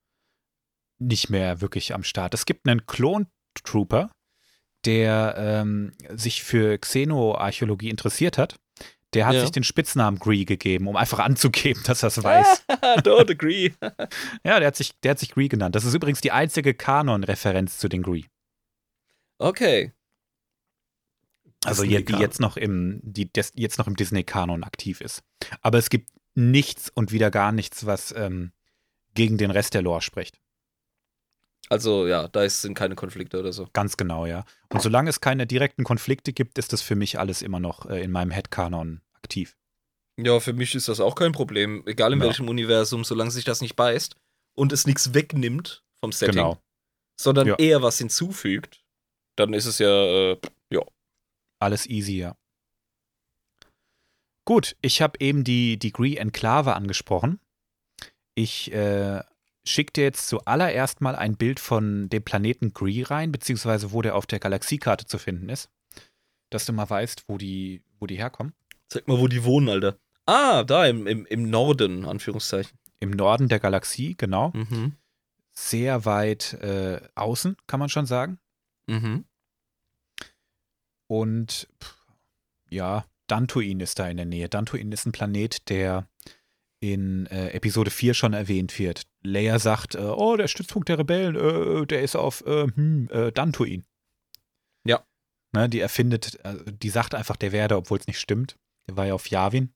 nicht 0.98 1.30
mehr 1.30 1.60
wirklich 1.60 1.94
am 1.94 2.02
Start. 2.04 2.34
Es 2.34 2.44
gibt 2.46 2.68
einen 2.68 2.86
Klon-Trooper, 2.86 4.10
der 4.84 5.34
ähm, 5.38 5.92
sich 6.10 6.42
für 6.42 6.78
Xenoarchäologie 6.78 7.90
interessiert 7.90 8.38
hat. 8.38 8.56
Der 9.14 9.26
hat 9.26 9.34
Ja. 9.34 9.40
sich 9.40 9.50
den 9.50 9.64
Spitznamen 9.64 10.18
Gree 10.20 10.44
gegeben, 10.44 10.86
um 10.86 10.96
einfach 10.96 11.18
anzugeben, 11.18 11.82
dass 11.86 12.02
er 12.02 12.08
es 12.08 12.22
weiß. 12.22 12.64
Don't 12.68 13.30
agree. 13.30 13.72
ja, 14.44 14.58
der 14.60 14.66
hat, 14.68 14.76
sich, 14.76 14.92
der 15.00 15.12
hat 15.12 15.18
sich 15.18 15.32
Gree 15.32 15.48
genannt. 15.48 15.74
Das 15.74 15.84
ist 15.84 15.94
übrigens 15.94 16.20
die 16.20 16.30
einzige 16.32 16.74
Kanon-Referenz 16.74 17.78
zu 17.78 17.88
den 17.88 18.02
Gree. 18.02 18.22
Okay. 19.38 19.92
Also 21.64 21.84
je- 21.84 22.02
die 22.02 22.14
jetzt 22.14 22.40
noch 22.40 22.56
im, 22.56 23.00
die 23.02 23.30
des, 23.32 23.52
jetzt 23.54 23.78
noch 23.78 23.86
im 23.86 23.96
Disney-Kanon 23.96 24.64
aktiv 24.64 25.00
ist. 25.00 25.22
Aber 25.60 25.78
es 25.78 25.90
gibt 25.90 26.10
nichts 26.34 26.90
und 26.94 27.12
wieder 27.12 27.30
gar 27.30 27.52
nichts, 27.52 27.84
was 27.86 28.12
ähm, 28.16 28.52
gegen 29.14 29.36
den 29.38 29.50
Rest 29.50 29.74
der 29.74 29.82
Lore 29.82 30.00
spricht. 30.02 30.40
Also 31.70 32.06
ja, 32.08 32.26
da 32.28 32.48
sind 32.50 32.74
keine 32.74 32.96
Konflikte 32.96 33.38
oder 33.38 33.52
so. 33.52 33.68
Ganz 33.72 33.96
genau, 33.96 34.26
ja. 34.26 34.44
Und 34.72 34.82
solange 34.82 35.08
es 35.08 35.20
keine 35.20 35.46
direkten 35.46 35.84
Konflikte 35.84 36.32
gibt, 36.32 36.58
ist 36.58 36.72
das 36.72 36.82
für 36.82 36.96
mich 36.96 37.18
alles 37.18 37.42
immer 37.42 37.60
noch 37.60 37.86
äh, 37.86 38.02
in 38.02 38.10
meinem 38.10 38.32
Headcanon 38.32 39.00
aktiv. 39.14 39.56
Ja, 40.18 40.40
für 40.40 40.52
mich 40.52 40.74
ist 40.74 40.88
das 40.88 40.98
auch 41.00 41.14
kein 41.14 41.32
Problem. 41.32 41.84
Egal 41.86 42.12
in 42.12 42.18
Ja. 42.18 42.26
welchem 42.26 42.48
Universum, 42.48 43.04
solange 43.04 43.30
sich 43.30 43.44
das 43.44 43.60
nicht 43.60 43.76
beißt 43.76 44.16
und 44.56 44.72
es 44.72 44.84
nichts 44.86 45.14
wegnimmt 45.14 45.84
vom 46.00 46.10
Setting, 46.12 46.34
Genau. 46.34 46.60
sondern 47.18 47.46
Ja. 47.46 47.54
eher 47.56 47.82
was 47.82 47.98
hinzufügt, 47.98 48.82
dann 49.36 49.54
ist 49.54 49.66
es 49.66 49.78
ja, 49.78 49.88
äh, 50.32 50.40
ja. 50.70 50.82
Alles 51.60 51.86
easy, 51.86 52.18
ja. 52.18 52.36
Gut, 54.44 54.76
ich 54.82 55.00
habe 55.02 55.18
eben 55.20 55.44
die, 55.44 55.78
die 55.78 55.92
Gree 55.92 56.16
Enklave 56.16 56.74
angesprochen. 56.74 57.38
Ich 58.34 58.72
äh, 58.72 59.22
schicke 59.64 59.92
dir 59.92 60.04
jetzt 60.04 60.28
zuallererst 60.28 61.00
mal 61.00 61.16
ein 61.16 61.36
Bild 61.36 61.60
von 61.60 62.08
dem 62.08 62.22
Planeten 62.22 62.72
Gree 62.72 63.02
rein, 63.02 63.32
beziehungsweise 63.32 63.92
wo 63.92 64.02
der 64.02 64.16
auf 64.16 64.26
der 64.26 64.38
Galaxiekarte 64.38 65.06
zu 65.06 65.18
finden 65.18 65.48
ist. 65.48 65.70
Dass 66.50 66.64
du 66.66 66.72
mal 66.72 66.88
weißt, 66.88 67.24
wo 67.28 67.38
die, 67.38 67.82
wo 67.98 68.06
die 68.06 68.16
herkommen. 68.16 68.54
Zeig 68.88 69.06
mal, 69.06 69.18
wo 69.18 69.28
die 69.28 69.44
wohnen, 69.44 69.68
Alter. 69.68 69.98
Ah, 70.26 70.64
da 70.64 70.86
im, 70.86 71.06
im, 71.06 71.26
im 71.26 71.48
Norden, 71.48 72.04
Anführungszeichen. 72.04 72.78
Im 72.98 73.10
Norden 73.10 73.48
der 73.48 73.60
Galaxie, 73.60 74.14
genau. 74.16 74.52
Mhm. 74.54 74.96
Sehr 75.52 76.04
weit 76.04 76.54
äh, 76.54 77.00
außen, 77.14 77.56
kann 77.66 77.80
man 77.80 77.88
schon 77.88 78.06
sagen. 78.06 78.38
Mhm. 78.86 79.24
Und 81.06 81.68
pff, 81.82 81.96
ja, 82.68 83.04
Dantuin 83.26 83.80
ist 83.80 83.98
da 83.98 84.08
in 84.08 84.16
der 84.16 84.26
Nähe. 84.26 84.48
Dantuin 84.48 84.92
ist 84.92 85.06
ein 85.06 85.12
Planet, 85.12 85.68
der 85.68 86.08
in 86.80 87.26
äh, 87.26 87.50
Episode 87.50 87.90
4 87.90 88.14
schon 88.14 88.32
erwähnt 88.32 88.78
wird. 88.78 89.02
Leia 89.22 89.58
sagt, 89.58 89.94
äh, 89.94 89.98
oh, 89.98 90.36
der 90.36 90.48
Stützpunkt 90.48 90.88
der 90.88 90.98
Rebellen, 90.98 91.36
äh, 91.36 91.86
der 91.86 92.02
ist 92.02 92.16
auf 92.16 92.44
äh, 92.46 92.66
hm, 92.74 93.08
äh, 93.12 93.30
Dantuin. 93.32 93.84
Ja. 94.84 95.04
Ne, 95.52 95.68
die 95.68 95.80
erfindet, 95.80 96.38
äh, 96.44 96.56
die 96.66 96.88
sagt 96.88 97.14
einfach, 97.14 97.36
der 97.36 97.52
werde, 97.52 97.76
obwohl 97.76 97.98
es 97.98 98.06
nicht 98.06 98.18
stimmt. 98.18 98.56
Der 98.88 98.96
war 98.96 99.06
ja 99.06 99.14
auf 99.14 99.28
Yavin. 99.28 99.72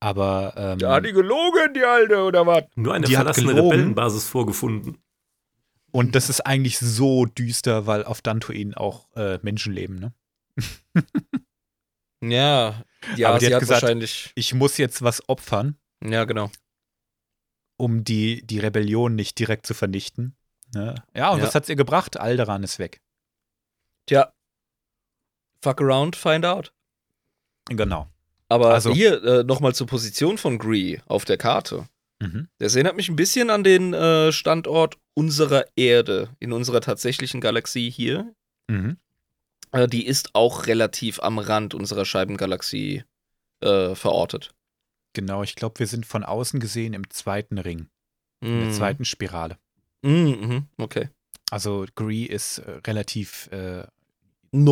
Aber 0.00 0.54
ähm, 0.56 0.78
gelogen, 0.78 1.74
die 1.74 1.84
Alte, 1.84 2.22
oder 2.22 2.46
was? 2.46 2.64
Nur 2.74 2.94
eine 2.94 3.06
Die 3.06 3.16
hat 3.16 3.24
verlassene. 3.34 3.62
Rebellenbasis 3.62 4.26
vorgefunden. 4.26 4.98
und 5.92 6.14
das 6.14 6.30
ist 6.30 6.40
eigentlich 6.40 6.78
so 6.78 7.26
düster, 7.26 7.86
weil 7.86 8.04
auf 8.04 8.22
Dantuin 8.22 8.74
auch 8.74 9.14
äh, 9.14 9.38
Menschen 9.42 9.72
leben, 9.74 9.96
ne? 9.96 10.14
Ja, 12.22 12.84
ja, 13.16 13.30
Aber 13.30 13.38
die 13.38 13.46
hat 13.46 13.54
hat, 13.54 13.60
gesagt- 13.60 13.82
wahrscheinlich. 13.82 14.30
Ich 14.34 14.54
muss 14.54 14.76
jetzt 14.76 15.02
was 15.02 15.28
opfern, 15.28 15.76
Ja, 16.04 16.24
genau. 16.24 16.50
um 17.76 18.04
die, 18.04 18.46
die 18.46 18.58
Rebellion 18.58 19.14
nicht 19.14 19.38
direkt 19.38 19.66
zu 19.66 19.74
vernichten. 19.74 20.34
Ne? 20.74 20.94
Ja, 21.14 21.30
und 21.30 21.38
Ja. 21.40 21.46
was 21.46 21.54
hat's 21.54 21.68
ihr 21.68 21.76
gebracht? 21.76 22.18
Alderan 22.18 22.62
ist 22.62 22.78
weg. 22.78 23.00
Tja. 24.06 24.32
Fuck 25.62 25.80
around, 25.80 26.16
find 26.16 26.44
out. 26.44 26.72
Genau. 27.68 28.08
Aber 28.48 28.72
Also- 28.74 28.92
hier 28.92 29.22
äh, 29.22 29.44
nochmal 29.44 29.74
zur 29.74 29.86
Position 29.86 30.38
von 30.38 30.58
Gree 30.58 30.98
auf 31.06 31.24
der 31.24 31.36
Karte. 31.36 31.88
Mhm. 32.20 32.48
Das 32.58 32.74
erinnert 32.74 32.96
mich 32.96 33.08
ein 33.08 33.16
bisschen 33.16 33.48
an 33.50 33.64
den 33.64 33.94
äh, 33.94 34.32
Standort 34.32 34.96
unserer 35.14 35.64
Erde 35.76 36.34
in 36.38 36.52
unserer 36.52 36.80
tatsächlichen 36.80 37.40
Galaxie 37.40 37.90
hier. 37.90 38.34
Mhm. 38.68 38.98
Äh, 39.72 39.86
die 39.88 40.06
ist 40.06 40.34
auch 40.34 40.66
relativ 40.66 41.20
am 41.20 41.38
Rand 41.38 41.74
unserer 41.74 42.04
Scheibengalaxie 42.04 43.04
äh, 43.60 43.94
verortet. 43.94 44.54
Genau, 45.12 45.42
ich 45.42 45.54
glaube, 45.54 45.78
wir 45.80 45.86
sind 45.86 46.06
von 46.06 46.24
außen 46.24 46.60
gesehen 46.60 46.94
im 46.94 47.08
zweiten 47.10 47.58
Ring, 47.58 47.88
in 48.40 48.56
Mhm. 48.56 48.60
der 48.64 48.72
zweiten 48.72 49.04
Spirale. 49.04 49.58
Mhm, 50.02 50.38
mhm, 50.40 50.66
okay. 50.78 51.08
Also 51.50 51.84
Gree 51.94 52.24
ist 52.24 52.58
äh, 52.58 52.80
relativ 52.86 53.48
äh, 53.52 53.84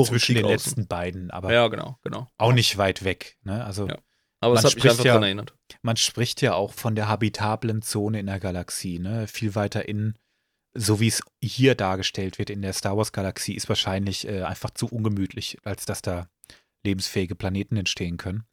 zwischen 0.05 0.34
den 0.36 0.44
außen. 0.44 0.53
letzten 0.55 0.86
beiden, 0.86 1.30
aber 1.30 1.53
Ja, 1.53 1.68
genau, 1.68 1.99
genau. 2.03 2.28
auch 2.38 2.53
nicht 2.53 2.78
weit 2.78 3.05
weg. 3.05 3.36
Ne? 3.42 3.64
Also 3.64 3.88
Ja. 3.88 3.99
Aber 4.40 4.55
Man 4.55 4.59
es 4.61 4.64
hat 4.66 4.74
mich 4.76 4.82
spricht 4.82 4.92
einfach 4.92 5.05
ja- 5.05 5.12
daran 5.14 5.24
erinnert. 5.24 5.55
man 5.82 5.96
spricht 5.96 6.40
ja 6.42 6.55
auch 6.55 6.72
von 6.72 6.94
der 6.94 7.09
habitablen 7.09 7.82
Zone 7.82 8.20
in 8.20 8.26
der 8.26 8.38
Galaxie, 8.38 9.01
ne? 9.01 9.26
Viel 9.26 9.57
weiter 9.57 9.88
innen. 9.88 10.16
So 10.79 11.01
wie 11.01 11.09
es 11.09 11.22
hier 11.43 11.74
dargestellt 11.74 12.39
wird 12.39 12.51
in 12.51 12.62
der 12.62 12.72
Star 12.72 12.97
Wars 12.97 13.12
Galaxie, 13.12 13.55
ist 13.55 13.68
wahrscheinlich 13.68 14.29
äh, 14.29 14.43
einfach 14.43 14.70
zu 14.70 14.87
ungemütlich, 14.87 15.59
als 15.64 15.87
dass 15.87 16.03
da 16.03 16.29
lebensfähige 16.85 17.35
Planeten 17.35 17.76
entstehen 17.76 18.16
können. 18.16 18.45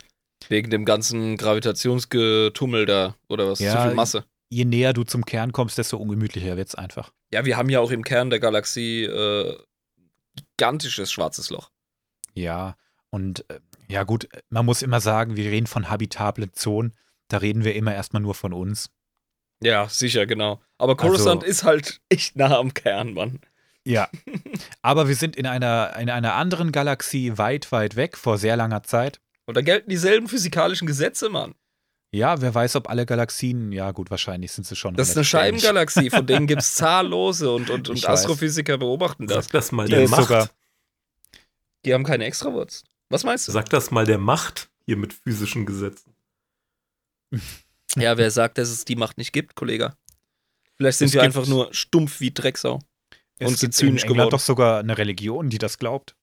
Wegen 0.49 0.69
dem 0.69 0.85
ganzen 0.85 1.37
Gravitationsgetummel 1.37 2.85
da 2.85 3.15
oder 3.29 3.49
was? 3.49 3.59
Ja, 3.59 3.77
Zu 3.77 3.87
viel 3.87 3.95
Masse. 3.95 4.25
Je 4.49 4.65
näher 4.65 4.93
du 4.93 5.03
zum 5.03 5.25
Kern 5.25 5.51
kommst, 5.51 5.77
desto 5.77 5.97
ungemütlicher 5.97 6.57
wird 6.57 6.67
es 6.67 6.75
einfach. 6.75 7.11
Ja, 7.31 7.45
wir 7.45 7.57
haben 7.57 7.69
ja 7.69 7.79
auch 7.79 7.91
im 7.91 8.03
Kern 8.03 8.29
der 8.29 8.39
Galaxie 8.39 9.03
äh, 9.03 9.57
gigantisches 10.35 11.11
schwarzes 11.11 11.49
Loch. 11.49 11.71
Ja, 12.33 12.75
und 13.09 13.49
äh, 13.49 13.59
ja 13.87 14.03
gut, 14.03 14.27
man 14.49 14.65
muss 14.65 14.81
immer 14.81 14.99
sagen, 14.99 15.35
wir 15.35 15.51
reden 15.51 15.67
von 15.67 15.89
habitablen 15.89 16.53
Zonen, 16.53 16.93
da 17.27 17.37
reden 17.37 17.63
wir 17.63 17.75
immer 17.75 17.93
erstmal 17.93 18.21
nur 18.21 18.35
von 18.35 18.53
uns. 18.53 18.89
Ja, 19.61 19.87
sicher, 19.89 20.25
genau. 20.25 20.61
Aber 20.77 20.95
Coruscant 20.97 21.41
Also- 21.43 21.51
ist 21.51 21.63
halt 21.63 22.01
echt 22.09 22.35
nah 22.35 22.57
am 22.57 22.73
Kern, 22.73 23.13
Mann. 23.13 23.39
Ja. 23.85 24.09
Aber 24.81 25.07
wir 25.07 25.15
sind 25.15 25.35
in 25.35 25.45
einer, 25.45 25.95
in 25.99 26.09
einer 26.09 26.33
anderen 26.33 26.71
Galaxie 26.71 27.37
weit, 27.37 27.71
weit 27.71 27.95
weg, 27.95 28.17
vor 28.17 28.37
sehr 28.37 28.57
langer 28.57 28.83
Zeit. 28.83 29.19
Und 29.45 29.55
da 29.55 29.61
gelten 29.61 29.89
dieselben 29.89 30.27
physikalischen 30.27 30.87
Gesetze, 30.87 31.29
Mann. 31.29 31.53
Ja, 32.11 32.41
wer 32.41 32.53
weiß, 32.55 32.77
ob 32.77 32.89
alle 32.89 33.05
Galaxien, 33.05 33.71
ja 33.71 33.91
gut, 33.91 34.09
wahrscheinlich 34.09 34.51
sind 34.53 34.65
sie 34.65 34.75
schon. 34.75 34.95
Das 34.95 35.09
ist 35.09 35.17
eine. 35.17 35.25
Scheibengalaxie, 35.25 36.09
von 36.09 36.25
denen 36.25 36.47
gibt 36.47 36.61
es 36.61 36.73
zahllose 36.75 37.51
und, 37.51 37.69
und, 37.69 37.89
und 37.89 37.97
Ich 37.97 38.03
weiß. 38.03 38.21
Astrophysiker 38.21 38.77
beobachten 38.77 39.27
das. 39.27 39.45
Sag 39.45 39.51
das 39.51 39.71
mal 39.71 39.85
Die 39.87 39.93
der 39.95 40.07
Macht. 40.09 40.21
sogar- 40.23 40.49
Die 41.85 41.93
haben 41.93 42.03
keine 42.05 42.25
Extrawurst. 42.25 42.85
Was 43.09 43.23
meinst 43.23 43.47
du? 43.47 43.51
Sag 43.51 43.69
das 43.69 43.91
mal 43.91 44.05
der 44.05 44.17
Macht 44.17 44.69
hier 44.85 44.97
mit 44.97 45.13
physischen 45.13 45.65
Gesetzen. 45.65 46.15
Ja, 47.95 48.17
wer 48.17 48.31
sagt, 48.31 48.57
dass 48.57 48.69
es 48.69 48.85
die 48.85 48.95
Macht 48.95 49.17
nicht 49.17 49.33
gibt, 49.33 49.55
Kollege? 49.55 49.95
Vielleicht 50.75 50.97
sind 50.99 51.07
Es 51.07 51.13
wir 51.13 51.21
gibt- 51.21 51.35
einfach 51.35 51.47
nur 51.49 51.73
stumpf 51.73 52.19
wie 52.19 52.31
Drecksau. 52.31 52.79
Es 53.39 53.47
und 53.49 53.57
sind 53.57 53.71
gibt 53.75 53.81
in 53.83 53.87
England 53.97 54.07
geworden. 54.13 54.29
doch 54.31 54.39
sogar 54.39 54.79
eine 54.79 54.97
Religion, 54.97 55.49
die 55.49 55.57
das 55.57 55.77
glaubt. 55.77 56.15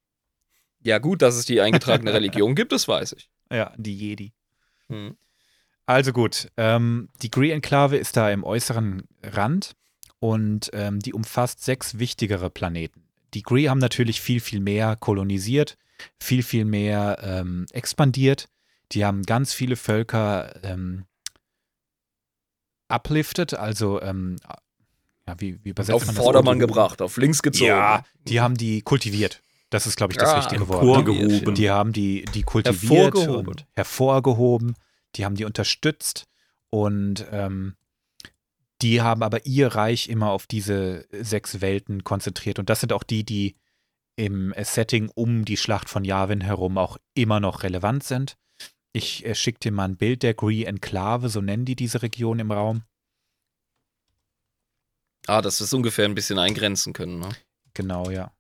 Ja, 0.82 0.98
gut, 0.98 1.22
dass 1.22 1.34
es 1.36 1.44
die 1.46 1.60
eingetragene 1.60 2.12
Religion 2.14 2.54
gibt, 2.54 2.72
das 2.72 2.88
weiß 2.88 3.12
ich. 3.12 3.30
Ja, 3.50 3.72
die 3.76 3.94
Jedi. 3.96 4.32
Hm. 4.88 5.16
Also 5.86 6.12
gut, 6.12 6.48
ähm, 6.56 7.08
die 7.22 7.30
Gree-Enklave 7.30 7.96
ist 7.96 8.16
da 8.16 8.30
im 8.30 8.44
äußeren 8.44 9.02
Rand 9.22 9.72
und 10.20 10.70
ähm, 10.72 11.00
die 11.00 11.12
umfasst 11.12 11.62
sechs 11.64 11.98
wichtigere 11.98 12.48
Planeten. 12.50 13.04
Die 13.34 13.42
Gree 13.42 13.68
haben 13.68 13.78
natürlich 13.78 14.20
viel, 14.20 14.40
viel 14.40 14.60
mehr 14.60 14.96
kolonisiert, 14.96 15.76
viel, 16.20 16.42
viel 16.42 16.64
mehr 16.64 17.18
ähm, 17.22 17.66
expandiert. 17.72 18.48
Die 18.92 19.04
haben 19.04 19.22
ganz 19.24 19.52
viele 19.54 19.76
Völker 19.76 20.54
ähm, 20.64 21.04
uplifted, 22.93 23.55
also 23.55 24.01
ähm, 24.03 24.36
ja, 25.26 25.34
wie, 25.38 25.59
wie 25.64 25.70
übersetzt 25.70 25.95
Auf 25.95 26.07
man 26.07 26.14
das? 26.14 26.24
Vordermann 26.24 26.59
gebracht, 26.59 27.01
auf 27.01 27.16
links 27.16 27.43
gezogen. 27.43 27.68
Ja, 27.68 28.05
die 28.26 28.40
haben 28.40 28.57
die 28.57 28.82
kultiviert. 28.82 29.40
Das 29.70 29.86
ist, 29.86 29.97
glaube 29.97 30.12
ich, 30.12 30.18
das 30.18 30.28
Ah, 30.30 30.38
richtige 30.38 30.68
Wort. 30.68 30.82
Emporgehoben. 30.82 31.55
Die 31.55 31.70
haben 31.70 31.93
die, 31.93 32.24
die 32.34 32.43
kultiviert 32.43 33.14
Hervorgehoben. 33.14 33.47
und 33.49 33.66
hervorgehoben. 33.74 34.74
Die 35.14 35.24
haben 35.24 35.34
die 35.34 35.45
unterstützt 35.45 36.26
und 36.70 37.26
ähm, 37.30 37.74
die 38.82 39.01
haben 39.01 39.22
aber 39.22 39.47
ihr 39.47 39.68
Reich 39.68 40.09
immer 40.09 40.30
auf 40.30 40.47
diese 40.47 41.07
sechs 41.12 41.61
Welten 41.61 42.03
konzentriert. 42.05 42.59
Und 42.59 42.68
das 42.68 42.80
sind 42.80 42.93
auch 42.93 43.05
die, 43.05 43.24
die 43.24 43.55
im 44.16 44.53
Setting 44.61 45.09
um 45.14 45.45
die 45.45 45.57
Schlacht 45.57 45.88
von 45.88 46.05
Yavin 46.05 46.40
herum 46.40 46.76
auch 46.76 46.99
immer 47.14 47.40
noch 47.40 47.62
relevant 47.62 48.03
sind. 48.05 48.36
Ich 48.93 49.24
äh, 49.24 49.34
schicke 49.34 49.61
dir 49.61 49.72
mal 49.72 49.84
ein 49.84 49.97
Bild 49.97 50.22
der 50.22 50.34
Gree 50.34 50.64
Enklave, 50.64 51.28
so 51.28 51.40
nennen 51.40 51.64
die 51.64 51.76
diese 51.76 52.03
Region 52.03 52.38
im 52.38 52.53
Raum. 52.53 52.82
Ah, 55.26 55.40
dass 55.40 55.61
wir 55.61 55.64
es 55.64 55.72
ungefähr 55.72 56.05
ein 56.05 56.14
bisschen 56.14 56.38
eingrenzen 56.38 56.93
können. 56.93 57.18
Ne? 57.20 57.30
Genau, 57.74 58.11
ja. 58.11 58.32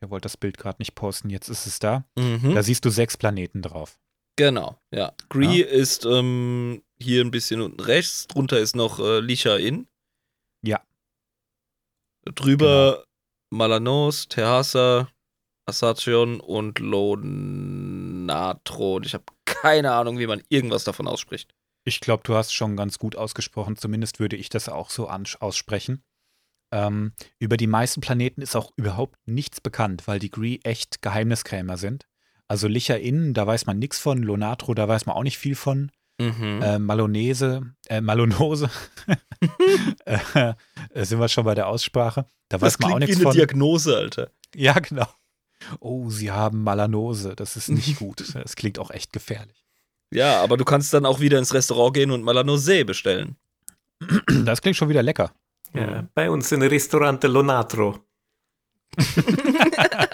Der 0.00 0.10
wollte 0.10 0.24
das 0.24 0.36
Bild 0.36 0.58
gerade 0.58 0.80
nicht 0.80 0.94
posten, 0.94 1.30
jetzt 1.30 1.48
ist 1.48 1.66
es 1.66 1.78
da. 1.78 2.04
Mhm. 2.16 2.54
Da 2.54 2.62
siehst 2.62 2.84
du 2.84 2.90
sechs 2.90 3.16
Planeten 3.16 3.62
drauf. 3.62 3.98
Genau, 4.36 4.78
ja. 4.90 5.14
Gree 5.28 5.60
ist 5.60 6.04
ähm, 6.04 6.82
hier 6.98 7.24
ein 7.24 7.30
bisschen 7.30 7.60
unten 7.60 7.80
rechts. 7.80 8.26
Drunter 8.26 8.58
ist 8.58 8.74
noch 8.74 8.98
äh, 8.98 9.20
Licha 9.20 9.56
In. 9.56 9.86
Ja. 10.62 10.82
Drüber 12.24 13.04
Malanos, 13.50 14.28
Tehasa, 14.28 15.08
Asation 15.66 16.40
und 16.40 16.80
Lonatron. 16.80 17.84
Ich 19.04 19.14
habe 19.14 19.24
keine 19.64 19.92
Ahnung, 19.92 20.18
wie 20.18 20.26
man 20.26 20.42
irgendwas 20.50 20.84
davon 20.84 21.08
ausspricht. 21.08 21.54
Ich 21.84 22.00
glaube, 22.00 22.22
du 22.22 22.34
hast 22.34 22.52
schon 22.52 22.76
ganz 22.76 22.98
gut 22.98 23.16
ausgesprochen. 23.16 23.78
Zumindest 23.78 24.20
würde 24.20 24.36
ich 24.36 24.50
das 24.50 24.68
auch 24.68 24.90
so 24.90 25.08
aussprechen. 25.08 26.02
Ähm, 26.70 27.12
über 27.38 27.56
die 27.56 27.66
meisten 27.66 28.02
Planeten 28.02 28.42
ist 28.42 28.56
auch 28.56 28.72
überhaupt 28.76 29.16
nichts 29.24 29.62
bekannt, 29.62 30.06
weil 30.06 30.18
die 30.18 30.30
Gree 30.30 30.58
echt 30.64 31.00
Geheimniskrämer 31.00 31.78
sind. 31.78 32.06
Also 32.46 32.68
Licher 32.68 33.00
Innen, 33.00 33.32
da 33.32 33.46
weiß 33.46 33.64
man 33.64 33.78
nichts 33.78 33.98
von. 33.98 34.22
Lonatro, 34.22 34.74
da 34.74 34.86
weiß 34.86 35.06
man 35.06 35.16
auch 35.16 35.22
nicht 35.22 35.38
viel 35.38 35.54
von. 35.54 35.90
Mhm. 36.20 36.60
Äh, 36.62 36.78
Malonese, 36.78 37.74
äh, 37.88 38.02
Malonose, 38.02 38.68
äh, 40.04 40.18
äh, 40.90 41.04
sind 41.04 41.20
wir 41.20 41.28
schon 41.28 41.44
bei 41.44 41.54
der 41.54 41.68
Aussprache. 41.68 42.26
Da 42.50 42.60
weiß 42.60 42.78
man 42.80 42.92
auch 42.92 42.98
nichts 42.98 43.18
von. 43.18 43.32
Diagnose, 43.32 43.96
Alter. 43.96 44.30
Ja, 44.54 44.74
genau. 44.74 45.08
Oh, 45.80 46.10
sie 46.10 46.30
haben 46.30 46.62
Malanose. 46.62 47.34
Das 47.36 47.56
ist 47.56 47.68
nicht 47.68 47.98
gut. 48.00 48.34
Das 48.34 48.56
klingt 48.56 48.78
auch 48.78 48.90
echt 48.90 49.12
gefährlich. 49.12 49.64
Ja, 50.12 50.42
aber 50.42 50.56
du 50.56 50.64
kannst 50.64 50.94
dann 50.94 51.06
auch 51.06 51.20
wieder 51.20 51.38
ins 51.38 51.54
Restaurant 51.54 51.94
gehen 51.94 52.10
und 52.10 52.22
Malanosee 52.22 52.84
bestellen. 52.84 53.36
Das 54.44 54.60
klingt 54.62 54.76
schon 54.76 54.88
wieder 54.88 55.02
lecker. 55.02 55.32
Ja, 55.72 56.06
bei 56.14 56.30
uns 56.30 56.52
in 56.52 56.62
Restaurante 56.62 57.26
Lonatro. 57.26 57.98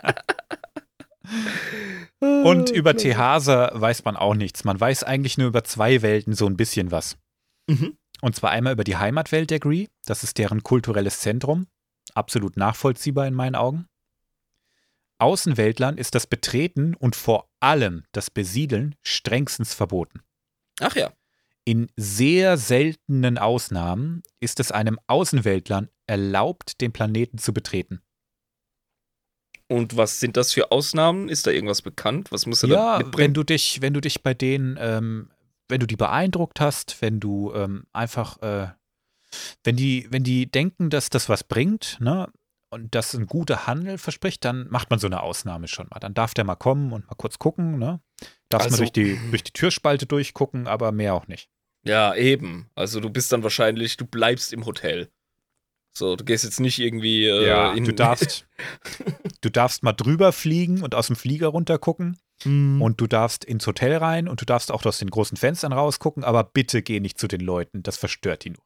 Und 2.21 2.71
über 2.71 2.97
Tehasa 2.97 3.71
weiß 3.75 4.05
man 4.05 4.17
auch 4.17 4.35
nichts. 4.35 4.65
Man 4.65 4.79
weiß 4.79 5.05
eigentlich 5.05 5.39
nur 5.39 5.49
über 5.49 5.65
zwei 5.65 6.03
Welten 6.03 6.35
so 6.35 6.47
ein 6.47 6.57
bisschen 6.57 6.91
was. 6.91 7.17
Mhm. 7.67 7.97
Und 8.21 8.37
zwar 8.37 8.51
einmal 8.51 8.75
über 8.75 8.85
die 8.85 8.97
Heimatwelt 8.97 9.51
der 9.51 9.59
Gree. 9.59 9.87
Das 10.05 10.23
ist 10.23 10.37
deren 10.39 10.63
kulturelles 10.63 11.21
Zentrum. 11.21 11.67
Absolut 12.15 12.57
nachvollziehbar 12.57 13.27
in 13.27 13.35
meinen 13.35 13.55
Augen. 13.55 13.87
Außenweltlern 15.21 15.99
ist 15.99 16.15
das 16.15 16.27
Betreten 16.27 16.95
und 16.95 17.17
vor 17.17 17.49
allem 17.61 18.05
das 18.13 18.31
Besiedeln 18.31 18.95
strengstens 19.03 19.75
verboten. 19.75 20.21
Ach 20.81 20.97
ja. 20.97 21.13
In 21.65 21.89
sehr 21.97 22.57
seltenen 22.57 23.39
Ausnahmen 23.39 24.23
ist 24.41 24.61
es 24.61 24.73
einem 24.73 24.99
Außenweltlern 25.07 25.89
erlaubt, 26.07 26.81
den 26.81 26.93
Planeten 26.93 27.39
zu 27.39 27.53
betreten. 27.53 28.01
Und 29.69 29.97
was 29.97 30.19
sind 30.19 30.37
das 30.37 30.53
für 30.53 30.73
Ausnahmen? 30.73 31.29
Ist 31.29 31.47
da 31.47 31.51
irgendwas 31.53 31.83
bekannt? 31.83 32.33
Was 32.33 32.47
muss 32.47 32.63
er 32.65 32.71
da 32.71 32.75
Ja, 32.75 32.99
wenn 32.99 33.07
mitbringen? 33.07 33.35
du 33.35 33.45
dich, 33.45 33.81
wenn 33.83 33.95
du 33.95 34.01
dich 34.01 34.23
bei 34.23 34.35
denen, 34.35 34.77
ähm, 34.81 35.31
wenn 35.69 35.79
du 35.81 35.87
die 35.87 35.97
beeindruckt 35.97 36.59
hast, 36.61 37.01
wenn 37.03 37.21
du 37.21 37.53
ähm, 37.55 37.85
einfach, 37.93 38.43
äh, 38.43 38.69
wenn 39.63 39.77
die, 39.77 40.09
wenn 40.11 40.25
die 40.25 40.51
denken, 40.51 40.91
dass 40.91 41.09
das 41.09 41.29
was 41.29 41.45
bringt, 41.45 41.99
ne, 42.01 42.29
und 42.71 42.95
das 42.95 43.15
ein 43.15 43.27
guter 43.27 43.67
Handel 43.67 43.99
verspricht, 43.99 44.45
dann 44.45 44.69
macht 44.71 44.91
man 44.91 44.99
so 44.99 45.07
eine 45.07 45.23
Ausnahme 45.23 45.69
schon 45.69 45.89
mal. 45.91 45.99
Dann 46.01 46.15
darf 46.15 46.35
der 46.35 46.45
mal 46.45 46.55
kommen 46.57 46.93
und 46.93 47.07
mal 47.07 47.17
kurz 47.17 47.39
gucken, 47.39 47.79
ne? 47.79 48.01
Darfst 48.49 48.67
Also- 48.67 48.77
mal 48.77 48.79
durch 48.79 48.93
die, 48.93 49.19
durch 49.31 49.45
die 49.45 49.53
Türspalte 49.53 50.07
durchgucken, 50.07 50.67
aber 50.67 50.93
mehr 50.93 51.15
auch 51.15 51.27
nicht. 51.27 51.49
Ja, 51.85 52.15
eben. 52.15 52.69
Also 52.75 53.01
du 53.01 53.11
bist 53.11 53.33
dann 53.33 53.43
wahrscheinlich, 53.43 53.97
du 53.97 54.07
bleibst 54.07 54.53
im 54.53 54.67
Hotel. 54.67 55.11
So, 55.97 56.15
du 56.15 56.25
gehst 56.25 56.45
jetzt 56.45 56.61
nicht 56.61 56.79
irgendwie 56.79 57.27
äh, 57.27 57.77
in 57.77 57.85
du 57.85 57.93
darfst, 57.93 58.47
du 59.41 59.51
darfst 59.51 59.83
mal 59.83 59.93
drüber 59.93 60.33
fliegen 60.33 60.83
und 60.83 60.95
aus 60.95 61.09
dem 61.09 61.17
Flieger 61.17 61.49
runtergucken. 61.49 62.19
Mhm. 62.45 62.81
Und 62.81 63.01
du 63.01 63.07
darfst 63.07 63.45
ins 63.45 63.67
Hotel 63.67 63.97
rein 63.97 64.29
und 64.29 64.41
du 64.41 64.45
darfst 64.47 64.71
auch 64.71 64.85
aus 64.85 64.99
den 64.99 65.11
großen 65.11 65.37
Fenstern 65.37 65.73
rausgucken, 65.73 66.23
aber 66.25 66.45
bitte 66.45 66.83
geh 66.83 67.01
nicht 67.01 67.19
zu 67.19 67.27
den 67.29 67.41
Leuten, 67.41 67.83
das 67.83 67.97
verstört 67.99 68.45
die 68.45 68.51
nur. 68.51 68.63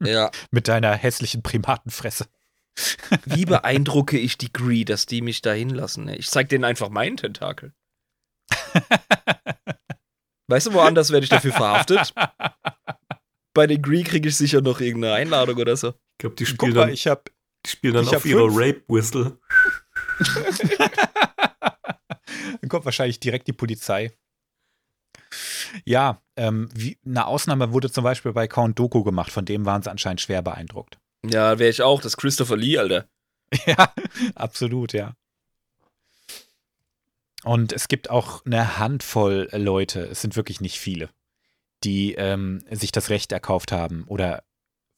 ja. 0.00 0.30
Mit 0.50 0.68
deiner 0.68 0.94
hässlichen 0.94 1.42
Primatenfresse. 1.42 2.26
Wie 3.24 3.44
beeindrucke 3.44 4.18
ich 4.18 4.38
die 4.38 4.52
Gree, 4.52 4.84
dass 4.84 5.06
die 5.06 5.22
mich 5.22 5.42
da 5.42 5.52
hinlassen? 5.52 6.08
ey? 6.08 6.16
Ich 6.16 6.30
zeig 6.30 6.48
denen 6.48 6.64
einfach 6.64 6.88
meinen 6.88 7.16
Tentakel. 7.16 7.72
Weißt 10.48 10.68
du, 10.68 10.72
woanders 10.72 11.10
werde 11.10 11.24
ich 11.24 11.30
dafür 11.30 11.52
verhaftet? 11.52 12.14
Bei 13.54 13.66
den 13.66 13.82
Gree 13.82 14.02
kriege 14.02 14.28
ich 14.28 14.36
sicher 14.36 14.60
noch 14.60 14.80
irgendeine 14.80 15.14
Einladung 15.14 15.56
oder 15.56 15.76
so. 15.76 15.88
Ich 15.88 16.18
glaube, 16.18 16.36
die 16.36 16.46
spielen 16.46 16.74
mal, 16.74 16.86
dann, 16.86 16.90
ich 16.90 17.06
habe 17.06 17.24
die 17.66 17.70
spielen 17.70 17.94
dann 17.94 18.04
ich 18.04 18.10
auf 18.10 18.24
hab 18.24 18.30
fünf. 18.30 18.56
Rape-Whistle. 18.56 19.38
Dann 22.60 22.68
kommt 22.68 22.84
wahrscheinlich 22.84 23.20
direkt 23.20 23.46
die 23.46 23.52
Polizei. 23.52 24.12
Ja, 25.84 26.22
ähm, 26.36 26.68
wie, 26.74 26.98
eine 27.04 27.26
Ausnahme 27.26 27.72
wurde 27.72 27.90
zum 27.90 28.04
Beispiel 28.04 28.32
bei 28.32 28.48
Count 28.48 28.78
Doku 28.78 29.04
gemacht, 29.04 29.32
von 29.32 29.44
dem 29.44 29.64
waren 29.66 29.82
sie 29.82 29.90
anscheinend 29.90 30.20
schwer 30.20 30.42
beeindruckt. 30.42 30.98
Ja, 31.24 31.58
wäre 31.58 31.70
ich 31.70 31.82
auch. 31.82 32.00
Das 32.00 32.12
ist 32.12 32.16
Christopher 32.16 32.56
Lee, 32.56 32.78
Alter. 32.78 33.06
Ja, 33.66 33.92
absolut, 34.34 34.92
ja. 34.92 35.14
Und 37.44 37.72
es 37.72 37.88
gibt 37.88 38.10
auch 38.10 38.44
eine 38.44 38.78
Handvoll 38.78 39.48
Leute, 39.52 40.00
es 40.02 40.20
sind 40.20 40.36
wirklich 40.36 40.60
nicht 40.60 40.78
viele, 40.78 41.08
die 41.84 42.14
ähm, 42.14 42.62
sich 42.70 42.92
das 42.92 43.10
Recht 43.10 43.32
erkauft 43.32 43.72
haben 43.72 44.04
oder 44.06 44.42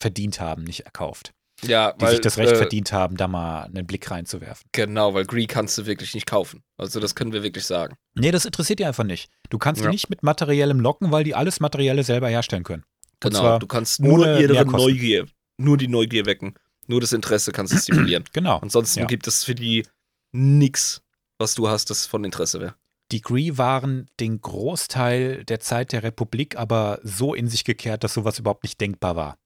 verdient 0.01 0.41
haben, 0.41 0.65
nicht 0.65 0.81
erkauft. 0.81 1.33
Ja, 1.63 1.93
Die 1.93 2.01
weil, 2.01 2.11
sich 2.13 2.23
das 2.23 2.39
Recht 2.39 2.53
äh, 2.53 2.57
verdient 2.57 2.93
haben, 2.93 3.17
da 3.19 3.29
mal 3.29 3.65
einen 3.65 3.87
Blick 3.87 4.11
reinzuwerfen. 4.11 4.67
Genau, 4.73 5.13
weil 5.13 5.27
Gree 5.27 5.47
kannst 5.47 5.77
du 5.77 5.85
wirklich 5.85 6.15
nicht 6.15 6.27
kaufen. 6.27 6.63
Also 6.79 6.99
das 7.01 7.15
können 7.15 7.33
wir 7.35 7.43
wirklich 7.43 7.67
sagen. 7.67 7.97
Nee, 8.15 8.31
das 8.31 8.47
interessiert 8.47 8.79
die 8.79 8.87
einfach 8.87 9.05
nicht. 9.05 9.31
Du 9.51 9.59
kannst 9.59 9.83
Ja. 9.83 9.89
die 9.89 9.93
nicht 9.95 10.09
mit 10.09 10.23
Materiellem 10.23 10.81
locken, 10.81 11.13
weil 11.13 11.23
die 11.23 11.35
alles 11.35 11.61
Materielle 11.61 12.03
selber 12.03 12.29
herstellen 12.31 12.65
können. 12.65 12.85
Und 13.23 13.35
Genau, 13.35 13.59
du 13.59 13.67
kannst 13.67 14.01
nur 14.01 14.27
ihre 14.41 14.55
Mehrkosten. 14.55 14.81
Neugier, 14.91 15.27
nur 15.61 15.77
die 15.77 15.89
Neugier 15.89 16.27
wecken. 16.27 16.55
Nur 16.87 17.01
das 17.01 17.13
Interesse 17.13 17.53
kannst 17.53 17.73
du 17.73 17.79
stimulieren. 17.79 18.25
Genau. 18.33 18.59
Ansonsten 18.59 19.01
Ja. 19.01 19.07
gibt 19.07 19.27
es 19.27 19.45
für 19.45 19.55
die 19.55 19.87
nix, 20.33 21.03
was 21.39 21.55
du 21.55 21.69
hast, 21.69 21.91
das 21.91 22.07
von 22.07 22.25
Interesse 22.25 22.61
wäre. 22.61 22.75
Die 23.13 23.21
Gree 23.21 23.57
waren 23.57 24.09
den 24.21 24.41
Großteil 24.41 25.45
der 25.45 25.61
Zeit 25.61 25.93
der 25.93 26.03
Republik 26.03 26.57
aber 26.57 27.01
so 27.03 27.35
in 27.35 27.49
sich 27.49 27.65
gekehrt, 27.65 28.05
dass 28.05 28.15
sowas 28.15 28.39
überhaupt 28.39 28.63
nicht 28.63 28.81
denkbar 28.81 29.17
war. 29.17 29.39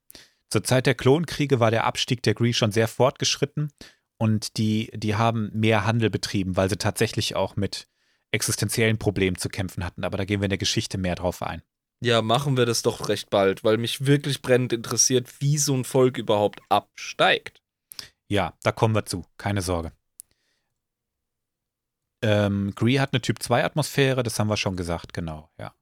Zur 0.50 0.62
Zeit 0.62 0.86
der 0.86 0.94
Klonkriege 0.94 1.60
war 1.60 1.70
der 1.70 1.84
Abstieg 1.84 2.22
der 2.22 2.34
Gree 2.34 2.52
schon 2.52 2.72
sehr 2.72 2.88
fortgeschritten 2.88 3.72
und 4.18 4.58
die, 4.58 4.90
die 4.94 5.14
haben 5.16 5.50
mehr 5.54 5.86
Handel 5.86 6.10
betrieben, 6.10 6.56
weil 6.56 6.68
sie 6.68 6.76
tatsächlich 6.76 7.36
auch 7.36 7.56
mit 7.56 7.88
existenziellen 8.32 8.98
Problemen 8.98 9.36
zu 9.38 9.48
kämpfen 9.48 9.84
hatten. 9.84 10.04
Aber 10.04 10.18
da 10.18 10.24
gehen 10.24 10.40
wir 10.40 10.46
in 10.46 10.50
der 10.50 10.58
Geschichte 10.58 10.98
mehr 10.98 11.14
drauf 11.14 11.42
ein. 11.42 11.62
Ja, 12.00 12.20
machen 12.22 12.56
wir 12.56 12.66
das 12.66 12.82
doch 12.82 13.08
recht 13.08 13.30
bald, 13.30 13.64
weil 13.64 13.78
mich 13.78 14.06
wirklich 14.06 14.42
brennend 14.42 14.72
interessiert, 14.72 15.40
wie 15.40 15.58
so 15.58 15.74
ein 15.74 15.84
Volk 15.84 16.18
überhaupt 16.18 16.60
absteigt. 16.68 17.62
Ja, 18.28 18.54
da 18.62 18.72
kommen 18.72 18.94
wir 18.94 19.06
zu, 19.06 19.24
keine 19.38 19.62
Sorge. 19.62 19.92
Ähm, 22.22 22.72
Gree 22.74 23.00
hat 23.00 23.12
eine 23.12 23.20
Typ-2-Atmosphäre, 23.20 24.22
das 24.22 24.38
haben 24.38 24.48
wir 24.48 24.56
schon 24.56 24.76
gesagt, 24.76 25.12
genau, 25.12 25.50
ja. 25.58 25.74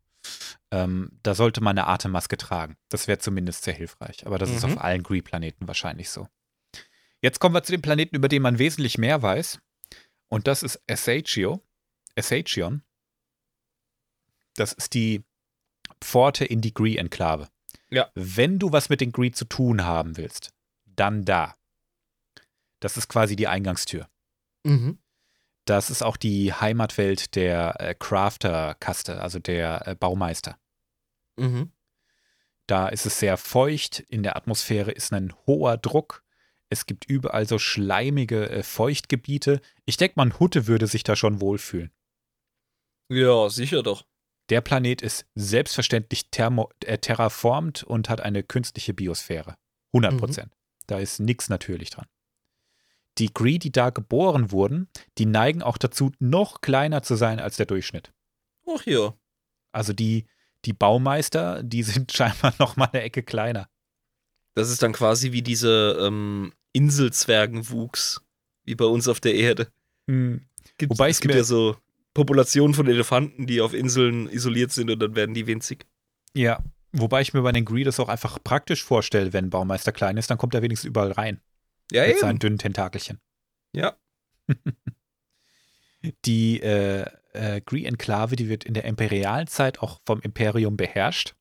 Ähm, 0.71 1.19
da 1.23 1.35
sollte 1.35 1.61
man 1.61 1.77
eine 1.79 1.87
Atemmaske 1.87 2.37
tragen. 2.37 2.77
Das 2.89 3.07
wäre 3.07 3.19
zumindest 3.19 3.65
sehr 3.65 3.75
hilfreich. 3.75 4.27
Aber 4.27 4.39
das 4.39 4.51
ist 4.51 4.65
Mhm. 4.65 4.73
auf 4.73 4.81
allen 4.85 5.03
Gree-Planeten 5.03 5.69
wahrscheinlich 5.69 6.09
so. 6.11 6.29
Jetzt 7.21 7.41
kommen 7.41 7.55
wir 7.55 7.63
zu 7.63 7.73
dem 7.73 7.83
Planeten, 7.83 8.17
über 8.17 8.29
den 8.29 8.43
man 8.43 8.59
wesentlich 8.59 8.97
mehr 8.99 9.21
weiß. 9.23 9.61
Und 10.29 10.47
das 10.47 10.63
ist 10.63 10.81
Essagio. 10.87 11.61
Essagion. 12.15 12.83
Das 14.57 14.73
ist 14.73 14.95
die 14.95 15.23
Pforte 16.03 16.45
in 16.45 16.61
die 16.61 16.75
Gree-Enklave. 16.75 17.49
Ja. 17.91 18.11
Wenn 18.15 18.59
du 18.59 18.73
was 18.73 18.89
mit 18.89 19.01
den 19.01 19.13
Gree 19.13 19.31
zu 19.31 19.45
tun 19.45 19.85
haben 19.85 20.17
willst, 20.17 20.53
dann 20.87 21.25
da. 21.25 21.57
Das 22.81 22.97
ist 22.97 23.09
quasi 23.09 23.37
die 23.37 23.49
Eingangstür. 23.49 24.09
Mhm. 24.65 24.99
Das 25.65 25.91
ist 25.91 26.03
auch 26.03 26.17
die 26.17 26.53
Heimatwelt 26.53 27.37
der 27.37 27.81
äh, 27.81 27.95
Crafter-Kaste, 27.95 29.21
also 29.21 29.39
der 29.39 29.87
äh, 29.87 29.95
Baumeister. 29.95 30.59
Mhm. 31.37 31.71
Da 32.67 32.89
ist 32.89 33.07
es 33.07 33.19
sehr 33.19 33.37
feucht, 33.37 34.01
in 34.01 34.23
der 34.23 34.37
Atmosphäre 34.37 34.91
ist 34.91 35.13
ein 35.13 35.33
hoher 35.47 35.77
Druck. 35.77 36.25
Es 36.69 36.87
gibt 36.87 37.05
überall 37.05 37.47
so 37.47 37.59
schleimige 37.59 38.49
äh, 38.49 38.63
Feuchtgebiete. 38.63 39.61
Ich 39.85 39.97
denke, 39.97 40.15
man 40.17 40.39
Hutte 40.41 40.67
würde 40.67 40.87
sich 40.87 41.05
da 41.05 41.15
schon 41.15 41.41
wohlfühlen. 41.41 41.93
Ja, 43.09 43.49
sicher 43.51 43.83
doch. 43.83 44.07
Der 44.49 44.61
Planet 44.61 45.03
ist 45.03 45.25
selbstverständlich 45.35 46.31
thermo 46.31 46.71
äh, 46.85 46.99
terraformt 46.99 47.83
und 47.85 48.09
hat 48.09 48.21
eine 48.21 48.43
künstliche 48.43 48.93
Biosphäre. 48.95 49.57
100 49.93 50.19
Prozent. 50.19 50.53
Da 50.87 50.99
ist 50.99 51.21
nichts 51.21 51.49
natürlich 51.49 51.91
dran. 51.91 52.07
Die 53.19 53.33
Gree, 53.33 53.59
die 53.59 53.71
da 53.73 53.91
geboren 53.91 54.51
wurden, 54.53 54.89
die 55.19 55.27
neigen 55.27 55.63
auch 55.63 55.79
dazu, 55.79 56.13
noch 56.19 56.61
kleiner 56.61 57.03
zu 57.03 57.15
sein 57.15 57.41
als 57.41 57.57
der 57.57 57.67
Durchschnitt. 57.67 58.13
Ach 58.67 58.85
ja. 58.87 59.15
Also 59.71 59.93
die, 59.93 60.27
die 60.65 60.73
Baumeister, 60.73 61.63
die 61.63 61.83
sind 61.83 62.13
scheinbar 62.17 62.55
noch 62.59 62.77
mal 62.77 62.89
eine 62.93 63.03
Ecke 63.03 63.23
kleiner. 63.23 63.69
Das 64.55 64.71
ist 64.71 64.83
dann 64.83 64.93
quasi 64.93 65.33
wie 65.33 65.43
diese 65.43 65.99
ähm, 66.01 66.53
Inselzwergenwuchs, 66.73 68.21
wie 68.65 68.75
bei 68.75 68.85
uns 68.85 69.09
auf 69.09 69.21
der 69.21 69.35
Erde. 69.35 69.73
Gibt, 70.07 70.91
Wobei 70.91 71.11
es 71.11 71.21
gibt 71.21 71.33
mir- 71.35 71.39
ja 71.39 71.45
so 71.45 71.77
Populationen 72.15 72.75
von 72.75 72.87
Elefanten, 72.87 73.47
die 73.47 73.61
auf 73.61 73.75
Inseln 73.75 74.29
isoliert 74.29 74.73
sind 74.73 74.91
und 74.91 74.99
dann 75.01 75.17
werden 75.17 75.35
die 75.35 75.47
winzig. 75.47 75.87
Ja, 76.35 76.63
wobei 76.93 77.21
ich 77.23 77.33
mir 77.35 77.43
bei 77.43 77.53
den 77.53 77.65
Gree 77.65 77.85
das 77.85 78.01
auch 78.01 78.09
einfach 78.09 78.39
praktisch 78.43 78.85
vorstelle, 78.85 79.33
wenn 79.33 79.51
Baumeister 79.51 79.93
klein 79.93 80.17
ist, 80.17 80.31
dann 80.31 80.39
kommt 80.39 80.55
er 80.55 80.63
wenigstens 80.63 80.89
überall 80.89 81.13
rein 81.13 81.41
Ja, 81.91 82.03
mit 82.03 82.13
eben. 82.13 82.21
seinen 82.21 82.39
dünnen 82.39 82.59
Tentakelchen. 82.59 83.21
Ja. 83.75 83.97
Die 86.25 86.61
äh, 86.61 87.07
äh, 87.33 87.61
Gree-Enklave, 87.61 88.35
die 88.35 88.49
wird 88.49 88.65
in 88.65 88.75
der 88.75 88.85
imperialen 88.85 89.47
Zeit 89.47 89.81
auch 89.81 90.01
vom 90.05 90.21
Imperium 90.21 90.77
beherrscht. 90.77 91.35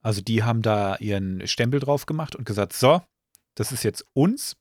Also 0.00 0.20
die 0.20 0.42
haben 0.42 0.62
da 0.62 0.96
ihren 0.96 1.46
Stempel 1.46 1.80
drauf 1.80 2.06
gemacht 2.06 2.34
und 2.34 2.44
gesagt, 2.44 2.72
so, 2.72 3.02
das 3.54 3.72
ist 3.72 3.82
jetzt 3.84 4.06
uns. 4.14 4.56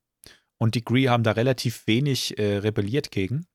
Und 0.57 0.75
die 0.75 0.83
Gree 0.83 1.09
haben 1.09 1.23
da 1.23 1.31
relativ 1.31 1.87
wenig 1.87 2.37
äh, 2.37 2.57
rebelliert 2.57 3.11
gegen, 3.11 3.45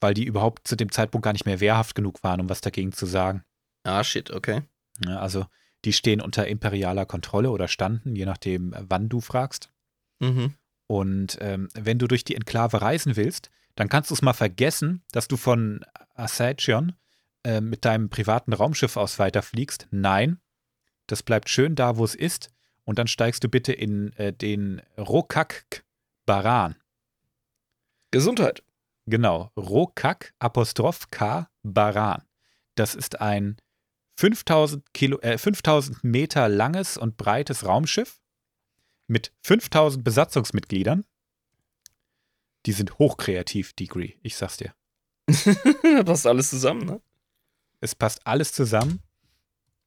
weil 0.00 0.14
die 0.14 0.24
überhaupt 0.24 0.66
zu 0.66 0.76
dem 0.76 0.92
Zeitpunkt 0.92 1.24
gar 1.24 1.32
nicht 1.32 1.46
mehr 1.46 1.60
wehrhaft 1.60 1.94
genug 1.94 2.22
waren, 2.22 2.40
um 2.40 2.48
was 2.48 2.60
dagegen 2.60 2.92
zu 2.92 3.06
sagen. 3.06 3.44
Ah, 3.84 4.04
shit, 4.04 4.30
okay. 4.30 4.62
Ja, 5.04 5.18
also 5.18 5.46
die 5.84 5.92
stehen 5.92 6.20
unter 6.20 6.46
imperialer 6.46 7.06
Kontrolle 7.06 7.50
oder 7.50 7.68
standen, 7.68 8.16
je 8.16 8.26
nachdem, 8.26 8.74
wann 8.76 9.08
du 9.08 9.20
fragst. 9.20 9.70
Mhm. 10.20 10.54
Und 10.86 11.38
ähm, 11.40 11.68
wenn 11.74 11.98
du 11.98 12.08
durch 12.08 12.24
die 12.24 12.34
Enklave 12.34 12.80
reisen 12.80 13.16
willst, 13.16 13.50
dann 13.76 13.88
kannst 13.88 14.10
du 14.10 14.14
es 14.14 14.22
mal 14.22 14.32
vergessen, 14.32 15.02
dass 15.12 15.28
du 15.28 15.36
von 15.36 15.84
Asagion 16.14 16.94
äh, 17.44 17.60
mit 17.60 17.84
deinem 17.84 18.10
privaten 18.10 18.52
Raumschiff 18.52 18.96
aus 18.96 19.18
weiterfliegst. 19.18 19.86
Nein, 19.90 20.40
das 21.06 21.22
bleibt 21.22 21.48
schön 21.48 21.74
da, 21.74 21.96
wo 21.96 22.04
es 22.04 22.14
ist. 22.14 22.50
Und 22.84 22.98
dann 22.98 23.06
steigst 23.06 23.44
du 23.44 23.48
bitte 23.48 23.72
in 23.72 24.12
äh, 24.14 24.32
den 24.32 24.80
Rokak 24.96 25.84
Baran. 26.26 26.76
Gesundheit. 28.10 28.62
Genau, 29.08 29.50
Rokak 29.56 30.34
Apostroph 30.38 31.10
K 31.10 31.48
Baran. 31.62 32.22
Das 32.74 32.94
ist 32.94 33.22
ein 33.22 33.56
5000, 34.18 34.84
Kilo, 34.92 35.18
äh, 35.20 35.38
5000 35.38 36.04
Meter 36.04 36.46
langes 36.50 36.98
und 36.98 37.16
breites 37.16 37.64
Raumschiff 37.64 38.20
mit 39.06 39.32
5000 39.44 40.04
Besatzungsmitgliedern. 40.04 41.04
Die 42.66 42.72
sind 42.72 42.98
hochkreativ, 42.98 43.72
Degree, 43.72 44.16
ich 44.22 44.36
sag's 44.36 44.58
dir. 44.58 44.74
passt 46.04 46.26
alles 46.26 46.50
zusammen, 46.50 46.84
ne? 46.84 47.00
Es 47.80 47.94
passt 47.94 48.26
alles 48.26 48.52
zusammen. 48.52 49.00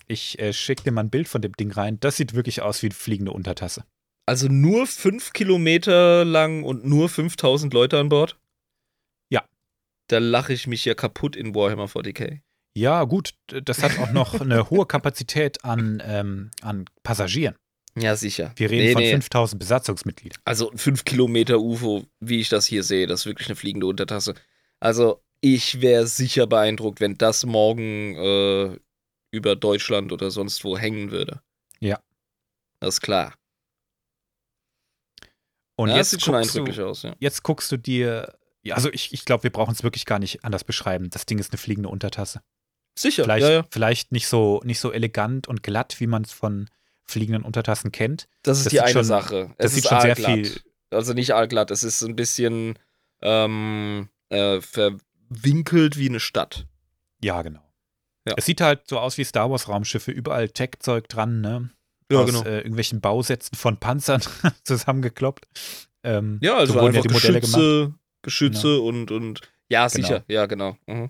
Ich 0.08 0.40
äh, 0.40 0.52
schicke 0.52 0.84
dir 0.84 0.92
mal 0.92 1.02
ein 1.04 1.12
Bild 1.12 1.28
von 1.28 1.44
dem 1.44 1.54
Ding 1.54 1.72
rein. 1.72 2.00
Das 2.00 2.18
sieht 2.18 2.34
wirklich 2.34 2.64
aus 2.64 2.82
wie 2.82 2.88
eine 2.88 2.96
fliegende 2.96 3.34
Untertasse. 3.34 3.86
Also 4.26 4.48
nur 4.48 4.88
fünf 4.88 5.32
Kilometer 5.34 6.26
lang 6.26 6.64
und 6.64 6.86
nur 6.86 7.08
5000 7.08 7.72
Leute 7.72 8.00
an 8.00 8.10
Bord? 8.10 8.41
Da 10.12 10.18
lache 10.20 10.52
ich 10.52 10.68
mich 10.68 10.84
ja 10.84 10.94
kaputt 10.94 11.36
in 11.36 11.56
Warhammer 11.56 11.86
40k. 11.86 12.42
Ja, 12.74 13.04
gut, 13.06 13.34
das 13.48 13.82
hat 13.82 13.98
auch 14.00 14.12
noch 14.12 14.40
eine 14.40 14.70
hohe 14.70 14.86
Kapazität 14.86 15.64
an, 15.64 16.02
ähm, 16.06 16.52
an 16.62 16.86
Passagieren. 17.04 17.56
Ja, 17.98 18.16
sicher. 18.16 18.54
Wir 18.56 18.70
reden 18.70 18.86
Nee, 18.86 18.94
von 18.94 19.02
nee. 19.02 19.12
5000 19.12 19.60
Besatzungsmitgliedern. 19.60 20.42
Also 20.46 20.72
ein 20.72 20.78
5 20.78 21.06
Kilometer 21.06 21.60
UFO, 21.60 22.06
wie 22.20 22.40
ich 22.40 22.50
das 22.50 22.66
hier 22.66 22.84
sehe, 22.84 23.08
das 23.08 23.22
ist 23.22 23.26
wirklich 23.26 23.48
eine 23.48 23.56
fliegende 23.56 23.88
Untertasse. 23.88 24.36
Also 24.80 25.22
ich 25.42 25.82
wäre 25.82 26.08
sicher 26.08 26.48
beeindruckt, 26.48 27.00
wenn 27.00 27.18
das 27.18 27.46
morgen 27.46 28.16
äh, 28.16 28.78
über 29.32 29.56
Deutschland 29.56 30.12
oder 30.12 30.30
sonst 30.30 30.64
wo 30.64 30.78
hängen 30.78 31.12
würde. 31.12 31.42
Ja. 31.80 32.00
Das 32.80 32.96
ist 32.96 33.02
klar. 33.02 33.34
Und 35.78 35.90
ja, 35.90 35.98
das 35.98 36.12
jetzt 36.12 36.12
sieht 36.12 36.22
schon 36.24 36.36
guckst 36.36 36.56
du, 36.56 36.60
eindrücklich 36.60 36.86
aus, 36.86 37.04
ja. 37.04 37.16
jetzt 37.20 37.44
guckst 37.44 37.72
du 37.72 37.78
dir, 37.78 38.38
ja, 38.64 38.76
also 38.76 38.92
ich, 38.92 39.14
ich 39.14 39.26
glaube, 39.26 39.44
wir 39.44 39.52
brauchen 39.52 39.72
es 39.74 39.84
wirklich 39.84 40.06
gar 40.06 40.20
nicht 40.20 40.44
anders 40.46 40.64
beschreiben. 40.64 41.10
Das 41.10 41.26
Ding 41.26 41.40
ist 41.40 41.52
eine 41.52 41.58
fliegende 41.58 41.90
Untertasse. 41.90 42.42
Sicher, 42.98 43.24
Vielleicht, 43.24 43.46
ja, 43.48 43.52
ja. 43.54 43.66
vielleicht 43.72 44.12
nicht, 44.12 44.28
so, 44.28 44.62
nicht 44.66 44.80
so 44.80 44.92
elegant 44.92 45.48
und 45.48 45.64
glatt, 45.64 46.00
wie 46.00 46.08
man 46.08 46.24
es 46.24 46.32
von 46.32 46.70
fliegenden 47.06 47.44
Untertassen 47.44 47.92
kennt. 47.92 48.28
Das 48.44 48.58
ist 48.58 48.66
das 48.66 48.72
die 48.72 48.78
sieht 48.78 48.84
eine 48.84 48.94
schon- 48.94 49.04
Sache. 49.06 49.54
das 49.58 49.68
es 49.68 49.76
sieht 49.76 49.84
ist 49.86 49.90
schon 49.90 50.02
sehr 50.02 50.16
viel- 50.16 50.62
Also 50.92 51.14
nicht 51.14 51.34
aalglatt, 51.34 51.72
es 51.72 51.84
ist 51.84 52.02
ein 52.04 52.16
bisschen 52.16 52.78
ähm, 53.22 54.10
äh, 54.30 54.60
verwinkelt 54.62 55.98
wie 55.98 56.10
eine 56.10 56.20
Stadt. 56.20 56.66
Ja, 57.24 57.42
genau. 57.42 57.62
Ja. 58.28 58.36
Es 58.38 58.46
sieht 58.46 58.62
halt 58.62 58.88
so 58.88 59.00
aus 59.00 59.18
wie 59.18 59.24
Star 59.24 59.50
Wars 59.50 59.68
Raumschiffe, 59.68 60.12
überall 60.12 60.50
Tech-Zeug 60.50 61.08
dran, 61.08 61.42
ne? 61.42 61.70
Ja, 62.12 62.20
Aus 62.20 62.26
genau. 62.28 62.44
äh, 62.44 62.58
irgendwelchen 62.58 63.00
Bausätzen 63.00 63.58
von 63.58 63.78
Panzern 63.78 64.22
zusammengekloppt. 64.64 65.46
Ähm, 66.04 66.40
Ja, 66.42 66.58
also 66.58 66.74
so 66.74 66.80
wurden 66.80 66.96
einfach 66.98 67.06
ja 67.06 67.08
die 67.08 67.14
Modelle 67.14 67.42
gemacht. 67.42 67.94
Geschütze, 68.22 68.62
Geschütze 68.62 68.82
und, 68.82 69.12
und 69.12 69.42
ja, 69.70 69.88
sicher. 69.90 70.24
Ja, 70.28 70.46
genau. 70.46 70.78
Mhm. 70.86 71.10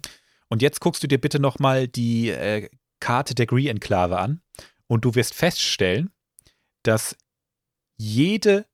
Und 0.49 0.61
jetzt 0.61 0.79
guckst 0.81 1.01
du 1.03 1.07
dir 1.07 1.17
bitte 1.19 1.39
nochmal 1.39 1.88
die 1.88 2.29
äh, 2.29 2.69
Karte 2.99 3.33
der 3.35 3.45
Gree-Enklave 3.47 4.17
an 4.19 4.41
und 4.88 5.05
du 5.05 5.15
wirst 5.15 5.33
feststellen, 5.33 6.11
dass 6.83 7.15
jede 7.97 8.65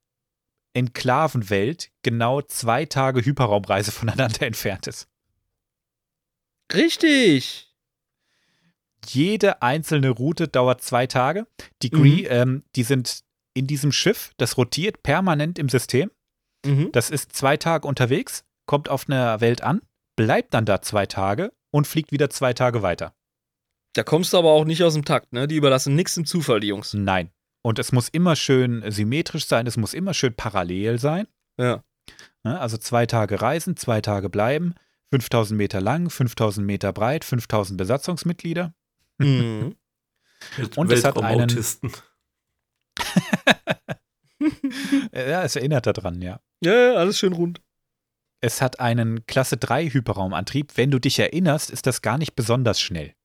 Enklavenwelt 0.73 1.91
genau 2.03 2.41
zwei 2.41 2.85
Tage 2.85 3.23
Hyperraumreise 3.26 3.91
voneinander 3.91 4.41
entfernt 4.45 4.88
ist. 4.88 5.07
Richtig. 6.73 7.73
Jede 9.07 9.61
einzelne 9.61 10.09
Route 10.09 10.47
dauert 10.47 10.81
zwei 10.81 11.07
Tage. 11.07 11.47
Die 11.81 11.89
Mhm. 11.91 11.97
Gree, 11.97 12.26
ähm, 12.26 12.64
die 12.76 12.84
sind 12.84 13.23
in 13.53 13.68
diesem 13.68 13.91
Schiff, 13.91 14.34
das 14.38 14.57
rotiert 14.57 15.01
permanent 15.03 15.57
im 15.57 15.69
System. 15.69 16.11
Mhm. 16.68 16.91
Das 16.91 17.10
ist 17.10 17.34
zwei 17.34 17.57
Tage 17.57 17.88
unterwegs, 17.88 18.44
kommt 18.65 18.89
auf 18.89 19.07
einer 19.07 19.39
Welt 19.41 19.61
an, 19.64 19.81
bleibt 20.15 20.53
dann 20.53 20.65
da 20.65 20.81
zwei 20.81 21.06
Tage 21.06 21.52
und 21.72 21.88
fliegt 21.88 22.11
wieder 22.11 22.30
zwei 22.30 22.53
Tage 22.53 22.81
weiter. 22.81 23.14
Da 23.94 24.03
kommst 24.03 24.34
du 24.34 24.38
aber 24.38 24.52
auch 24.52 24.65
nicht 24.65 24.84
aus 24.84 24.94
dem 24.94 25.06
Takt, 25.06 25.34
ne? 25.34 25.48
Die 25.48 25.56
überlassen 25.56 25.95
nichts 25.95 26.15
dem 26.15 26.26
Zufall, 26.26 26.60
die 26.60 26.68
Jungs. 26.68 26.94
Nein. 26.94 27.31
Und 27.64 27.80
es 27.80 27.91
muss 27.91 28.10
immer 28.10 28.35
schön 28.35 28.84
symmetrisch 28.91 29.45
sein, 29.48 29.65
es 29.68 29.77
muss 29.77 29.94
immer 29.94 30.14
schön 30.14 30.34
parallel 30.35 30.99
sein. 30.99 31.27
Ja. 31.57 31.84
Ne, 32.44 32.60
Also 32.60 32.77
zwei 32.77 33.06
Tage 33.06 33.41
reisen, 33.41 33.76
zwei 33.76 33.99
Tage 34.02 34.30
bleiben, 34.30 34.76
5000 35.11 35.57
Meter 35.57 35.81
lang, 35.81 36.10
5000 36.10 36.65
Meter 36.65 36.94
breit, 36.94 37.26
5000 37.26 37.77
Besatzungsmitglieder. 37.77 38.73
Mhm. 39.18 39.76
Und 40.76 40.91
es 40.91 41.03
hat 41.03 41.18
einen- 41.22 41.49
Ja, 45.14 45.43
es 45.43 45.55
erinnert 45.55 45.88
daran, 45.88 46.22
ja. 46.22 46.39
ja, 46.61 46.73
ja, 46.73 46.93
alles 46.93 47.18
schön 47.18 47.34
rund. 47.34 47.61
Es 48.39 48.61
hat 48.61 48.80
einen 48.80 49.26
Klasse 49.26 49.57
3 49.57 49.89
Hyperraumantrieb. 49.89 50.77
Wenn 50.77 50.91
du 50.91 50.99
dich 50.99 51.18
erinnerst, 51.18 51.72
ist 51.72 51.88
das 51.88 52.01
gar 52.01 52.18
nicht 52.18 52.35
besonders 52.35 52.80
schnell. 52.80 53.15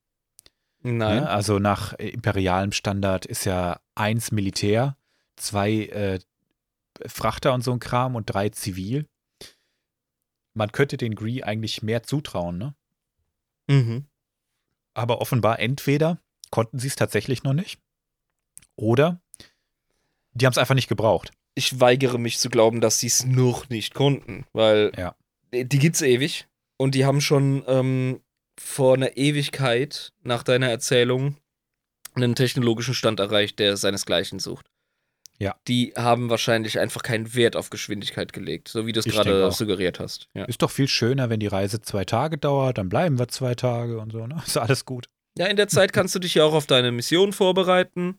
Nein. 0.83 1.21
Ne? 1.23 1.29
Also 1.29 1.59
nach 1.59 1.93
äh, 1.99 2.09
imperialem 2.09 2.73
Standard 2.73 3.27
ist 3.27 3.45
ja 3.45 3.81
eins 3.95 4.33
Militär, 4.33 4.97
zwei 5.37 5.87
äh, 5.87 6.19
Frachter 7.07 7.55
und 7.55 7.63
so 7.63 7.73
ein 7.73 7.79
Kram 7.79 8.17
und 8.17 8.27
drei 8.27 8.49
zivil. 8.49 9.09
Man 10.55 10.73
könnte 10.73 10.97
den 10.97 11.15
Gree 11.15 11.43
eigentlich 11.43 11.83
mehr 11.83 12.03
zutrauen, 12.03 12.59
ne? 12.59 12.75
Mhm. 13.69 14.07
Aber 14.95 15.21
offenbar 15.21 15.59
entweder 15.61 16.19
konnten 16.51 16.79
sie 16.79 16.89
es 16.89 16.97
tatsächlich 16.97 17.45
noch 17.45 17.55
nicht 17.55 17.81
oder 18.77 19.22
die 20.35 20.47
haben 20.47 20.53
es 20.53 20.59
einfach 20.59 20.75
nicht 20.75 20.89
gebraucht. 20.89 21.31
Ich 21.55 21.81
weigere 21.81 22.19
mich 22.19 22.39
zu 22.39 22.49
glauben, 22.49 22.81
dass 22.81 22.99
sie 22.99 23.09
es 23.09 23.25
noch 23.27 23.69
nicht 23.69 23.95
konnten, 23.95 24.45
weil 24.53 24.93
Ja. 24.97 25.15
die 25.53 25.79
gibt's 25.79 26.01
ewig 26.03 26.47
und 26.79 26.95
die 26.95 27.05
haben 27.05 27.21
schon 27.21 27.63
ähm, 27.67 28.21
vor 28.59 28.95
einer 28.95 29.17
Ewigkeit 29.17 30.13
nach 30.23 30.43
deiner 30.43 30.69
Erzählung 30.71 31.37
einen 32.15 32.35
technologischen 32.35 32.95
Stand 32.95 33.21
erreicht, 33.21 33.59
der 33.59 33.77
seinesgleichen 33.77 34.39
sucht. 34.39 34.67
Ja. 35.39 35.57
Die 35.67 35.93
haben 35.97 36.31
wahrscheinlich 36.31 36.79
einfach 36.79 37.03
keinen 37.03 37.35
Wert 37.35 37.57
auf 37.57 37.71
Geschwindigkeit 37.71 38.33
gelegt, 38.33 38.69
so 38.69 38.87
wie 38.87 38.93
du 38.93 39.01
es 39.01 39.07
gerade 39.07 39.47
auch. 39.47 39.53
suggeriert 39.53 39.99
hast. 39.99 40.29
Ja. 40.35 40.45
Ist 40.45 40.63
doch 40.63 40.71
viel 40.71 40.87
schöner, 40.89 41.31
wenn 41.31 41.41
die 41.41 41.47
Reise 41.49 41.81
zwei 41.81 42.05
Tage 42.05 42.39
dauert, 42.39 42.79
dann 42.79 42.89
bleiben 42.89 43.19
wir 43.19 43.29
zwei 43.29 43.55
Tage 43.55 43.99
und 43.99 44.13
so, 44.13 44.27
ne? 44.27 44.41
Ist 44.47 44.57
alles 44.59 44.85
gut. 44.85 45.07
ja, 45.37 45.47
in 45.47 45.57
der 45.57 45.69
Zeit 45.69 45.93
kannst 45.93 46.15
du 46.15 46.19
dich 46.19 46.35
ja 46.35 46.45
auch 46.45 46.55
auf 46.55 46.67
deine 46.67 46.93
Mission 46.93 47.33
vorbereiten. 47.33 48.19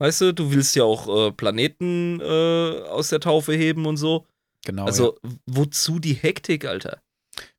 Ja. 0.00 0.06
Weißt 0.06 0.20
du, 0.20 0.32
du 0.34 0.50
willst 0.52 0.74
ja 0.76 0.84
auch 0.84 1.28
äh, 1.28 1.32
Planeten 1.32 2.20
äh, 2.20 2.82
aus 2.88 3.08
der 3.08 3.20
Taufe 3.20 3.52
heben 3.54 3.86
und 3.86 3.96
so. 3.96 4.26
Genau. 4.64 4.82
ja. 4.82 4.86
Also, 4.86 5.18
wozu 5.46 5.98
die 5.98 6.14
Hektik, 6.14 6.64
Alter? 6.64 7.00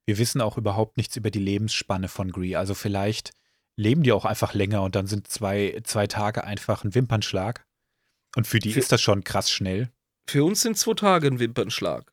Wir 0.05 0.17
wissen 0.17 0.41
auch 0.41 0.57
überhaupt 0.57 0.97
nichts 0.97 1.15
über 1.15 1.31
die 1.31 1.39
Lebensspanne 1.39 2.07
von 2.07 2.31
Gree. 2.31 2.55
Also 2.55 2.73
vielleicht 2.73 3.31
leben 3.77 4.03
die 4.03 4.11
auch 4.11 4.25
einfach 4.25 4.53
länger 4.53 4.83
und 4.83 4.95
dann 4.95 5.07
sind 5.07 5.27
zwei, 5.27 5.81
zwei 5.83 6.07
Tage 6.07 6.43
einfach 6.43 6.83
ein 6.83 6.93
Wimpernschlag. 6.95 7.65
Und 8.35 8.47
für 8.47 8.59
die 8.59 8.73
Für- 8.73 8.79
ist 8.79 8.91
das 8.91 9.01
schon 9.01 9.23
krass 9.23 9.49
schnell. 9.49 9.89
Für 10.29 10.43
uns 10.43 10.61
sind 10.61 10.77
zwei 10.77 10.93
Tage 10.93 11.27
ein 11.27 11.39
Wimpernschlag. 11.39 12.11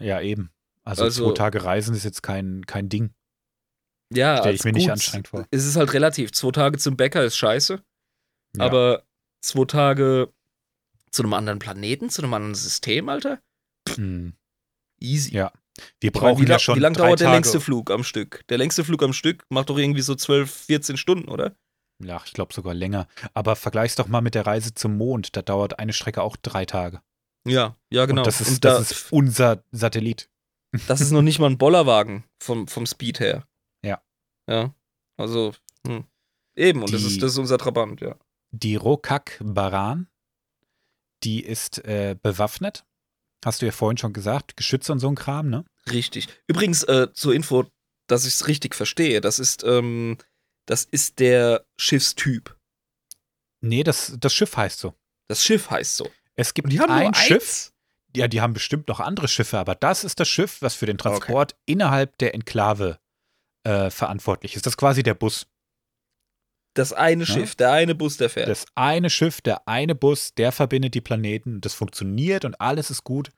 Ja, 0.00 0.20
eben. 0.20 0.50
Also, 0.84 1.04
Also- 1.04 1.28
zwei 1.28 1.34
Tage 1.34 1.64
Reisen 1.64 1.94
ist 1.94 2.04
jetzt 2.04 2.22
kein, 2.22 2.64
kein 2.66 2.88
Ding. 2.88 3.12
Ja, 4.12 4.38
Stell 4.38 4.54
ich 4.54 4.64
mir 4.64 4.72
nicht 4.72 4.84
gut, 4.84 4.92
anstrengend 4.92 5.28
vor. 5.28 5.46
Es 5.50 5.64
ist 5.64 5.76
halt 5.76 5.92
relativ. 5.94 6.32
Zwei 6.32 6.50
Tage 6.50 6.78
zum 6.78 6.96
Bäcker 6.96 7.24
ist 7.24 7.36
scheiße, 7.36 7.82
Ja. 8.56 8.64
aber 8.64 9.04
zwei 9.42 9.64
Tage 9.66 10.32
zu 11.10 11.22
einem 11.22 11.34
anderen 11.34 11.58
Planeten, 11.58 12.08
zu 12.10 12.22
einem 12.22 12.32
anderen 12.34 12.54
System, 12.54 13.08
Alter? 13.08 13.40
Hm. 13.94 14.34
Easy. 15.00 15.34
Ja, 15.34 15.52
Wir 16.00 16.10
Ich 16.10 16.14
meine, 16.14 16.32
brauchen 16.34 16.46
wie, 16.46 16.50
ja 16.50 16.58
schon 16.58 16.76
wie 16.76 16.80
lang 16.80 16.94
drei 16.94 17.06
dauert 17.08 17.20
der 17.20 17.26
Tage. 17.26 17.36
längste 17.36 17.60
Flug 17.60 17.90
am 17.90 18.04
Stück? 18.04 18.44
Der 18.48 18.58
längste 18.58 18.84
Flug 18.84 19.02
am 19.02 19.12
Stück 19.12 19.44
macht 19.50 19.68
doch 19.70 19.78
irgendwie 19.78 20.02
so 20.02 20.14
12, 20.14 20.50
14 20.66 20.96
Stunden, 20.96 21.28
oder? 21.28 21.56
Ja, 22.02 22.20
ich 22.24 22.32
glaube 22.32 22.52
sogar 22.54 22.74
länger. 22.74 23.06
Aber 23.34 23.54
vergleich's 23.56 23.94
doch 23.94 24.08
mal 24.08 24.22
mit 24.22 24.34
der 24.34 24.46
Reise 24.46 24.74
zum 24.74 24.96
Mond. 24.96 25.36
Da 25.36 25.42
dauert 25.42 25.78
eine 25.78 25.92
Strecke 25.92 26.22
auch 26.22 26.36
drei 26.36 26.64
Tage. 26.64 27.00
Ja, 27.46 27.76
ja, 27.92 28.06
genau. 28.06 28.20
Und 28.22 28.26
das 28.26 28.40
ist, 28.40 28.48
Und 28.48 28.64
das 28.64 28.74
da- 28.76 28.80
ist 28.94 29.12
unser 29.12 29.64
Satellit. 29.72 30.28
Das 30.88 31.00
ist 31.00 31.10
noch 31.10 31.22
nicht 31.22 31.38
mal 31.38 31.50
ein 31.50 31.58
Bollerwagen 31.58 32.24
vom, 32.42 32.66
vom 32.66 32.86
Speed 32.86 33.20
her. 33.20 33.46
Ja. 33.84 34.02
Ja. 34.48 34.74
Also, 35.18 35.52
hm. 35.86 36.04
eben, 36.56 36.82
und 36.82 36.92
das 36.92 37.02
Die- 37.02 37.06
ist, 37.08 37.22
das 37.22 37.32
ist 37.32 37.38
unser 37.38 37.58
Trabant, 37.58 38.00
ja. 38.00 38.16
Die 38.52 38.76
Rokak 38.76 39.40
Baran, 39.42 40.08
die 41.24 41.42
ist 41.42 41.84
äh, 41.84 42.16
bewaffnet. 42.20 42.84
Hast 43.44 43.62
du 43.62 43.66
ja 43.66 43.72
vorhin 43.72 43.96
schon 43.96 44.12
gesagt, 44.12 44.56
Geschütze 44.56 44.92
und 44.92 45.00
so 45.00 45.08
ein 45.08 45.14
Kram, 45.14 45.48
ne? 45.48 45.64
Richtig. 45.90 46.28
Übrigens, 46.46 46.84
äh, 46.84 47.08
zur 47.12 47.34
Info, 47.34 47.66
dass 48.06 48.24
ich 48.24 48.34
es 48.34 48.46
richtig 48.46 48.74
verstehe, 48.74 49.20
das 49.20 49.38
ist, 49.38 49.64
ähm, 49.64 50.18
das 50.66 50.84
ist 50.84 51.18
der 51.18 51.64
Schiffstyp. 51.76 52.56
Nee, 53.60 53.82
das, 53.82 54.16
das 54.18 54.34
Schiff 54.34 54.56
heißt 54.56 54.78
so. 54.78 54.94
Das 55.28 55.42
Schiff 55.42 55.70
heißt 55.70 55.96
so. 55.96 56.10
Es 56.34 56.54
gibt 56.54 56.66
Und 56.66 56.72
die 56.72 56.80
haben 56.80 56.92
ein 56.92 57.14
Schiff. 57.14 57.72
Ja, 58.14 58.28
die 58.28 58.42
haben 58.42 58.52
bestimmt 58.52 58.88
noch 58.88 59.00
andere 59.00 59.26
Schiffe, 59.26 59.58
aber 59.58 59.74
das 59.74 60.04
ist 60.04 60.20
das 60.20 60.28
Schiff, 60.28 60.60
was 60.60 60.74
für 60.74 60.84
den 60.86 60.98
Transport 60.98 61.56
innerhalb 61.64 62.18
der 62.18 62.34
Enklave 62.34 62.98
äh, 63.64 63.88
verantwortlich 63.88 64.54
ist. 64.54 64.66
Das 64.66 64.74
ist 64.74 64.76
quasi 64.76 65.02
der 65.02 65.14
Bus. 65.14 65.46
Das 66.74 66.92
eine 66.92 67.26
Schiff, 67.26 67.54
der 67.54 67.72
eine 67.72 67.94
Bus, 67.94 68.16
der 68.16 68.30
fährt. 68.30 68.48
Das 68.48 68.64
eine 68.74 69.10
Schiff, 69.10 69.40
der 69.40 69.68
eine 69.68 69.94
Bus, 69.94 70.34
der 70.34 70.52
verbindet 70.52 70.94
die 70.94 71.00
Planeten. 71.00 71.60
Das 71.60 71.74
funktioniert 71.74 72.44
und 72.44 72.60
alles 72.60 72.90
ist 72.90 73.04
gut. 73.04 73.30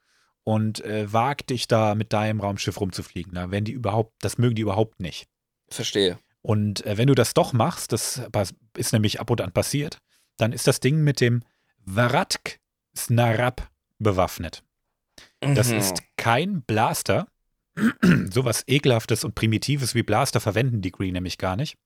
Und 0.44 0.85
äh, 0.85 1.11
wag 1.12 1.36
dich 1.48 1.66
da 1.69 1.94
mit 1.94 2.12
deinem 2.12 2.40
Raumschiff 2.40 2.78
rumzufliegen. 2.81 3.32
Da 3.35 3.51
werden 3.51 3.65
die 3.65 3.73
überhaupt, 3.73 4.12
das 4.20 4.36
mögen 4.39 4.55
die 4.55 4.62
überhaupt 4.62 5.01
nicht. 5.01 5.27
Verstehe. 5.69 6.19
Und 6.43 6.85
äh, 6.85 6.98
wenn 6.98 7.09
du 7.09 7.15
das 7.15 7.32
doch 7.32 7.52
machst, 7.55 7.93
das 7.93 8.20
ist 8.77 8.93
nämlich 8.93 9.20
ab 9.20 9.31
und 9.31 9.40
an 9.40 9.52
passiert, 9.52 9.98
dann 10.36 10.52
ist 10.52 10.66
das 10.66 10.81
Ding 10.81 11.02
mit 11.02 11.20
dem 11.23 11.43
Varatk 11.86 12.61
Snarab 12.97 13.69
bewaffnet. 13.98 14.62
Das 15.40 15.70
Mhm. 15.70 15.78
ist 15.78 16.02
kein 16.16 16.62
Blaster. 16.62 17.28
Sowas 18.31 18.65
ekelhaftes 18.66 19.24
und 19.24 19.35
primitives 19.35 19.94
wie 19.94 20.02
Blaster 20.02 20.40
verwenden 20.40 20.81
die 20.82 20.93
Green 20.93 21.15
nämlich 21.15 21.39
gar 21.39 21.56
nicht. 21.56 21.77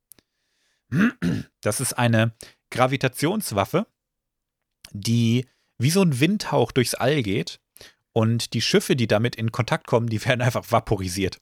Das 1.60 1.80
ist 1.80 1.94
eine 1.94 2.32
Gravitationswaffe, 2.70 3.86
die 4.92 5.46
wie 5.78 5.90
so 5.90 6.02
ein 6.02 6.20
Windhauch 6.20 6.72
durchs 6.72 6.94
All 6.94 7.22
geht. 7.22 7.60
Und 8.12 8.54
die 8.54 8.60
Schiffe, 8.60 8.96
die 8.96 9.06
damit 9.06 9.36
in 9.36 9.52
Kontakt 9.52 9.86
kommen, 9.86 10.08
die 10.08 10.24
werden 10.24 10.42
einfach 10.42 10.70
vaporisiert. 10.70 11.38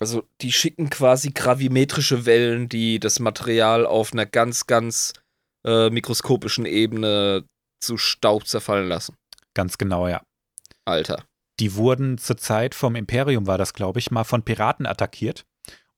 Also, 0.00 0.28
die 0.42 0.52
schicken 0.52 0.90
quasi 0.90 1.30
gravimetrische 1.30 2.24
Wellen, 2.24 2.68
die 2.68 3.00
das 3.00 3.18
Material 3.18 3.84
auf 3.84 4.12
einer 4.12 4.26
ganz, 4.26 4.66
ganz 4.66 5.12
äh, 5.64 5.90
mikroskopischen 5.90 6.66
Ebene 6.66 7.44
zu 7.80 7.96
Staub 7.96 8.46
zerfallen 8.46 8.88
lassen. 8.88 9.16
Ganz 9.54 9.76
genau, 9.76 10.06
ja. 10.06 10.22
Alter. 10.84 11.24
Die 11.58 11.74
wurden 11.74 12.18
zur 12.18 12.36
Zeit 12.36 12.76
vom 12.76 12.94
Imperium, 12.94 13.48
war 13.48 13.58
das, 13.58 13.72
glaube 13.72 13.98
ich, 13.98 14.12
mal 14.12 14.22
von 14.22 14.44
Piraten 14.44 14.86
attackiert. 14.86 15.44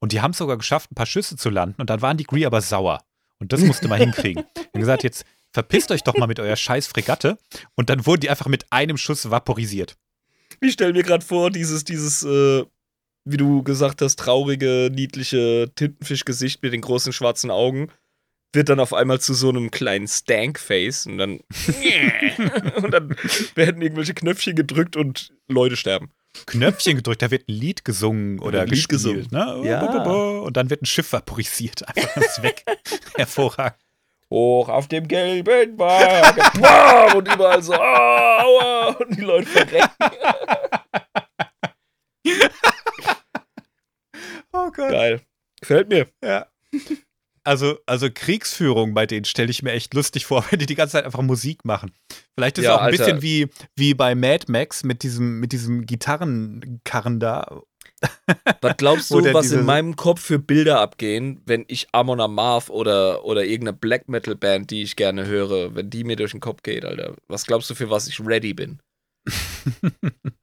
Und 0.01 0.13
die 0.13 0.21
haben 0.21 0.33
es 0.33 0.39
sogar 0.39 0.57
geschafft, 0.57 0.91
ein 0.91 0.95
paar 0.95 1.07
Schüsse 1.07 1.37
zu 1.37 1.51
landen. 1.51 1.81
Und 1.81 1.91
dann 1.91 2.03
waren 2.03 2.17
die 2.17 2.25
Gree 2.25 2.47
aber 2.47 2.61
sauer. 2.61 3.03
Und 3.39 3.53
das 3.53 3.61
musste 3.63 3.89
man 3.89 3.99
hinkriegen. 4.01 4.45
Die 4.57 4.61
haben 4.75 4.81
gesagt, 4.81 5.05
jetzt 5.05 5.25
verpisst 5.53 5.91
euch 5.91 6.03
doch 6.03 6.17
mal 6.17 6.27
mit 6.27 6.41
eurer 6.41 6.57
scheiß 6.57 6.87
Fregatte. 6.87 7.39
Und 7.75 7.91
dann 7.91 8.07
wurden 8.07 8.21
die 8.21 8.31
einfach 8.31 8.47
mit 8.47 8.67
einem 8.73 8.97
Schuss 8.97 9.31
vaporisiert. 9.31 9.97
Ich 10.61 10.73
stelle 10.73 10.93
mir 10.93 11.03
gerade 11.03 11.25
vor, 11.25 11.51
dieses, 11.51 11.85
dieses, 11.85 12.23
äh, 12.23 12.65
wie 13.25 13.37
du 13.37 13.63
gesagt 13.63 14.03
hast, 14.03 14.19
traurige, 14.19 14.91
niedliche 14.93 15.71
Tintenfischgesicht 15.75 16.63
mit 16.63 16.73
den 16.73 16.81
großen 16.81 17.13
schwarzen 17.13 17.51
Augen 17.51 17.91
wird 18.53 18.69
dann 18.69 18.81
auf 18.81 18.93
einmal 18.93 19.21
zu 19.21 19.33
so 19.35 19.49
einem 19.49 19.71
kleinen 19.71 20.09
Stank-Face 20.09 21.07
und 21.07 21.19
dann 21.19 21.41
und 22.83 22.91
dann 22.91 23.15
werden 23.55 23.83
irgendwelche 23.83 24.15
Knöpfchen 24.15 24.57
gedrückt 24.57 24.97
und 24.97 25.33
Leute 25.49 25.77
sterben. 25.77 26.11
Knöpfchen 26.47 26.97
gedrückt, 26.97 27.23
da 27.23 27.31
wird 27.31 27.49
ein 27.49 27.53
Lied 27.53 27.85
gesungen 27.85 28.39
oder 28.39 28.63
ein 28.63 28.69
Lied 28.69 28.89
gespielt. 28.89 29.33
Ne? 29.33 29.63
Ja. 29.65 29.83
Und 29.83 30.57
dann 30.57 30.71
wird 30.71 30.83
ein 30.83 30.87
Schiff 30.87 31.13
vaporisiert. 31.13 31.87
Einfach 31.89 32.17
ist 32.17 32.43
weg. 32.43 32.65
Hervorragend. 33.17 33.79
Hoch 34.31 34.69
auf 34.69 34.87
dem 34.87 35.09
gelben 35.09 35.77
Wagen. 35.79 37.17
Und 37.17 37.33
überall 37.33 37.63
so, 37.63 37.75
aua, 37.75 38.91
und 39.01 39.17
die 39.17 39.23
Leute 39.23 39.47
verrecken. 39.47 39.91
Oh 44.53 44.71
Gott. 44.73 44.91
Geil. 44.91 45.21
Gefällt 45.61 45.89
mir. 45.89 46.09
Ja. 46.23 46.47
Also, 47.45 47.79
also 47.87 48.09
Kriegsführung 48.13 48.93
bei 48.93 49.07
denen 49.07 49.25
stelle 49.25 49.51
ich 49.51 49.63
mir 49.63 49.73
echt 49.73 49.95
lustig 49.95 50.27
vor, 50.27 50.45
wenn 50.51 50.59
die 50.59 50.67
die 50.67 50.75
ganze 50.75 50.93
Zeit 50.93 51.05
einfach 51.05 51.23
Musik 51.23 51.65
machen. 51.65 51.93
Vielleicht 52.37 52.59
ist 52.59 52.65
Ja, 52.65 52.73
es 52.73 52.77
auch 52.77 52.81
ein 52.83 52.87
Alter. 52.87 53.05
bisschen 53.05 53.23
wie, 53.23 53.49
wie 53.77 53.95
bei 53.95 54.15
Mad 54.15 54.47
Max 54.49 54.85
mit 54.85 55.03
diesem, 55.03 55.41
mit 55.41 55.53
diesem 55.53 55.87
Gitarrenkarren 55.87 57.21
da. 57.21 57.63
Was 58.61 58.77
glaubst 58.79 59.11
du, 59.11 59.23
was 59.35 59.51
in 59.53 59.65
meinem 59.65 59.97
Kopf 59.97 60.21
für 60.21 60.39
Bilder 60.39 60.81
abgehen, 60.81 61.43
wenn 61.45 61.65
ich 61.69 61.89
Amon 61.93 62.21
Amarth 62.21 62.71
oder, 62.71 63.25
oder 63.25 63.45
irgendeine 63.45 63.77
Black 63.77 64.09
Metal 64.09 64.37
Band, 64.37 64.71
die 64.71 64.83
ich 64.83 64.97
gerne 64.97 65.27
höre, 65.27 65.75
wenn 65.75 65.91
die 65.91 66.05
mir 66.05 66.17
durch 66.17 66.31
den 66.31 66.41
Kopf 66.41 66.63
geht, 66.63 66.85
Alter? 66.85 67.15
Was 67.29 67.47
glaubst 67.47 67.69
du, 67.71 67.75
für 67.75 67.91
was 67.91 68.09
ich 68.09 68.21
ready 68.21 68.55
bin? 68.55 68.81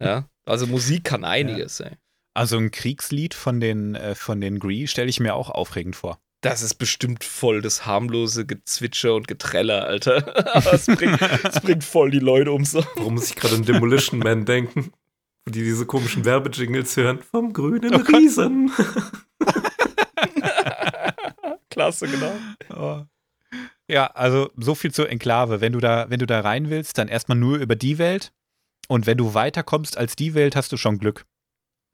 ja? 0.01 0.27
Also 0.45 0.67
Musik 0.67 1.03
kann 1.03 1.23
einiges, 1.23 1.79
ey. 1.79 1.91
Also 2.35 2.57
ein 2.57 2.69
Kriegslied 2.69 3.33
von 3.33 3.59
den, 3.59 3.95
äh, 3.95 4.13
von 4.13 4.39
den 4.39 4.59
Gree 4.59 4.85
stelle 4.85 5.09
ich 5.09 5.19
mir 5.19 5.33
auch 5.33 5.49
aufregend 5.49 5.95
vor. 5.95 6.19
Das 6.41 6.61
ist 6.61 6.75
bestimmt 6.75 7.23
voll 7.23 7.61
das 7.61 7.85
harmlose 7.85 8.45
Gezwitscher 8.45 9.15
und 9.15 9.27
Getreller, 9.27 9.85
Alter. 9.85 10.35
Aber 10.55 10.73
es 10.73 10.85
bringt, 10.85 11.19
es 11.21 11.59
bringt 11.61 11.83
voll 11.83 12.11
die 12.11 12.19
Leute 12.19 12.51
um 12.51 12.63
so. 12.63 12.85
Warum 12.95 13.15
muss 13.15 13.29
ich 13.29 13.35
gerade 13.35 13.55
an 13.55 13.63
Demolition 13.63 14.19
Man 14.19 14.45
denken? 14.45 14.91
Wo 15.45 15.51
die 15.51 15.63
diese 15.63 15.85
komischen 15.85 16.25
Werbejingles 16.25 16.95
hören. 16.97 17.19
Vom 17.23 17.53
grünen 17.53 17.93
Oh. 17.95 17.97
Riesen. 18.15 18.71
Klasse, 21.69 22.07
genau. 22.07 22.33
Oh. 22.75 23.03
Ja, 23.87 24.07
also 24.07 24.51
so 24.57 24.75
viel 24.75 24.91
zur 24.93 25.09
Enklave. 25.09 25.61
Wenn 25.61 25.73
du 25.73 25.79
da, 25.79 26.09
wenn 26.09 26.19
du 26.19 26.25
da 26.25 26.41
rein 26.41 26.69
willst, 26.69 26.97
dann 26.97 27.07
erstmal 27.07 27.37
nur 27.37 27.57
über 27.57 27.75
die 27.75 27.97
Welt. 27.97 28.33
Und 28.87 29.05
wenn 29.05 29.17
du 29.17 29.33
weiterkommst 29.33 29.97
als 29.97 30.15
die 30.15 30.33
Welt, 30.33 30.55
hast 30.55 30.71
du 30.71 30.77
schon 30.77 30.97
Glück. 30.99 31.25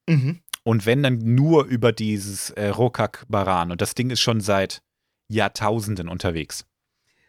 Mhm. 0.07 0.41
Und 0.63 0.85
wenn 0.85 1.03
dann 1.03 1.17
nur 1.35 1.65
über 1.65 1.91
dieses 1.91 2.49
äh, 2.51 2.67
Rokak 2.67 3.25
Baran. 3.27 3.71
Und 3.71 3.81
das 3.81 3.95
Ding 3.95 4.09
ist 4.09 4.21
schon 4.21 4.39
seit 4.41 4.81
Jahrtausenden 5.27 6.07
unterwegs. 6.07 6.65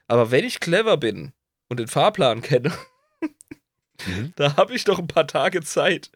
Aber 0.06 0.30
wenn 0.30 0.44
ich 0.44 0.60
clever 0.60 0.96
bin 0.96 1.32
und 1.68 1.80
den 1.80 1.88
Fahrplan 1.88 2.42
kenne, 2.42 2.72
da 4.36 4.56
habe 4.56 4.74
ich 4.74 4.84
doch 4.84 4.98
ein 4.98 5.08
paar 5.08 5.26
Tage 5.26 5.62
Zeit, 5.62 6.10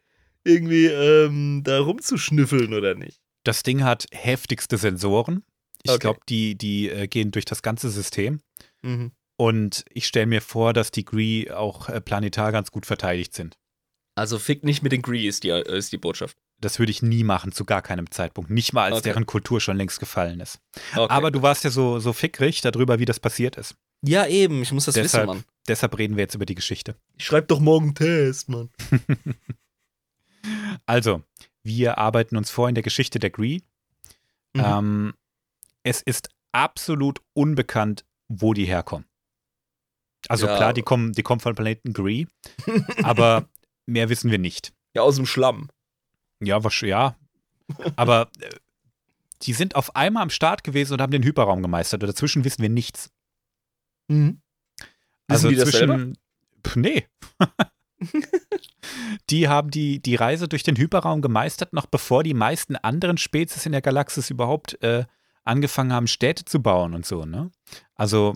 irgendwie 0.45 0.87
ähm, 0.87 1.63
da 1.65 1.81
rumzuschnüffeln, 1.81 2.73
oder 2.75 2.95
nicht? 2.95 3.21
Das 3.45 3.63
Ding 3.63 3.83
hat 3.83 4.07
heftigste 4.13 4.77
Sensoren. 4.77 5.43
Ich 5.83 5.91
Okay. 5.93 6.01
glaube, 6.01 6.21
die, 6.29 6.57
die 6.57 6.89
äh, 6.91 7.07
gehen 7.07 7.31
durch 7.31 7.45
das 7.45 7.63
ganze 7.63 7.89
System. 7.91 8.41
Mhm. 8.83 9.13
Und 9.37 9.85
ich 9.91 10.07
stelle 10.07 10.27
mir 10.27 10.41
vor, 10.43 10.73
dass 10.73 10.91
die 10.91 11.05
Gree 11.05 11.51
auch 11.51 11.89
äh, 11.89 12.01
planetar 12.01 12.51
ganz 12.53 12.71
gut 12.73 12.85
verteidigt 12.87 13.35
sind. 13.35 13.57
Also 14.17 14.39
fick 14.39 14.65
nicht 14.65 14.83
mit 14.83 14.91
den 14.93 15.03
Gree 15.03 15.27
ist 15.29 15.45
die, 15.45 15.51
äh, 15.51 15.77
ist 15.79 15.93
die 15.93 15.99
Botschaft. 15.99 16.37
Das 16.61 16.79
würde 16.81 16.91
ich 16.91 17.03
nie 17.03 17.23
machen, 17.25 17.53
zu 17.53 17.65
gar 17.65 17.83
keinem 17.83 18.11
Zeitpunkt. 18.11 18.51
Nicht 18.51 18.73
mal, 18.73 18.85
als 18.85 18.97
Okay. 18.97 19.05
deren 19.11 19.27
Kultur 19.27 19.61
schon 19.61 19.77
längst 19.77 20.01
gefallen 20.01 20.41
ist. 20.41 20.59
Okay. 20.97 21.07
Aber 21.13 21.31
du 21.31 21.41
warst 21.43 21.63
ja 21.65 21.71
so, 21.71 22.01
so 22.01 22.13
fickrig 22.13 22.61
darüber, 22.63 22.99
wie 22.99 23.05
das 23.05 23.21
passiert 23.21 23.57
ist. 23.57 23.77
ja, 24.03 24.27
eben, 24.27 24.63
ich 24.63 24.73
muss 24.73 24.85
das 24.87 24.95
Deshalb- 24.95 25.29
wissen, 25.29 25.37
Mann. 25.39 25.45
Deshalb 25.69 25.97
reden 25.99 26.17
wir 26.17 26.23
jetzt 26.23 26.35
über 26.35 26.47
die 26.47 26.55
Geschichte. 26.55 26.97
Ich 27.17 27.25
schreib 27.27 27.47
doch 27.49 27.61
morgen 27.61 27.87
einen 27.87 27.95
Test, 27.95 28.49
Mann. 28.49 28.71
Also, 30.87 31.23
wir 31.63 31.99
arbeiten 31.99 32.37
uns 32.37 32.51
vor 32.51 32.69
in 32.69 32.75
der 32.75 32.83
Geschichte 32.85 33.19
der 33.19 33.31
Gree. 33.31 33.61
Mhm. 34.55 34.63
Ähm, 34.65 35.15
es 35.83 36.01
ist 36.01 36.31
absolut 36.53 37.21
unbekannt, 37.35 38.05
wo 38.29 38.55
die 38.55 38.65
herkommen. 38.65 39.07
Also 40.29 40.47
Ja. 40.47 40.57
klar, 40.57 40.73
die 40.73 40.83
kommen, 40.83 41.13
die 41.13 41.23
kommen 41.23 41.41
von 41.41 41.55
Planeten 41.55 41.93
Gree, 41.93 42.27
aber 43.03 43.49
mehr 43.87 44.09
wissen 44.09 44.31
wir 44.31 44.39
nicht. 44.39 44.73
Ja, 44.95 45.03
aus 45.03 45.17
dem 45.17 45.27
Schlamm. 45.27 45.69
Ja, 46.41 46.63
was, 46.63 46.81
ja. 46.81 47.17
Aber 47.97 48.31
äh, 48.41 48.51
die 49.43 49.53
sind 49.53 49.77
auf 49.77 49.95
einmal 49.97 50.23
am 50.23 50.31
Start 50.31 50.65
gewesen 50.65 50.95
und 50.95 51.01
haben 51.01 51.13
den 51.13 51.23
Hyperraum 51.23 51.63
gemeistert. 51.63 52.03
Und 52.03 52.09
dazwischen 52.09 52.45
wissen 52.45 52.63
wir 52.63 52.69
nichts. 52.69 53.11
Mhm. 54.09 54.41
Also 55.27 55.49
die 55.49 55.57
das 55.57 55.71
selber? 55.71 55.95
zwischen. 55.95 56.19
Pff, 56.67 56.77
nee. 56.77 57.07
die 59.31 59.49
haben 59.49 59.71
die, 59.71 60.01
die 60.01 60.15
Reise 60.15 60.49
durch 60.49 60.63
den 60.63 60.77
Hyperraum 60.77 61.23
gemeistert, 61.23 61.73
noch 61.73 61.87
bevor 61.87 62.23
die 62.23 62.35
meisten 62.35 62.77
anderen 62.77 63.19
Spezies 63.19 63.67
in 63.67 63.73
der 63.73 63.83
Galaxis 63.83 64.31
überhaupt 64.31 64.83
äh, 64.83 65.05
angefangen 65.45 65.93
haben, 65.93 66.07
Städte 66.07 66.45
zu 66.45 66.63
bauen 66.63 66.95
und 66.95 67.07
so, 67.07 67.25
ne? 67.25 67.51
Also 67.95 68.35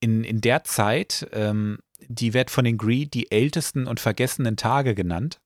in, 0.00 0.24
in 0.24 0.40
der 0.40 0.64
Zeit, 0.64 1.28
ähm, 1.32 1.78
die 2.08 2.32
wird 2.32 2.50
von 2.50 2.64
den 2.64 2.78
Gree 2.78 3.06
die 3.06 3.30
ältesten 3.30 3.86
und 3.86 4.00
vergessenen 4.00 4.56
Tage 4.56 4.94
genannt. 4.94 5.40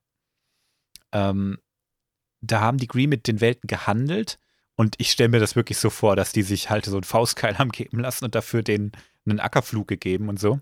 Ähm, 1.15 1.59
da 2.43 2.61
haben 2.61 2.79
die 2.79 2.87
Gree 2.87 3.07
mit 3.07 3.27
den 3.27 3.41
Welten 3.41 3.67
gehandelt 3.67 4.39
und 4.77 4.97
ich 4.99 5.11
stelle 5.11 5.31
mir 5.31 5.41
das 5.41 5.57
wirklich 5.57 5.79
so 5.79 5.89
vor, 5.89 6.17
dass 6.17 6.33
die 6.33 6.43
sich 6.43 6.69
halt 6.69 6.85
so 6.85 6.97
einen 6.97 7.05
Faustkeil 7.05 7.59
haben 7.59 7.71
geben 7.71 8.01
lassen 8.01 8.25
und 8.25 8.35
dafür 8.35 8.63
den 8.63 8.93
einen 9.27 9.41
Ackerflug 9.41 9.89
gegeben 9.89 10.29
und 10.29 10.39
so. 10.39 10.61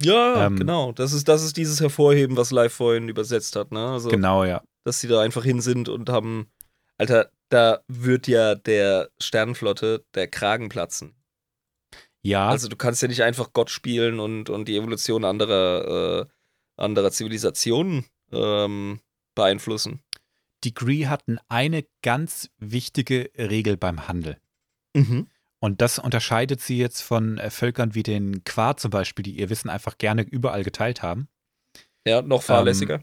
Ja, 0.00 0.46
Ähm, 0.46 0.56
genau. 0.56 0.92
Das 0.92 1.12
ist, 1.12 1.26
das 1.26 1.42
ist 1.42 1.56
dieses 1.56 1.80
Hervorheben, 1.80 2.36
was 2.36 2.50
Live 2.50 2.74
vorhin 2.74 3.08
übersetzt 3.08 3.56
hat, 3.56 3.72
ne? 3.72 3.88
Also, 3.88 4.10
Genau, 4.10 4.44
ja. 4.44 4.62
dass 4.84 5.00
sie 5.00 5.08
da 5.08 5.20
einfach 5.20 5.42
hin 5.42 5.60
sind 5.60 5.88
und 5.88 6.10
haben. 6.10 6.50
Alter, 6.98 7.30
da 7.48 7.80
wird 7.88 8.26
ja 8.26 8.54
der 8.54 9.10
Sternenflotte 9.20 10.04
der 10.14 10.28
Kragen 10.28 10.68
platzen. 10.68 11.14
Ja, 12.22 12.48
Also 12.48 12.68
du 12.68 12.76
kannst 12.76 13.02
ja 13.02 13.08
nicht 13.08 13.22
einfach 13.22 13.52
Gott 13.52 13.70
spielen 13.70 14.18
und, 14.18 14.50
und 14.50 14.66
die 14.66 14.76
Evolution 14.76 15.24
anderer, 15.24 16.22
äh, 16.22 16.26
anderer 16.76 17.12
Zivilisationen 17.12 18.04
ähm, 18.32 19.00
beeinflussen. 19.36 20.02
die 20.64 20.74
Gree 20.74 21.06
hatten 21.06 21.38
eine 21.48 21.84
ganz 22.02 22.50
wichtige 22.58 23.30
Regel 23.38 23.76
beim 23.76 24.08
Handel. 24.08 24.38
Mhm. 24.94 25.28
Und 25.60 25.80
das 25.80 25.98
unterscheidet 25.98 26.60
sie 26.60 26.78
jetzt 26.78 27.02
von 27.02 27.38
äh, 27.38 27.50
Völkern 27.50 27.94
wie 27.94 28.02
den 28.02 28.42
Qua 28.42 28.76
zum 28.76 28.90
Beispiel, 28.90 29.22
die 29.22 29.38
ihr 29.38 29.48
Wissen 29.48 29.70
einfach 29.70 29.96
gerne 29.98 30.22
überall 30.22 30.64
geteilt 30.64 31.02
haben. 31.02 31.28
Ja, 32.06 32.22
noch 32.22 32.42
fahrlässiger. 32.42 33.02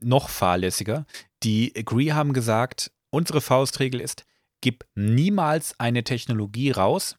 Noch 0.00 0.28
fahrlässiger. 0.28 1.06
Die 1.42 1.72
Gree 1.72 2.12
haben 2.12 2.32
gesagt, 2.32 2.90
unsere 3.10 3.40
Faustregel 3.40 4.00
ist, 4.00 4.26
gib 4.60 4.84
niemals 4.94 5.78
eine 5.80 6.04
Technologie 6.04 6.70
raus, 6.70 7.16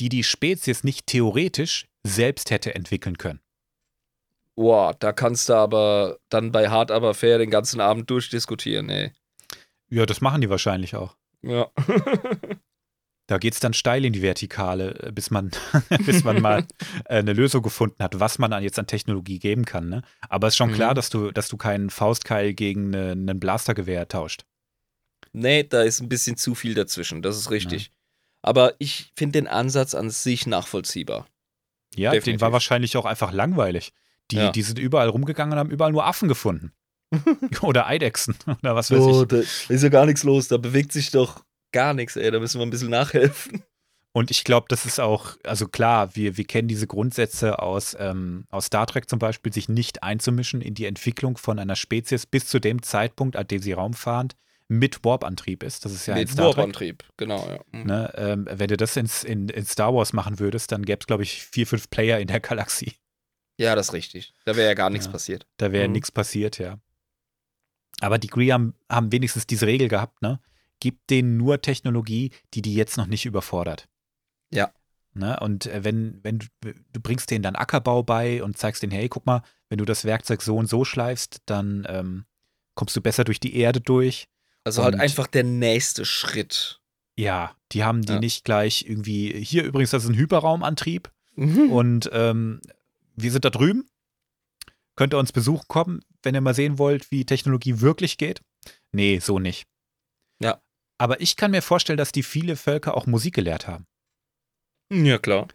die 0.00 0.08
die 0.08 0.24
Spezies 0.24 0.84
nicht 0.84 1.06
theoretisch 1.06 1.86
selbst 2.02 2.50
hätte 2.50 2.74
entwickeln 2.74 3.18
können. 3.18 3.40
Boah, 4.56 4.94
da 4.98 5.12
kannst 5.12 5.48
du 5.48 5.54
aber 5.54 6.18
dann 6.28 6.52
bei 6.52 6.68
Hard 6.68 6.90
aber 6.90 7.14
fair 7.14 7.38
den 7.38 7.50
ganzen 7.50 7.80
Abend 7.80 8.10
durchdiskutieren, 8.10 8.88
ey. 8.90 9.12
Ja, 9.88 10.06
das 10.06 10.20
machen 10.20 10.40
die 10.40 10.50
wahrscheinlich 10.50 10.94
auch. 10.96 11.16
Ja. 11.42 11.68
Da 13.26 13.38
geht 13.38 13.54
es 13.54 13.60
dann 13.60 13.74
steil 13.74 14.04
in 14.04 14.12
die 14.12 14.22
Vertikale, 14.22 14.98
äh, 15.04 15.12
bis 15.12 15.30
man, 15.30 15.52
bis 16.04 16.24
man 16.24 16.42
mal 16.42 16.66
äh, 17.04 17.18
eine 17.18 17.32
Lösung 17.32 17.62
gefunden 17.62 18.02
hat, 18.02 18.18
was 18.18 18.40
man 18.40 18.50
dann 18.50 18.64
jetzt 18.64 18.76
an 18.76 18.88
Technologie 18.88 19.38
geben 19.38 19.64
kann. 19.64 19.88
Ne? 19.88 20.02
Aber 20.28 20.48
es 20.48 20.54
ist 20.54 20.58
schon 20.58 20.70
Mhm. 20.70 20.74
klar, 20.74 20.94
dass 20.94 21.10
du, 21.10 21.30
dass 21.30 21.46
du 21.48 21.56
keinen 21.56 21.90
Faustkeil 21.90 22.54
gegen 22.54 22.92
eine, 22.92 23.12
einen 23.12 23.38
Blastergewehr 23.38 24.08
tauscht. 24.08 24.46
nee, 25.32 25.62
da 25.62 25.82
ist 25.82 26.00
ein 26.00 26.08
bisschen 26.08 26.36
zu 26.36 26.56
viel 26.56 26.74
dazwischen, 26.74 27.22
das 27.22 27.36
ist 27.36 27.52
richtig. 27.52 27.92
Aber 28.42 28.74
ich 28.80 29.12
finde 29.16 29.38
den 29.38 29.46
Ansatz 29.46 29.94
an 29.94 30.10
sich 30.10 30.48
nachvollziehbar. 30.48 31.28
Ja, 31.94 32.10
den 32.10 32.16
Definitiv. 32.18 32.40
war 32.40 32.52
wahrscheinlich 32.52 32.96
auch 32.96 33.04
einfach 33.04 33.30
langweilig. 33.32 33.92
Die, 34.30 34.36
Ja. 34.36 34.50
die 34.52 34.62
sind 34.62 34.78
überall 34.78 35.08
rumgegangen 35.08 35.52
und 35.54 35.58
haben 35.58 35.70
überall 35.70 35.92
nur 35.92 36.06
Affen 36.06 36.28
gefunden. 36.28 36.72
oder 37.62 37.86
Eidechsen 37.86 38.36
oder 38.62 38.74
was 38.76 38.90
weiß 38.90 39.00
Oh, 39.00 39.22
ich. 39.22 39.28
da 39.28 39.36
ist 39.74 39.82
ja 39.82 39.88
gar 39.88 40.06
nichts 40.06 40.22
los, 40.22 40.48
da 40.48 40.56
bewegt 40.58 40.92
sich 40.92 41.10
doch 41.10 41.44
gar 41.72 41.94
nichts, 41.94 42.16
ey. 42.16 42.30
Da 42.30 42.38
müssen 42.38 42.60
wir 42.60 42.66
ein 42.66 42.70
bisschen 42.70 42.90
nachhelfen. 42.90 43.62
Und 44.12 44.32
ich 44.32 44.42
glaube, 44.42 44.66
das 44.68 44.86
ist 44.86 44.98
auch, 44.98 45.36
also 45.44 45.68
klar, 45.68 46.16
wir, 46.16 46.36
wir 46.36 46.44
kennen 46.44 46.66
diese 46.66 46.88
Grundsätze 46.88 47.60
aus, 47.60 47.96
ähm, 47.98 48.44
aus 48.50 48.66
Star 48.66 48.86
Trek 48.86 49.08
zum 49.08 49.20
Beispiel, 49.20 49.52
sich 49.52 49.68
nicht 49.68 50.02
einzumischen 50.02 50.60
in 50.62 50.74
die 50.74 50.86
Entwicklung 50.86 51.36
von 51.36 51.60
einer 51.60 51.76
Spezies 51.76 52.26
bis 52.26 52.46
zu 52.46 52.58
dem 52.58 52.82
Zeitpunkt, 52.82 53.36
an 53.36 53.46
dem 53.46 53.62
sie 53.62 53.72
raumfahrend 53.72 54.34
mit 54.66 55.04
Warp-Antrieb 55.04 55.62
ist. 55.62 55.84
Das 55.84 55.92
ist 55.92 56.06
ja 56.06 56.14
Mit 56.14 56.28
Star 56.28 56.46
Trek. 56.46 56.56
Warp-Antrieb, 56.56 57.04
genau, 57.16 57.48
ja. 57.48 57.60
Mhm. 57.70 57.86
Ne, 57.86 58.12
ähm, 58.16 58.48
wenn 58.50 58.66
du 58.68 58.76
das 58.76 58.96
ins, 58.96 59.22
in, 59.22 59.48
in 59.48 59.64
Star 59.64 59.94
Wars 59.94 60.12
machen 60.12 60.40
würdest, 60.40 60.72
dann 60.72 60.84
gäbe 60.84 60.98
es, 61.00 61.06
glaube 61.06 61.22
ich, 61.22 61.44
vier, 61.44 61.66
fünf 61.68 61.88
Player 61.90 62.18
in 62.18 62.26
der 62.26 62.40
Galaxie. 62.40 62.94
Ja, 63.60 63.74
das 63.74 63.88
ist 63.88 63.92
richtig. 63.92 64.32
Da 64.46 64.56
wäre 64.56 64.68
ja 64.68 64.74
gar 64.74 64.88
nichts 64.90 65.06
Ja. 65.06 65.12
passiert. 65.12 65.46
Da 65.58 65.70
wäre 65.70 65.86
Mhm. 65.86 65.92
nichts 65.92 66.10
passiert, 66.10 66.58
ja. 66.58 66.78
Aber 68.00 68.18
die 68.18 68.28
Gree 68.28 68.52
haben, 68.52 68.74
haben 68.88 69.12
wenigstens 69.12 69.46
diese 69.46 69.66
Regel 69.66 69.88
gehabt, 69.88 70.22
ne? 70.22 70.40
Gib 70.80 71.06
denen 71.08 71.36
nur 71.36 71.60
Technologie, 71.60 72.30
die 72.54 72.62
die 72.62 72.74
jetzt 72.74 72.96
noch 72.96 73.06
nicht 73.06 73.26
überfordert. 73.26 73.86
Ja. 74.50 74.72
Ne? 75.12 75.38
Und 75.40 75.66
äh, 75.66 75.84
wenn, 75.84 76.20
wenn 76.22 76.38
du, 76.38 76.46
du 76.62 77.00
bringst 77.00 77.30
denen 77.30 77.42
dann 77.42 77.54
Ackerbau 77.56 78.02
bei 78.02 78.42
und 78.42 78.56
zeigst 78.56 78.82
denen, 78.82 78.92
hey, 78.92 79.08
guck 79.10 79.26
mal, 79.26 79.42
wenn 79.68 79.76
du 79.78 79.84
das 79.84 80.04
Werkzeug 80.06 80.40
so 80.40 80.56
und 80.56 80.66
so 80.68 80.84
schleifst, 80.86 81.42
dann 81.46 81.84
ähm, 81.88 82.24
kommst 82.74 82.96
du 82.96 83.02
besser 83.02 83.24
durch 83.24 83.40
die 83.40 83.56
Erde 83.56 83.80
durch. 83.82 84.28
Also 84.64 84.82
halt 84.84 84.94
einfach 84.98 85.26
der 85.26 85.44
nächste 85.44 86.04
Schritt. 86.06 86.80
Ja, 87.16 87.54
die 87.72 87.84
haben 87.84 88.00
die 88.02 88.14
Ja. 88.14 88.20
nicht 88.20 88.44
gleich 88.44 88.86
irgendwie, 88.88 89.44
hier 89.44 89.64
übrigens, 89.64 89.90
das 89.90 90.04
ist 90.04 90.08
ein 90.10 90.16
Hyperraumantrieb 90.16 91.10
Mhm. 91.34 91.70
und 91.72 92.10
ähm, 92.12 92.60
wir 93.22 93.32
sind 93.32 93.44
da 93.44 93.50
drüben. 93.50 93.88
Könnt 94.96 95.14
ihr 95.14 95.18
uns 95.18 95.32
besuchen 95.32 95.66
kommen, 95.68 96.00
wenn 96.22 96.34
ihr 96.34 96.40
mal 96.40 96.54
sehen 96.54 96.78
wollt, 96.78 97.10
wie 97.10 97.24
Technologie 97.24 97.80
wirklich 97.80 98.18
geht? 98.18 98.42
Nee, 98.92 99.18
so 99.18 99.38
nicht. 99.38 99.66
Ja. 100.42 100.60
Aber 100.98 101.20
ich 101.20 101.36
kann 101.36 101.52
mir 101.52 101.62
vorstellen, 101.62 101.96
dass 101.96 102.12
die 102.12 102.22
viele 102.22 102.56
Völker 102.56 102.96
auch 102.96 103.06
Musik 103.06 103.34
gelehrt 103.34 103.66
haben. 103.66 103.86
Ja, 104.92 105.18
klar. 105.18 105.48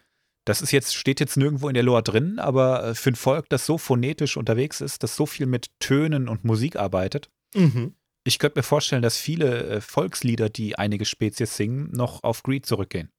Das 0.46 0.62
ist 0.62 0.72
jetzt, 0.72 0.96
steht 0.96 1.20
jetzt 1.20 1.38
nirgendwo 1.38 1.68
in 1.70 1.74
der 1.74 1.84
Lore 1.84 2.04
drin, 2.04 2.40
aber 2.40 2.84
äh, 2.84 2.96
für 2.96 3.12
ein 3.12 3.16
Volk, 3.16 3.50
das 3.50 3.66
so 3.66 3.78
phonetisch 3.78 4.38
unterwegs 4.38 4.80
ist, 4.82 5.04
das 5.04 5.16
so 5.16 5.26
viel 5.26 5.46
mit 5.48 5.70
Tönen 5.80 6.28
und 6.30 6.44
Musik 6.44 6.76
arbeitet, 6.76 7.30
Mhm. 7.56 7.96
ich 8.26 8.38
könnte 8.40 8.60
mir 8.60 8.64
vorstellen, 8.64 9.02
dass 9.02 9.18
viele 9.18 9.64
äh, 9.68 9.82
Volkslieder, 9.82 10.50
die 10.50 10.78
einige 10.78 11.06
Spezies 11.06 11.56
singen, 11.56 11.90
noch 11.92 12.24
auf 12.24 12.44
Greed 12.44 12.66
zurückgehen. 12.66 13.12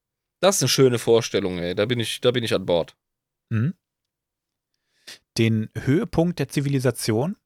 Das 0.42 0.56
ist 0.56 0.62
eine 0.62 0.68
schöne 0.68 0.98
Vorstellung, 0.98 1.58
ey. 1.58 1.74
Da 1.74 1.86
bin 1.86 1.98
ich, 2.00 2.20
da 2.20 2.30
bin 2.32 2.44
ich 2.44 2.52
an 2.54 2.66
Bord. 2.66 2.96
Mhm. 3.50 3.74
Den 5.38 5.70
Höhepunkt 5.76 6.38
der 6.38 6.48
Zivilisation, 6.48 7.36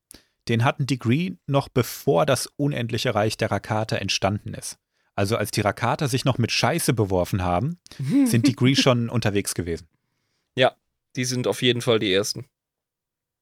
den 0.49 0.65
hatten 0.65 0.87
die 0.87 0.99
Gree 0.99 1.32
noch 1.47 1.69
bevor 1.69 2.27
das 2.27 2.47
unendliche 2.57 3.15
Reich 3.15 3.37
der 3.37 3.51
Rakater 3.51 4.01
entstanden 4.01 4.55
ist. 4.55 4.78
Also 5.15 5.37
als 5.37 5.51
die 5.51 5.61
Rakater 5.61 6.09
sich 6.09 6.24
noch 6.24 6.39
mit 6.39 6.53
Scheiße 6.53 6.95
beworfen 6.95 7.43
haben, 7.43 7.78
sind 8.24 8.47
die 8.47 8.57
Gree 8.57 8.74
schon 8.74 9.09
unterwegs 9.11 9.55
gewesen. 9.55 9.89
Die 11.16 11.24
sind 11.24 11.47
auf 11.47 11.62
jeden 11.62 11.81
Fall 11.81 11.99
die 11.99 12.12
ersten. 12.12 12.47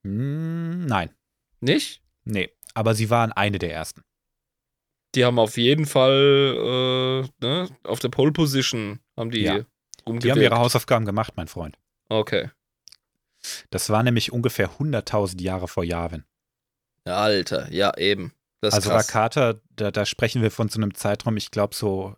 Hm, 0.04 0.86
nein, 0.86 1.10
Nicht? 1.60 2.02
nee, 2.24 2.50
aber 2.74 2.94
sie 2.94 3.10
waren 3.10 3.32
eine 3.32 3.58
der 3.58 3.72
ersten. 3.72 4.02
Die 5.14 5.24
haben 5.24 5.38
auf 5.38 5.56
jeden 5.56 5.86
Fall 5.86 7.24
äh, 7.40 7.44
ne, 7.44 7.68
auf 7.82 7.98
der 7.98 8.10
Pole 8.10 8.32
Position 8.32 9.00
haben 9.16 9.30
die 9.30 9.40
Ja. 9.40 9.64
Die 10.06 10.30
haben 10.30 10.40
ihre 10.40 10.58
Hausaufgaben 10.58 11.04
gemacht, 11.04 11.34
mein 11.36 11.48
Freund. 11.48 11.76
Okay. 12.08 12.50
Das 13.70 13.90
war 13.90 14.02
nämlich 14.02 14.32
ungefähr 14.32 14.70
100.000 14.78 15.40
Jahre 15.42 15.68
vor 15.68 15.84
Yavin. 15.84 16.24
Alter, 17.04 17.70
ja, 17.72 17.96
eben. 17.96 18.32
Das 18.60 18.74
Also 18.74 18.90
krass. 18.90 19.08
Rakata, 19.08 19.54
da, 19.76 19.90
da 19.90 20.04
sprechen 20.04 20.42
wir 20.42 20.50
von 20.50 20.68
so 20.68 20.78
einem 20.80 20.94
Zeitraum, 20.94 21.36
ich 21.36 21.50
glaube 21.50 21.74
so, 21.74 22.14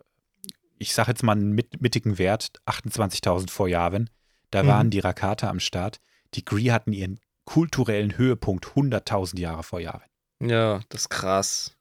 ich 0.79 0.93
sage 0.93 1.11
jetzt 1.11 1.23
mal 1.23 1.33
einen 1.33 1.51
mit, 1.51 1.81
mittigen 1.81 2.17
Wert, 2.17 2.53
28.000 2.65 3.49
vor 3.49 3.67
Yavin. 3.67 4.09
Da 4.49 4.63
Mhm. 4.63 4.67
waren 4.67 4.89
die 4.89 4.99
Rakata 4.99 5.49
am 5.49 5.59
Start. 5.59 5.99
Die 6.33 6.43
Gree 6.43 6.71
hatten 6.71 6.93
ihren 6.93 7.19
kulturellen 7.45 8.17
Höhepunkt 8.17 8.65
100.000 8.75 9.39
Jahre 9.39 9.63
vor 9.63 9.79
Yavin. 9.79 10.09
Ja, 10.41 10.81
das 10.89 11.01
ist 11.01 11.09
krass. 11.09 11.75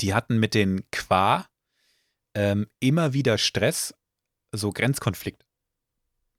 Die 0.00 0.14
hatten 0.14 0.38
mit 0.38 0.54
den 0.54 0.84
Qua 0.90 1.46
ähm, 2.34 2.66
immer 2.80 3.12
wieder 3.12 3.38
Stress, 3.38 3.94
so 4.52 4.70
Grenzkonflikt. 4.72 5.44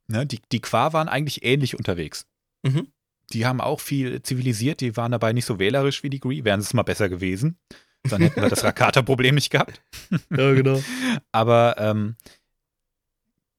Ne, 0.07 0.25
die, 0.25 0.41
die 0.51 0.61
Qua 0.61 0.93
waren 0.93 1.07
eigentlich 1.07 1.43
ähnlich 1.43 1.77
unterwegs. 1.77 2.25
Mhm. 2.63 2.87
Die 3.31 3.45
haben 3.45 3.61
auch 3.61 3.79
viel 3.79 4.21
zivilisiert, 4.21 4.81
die 4.81 4.97
waren 4.97 5.11
dabei 5.11 5.33
nicht 5.33 5.45
so 5.45 5.59
wählerisch 5.59 6.03
wie 6.03 6.09
die 6.09 6.19
Gree, 6.19 6.43
wären 6.43 6.59
es 6.59 6.73
mal 6.73 6.83
besser 6.83 7.09
gewesen. 7.09 7.57
Dann 8.03 8.21
hätten 8.21 8.41
wir 8.41 8.49
das 8.49 8.63
Rakata-Problem 8.63 9.35
nicht 9.35 9.49
gehabt. 9.49 9.81
Ja, 10.29 10.53
genau. 10.53 10.81
Aber 11.31 11.75
ähm, 11.77 12.15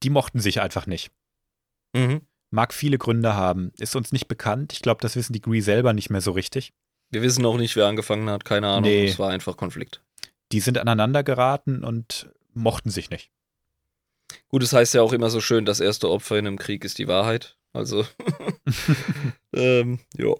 die 0.03 0.09
mochten 0.11 0.39
sich 0.39 0.61
einfach 0.61 0.85
nicht. 0.85 1.11
Mhm. 1.93 2.21
Mag 2.51 2.73
viele 2.73 2.97
Gründe 2.97 3.35
haben. 3.35 3.71
Ist 3.79 3.95
uns 3.95 4.11
nicht 4.11 4.27
bekannt. 4.27 4.71
Ich 4.71 4.81
glaube, 4.81 5.01
das 5.01 5.15
wissen 5.15 5.33
die 5.33 5.41
Gree 5.41 5.61
selber 5.61 5.93
nicht 5.93 6.09
mehr 6.09 6.21
so 6.21 6.31
richtig. 6.31 6.73
Wir 7.09 7.21
wissen 7.21 7.45
auch 7.45 7.57
nicht, 7.57 7.75
wer 7.75 7.87
angefangen 7.87 8.29
hat. 8.29 8.45
Keine 8.45 8.67
Ahnung. 8.67 8.89
Nee. 8.89 9.07
Es 9.07 9.19
war 9.19 9.31
einfach 9.31 9.57
Konflikt. 9.57 10.01
Die 10.51 10.59
sind 10.59 10.77
aneinander 10.77 11.23
geraten 11.23 11.83
und 11.83 12.29
mochten 12.53 12.91
sich 12.91 13.09
nicht. 13.09 13.31
Gut, 14.49 14.63
es 14.63 14.73
heißt 14.73 14.93
ja 14.93 15.01
auch 15.01 15.13
immer 15.13 15.29
so 15.29 15.41
schön, 15.41 15.65
das 15.65 15.79
erste 15.79 16.09
Opfer 16.09 16.37
in 16.37 16.47
einem 16.47 16.57
Krieg 16.57 16.83
ist 16.85 16.97
die 16.97 17.07
Wahrheit. 17.07 17.57
Also, 17.73 18.05
ähm, 19.55 19.99
ja. 20.17 20.33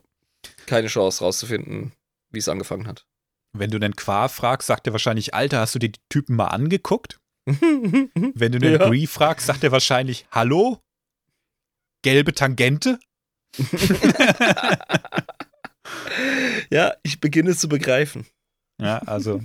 Keine 0.68 0.88
Chance 0.88 1.24
rauszufinden, 1.24 1.92
wie 2.32 2.40
es 2.40 2.50
angefangen 2.50 2.88
hat. 2.88 3.06
Wenn 3.54 3.72
du 3.72 3.80
den 3.80 3.96
Qua 3.96 4.28
fragst, 4.28 4.68
sagt 4.68 4.88
er 4.88 4.94
wahrscheinlich, 4.94 5.34
Alter, 5.34 5.60
hast 5.60 5.76
du 5.76 5.80
dir 5.80 5.90
die 5.90 6.02
Typen 6.10 6.36
mal 6.36 6.48
angeguckt? 6.48 7.20
Wenn 7.48 8.52
du 8.52 8.60
den 8.60 8.74
Ja. 8.74 8.88
Gree 8.88 9.06
fragst, 9.08 9.46
sagt 9.48 9.64
er 9.64 9.72
wahrscheinlich, 9.72 10.26
Hallo? 10.32 10.80
Gelbe 12.02 12.34
Tangente? 12.34 13.00
ja, 16.72 16.94
ich 17.04 17.20
beginne 17.20 17.52
es 17.52 17.60
zu 17.60 17.70
begreifen. 17.70 18.26
Ja, 18.82 18.98
also 19.00 19.42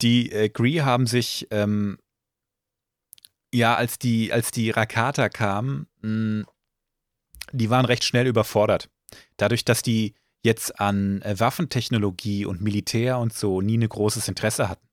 die 0.00 0.32
äh, 0.32 0.48
Gree 0.48 0.80
haben 0.80 1.06
sich 1.06 1.46
ähm, 1.50 1.98
ja, 3.52 3.74
als 3.74 3.98
die, 3.98 4.32
als 4.32 4.50
die 4.50 4.70
Rakata 4.70 5.28
kamen, 5.28 5.86
mh, 6.00 6.44
die 7.52 7.70
waren 7.70 7.84
recht 7.84 8.04
schnell 8.04 8.26
überfordert. 8.26 8.88
Dadurch, 9.36 9.64
dass 9.64 9.82
die 9.82 10.14
jetzt 10.44 10.80
an 10.80 11.22
äh, 11.22 11.38
Waffentechnologie 11.38 12.46
und 12.46 12.60
Militär 12.62 13.18
und 13.18 13.32
so 13.32 13.60
nie 13.60 13.78
ein 13.78 13.88
großes 13.88 14.28
Interesse 14.28 14.68
hatten. 14.68 14.88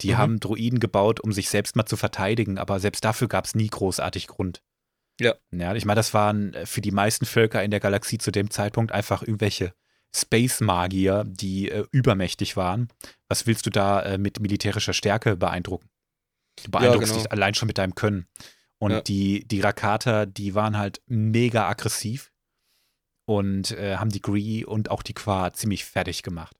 Die 0.00 0.10
Mhm. 0.12 0.18
haben 0.18 0.40
Droiden 0.40 0.80
gebaut, 0.80 1.20
um 1.20 1.32
sich 1.32 1.48
selbst 1.48 1.76
mal 1.76 1.86
zu 1.86 1.96
verteidigen, 1.96 2.58
aber 2.58 2.80
selbst 2.80 3.04
dafür 3.04 3.28
gab 3.28 3.44
es 3.46 3.54
nie 3.54 3.68
großartig 3.68 4.26
Grund. 4.26 4.62
Ja. 5.20 5.34
Ja, 5.52 5.74
ich 5.74 5.84
meine, 5.84 5.98
das 5.98 6.12
waren 6.12 6.52
äh, 6.54 6.66
für 6.66 6.80
die 6.80 6.90
meisten 6.90 7.24
Völker 7.26 7.62
in 7.62 7.70
der 7.70 7.80
Galaxie 7.80 8.18
zu 8.18 8.30
dem 8.32 8.50
Zeitpunkt 8.50 8.92
einfach 8.92 9.22
irgendwelche 9.22 9.72
Space-Magier, 10.14 11.24
die 11.26 11.70
äh, 11.70 11.84
übermächtig 11.92 12.56
waren. 12.56 12.88
Was 13.28 13.46
willst 13.46 13.64
du 13.66 13.70
da 13.70 14.02
äh, 14.02 14.18
mit 14.18 14.40
militärischer 14.40 14.92
Stärke 14.92 15.36
beeindrucken? 15.36 15.88
Du 16.64 16.70
beeindruckst 16.70 17.10
genau. 17.10 17.22
dich 17.22 17.32
allein 17.32 17.54
schon 17.54 17.66
mit 17.66 17.78
deinem 17.78 17.94
Können. 17.94 18.26
Und 18.78 18.90
Ja. 18.90 19.00
die, 19.00 19.46
die 19.46 19.60
Rakata, 19.60 20.26
die 20.26 20.54
waren 20.54 20.76
halt 20.76 21.00
mega 21.06 21.68
aggressiv 21.68 22.32
und 23.26 23.70
äh, 23.72 23.96
haben 23.96 24.10
die 24.10 24.20
Gree 24.20 24.64
und 24.64 24.90
auch 24.90 25.02
die 25.02 25.14
Qua 25.14 25.52
ziemlich 25.52 25.84
fertig 25.84 26.22
gemacht. 26.22 26.56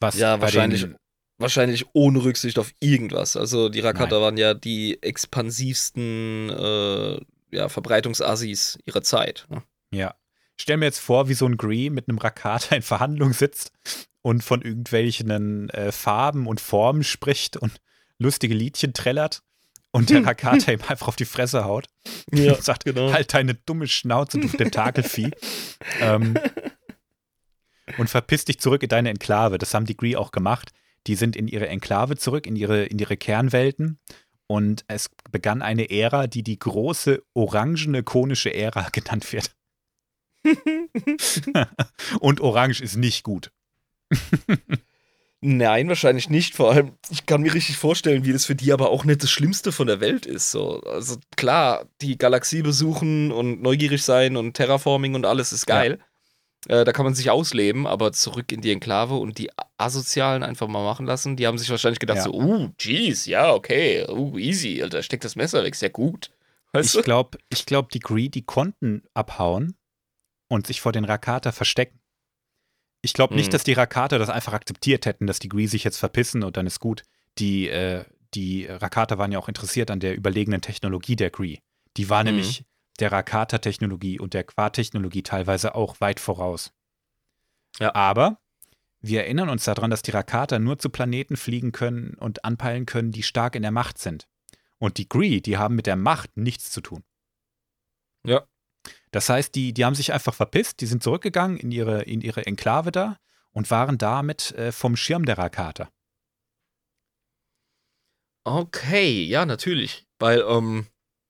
Was 0.00 0.16
Ja, 0.16 0.40
wahrscheinlich- 0.40 0.82
den, 0.82 0.96
Wahrscheinlich 1.38 1.86
ohne 1.92 2.22
Rücksicht 2.22 2.56
auf 2.58 2.72
irgendwas. 2.78 3.36
Also 3.36 3.68
die 3.68 3.80
Rakata 3.80 4.14
Nein. 4.14 4.22
waren 4.22 4.36
ja 4.36 4.54
die 4.54 5.02
expansivsten 5.02 6.50
äh, 6.50 7.20
ja, 7.50 7.68
Verbreitungsassis 7.68 8.78
ihrer 8.86 9.02
Zeit. 9.02 9.46
Ne? 9.48 9.62
Ja. 9.92 10.14
Stell 10.56 10.76
mir 10.76 10.84
jetzt 10.84 11.00
vor, 11.00 11.28
wie 11.28 11.34
so 11.34 11.46
ein 11.46 11.56
Gree 11.56 11.90
mit 11.90 12.08
einem 12.08 12.18
Rakata 12.18 12.76
in 12.76 12.82
Verhandlung 12.82 13.32
sitzt 13.32 13.72
und 14.20 14.44
von 14.44 14.62
irgendwelchen 14.62 15.68
äh, 15.70 15.90
Farben 15.90 16.46
und 16.46 16.60
Formen 16.60 17.02
spricht 17.02 17.56
und 17.56 17.72
lustige 18.22 18.54
Liedchen 18.54 18.94
trällert 18.94 19.42
und 19.92 20.10
der 20.10 20.24
Rakata 20.26 20.72
ihm 20.72 20.80
einfach 20.88 21.08
auf 21.08 21.16
die 21.16 21.24
Fresse 21.24 21.64
haut 21.64 21.86
Ja, 22.32 22.54
und 22.54 22.64
sagt, 22.64 22.84
genau. 22.84 23.12
halt 23.12 23.32
deine 23.32 23.54
dumme 23.54 23.86
Schnauze, 23.86 24.38
du 24.38 24.48
Tentakelvieh. 24.48 25.30
ähm, 26.00 26.38
und 27.98 28.08
verpiss 28.08 28.44
dich 28.44 28.58
zurück 28.58 28.82
in 28.82 28.88
deine 28.88 29.10
Enklave. 29.10 29.58
Das 29.58 29.74
haben 29.74 29.86
die 29.86 29.96
Gree 29.96 30.16
auch 30.16 30.30
gemacht. 30.30 30.72
Die 31.06 31.14
sind 31.14 31.36
in 31.36 31.48
ihre 31.48 31.68
Enklave 31.68 32.16
zurück, 32.16 32.46
in 32.46 32.56
ihre, 32.56 32.84
in 32.84 32.98
ihre 32.98 33.16
Kernwelten. 33.16 33.98
Und 34.46 34.84
es 34.88 35.10
begann 35.30 35.62
eine 35.62 35.90
Ära, 35.90 36.26
die 36.26 36.42
die 36.42 36.58
große 36.58 37.22
orangene 37.34 38.02
konische 38.02 38.54
Ära 38.54 38.88
genannt 38.90 39.32
wird. 39.32 39.54
Und 42.20 42.40
orange 42.40 42.80
ist 42.80 42.96
nicht 42.96 43.22
gut. 43.24 43.50
Nein, 45.44 45.88
wahrscheinlich 45.88 46.30
nicht. 46.30 46.54
Vor 46.54 46.70
allem, 46.70 46.92
ich 47.10 47.26
kann 47.26 47.42
mir 47.42 47.52
richtig 47.52 47.76
vorstellen, 47.76 48.24
wie 48.24 48.32
das 48.32 48.44
für 48.44 48.54
die 48.54 48.72
aber 48.72 48.90
auch 48.90 49.04
nicht 49.04 49.24
das 49.24 49.30
Schlimmste 49.30 49.72
von 49.72 49.88
der 49.88 49.98
Welt 49.98 50.24
ist. 50.24 50.52
So. 50.52 50.80
Also 50.82 51.16
klar, 51.36 51.86
die 52.00 52.16
Galaxie 52.16 52.62
besuchen 52.62 53.32
und 53.32 53.60
neugierig 53.60 54.04
sein 54.04 54.36
und 54.36 54.54
Terraforming 54.54 55.16
und 55.16 55.26
alles 55.26 55.52
ist 55.52 55.66
geil. 55.66 55.98
Äh, 56.68 56.84
da 56.84 56.92
kann 56.92 57.04
man 57.04 57.16
sich 57.16 57.28
ausleben, 57.28 57.88
aber 57.88 58.12
zurück 58.12 58.52
in 58.52 58.60
die 58.60 58.70
Enklave 58.70 59.14
und 59.16 59.38
die 59.38 59.50
Asozialen 59.78 60.44
einfach 60.44 60.68
mal 60.68 60.84
machen 60.84 61.06
lassen. 61.06 61.34
Die 61.34 61.48
haben 61.48 61.58
sich 61.58 61.70
wahrscheinlich 61.70 61.98
gedacht 61.98 62.18
Ja. 62.18 62.22
so, 62.22 62.34
uh, 62.34 62.68
jeez, 62.78 63.26
ja, 63.26 63.52
okay, 63.52 64.06
uh, 64.08 64.38
easy, 64.38 64.80
Alter, 64.80 65.02
steck 65.02 65.22
das 65.22 65.34
Messer 65.34 65.64
weg, 65.64 65.74
sehr 65.74 65.90
gut. 65.90 66.30
Weißt 66.72 66.94
Ich 66.94 67.02
glaube, 67.02 67.38
ich 67.48 67.66
glaub, 67.66 67.90
die 67.90 67.98
Gree, 67.98 68.28
die 68.28 68.42
konnten 68.42 69.02
abhauen 69.12 69.74
und 70.48 70.68
sich 70.68 70.80
vor 70.80 70.92
den 70.92 71.04
Rakata 71.04 71.50
verstecken. 71.50 71.98
Ich 73.02 73.12
glaube 73.14 73.34
nicht, 73.34 73.46
Hm. 73.46 73.50
dass 73.52 73.64
die 73.64 73.72
Rakata 73.72 74.18
das 74.18 74.30
einfach 74.30 74.52
akzeptiert 74.52 75.06
hätten, 75.06 75.26
dass 75.26 75.38
die 75.40 75.48
Gree 75.48 75.66
sich 75.66 75.84
jetzt 75.84 75.98
verpissen 75.98 76.42
und 76.44 76.56
dann 76.56 76.66
ist 76.66 76.78
gut. 76.80 77.02
Die, 77.38 77.68
äh, 77.68 78.04
die 78.34 78.66
Rakata 78.66 79.18
waren 79.18 79.32
ja 79.32 79.38
auch 79.38 79.48
interessiert 79.48 79.90
an 79.90 80.00
der 80.00 80.14
überlegenen 80.16 80.60
Technologie 80.60 81.16
der 81.16 81.30
Gree. 81.30 81.58
Die 81.96 82.08
war 82.08 82.20
Mhm. 82.22 82.26
nämlich 82.30 82.64
der 83.00 83.10
Rakata-Technologie 83.12 84.20
und 84.20 84.34
der 84.34 84.44
Qua-Technologie 84.44 85.22
teilweise 85.22 85.74
auch 85.74 86.00
weit 86.00 86.20
voraus. 86.20 86.72
Ja. 87.80 87.94
Aber 87.94 88.38
wir 89.00 89.22
erinnern 89.24 89.48
uns 89.48 89.64
daran, 89.64 89.90
dass 89.90 90.02
die 90.02 90.12
Rakata 90.12 90.58
nur 90.60 90.78
zu 90.78 90.88
Planeten 90.88 91.36
fliegen 91.36 91.72
können 91.72 92.14
und 92.14 92.44
anpeilen 92.44 92.86
können, 92.86 93.10
die 93.10 93.22
stark 93.24 93.56
in 93.56 93.62
der 93.62 93.72
Macht 93.72 93.98
sind. 93.98 94.28
Und 94.78 94.98
die 94.98 95.08
Gree, 95.08 95.40
die 95.40 95.56
haben 95.58 95.74
mit 95.74 95.86
der 95.86 95.96
Macht 95.96 96.36
nichts 96.36 96.70
zu 96.70 96.80
tun. 96.80 97.02
Ja. 98.24 98.44
Das 99.12 99.28
heißt, 99.28 99.54
die, 99.54 99.72
die 99.72 99.84
haben 99.84 99.94
sich 99.94 100.12
einfach 100.12 100.34
verpisst, 100.34 100.80
die 100.80 100.86
sind 100.86 101.02
zurückgegangen 101.02 101.56
in 101.58 101.70
ihre, 101.70 102.02
in 102.02 102.20
ihre 102.22 102.46
Enklave 102.46 102.90
da 102.90 103.18
und 103.52 103.70
waren 103.70 103.98
damit 103.98 104.52
äh, 104.52 104.72
vom 104.72 104.96
Schirm 104.96 105.24
der 105.26 105.38
Rakata. 105.38 105.88
Okay, 108.44 109.24
ja, 109.24 109.46
natürlich. 109.46 110.06
Weil, 110.18 110.40
ähm, 110.48 110.86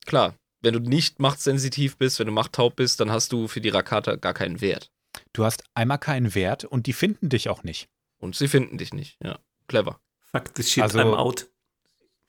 klar, 0.06 0.34
wenn 0.60 0.74
du 0.74 0.80
nicht 0.80 1.18
machtsensitiv 1.20 1.96
bist, 1.98 2.18
wenn 2.18 2.26
du 2.26 2.32
machttaub 2.32 2.76
bist, 2.76 3.00
dann 3.00 3.10
hast 3.10 3.32
du 3.32 3.48
für 3.48 3.60
die 3.60 3.68
Rakata 3.68 4.16
gar 4.16 4.32
keinen 4.32 4.60
Wert. 4.60 4.90
Du 5.32 5.44
hast 5.44 5.64
einmal 5.74 5.98
keinen 5.98 6.34
Wert 6.34 6.64
und 6.64 6.86
die 6.86 6.92
finden 6.92 7.28
dich 7.28 7.48
auch 7.48 7.64
nicht. 7.64 7.88
Und 8.18 8.36
sie 8.36 8.48
finden 8.48 8.78
dich 8.78 8.94
nicht. 8.94 9.18
Ja, 9.22 9.38
clever. 9.66 10.00
Fuck 10.30 10.54
this 10.54 10.70
shit, 10.70 10.84
Also- 10.84 10.98
I'm 11.00 11.14
out. 11.14 11.48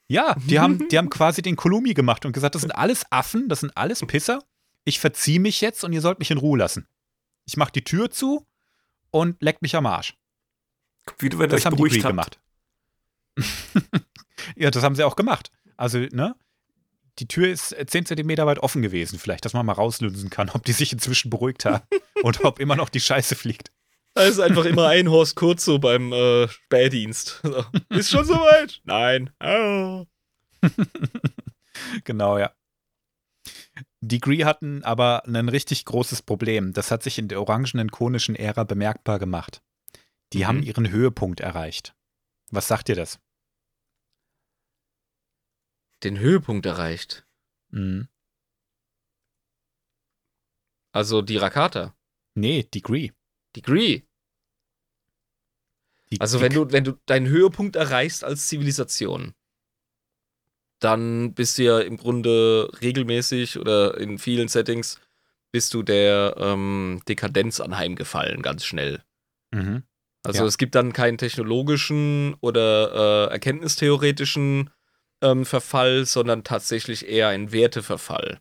Ja, 0.09 0.35
die 0.47 0.59
haben, 0.59 0.87
die 0.91 0.97
haben 0.97 1.09
quasi 1.09 1.41
den 1.41 1.55
Kolumi 1.55 1.93
gemacht 1.93 2.25
und 2.25 2.33
gesagt, 2.33 2.55
das 2.55 2.61
sind 2.63 2.71
alles 2.71 3.05
Affen, 3.11 3.47
das 3.47 3.61
sind 3.61 3.77
alles 3.77 4.01
Pisser. 4.05 4.43
Ich 4.85 4.99
verziehe 4.99 5.39
mich 5.39 5.61
jetzt 5.61 5.83
und 5.83 5.93
ihr 5.93 6.01
sollt 6.01 6.19
mich 6.19 6.31
in 6.31 6.37
Ruhe 6.37 6.57
lassen. 6.57 6.87
Ich 7.45 7.57
mache 7.57 7.71
die 7.71 7.83
Tür 7.83 8.09
zu 8.11 8.45
und 9.11 9.41
leck 9.41 9.61
mich 9.61 9.75
am 9.75 9.85
Arsch. 9.85 10.17
Wie 11.19 11.29
du, 11.29 11.39
wenn 11.39 11.49
Das 11.49 11.61
euch 11.61 11.65
haben 11.65 11.75
die 11.75 11.81
beruhigt 11.83 12.03
habt. 12.05 12.11
gemacht. 12.11 12.39
ja, 14.55 14.71
das 14.71 14.83
haben 14.83 14.95
sie 14.95 15.03
auch 15.03 15.15
gemacht. 15.15 15.51
Also, 15.77 15.99
ne? 15.99 16.35
Die 17.19 17.27
Tür 17.27 17.49
ist 17.49 17.73
äh, 17.73 17.85
10 17.85 18.05
Zentimeter 18.07 18.45
weit 18.45 18.59
offen 18.59 18.81
gewesen, 18.81 19.19
vielleicht, 19.19 19.45
dass 19.45 19.53
man 19.53 19.65
mal 19.65 19.73
rauslunsen 19.73 20.29
kann, 20.29 20.49
ob 20.49 20.63
die 20.65 20.71
sich 20.71 20.91
inzwischen 20.93 21.29
beruhigt 21.29 21.65
haben 21.65 21.83
und 22.23 22.43
ob 22.43 22.59
immer 22.59 22.75
noch 22.75 22.89
die 22.89 22.99
Scheiße 23.01 23.35
fliegt. 23.35 23.71
Da 24.15 24.23
ist 24.23 24.39
einfach 24.39 24.65
immer 24.65 24.87
ein 24.87 25.09
Horst 25.09 25.35
kurz 25.35 25.65
so 25.65 25.79
beim 25.79 26.11
äh, 26.13 26.47
Spähdienst. 26.47 27.41
So, 27.43 27.65
ist 27.89 28.09
schon 28.09 28.25
soweit? 28.25 28.81
Nein. 28.83 29.31
Oh. 29.43 30.05
Genau, 32.03 32.37
ja. 32.37 32.51
Die 34.01 34.19
Gree 34.19 34.43
hatten 34.45 34.83
aber 34.83 35.25
ein 35.25 35.49
richtig 35.49 35.85
großes 35.85 36.21
Problem. 36.21 36.73
Das 36.73 36.91
hat 36.91 37.03
sich 37.03 37.17
in 37.17 37.27
der 37.27 37.39
orangenen 37.41 37.89
konischen 37.89 38.35
Ära 38.35 38.63
bemerkbar 38.63 39.17
gemacht. 39.19 39.63
Die 40.33 40.39
Mhm. 40.39 40.47
haben 40.47 40.63
ihren 40.63 40.89
Höhepunkt 40.89 41.39
erreicht. 41.39 41.95
Was 42.51 42.67
sagt 42.67 42.87
dir 42.87 42.95
das? 42.95 43.19
Den 46.03 46.19
Höhepunkt 46.19 46.65
erreicht. 46.65 47.25
Mhm. 47.69 48.09
Also 50.93 51.21
die 51.21 51.37
Rakata. 51.37 51.95
Nee, 52.35 52.67
die 52.73 52.81
Gree. 52.81 53.11
Die 53.55 53.63
Also 56.19 56.41
wenn 56.41 56.53
du, 56.53 56.71
wenn 56.71 56.83
du 56.83 56.99
deinen 57.05 57.27
Höhepunkt 57.27 57.75
erreichst 57.75 58.23
als 58.23 58.47
Zivilisation, 58.47 59.33
dann 60.83 61.33
bist 61.33 61.57
du 61.57 61.63
ja 61.63 61.79
im 61.79 61.97
Grunde 61.97 62.69
regelmäßig 62.81 63.57
oder 63.57 63.97
in 63.97 64.17
vielen 64.17 64.47
Settings 64.47 64.99
bist 65.51 65.73
du 65.73 65.83
der 65.83 66.35
ähm, 66.37 67.01
Dekadenz 67.07 67.59
anheimgefallen, 67.59 68.41
ganz 68.41 68.65
schnell. 68.65 69.03
Mhm. 69.51 69.83
Also 70.23 70.41
Ja. 70.41 70.47
es 70.47 70.57
gibt 70.57 70.75
dann 70.75 70.93
keinen 70.93 71.17
technologischen 71.17 72.35
oder 72.41 73.27
äh, 73.29 73.33
erkenntnistheoretischen 73.33 74.69
ähm, 75.21 75.45
Verfall, 75.45 76.05
sondern 76.05 76.43
tatsächlich 76.43 77.07
eher 77.07 77.27
einen 77.27 77.51
Werteverfall. 77.51 78.39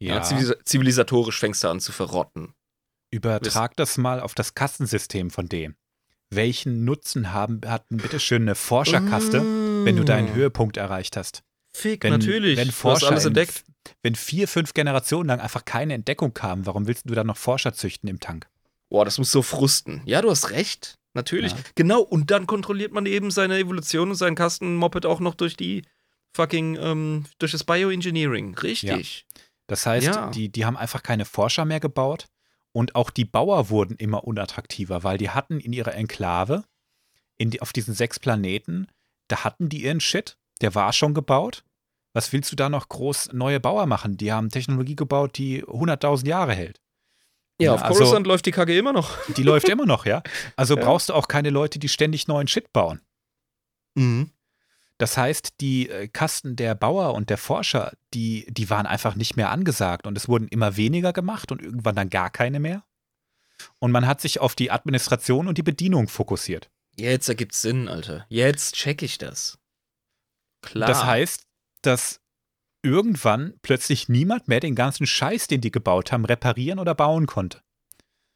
Ja. 0.00 0.16
Ja, 0.16 0.22
zivilis 0.22 0.54
zivilisatorisch 0.64 1.38
fängst 1.38 1.62
du 1.62 1.68
an 1.68 1.80
zu 1.80 1.92
verrotten. 1.92 2.54
übertrag 3.12 3.76
das 3.76 3.98
mal 3.98 4.20
auf 4.20 4.34
das 4.34 4.54
Kastensystem 4.54 5.30
von 5.30 5.48
dem. 5.48 5.76
Welchen 6.30 6.84
Nutzen 6.84 7.32
haben, 7.32 7.60
hat 7.66 7.88
denn 7.90 7.98
bitteschön 7.98 8.42
eine 8.42 8.54
Forscherkaste, 8.54 9.42
wenn 9.84 9.96
du 9.96 10.04
deinen 10.04 10.34
Höhepunkt 10.34 10.76
erreicht 10.76 11.16
hast? 11.16 11.42
Fick, 11.74 12.04
Wenn, 12.04 12.12
natürlich. 12.12 12.58
wenn 12.58 12.70
Forscher 12.70 13.08
alles 13.08 13.24
in- 13.24 13.28
entdeckt. 13.28 13.64
Wenn 14.02 14.14
vier, 14.14 14.46
fünf 14.46 14.74
Generationen 14.74 15.28
lang 15.28 15.40
einfach 15.40 15.64
keine 15.64 15.94
Entdeckung 15.94 16.34
kam, 16.34 16.66
warum 16.66 16.86
willst 16.86 17.08
du 17.08 17.14
dann 17.14 17.26
noch 17.26 17.36
Forscher 17.36 17.72
züchten 17.72 18.08
im 18.08 18.20
Tank? 18.20 18.46
Boah, 18.90 19.04
das 19.04 19.18
muss 19.18 19.32
so 19.32 19.42
frusten. 19.42 20.02
Ja, 20.04 20.22
du 20.22 20.30
hast 20.30 20.50
recht. 20.50 20.98
Natürlich. 21.14 21.52
Ja. 21.52 21.58
Genau. 21.74 22.00
Und 22.00 22.30
dann 22.30 22.46
kontrolliert 22.46 22.92
man 22.92 23.06
eben 23.06 23.30
seine 23.30 23.58
Evolution 23.58 24.10
und 24.10 24.14
seinen 24.16 24.34
Kasten-Moped 24.36 25.04
auch 25.04 25.20
noch 25.20 25.34
durch 25.34 25.56
die 25.56 25.82
fucking, 26.34 26.76
ähm, 26.80 27.24
durch 27.38 27.52
das 27.52 27.64
Bioengineering. 27.64 28.54
Richtig. 28.58 29.26
Das 29.66 29.84
heißt, 29.86 30.06
Ja. 30.06 30.30
die, 30.30 30.48
die 30.50 30.64
haben 30.64 30.76
einfach 30.76 31.02
keine 31.02 31.24
Forscher 31.24 31.64
mehr 31.64 31.80
gebaut 31.80 32.26
und 32.72 32.94
auch 32.94 33.10
die 33.10 33.24
Bauer 33.24 33.68
wurden 33.70 33.96
immer 33.96 34.24
unattraktiver, 34.24 35.02
weil 35.04 35.18
die 35.18 35.30
hatten 35.30 35.58
in 35.60 35.72
ihrer 35.72 35.94
Enklave 35.94 36.64
in 37.36 37.50
die, 37.50 37.60
auf 37.62 37.72
diesen 37.72 37.94
sechs 37.94 38.18
Planeten, 38.18 38.86
da 39.32 39.44
hatten 39.44 39.68
die 39.70 39.84
ihren 39.84 40.00
Shit, 40.00 40.36
der 40.60 40.74
war 40.74 40.92
schon 40.92 41.14
gebaut. 41.14 41.64
Was 42.12 42.32
willst 42.34 42.52
du 42.52 42.56
da 42.56 42.68
noch 42.68 42.90
groß 42.90 43.32
neue 43.32 43.60
Bauer 43.60 43.86
machen? 43.86 44.18
Die 44.18 44.30
haben 44.30 44.50
Technologie 44.50 44.94
gebaut, 44.94 45.38
die 45.38 45.64
100.000 45.64 46.26
Jahre 46.28 46.52
hält. 46.52 46.80
Ja, 47.58 47.72
auf 47.74 47.82
also- 47.82 48.00
Coruscant 48.00 48.26
läuft 48.26 48.44
die 48.44 48.50
Kacke 48.50 48.76
immer 48.76 48.92
noch. 48.92 49.16
Die 49.36 49.42
läuft 49.42 49.68
immer 49.68 49.86
noch, 49.86 50.04
ja? 50.04 50.22
Also 50.56 50.76
Ja. 50.76 50.84
brauchst 50.84 51.08
du 51.08 51.14
auch 51.14 51.28
keine 51.28 51.48
Leute, 51.50 51.78
die 51.78 51.88
ständig 51.88 52.28
neuen 52.28 52.48
Shit 52.48 52.72
bauen. 52.72 53.00
Mhm. 53.94 54.30
Das 54.98 55.16
heißt, 55.16 55.60
die 55.60 55.88
äh, 55.88 56.08
Kasten 56.08 56.56
der 56.56 56.74
Bauer 56.74 57.14
und 57.14 57.30
der 57.30 57.38
Forscher, 57.38 57.92
die, 58.14 58.46
die 58.50 58.68
waren 58.68 58.86
einfach 58.86 59.14
nicht 59.14 59.36
mehr 59.36 59.50
angesagt 59.50 60.06
und 60.06 60.16
es 60.18 60.28
wurden 60.28 60.48
immer 60.48 60.76
weniger 60.76 61.12
gemacht 61.12 61.50
und 61.52 61.62
irgendwann 61.62 61.94
dann 61.94 62.10
gar 62.10 62.30
keine 62.30 62.60
mehr. 62.60 62.84
Und 63.78 63.92
man 63.92 64.06
hat 64.06 64.20
sich 64.20 64.40
auf 64.40 64.54
die 64.54 64.70
Administration 64.70 65.48
und 65.48 65.56
die 65.56 65.62
Bedienung 65.62 66.08
fokussiert. 66.08 66.70
Jetzt 66.96 67.28
ergibt's 67.28 67.62
Sinn, 67.62 67.88
Alter. 67.88 68.26
Jetzt 68.28 68.74
check 68.74 69.02
ich 69.02 69.18
das. 69.18 69.58
Klar. 70.62 70.88
Das 70.88 71.04
heißt, 71.04 71.46
dass 71.82 72.20
irgendwann 72.82 73.54
plötzlich 73.62 74.08
niemand 74.08 74.48
mehr 74.48 74.60
den 74.60 74.74
ganzen 74.74 75.06
Scheiß, 75.06 75.46
den 75.46 75.60
die 75.60 75.70
gebaut 75.70 76.12
haben, 76.12 76.24
reparieren 76.24 76.78
oder 76.78 76.94
bauen 76.94 77.26
konnte. 77.26 77.60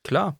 klar. 0.04 0.38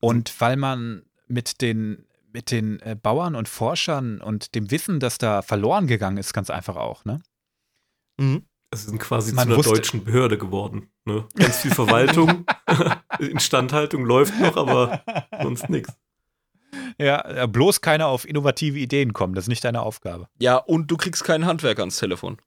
Und 0.00 0.38
weil 0.40 0.56
man 0.56 1.06
mit 1.28 1.62
den, 1.62 2.06
mit 2.30 2.50
den 2.50 2.78
äh, 2.80 2.94
Bauern 2.94 3.34
und 3.34 3.48
Forschern 3.48 4.20
und 4.20 4.54
dem 4.54 4.70
Wissen, 4.70 5.00
das 5.00 5.16
da 5.16 5.40
verloren 5.40 5.86
gegangen 5.86 6.18
ist, 6.18 6.34
ganz 6.34 6.50
einfach 6.50 6.76
auch, 6.76 7.06
ne? 7.06 7.22
Mhm. 8.20 8.44
Es 8.70 8.84
sind 8.84 8.98
quasi 8.98 9.32
Man 9.32 9.44
zu 9.46 9.48
einer 9.54 9.56
wusste- 9.58 9.74
deutschen 9.76 10.04
Behörde 10.04 10.36
geworden. 10.36 10.90
Ne? 11.06 11.26
Ganz 11.36 11.58
viel 11.58 11.70
Verwaltung, 11.72 12.44
Instandhaltung 13.18 14.04
läuft 14.04 14.38
noch, 14.40 14.56
aber 14.58 15.02
sonst 15.40 15.70
nichts. 15.70 15.94
Ja, 16.98 17.42
äh, 17.42 17.48
bloß 17.48 17.80
keiner 17.80 18.06
auf 18.06 18.26
innovative 18.26 18.78
Ideen 18.78 19.12
kommen, 19.12 19.34
das 19.34 19.44
ist 19.44 19.48
nicht 19.48 19.64
deine 19.64 19.82
Aufgabe. 19.82 20.28
Ja, 20.38 20.56
und 20.56 20.90
du 20.90 20.96
kriegst 20.96 21.24
keinen 21.24 21.46
Handwerker 21.46 21.82
ans 21.82 21.96
Telefon. 21.96 22.38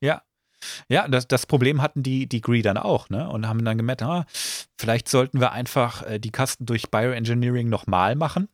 Ja. 0.00 0.22
Ja, 0.88 1.08
das, 1.08 1.28
das 1.28 1.46
Problem 1.46 1.82
hatten 1.82 2.02
die, 2.02 2.26
die 2.28 2.40
Gree 2.40 2.62
dann 2.62 2.78
auch, 2.78 3.08
ne? 3.08 3.28
Und 3.28 3.46
haben 3.46 3.64
dann 3.64 3.76
gemerkt, 3.76 4.02
ah, 4.02 4.26
vielleicht 4.78 5.08
sollten 5.08 5.40
wir 5.40 5.52
einfach 5.52 6.02
äh, 6.02 6.18
die 6.18 6.30
Kasten 6.30 6.66
durch 6.66 6.90
Bioengineering 6.90 7.68
nochmal 7.68 8.14
machen. 8.14 8.48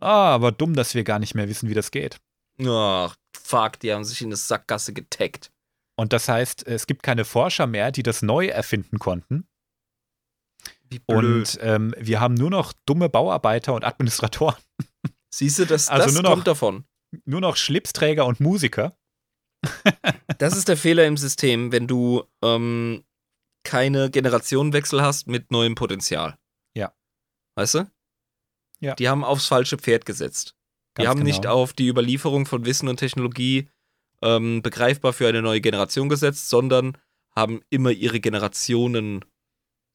Ah, 0.00 0.34
aber 0.34 0.52
dumm, 0.52 0.74
dass 0.74 0.94
wir 0.94 1.04
gar 1.04 1.18
nicht 1.18 1.34
mehr 1.34 1.48
wissen, 1.48 1.68
wie 1.68 1.74
das 1.74 1.90
geht. 1.90 2.20
Ach, 2.64 3.16
fuck, 3.32 3.80
die 3.80 3.92
haben 3.92 4.04
sich 4.04 4.20
in 4.20 4.28
eine 4.28 4.36
Sackgasse 4.36 4.92
getaggt. 4.92 5.50
Und 5.96 6.12
das 6.12 6.28
heißt, 6.28 6.66
es 6.66 6.86
gibt 6.86 7.02
keine 7.02 7.24
Forscher 7.24 7.66
mehr, 7.66 7.92
die 7.92 8.02
das 8.02 8.22
neu 8.22 8.46
erfinden 8.46 8.98
konnten. 8.98 9.46
Und 11.06 11.58
ähm, 11.60 11.94
wir 11.98 12.20
haben 12.20 12.34
nur 12.34 12.50
noch 12.50 12.72
dumme 12.86 13.08
Bauarbeiter 13.08 13.74
und 13.74 13.84
Administratoren. 13.84 14.56
Siehst 15.34 15.58
du, 15.58 15.66
das, 15.66 15.88
Also 15.88 16.06
das 16.06 16.14
nur 16.14 16.22
noch- 16.22 16.30
kommt 16.30 16.46
davon. 16.46 16.84
Nur 17.24 17.40
noch 17.40 17.56
Schlipsträger 17.56 18.26
und 18.26 18.40
Musiker. 18.40 18.96
Das 20.38 20.56
ist 20.56 20.68
der 20.68 20.76
Fehler 20.76 21.06
im 21.06 21.16
System, 21.16 21.70
wenn 21.70 21.86
du 21.86 22.24
ähm, 22.42 23.04
keine 23.62 24.10
Generationenwechsel 24.10 25.00
hast 25.00 25.26
mit 25.28 25.50
neuem 25.52 25.74
Potenzial. 25.76 26.36
Ja. 26.74 26.92
Weißt 27.54 27.74
du? 27.74 27.90
Ja. 28.80 28.94
Die 28.96 29.08
haben 29.08 29.22
aufs 29.24 29.46
falsche 29.46 29.78
Pferd 29.78 30.04
gesetzt. 30.06 30.56
Die 30.96 31.02
Ganz 31.02 31.08
haben 31.10 31.18
genau. 31.20 31.28
nicht 31.28 31.46
auf 31.46 31.72
die 31.72 31.88
Überlieferung 31.88 32.46
von 32.46 32.64
Wissen 32.66 32.88
und 32.88 32.96
Technologie 32.96 33.68
ähm, 34.22 34.60
begreifbar 34.62 35.12
für 35.12 35.28
eine 35.28 35.40
neue 35.40 35.60
Generation 35.60 36.08
gesetzt, 36.08 36.48
sondern 36.50 36.98
haben 37.34 37.62
immer 37.70 37.90
ihre 37.90 38.20
Generationen 38.20 39.24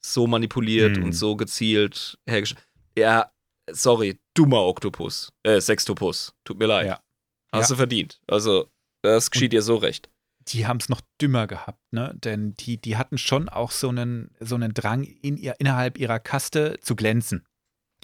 so 0.04 0.26
manipuliert 0.26 0.96
Hm. 0.96 1.04
und 1.04 1.12
so 1.12 1.36
gezielt 1.36 2.18
hergestellt. 2.28 2.66
Ja, 2.96 3.30
sorry, 3.70 4.18
dummer 4.34 4.62
Oktopus. 4.64 5.32
Äh, 5.42 5.60
Sextopus. 5.60 6.34
Tut 6.44 6.58
mir 6.58 6.66
leid. 6.66 6.86
Ja. 6.86 7.00
Hast 7.52 7.70
Ja. 7.70 7.74
du 7.74 7.78
verdient. 7.78 8.20
Also, 8.26 8.70
das 9.02 9.30
geschieht 9.30 9.52
dir 9.52 9.62
so 9.62 9.76
recht. 9.76 10.08
die 10.48 10.66
haben 10.66 10.78
es 10.78 10.88
noch 10.88 11.02
dümmer 11.20 11.46
gehabt, 11.46 11.78
ne? 11.92 12.12
Denn 12.16 12.54
die, 12.54 12.78
die 12.80 12.96
hatten 12.96 13.18
schon 13.18 13.48
auch 13.48 13.70
so 13.70 13.88
einen, 13.90 14.34
so 14.40 14.54
einen 14.56 14.72
Drang, 14.74 15.04
in 15.04 15.36
ihr, 15.36 15.54
innerhalb 15.60 15.96
ihrer 15.98 16.18
Kaste 16.18 16.78
zu 16.80 16.96
glänzen. 16.96 17.46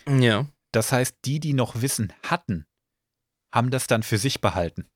Ja. 0.06 0.46
Das 0.70 0.92
heißt, 0.92 1.16
die, 1.24 1.40
die 1.40 1.54
noch 1.54 1.80
Wissen 1.80 2.12
hatten, 2.22 2.66
haben 3.52 3.70
das 3.70 3.86
dann 3.88 4.02
für 4.04 4.18
sich 4.18 4.40
behalten. 4.42 4.86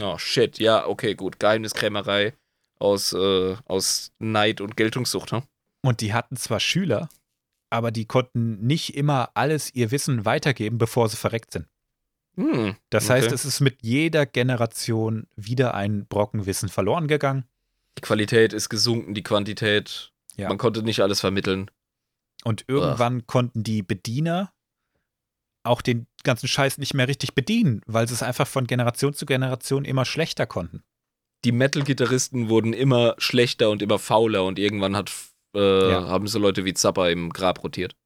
Oh, 0.00 0.16
shit. 0.18 0.58
Ja, 0.60 0.86
okay, 0.86 1.14
gut. 1.14 1.38
Geheimniskrämerei 1.40 2.34
aus, 2.78 3.12
äh, 3.12 3.56
aus 3.66 4.12
Neid 4.20 4.60
und 4.60 4.76
Geltungssucht, 4.76 5.32
hm? 5.32 5.42
Und 5.88 6.02
die 6.02 6.12
hatten 6.12 6.36
zwar 6.36 6.60
Schüler, 6.60 7.08
aber 7.70 7.90
die 7.90 8.04
konnten 8.04 8.60
nicht 8.66 8.94
immer 8.94 9.30
alles 9.32 9.74
ihr 9.74 9.90
Wissen 9.90 10.26
weitergeben, 10.26 10.76
bevor 10.76 11.08
sie 11.08 11.16
verreckt 11.16 11.50
sind. 11.54 11.66
Hm. 12.36 12.76
Das 12.90 13.04
Okay. 13.04 13.14
heißt, 13.14 13.32
es 13.32 13.46
ist 13.46 13.60
mit 13.60 13.78
jeder 13.80 14.26
Generation 14.26 15.26
wieder 15.34 15.72
ein 15.72 16.04
Brocken 16.06 16.44
Wissen 16.44 16.68
verloren 16.68 17.08
gegangen. 17.08 17.44
Die 17.96 18.02
Qualität 18.02 18.52
ist 18.52 18.68
gesunken, 18.68 19.14
die 19.14 19.22
Quantität. 19.22 20.12
Ja. 20.36 20.48
Man 20.50 20.58
konnte 20.58 20.82
nicht 20.82 21.00
alles 21.00 21.20
vermitteln. 21.20 21.70
Und 22.44 22.66
irgendwann 22.68 23.26
konnten 23.26 23.64
die 23.64 23.82
Bediener 23.82 24.52
auch 25.62 25.80
den 25.80 26.06
ganzen 26.22 26.48
Scheiß 26.48 26.76
nicht 26.76 26.92
mehr 26.92 27.08
richtig 27.08 27.34
bedienen, 27.34 27.80
weil 27.86 28.06
sie 28.06 28.12
es 28.14 28.22
einfach 28.22 28.46
von 28.46 28.66
Generation 28.66 29.14
zu 29.14 29.24
Generation 29.24 29.86
immer 29.86 30.04
schlechter 30.04 30.44
konnten. 30.46 30.82
Die 31.46 31.52
Metal-Gitarristen 31.52 32.50
wurden 32.50 32.74
immer 32.74 33.14
schlechter 33.16 33.70
und 33.70 33.80
immer 33.80 33.98
fauler 33.98 34.44
und 34.44 34.58
irgendwann 34.58 34.94
hat, 34.94 35.10
äh, 35.54 35.90
Ja. 35.90 36.06
haben 36.08 36.26
so 36.26 36.38
Leute 36.38 36.64
wie 36.64 36.74
Zappa 36.74 37.08
im 37.08 37.30
Grab 37.30 37.62
rotiert. 37.62 37.96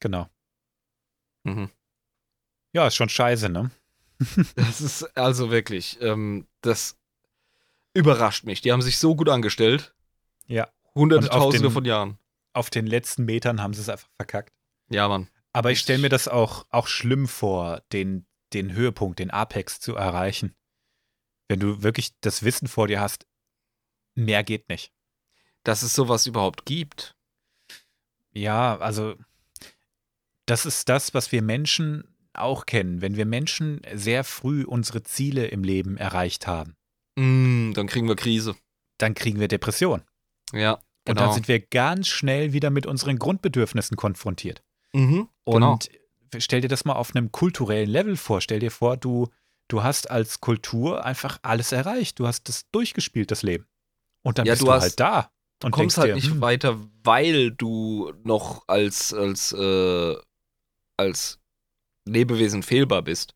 Genau. 0.00 0.28
Mhm. 1.44 1.70
Ja, 2.72 2.86
ist 2.86 2.96
schon 2.96 3.08
scheiße, 3.08 3.48
ne? 3.48 3.70
Das 4.56 4.80
ist 4.80 5.04
also 5.16 5.50
wirklich, 5.50 5.98
ähm, 6.00 6.46
das 6.60 6.96
überrascht 7.94 8.44
mich. 8.44 8.60
Die 8.60 8.72
haben 8.72 8.82
sich 8.82 8.98
so 8.98 9.14
gut 9.16 9.28
angestellt. 9.28 9.94
Ja. 10.46 10.68
Hunderte, 10.94 11.28
Tausende 11.28 11.68
den- 11.68 11.72
von 11.72 11.84
Jahren. 11.84 12.18
Auf 12.52 12.70
den 12.70 12.86
letzten 12.86 13.24
Metern 13.24 13.62
haben 13.62 13.74
sie 13.74 13.80
es 13.82 13.88
einfach 13.88 14.08
verkackt. 14.16 14.52
Ja, 14.90 15.06
Mann. 15.08 15.28
Aber 15.52 15.70
ich 15.70 15.80
stelle 15.80 16.00
mir 16.00 16.08
das 16.08 16.26
auch, 16.28 16.66
auch 16.70 16.88
schlimm 16.88 17.28
vor, 17.28 17.82
den, 17.92 18.26
den 18.52 18.72
Höhepunkt, 18.72 19.18
den 19.18 19.30
Apex 19.30 19.80
zu 19.80 19.94
erreichen. 19.94 20.54
Wenn 21.48 21.60
du 21.60 21.82
wirklich 21.82 22.18
das 22.20 22.42
Wissen 22.42 22.66
vor 22.68 22.88
dir 22.88 23.00
hast, 23.00 23.26
mehr 24.14 24.42
geht 24.44 24.68
nicht. 24.68 24.92
Dass 25.64 25.82
es 25.82 25.94
sowas 25.94 26.26
überhaupt 26.26 26.64
gibt. 26.66 27.14
Ja, 28.32 28.78
also 28.78 29.14
das 30.46 30.66
ist 30.66 30.88
das, 30.88 31.14
was 31.14 31.32
wir 31.32 31.42
Menschen 31.42 32.04
auch 32.32 32.66
kennen. 32.66 33.00
Wenn 33.02 33.16
wir 33.16 33.26
Menschen 33.26 33.82
sehr 33.94 34.24
früh 34.24 34.64
unsere 34.64 35.02
Ziele 35.02 35.46
im 35.46 35.62
Leben 35.64 35.96
erreicht 35.96 36.46
haben, 36.46 36.74
Mm, 37.16 37.72
dann 37.74 37.88
kriegen 37.88 38.06
wir 38.06 38.14
Krise. 38.14 38.54
dann 38.98 39.12
kriegen 39.14 39.40
wir 39.40 39.48
Depression. 39.48 40.02
Ja, 40.52 40.74
Und 40.74 40.82
genau. 41.04 41.22
dann 41.22 41.32
sind 41.34 41.48
wir 41.48 41.58
ganz 41.58 42.06
schnell 42.06 42.52
wieder 42.52 42.70
mit 42.70 42.86
unseren 42.86 43.18
Grundbedürfnissen 43.18 43.96
konfrontiert. 43.96 44.62
mhm, 44.92 45.28
Und 45.44 45.60
genau. 45.60 45.78
stell 46.40 46.60
dir 46.60 46.68
das 46.68 46.84
mal 46.84 46.92
auf 46.94 47.14
einem 47.16 47.32
kulturellen 47.32 47.90
Level 47.90 48.16
vor. 48.16 48.40
Stell 48.40 48.60
dir 48.60 48.70
vor, 48.70 48.96
du, 48.96 49.28
du 49.66 49.82
hast 49.82 50.10
als 50.12 50.40
Kultur 50.40 51.04
einfach 51.04 51.40
alles 51.42 51.72
erreicht. 51.72 52.20
Du 52.20 52.26
hast 52.28 52.48
das 52.48 52.70
durchgespielt, 52.70 53.32
das 53.32 53.42
Leben. 53.42 53.66
Und 54.22 54.38
dann 54.38 54.46
Ja, 54.46 54.52
bist 54.52 54.62
du 54.62 54.66
du 54.66 54.72
hast- 54.72 54.82
halt 54.82 55.00
da. 55.00 55.32
Du 55.60 55.70
kommst 55.70 55.98
halt 55.98 56.10
dir, 56.10 56.14
nicht 56.14 56.30
hm, 56.30 56.40
weiter, 56.40 56.78
weil 57.02 57.50
du 57.50 58.12
noch 58.22 58.62
als, 58.68 59.12
als, 59.12 59.52
äh, 59.52 60.16
als 60.96 61.40
Lebewesen 62.04 62.62
fehlbar 62.62 63.02
bist. 63.02 63.34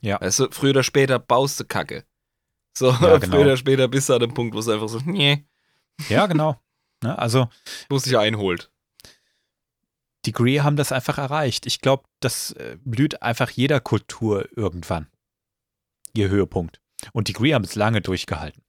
Ja. 0.00 0.20
Weißt 0.20 0.38
du, 0.38 0.50
früher 0.50 0.70
oder 0.70 0.82
später 0.84 1.18
baust 1.18 1.58
du 1.58 1.64
Kacke. 1.64 2.04
So, 2.76 2.90
Ja, 2.90 3.16
genau. 3.18 3.36
früher 3.36 3.44
oder 3.46 3.56
später 3.56 3.88
bist 3.88 4.08
du 4.08 4.14
an 4.14 4.20
dem 4.20 4.34
Punkt, 4.34 4.54
wo 4.54 4.60
es 4.60 4.68
einfach 4.68 4.88
so, 4.88 5.00
nee, 5.04 5.46
Ja, 6.08 6.26
genau. 6.26 6.60
Ne, 7.02 7.18
also 7.18 7.48
wo 7.88 7.96
es 7.96 8.04
dich 8.04 8.16
einholt. 8.16 8.70
die 10.26 10.32
Gree 10.32 10.60
haben 10.60 10.76
das 10.76 10.92
einfach 10.92 11.18
erreicht. 11.18 11.66
Ich 11.66 11.80
glaube, 11.80 12.04
das 12.20 12.52
äh, 12.52 12.76
blüht 12.84 13.22
einfach 13.22 13.50
jeder 13.50 13.80
Kultur 13.80 14.48
irgendwann. 14.56 15.08
Ihr 16.14 16.28
Höhepunkt. 16.28 16.80
Und 17.12 17.28
die 17.28 17.32
Gree 17.32 17.54
haben 17.54 17.64
es 17.64 17.74
lange 17.74 18.00
durchgehalten. 18.00 18.62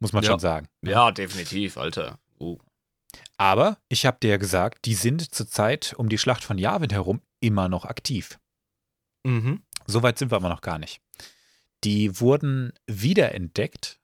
Muss 0.00 0.12
man 0.12 0.24
Ja. 0.24 0.30
schon 0.30 0.40
sagen. 0.40 0.66
Ja, 0.82 1.12
definitiv, 1.12 1.76
Alter. 1.76 2.18
Oh. 2.38 2.58
Aber 3.36 3.78
ich 3.88 4.06
habe 4.06 4.18
dir 4.20 4.30
ja 4.30 4.36
gesagt, 4.36 4.84
die 4.86 4.94
sind 4.94 5.32
zurzeit 5.34 5.94
um 5.96 6.08
die 6.08 6.18
Schlacht 6.18 6.42
von 6.44 6.58
Yavin 6.58 6.90
herum 6.90 7.20
immer 7.40 7.68
noch 7.68 7.84
aktiv. 7.84 8.38
Mhm. 9.24 9.62
So 9.86 10.02
weit 10.02 10.18
sind 10.18 10.30
wir 10.32 10.36
aber 10.36 10.48
noch 10.48 10.60
gar 10.62 10.78
nicht. 10.78 11.00
Die 11.84 12.20
wurden 12.20 12.72
wiederentdeckt 12.86 13.98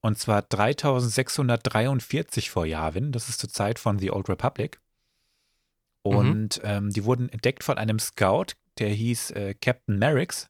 und 0.00 0.18
zwar 0.18 0.42
3643 0.42 2.50
vor 2.50 2.66
Yavin. 2.66 3.12
Das 3.12 3.28
ist 3.28 3.40
zur 3.40 3.50
Zeit 3.50 3.78
von 3.78 3.98
The 3.98 4.10
Old 4.12 4.28
Republic. 4.28 4.80
Und 6.02 6.60
ähm, 6.64 6.90
die 6.90 7.04
wurden 7.04 7.28
entdeckt 7.28 7.64
von 7.64 7.76
einem 7.76 7.98
Scout, 7.98 8.54
der 8.78 8.88
hieß 8.90 9.32
äh, 9.32 9.54
Captain 9.54 9.98
Merricks. 9.98 10.48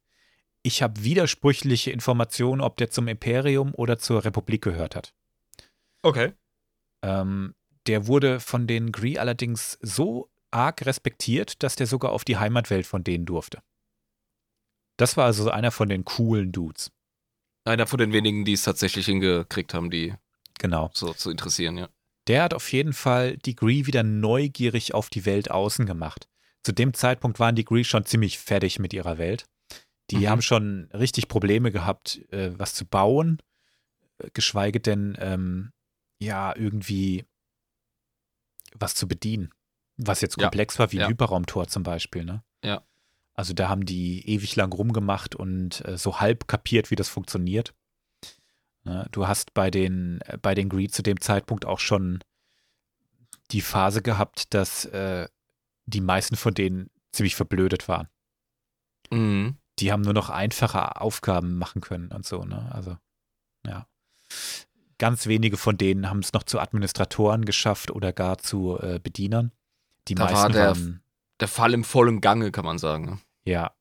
Ich 0.68 0.82
habe 0.82 1.02
widersprüchliche 1.02 1.90
Informationen, 1.92 2.60
ob 2.60 2.76
der 2.76 2.90
zum 2.90 3.08
Imperium 3.08 3.72
oder 3.74 3.98
zur 3.98 4.26
Republik 4.26 4.60
gehört 4.60 4.96
hat. 4.96 5.14
Okay. 6.02 6.34
Ähm, 7.02 7.54
der 7.86 8.06
wurde 8.06 8.38
von 8.38 8.66
den 8.66 8.92
Gree 8.92 9.16
allerdings 9.16 9.78
so 9.80 10.28
arg 10.50 10.84
respektiert, 10.84 11.62
dass 11.62 11.76
der 11.76 11.86
sogar 11.86 12.12
auf 12.12 12.22
die 12.22 12.36
Heimatwelt 12.36 12.86
von 12.86 13.02
denen 13.02 13.24
durfte. 13.24 13.62
Das 14.98 15.16
war 15.16 15.24
also 15.24 15.44
so 15.44 15.50
einer 15.50 15.70
von 15.70 15.88
den 15.88 16.04
coolen 16.04 16.52
Dudes. 16.52 16.92
Einer 17.64 17.86
von 17.86 17.98
den 17.98 18.12
wenigen, 18.12 18.44
die 18.44 18.52
es 18.52 18.62
tatsächlich 18.64 19.06
hingekriegt 19.06 19.72
haben, 19.72 19.90
die 19.90 20.16
Genau. 20.58 20.90
so 20.92 21.14
zu 21.14 21.30
interessieren, 21.30 21.78
ja. 21.78 21.88
Der 22.26 22.42
hat 22.42 22.52
auf 22.52 22.70
jeden 22.72 22.92
Fall 22.92 23.38
die 23.38 23.56
Gree 23.56 23.86
wieder 23.86 24.02
neugierig 24.02 24.92
auf 24.92 25.08
die 25.08 25.24
Welt 25.24 25.50
außen 25.50 25.86
gemacht. 25.86 26.28
Zu 26.62 26.72
dem 26.72 26.92
Zeitpunkt 26.92 27.40
waren 27.40 27.54
die 27.54 27.64
Gree 27.64 27.84
schon 27.84 28.04
ziemlich 28.04 28.38
fertig 28.38 28.78
mit 28.78 28.92
ihrer 28.92 29.16
Welt. 29.16 29.46
Die 30.10 30.18
Mhm. 30.18 30.28
haben 30.28 30.43
schon 30.43 30.89
richtig 30.94 31.28
Probleme 31.28 31.70
gehabt, 31.70 32.20
äh, 32.32 32.59
was 32.59 32.74
zu 32.74 32.85
bauen, 32.86 33.39
geschweige 34.32 34.80
denn, 34.80 35.16
ähm, 35.20 35.72
ja, 36.18 36.55
irgendwie 36.56 37.24
was 38.74 38.94
zu 38.94 39.06
bedienen. 39.06 39.51
Was 39.97 40.20
jetzt 40.20 40.36
Ja. 40.36 40.44
komplex 40.44 40.78
war, 40.78 40.93
wie 40.93 40.97
ein 40.98 41.02
Ja. 41.02 41.09
Hyperraumtor 41.09 41.68
zum 41.68 41.82
Beispiel, 41.82 42.24
ne? 42.24 42.43
Ja. 42.64 42.82
Also 43.35 43.52
da 43.55 43.68
haben 43.68 43.85
die 43.86 44.28
ewig 44.28 44.56
lang 44.56 44.72
rumgemacht 44.72 45.35
und 45.36 45.85
äh, 45.86 45.97
so 45.97 46.20
halb 46.20 46.48
kapiert, 46.48 46.90
wie 46.90 46.97
das 46.97 47.09
funktioniert. 47.09 47.72
Ne? 48.85 49.06
Du 49.12 49.28
hast 49.28 49.55
bei 49.55 49.70
den, 49.70 50.20
äh, 50.22 50.39
bei 50.40 50.55
den 50.55 50.68
Greed 50.68 50.93
zu 50.94 51.02
dem 51.02 51.20
Zeitpunkt 51.20 51.64
auch 51.64 51.78
schon 51.78 52.20
die 53.52 53.60
Phase 53.60 54.02
gehabt, 54.02 54.52
dass 54.55 54.85
äh, 54.86 55.28
die 55.86 56.01
meisten 56.01 56.36
von 56.36 56.52
denen 56.55 56.90
ziemlich 57.12 57.35
verblödet 57.36 57.89
waren. 57.89 58.09
Mhm. 59.10 59.56
Die 59.80 59.92
haben 59.92 60.02
nur 60.02 60.12
noch 60.14 60.30
einfache 60.30 61.00
Aufgaben 61.00 61.56
machen 61.59 61.80
können 61.80 62.10
und 62.12 62.26
so, 62.26 62.44
ne? 62.44 62.70
Also, 62.72 62.96
ja. 63.66 63.86
Ganz 64.98 65.26
wenige 65.26 65.56
von 65.56 65.78
denen 65.78 66.10
haben 66.10 66.18
es 66.20 66.32
noch 66.32 66.42
zu 66.42 66.59
Administratoren 66.59 67.44
geschafft 67.44 67.90
oder 67.90 68.12
gar 68.12 68.38
zu 68.38 68.78
äh, 68.80 68.98
Bedienern. 68.98 69.52
Die 70.09 70.14
Da 70.16 70.24
war 70.24 70.32
meisten 70.32 70.52
der- 70.52 70.66
waren, 70.68 71.02
Der 71.40 71.48
Fall 71.48 71.72
im 71.74 71.84
vollen 71.84 72.20
Gange, 72.20 72.50
kann 72.50 72.64
man 72.64 72.78
sagen. 72.78 73.05
ne? 73.05 73.18
ja, 73.44 73.72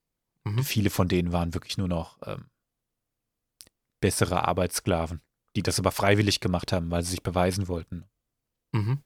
Mhm. 0.44 0.64
viele 0.64 0.90
von 0.92 1.08
denen 1.08 1.32
waren 1.34 1.54
wirklich 1.56 1.78
nur 1.78 1.88
noch 1.90 2.20
ähm, 2.26 2.46
bessere 4.00 4.48
Arbeitssklaven, 4.48 5.22
die 5.56 5.64
das 5.64 5.80
aber 5.80 5.92
freiwillig 5.92 6.40
gemacht 6.40 6.72
haben, 6.72 6.90
weil 6.92 7.04
sie 7.04 7.12
sich 7.12 7.24
beweisen 7.24 7.68
wollten. 7.68 8.06
Mhm. 8.72 9.02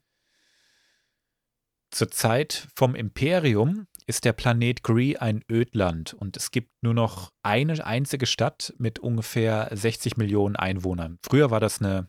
Zur 1.90 2.12
Zeit 2.12 2.68
vom 2.76 2.94
Imperium 2.96 3.88
ist 4.08 4.26
der 4.26 4.34
Planet 4.34 4.84
Gree 4.84 5.16
ein 5.18 5.44
Ödland 5.50 6.14
und 6.14 6.38
es 6.38 6.52
gibt 6.52 6.72
nur 6.82 6.94
noch 6.94 7.32
eine 7.44 7.86
einzige 7.86 8.26
Stadt 8.26 8.74
mit 8.78 9.00
ungefähr 9.00 9.70
60 9.72 10.18
Millionen 10.18 10.56
Einwohnern. 10.56 11.18
Früher 11.24 11.52
war 11.52 11.60
das 11.60 11.80
eine 11.80 12.08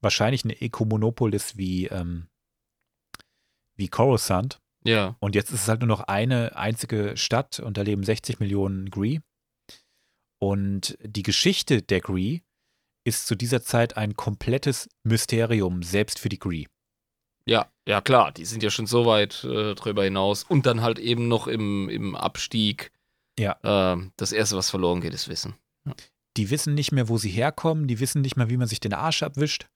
wahrscheinlich 0.00 0.44
eine 0.44 0.60
Ekomonopolis 0.60 1.56
wie, 1.56 1.86
ähm, 1.86 2.28
wie 3.76 3.88
Coruscant 3.88 4.58
Ja. 4.84 5.16
und 5.20 5.34
jetzt 5.34 5.50
ist 5.50 5.62
es 5.62 5.68
halt 5.68 5.80
nur 5.80 5.88
noch 5.88 6.00
eine 6.00 6.56
einzige 6.56 7.16
Stadt 7.16 7.58
und 7.60 7.76
da 7.76 7.82
leben 7.82 8.02
60 8.04 8.38
Millionen 8.40 8.90
Gree. 8.90 9.20
Und 10.40 10.98
die 11.02 11.22
Geschichte 11.22 11.82
der 11.82 12.00
Gree 12.00 12.40
ist 13.04 13.26
zu 13.26 13.34
dieser 13.34 13.62
Zeit 13.62 13.96
ein 13.96 14.14
komplettes 14.14 14.88
Mysterium, 15.04 15.82
selbst 15.82 16.18
für 16.18 16.28
die 16.28 16.38
Gree. 16.38 16.66
Ja, 17.46 17.66
ja 17.86 18.00
klar, 18.00 18.32
die 18.32 18.44
sind 18.44 18.62
ja 18.62 18.70
schon 18.70 18.86
so 18.86 19.06
weit 19.06 19.44
äh, 19.44 19.74
drüber 19.74 20.04
hinaus. 20.04 20.44
Und 20.44 20.66
dann 20.66 20.82
halt 20.82 20.98
eben 20.98 21.28
noch 21.28 21.46
im, 21.46 21.88
im 21.88 22.14
Abstieg. 22.14 22.92
Ja. 23.38 23.56
Ähm, 23.62 24.12
das 24.16 24.32
Erste, 24.32 24.56
was 24.56 24.70
verloren 24.70 25.00
geht, 25.00 25.14
ist 25.14 25.28
Wissen. 25.28 25.54
Die 26.36 26.50
wissen 26.50 26.74
nicht 26.74 26.92
mehr, 26.92 27.08
wo 27.08 27.18
sie 27.18 27.30
herkommen, 27.30 27.88
die 27.88 28.00
wissen 28.00 28.22
nicht 28.22 28.36
mehr, 28.36 28.48
wie 28.48 28.56
man 28.56 28.68
sich 28.68 28.80
den 28.80 28.94
Arsch 28.94 29.22
abwischt, 29.22 29.68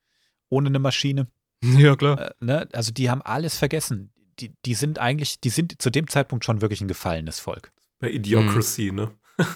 ohne 0.49 0.67
eine 0.67 0.79
Maschine. 0.79 1.27
Ja, 1.63 1.95
klar. 1.95 2.21
Äh, 2.21 2.31
ne? 2.39 2.69
Also 2.71 2.91
die 2.91 3.09
haben 3.09 3.23
alles 3.23 3.57
vergessen. 3.57 4.13
Die, 4.37 4.53
die 4.63 4.75
sind 4.75 4.99
eigentlich, 4.99 5.41
die 5.41 5.49
sind 5.49 5.81
zu 5.81 5.89
dem 5.89 6.07
Zeitpunkt 6.07 6.45
schon 6.45 6.61
wirklich 6.61 6.81
ein 6.81 6.87
gefallenes 6.87 7.39
Volk. 7.39 7.71
Bei 7.97 8.11
Idiocracy, 8.11 8.91
ne? 8.91 9.11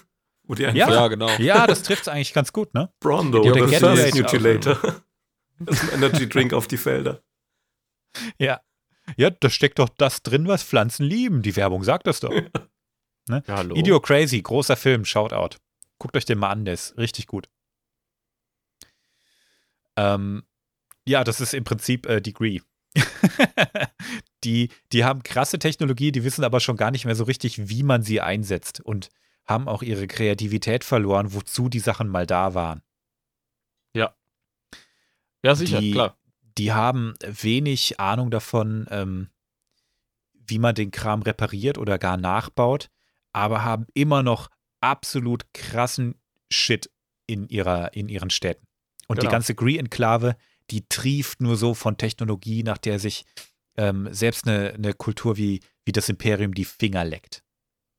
Wo 0.43 0.55
die 0.55 0.65
einfach 0.65 0.79
Ja. 0.79 0.89
Ja, 0.91 1.07
genau. 1.09 1.29
Ja, 1.37 1.67
das 1.67 1.83
trifft 1.83 2.01
es 2.01 2.07
eigentlich 2.07 2.33
ganz 2.33 2.51
gut, 2.51 2.73
ne? 2.73 2.91
Brondo, 2.99 3.45
Ja, 3.45 3.51
der 3.51 3.67
First 3.67 4.15
Mutilator. 4.15 4.79
Das 5.63 5.83
ist 5.83 5.93
ein 5.93 6.01
Energy 6.01 6.27
Drink 6.27 6.53
auf 6.53 6.67
die 6.67 6.77
Felder. 6.77 7.21
Ja. 8.37 8.61
Ja, 9.17 9.29
da 9.29 9.49
steckt 9.49 9.79
doch 9.79 9.89
das 9.89 10.23
drin, 10.23 10.47
was 10.47 10.63
Pflanzen 10.63 11.05
lieben. 11.05 11.41
Die 11.41 11.55
Werbung 11.55 11.83
sagt 11.83 12.07
das 12.07 12.19
doch. 12.19 12.31
Ja, 13.29 13.43
hallo. 13.47 13.75
Idio 13.75 13.99
Crazy, 13.99 14.41
großer 14.41 14.75
Film, 14.75 15.05
Shoutout. 15.05 15.57
Guckt 15.97 16.17
euch 16.17 16.25
den 16.25 16.39
mal 16.39 16.49
an, 16.49 16.65
der 16.65 16.73
ist 16.73 16.97
richtig 16.97 17.27
gut. 17.27 17.49
Ähm, 19.95 20.43
ja, 21.05 21.23
das 21.23 21.41
ist 21.41 21.53
im 21.53 21.63
Prinzip 21.63 22.05
äh, 22.07 22.21
Degree. 22.21 22.59
die, 24.43 24.69
die 24.91 25.03
haben 25.03 25.23
krasse 25.23 25.59
Technologie, 25.59 26.11
die 26.11 26.23
wissen 26.23 26.43
aber 26.43 26.59
schon 26.59 26.77
gar 26.77 26.91
nicht 26.91 27.05
mehr 27.05 27.15
so 27.15 27.23
richtig, 27.23 27.69
wie 27.69 27.83
man 27.83 28.03
sie 28.03 28.21
einsetzt 28.21 28.81
und 28.81 29.09
haben 29.45 29.67
auch 29.67 29.81
ihre 29.81 30.07
Kreativität 30.07 30.83
verloren, 30.83 31.33
wozu 31.33 31.69
die 31.69 31.79
Sachen 31.79 32.07
mal 32.07 32.25
da 32.25 32.53
waren. 32.53 32.81
Ja. 33.93 34.15
Ja, 35.43 35.55
sicher, 35.55 35.79
die, 35.79 35.91
klar. 35.91 36.17
Die 36.57 36.71
haben 36.73 37.13
wenig 37.25 37.99
Ahnung 37.99 38.31
davon, 38.31 38.87
ähm, 38.89 39.29
wie 40.33 40.59
man 40.59 40.75
den 40.75 40.91
Kram 40.91 41.21
repariert 41.21 41.77
oder 41.77 41.97
gar 41.97 42.17
nachbaut, 42.17 42.89
aber 43.31 43.63
haben 43.63 43.85
immer 43.93 44.23
noch 44.23 44.49
absolut 44.81 45.45
krassen 45.53 46.15
Shit 46.51 46.89
in, 47.27 47.47
ihrer, 47.47 47.93
in 47.93 48.09
ihren 48.09 48.29
Städten. 48.29 48.65
Und 49.07 49.17
Genau. 49.17 49.29
die 49.29 49.31
ganze 49.31 49.55
Gree-Enklave, 49.55 50.35
die 50.69 50.85
trieft 50.89 51.41
nur 51.41 51.55
so 51.55 51.73
von 51.73 51.97
Technologie, 51.97 52.63
nach 52.63 52.77
der 52.77 52.99
sich 52.99 53.23
ähm, 53.77 54.09
selbst 54.11 54.47
eine, 54.47 54.73
eine 54.73 54.93
Kultur 54.93 55.37
wie, 55.37 55.61
wie 55.85 55.91
das 55.93 56.09
Imperium 56.09 56.53
die 56.53 56.65
Finger 56.65 57.05
leckt. 57.05 57.43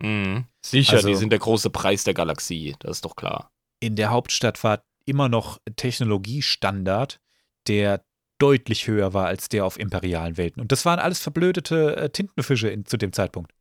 Mhm. 0.02 0.46
Sicher, 0.60 0.94
Also- 0.96 1.08
die 1.08 1.14
sind 1.14 1.30
der 1.30 1.38
große 1.38 1.70
Preis 1.70 2.04
der 2.04 2.14
Galaxie, 2.14 2.76
das 2.80 2.98
ist 2.98 3.04
doch 3.06 3.16
klar. 3.16 3.50
In 3.80 3.96
der 3.96 4.10
Hauptstadt 4.10 4.62
war 4.64 4.84
immer 5.06 5.28
noch 5.30 5.58
Technologiestandard, 5.76 7.20
der 7.68 8.04
deutlich 8.42 8.86
höher 8.88 9.12
war 9.14 9.26
als 9.26 9.48
der 9.48 9.64
auf 9.64 9.78
imperialen 9.78 10.36
Welten. 10.36 10.60
Und 10.60 10.72
das 10.72 10.84
waren 10.84 10.98
alles 10.98 11.20
verblödete 11.20 11.96
äh, 11.96 12.10
Tintenfische 12.10 12.68
in, 12.68 12.84
zu 12.84 12.96
dem 12.96 13.12
Zeitpunkt. 13.12 13.52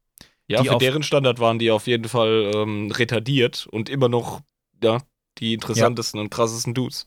Ja, 0.48 0.62
Die 0.62 0.68
für 0.70 0.76
auf- 0.76 0.80
deren 0.82 1.04
Standard 1.04 1.40
waren 1.40 1.60
die 1.60 1.72
auf 1.72 1.88
jeden 1.88 2.10
Fall 2.10 2.52
ähm, 2.56 2.92
retardiert 2.92 3.68
und 3.68 3.90
immer 3.90 4.10
noch, 4.10 4.42
ja, 4.84 4.98
die 5.38 5.54
interessantesten 5.54 6.20
und 6.20 6.30
krassesten 6.30 6.74
Dudes. 6.74 7.06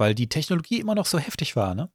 weil 0.00 0.14
die 0.14 0.28
Technologie 0.28 0.78
immer 0.78 0.94
noch 0.94 1.06
so 1.06 1.18
heftig 1.18 1.56
war, 1.56 1.74
ne? 1.74 1.90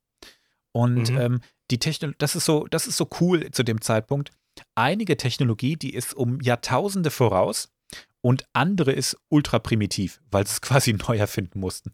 Und 0.74 1.10
Mhm. 1.10 1.18
ähm, 1.18 1.42
die 1.72 1.80
Technologie, 1.80 2.18
das 2.20 2.36
ist 2.36 2.44
so, 2.44 2.68
das 2.68 2.86
ist 2.86 2.98
so 2.98 3.08
cool 3.22 3.50
zu 3.52 3.64
dem 3.64 3.80
Zeitpunkt. 3.80 4.32
Einige 4.76 5.16
Technologie, 5.16 5.78
die 5.78 5.94
ist 5.94 6.14
um 6.14 6.42
Jahrtausende 6.42 7.12
voraus 7.12 7.72
und 8.20 8.44
andere 8.52 8.92
ist 8.92 9.16
ultra 9.30 9.60
primitiv, 9.60 10.20
weil 10.32 10.46
sie 10.46 10.52
es 10.52 10.62
quasi 10.84 10.92
neu 10.92 11.16
erfinden 11.18 11.62
mussten. 11.62 11.94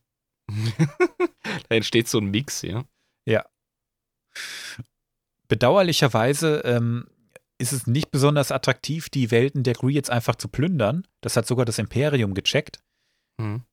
da 1.70 1.76
entsteht 1.76 2.08
so 2.08 2.20
ein 2.20 2.32
Mix, 2.32 2.62
ja. 2.62 2.86
Bedauerlicherweise 5.48 6.62
ähm, 6.66 7.08
ist 7.58 7.72
es 7.74 7.88
nicht 7.88 8.12
besonders 8.12 8.52
attraktiv, 8.52 9.10
die 9.10 9.32
Welten 9.32 9.64
der 9.64 9.74
Gree 9.74 9.94
jetzt 9.94 10.10
einfach 10.12 10.36
zu 10.36 10.48
plündern. 10.48 11.08
Das 11.22 11.36
hat 11.36 11.48
sogar 11.48 11.66
das 11.66 11.80
Imperium 11.80 12.34
gecheckt, 12.34 12.80
Mhm. 13.40 13.64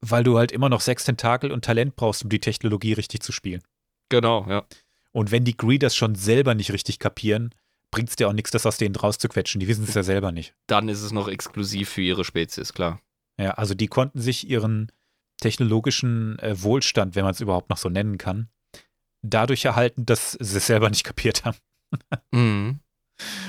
weil 0.00 0.22
du 0.24 0.38
halt 0.38 0.52
immer 0.52 0.68
noch 0.68 0.80
sechs 0.80 1.04
Tentakel 1.04 1.50
und 1.52 1.64
Talent 1.64 1.96
brauchst, 1.96 2.22
um 2.22 2.30
die 2.30 2.38
Technologie 2.40 2.92
richtig 2.92 3.22
zu 3.22 3.32
spielen. 3.32 3.62
Genau, 4.08 4.46
ja. 4.48 4.64
Und 5.12 5.32
wenn 5.32 5.44
die 5.44 5.56
Gree 5.56 5.78
das 5.78 5.96
schon 5.96 6.14
selber 6.14 6.54
nicht 6.54 6.72
richtig 6.72 6.98
kapieren, 7.00 7.52
bringt 7.90 8.10
es 8.10 8.16
dir 8.16 8.28
auch 8.28 8.32
nichts, 8.32 8.52
das 8.52 8.66
aus 8.66 8.76
denen 8.78 8.94
rauszuquetschen. 8.94 9.58
Die 9.58 9.66
wissen 9.66 9.82
es 9.84 9.94
ja 9.94 10.04
selber 10.04 10.30
nicht. 10.30 10.54
Dann 10.68 10.88
ist 10.88 11.00
es 11.02 11.10
noch 11.10 11.26
exklusiv 11.26 11.88
für 11.88 12.02
ihre 12.02 12.24
Spezies, 12.24 12.72
klar. 12.72 13.00
Ja, 13.36 13.52
also 13.52 13.74
die 13.74 13.88
konnten 13.88 14.20
sich 14.20 14.48
ihren 14.48 14.92
technologischen 15.40 16.38
äh, 16.38 16.62
Wohlstand, 16.62 17.14
wenn 17.14 17.24
man 17.24 17.32
es 17.32 17.40
überhaupt 17.40 17.70
noch 17.70 17.78
so 17.78 17.88
nennen 17.88 18.18
kann, 18.18 18.48
dadurch 19.22 19.64
erhalten, 19.64 20.06
dass 20.06 20.32
sie 20.32 20.56
es 20.58 20.66
selber 20.66 20.90
nicht 20.90 21.04
kapiert 21.04 21.44
haben 21.44 21.56
Mhm. 22.32 22.80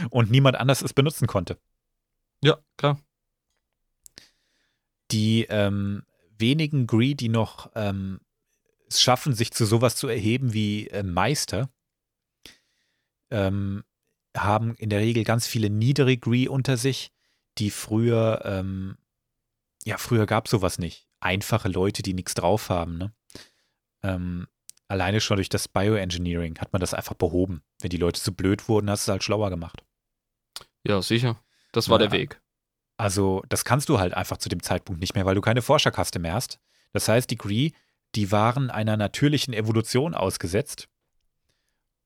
und 0.10 0.32
niemand 0.32 0.58
anders 0.58 0.82
es 0.82 0.94
benutzen 0.94 1.28
konnte. 1.28 1.60
Ja, 2.44 2.58
klar. 2.78 3.00
Die 5.12 5.46
ähm, 5.50 6.04
wenigen 6.38 6.88
Gree, 6.88 7.14
die 7.14 7.30
noch 7.30 7.72
ähm, 7.76 8.20
es 8.88 9.02
schaffen, 9.02 9.34
sich 9.34 9.52
zu 9.52 9.66
sowas 9.66 9.96
zu 9.96 10.08
erheben 10.08 10.54
wie 10.54 10.88
äh, 10.88 11.04
Meister, 11.04 11.70
ähm, 13.30 13.84
haben 14.36 14.76
in 14.76 14.90
der 14.90 15.00
Regel 15.00 15.24
ganz 15.24 15.46
viele 15.48 15.70
niedere 15.70 16.18
Gree 16.18 16.48
unter 16.48 16.78
sich, 16.78 17.12
die 17.58 17.70
früher, 17.70 18.42
ähm, 18.46 18.98
ja, 19.84 19.98
früher 19.98 20.26
gab 20.26 20.46
es 20.46 20.52
sowas 20.52 20.80
nicht. 20.80 21.08
Einfache 21.22 21.70
Leute, 21.70 22.02
die 22.04 22.14
nichts 22.14 22.34
drauf 22.34 22.70
haben, 22.70 22.98
ne? 22.98 23.14
Ähm, 24.04 24.48
alleine 24.88 25.22
schon 25.22 25.38
durch 25.38 25.50
das 25.50 25.68
Bioengineering 25.68 26.58
hat 26.60 26.74
man 26.74 26.80
das 26.82 26.94
einfach 26.94 27.14
behoben. 27.14 27.64
Wenn 27.80 27.90
die 27.92 27.98
Leute 27.98 28.20
so 28.20 28.32
blöd 28.34 28.68
wurden, 28.68 28.90
hast 28.90 29.08
du 29.08 29.12
es 29.12 29.14
halt 29.14 29.24
schlauer 29.24 29.50
gemacht. 29.50 29.84
Ja, 30.84 31.02
sicher. 31.02 31.40
Das 31.72 31.88
war 31.90 32.02
Ja. 32.02 32.08
der 32.08 32.20
Weg. 32.20 32.42
Also, 32.98 33.44
das 33.50 33.64
kannst 33.64 33.88
du 33.90 34.00
halt 34.00 34.14
einfach 34.14 34.38
zu 34.38 34.50
dem 34.50 34.62
Zeitpunkt 34.62 35.00
nicht 35.00 35.16
mehr, 35.16 35.26
weil 35.26 35.36
du 35.36 35.42
keine 35.42 35.62
Forscherkaste 35.62 36.20
mehr 36.20 36.34
hast. 36.34 36.60
Das 36.92 37.08
heißt, 37.08 37.30
die 37.32 37.38
Gree, 37.38 37.72
die 38.16 38.32
waren 38.32 38.70
einer 38.70 38.98
natürlichen 38.98 39.54
Evolution 39.54 40.14
ausgesetzt. 40.14 40.88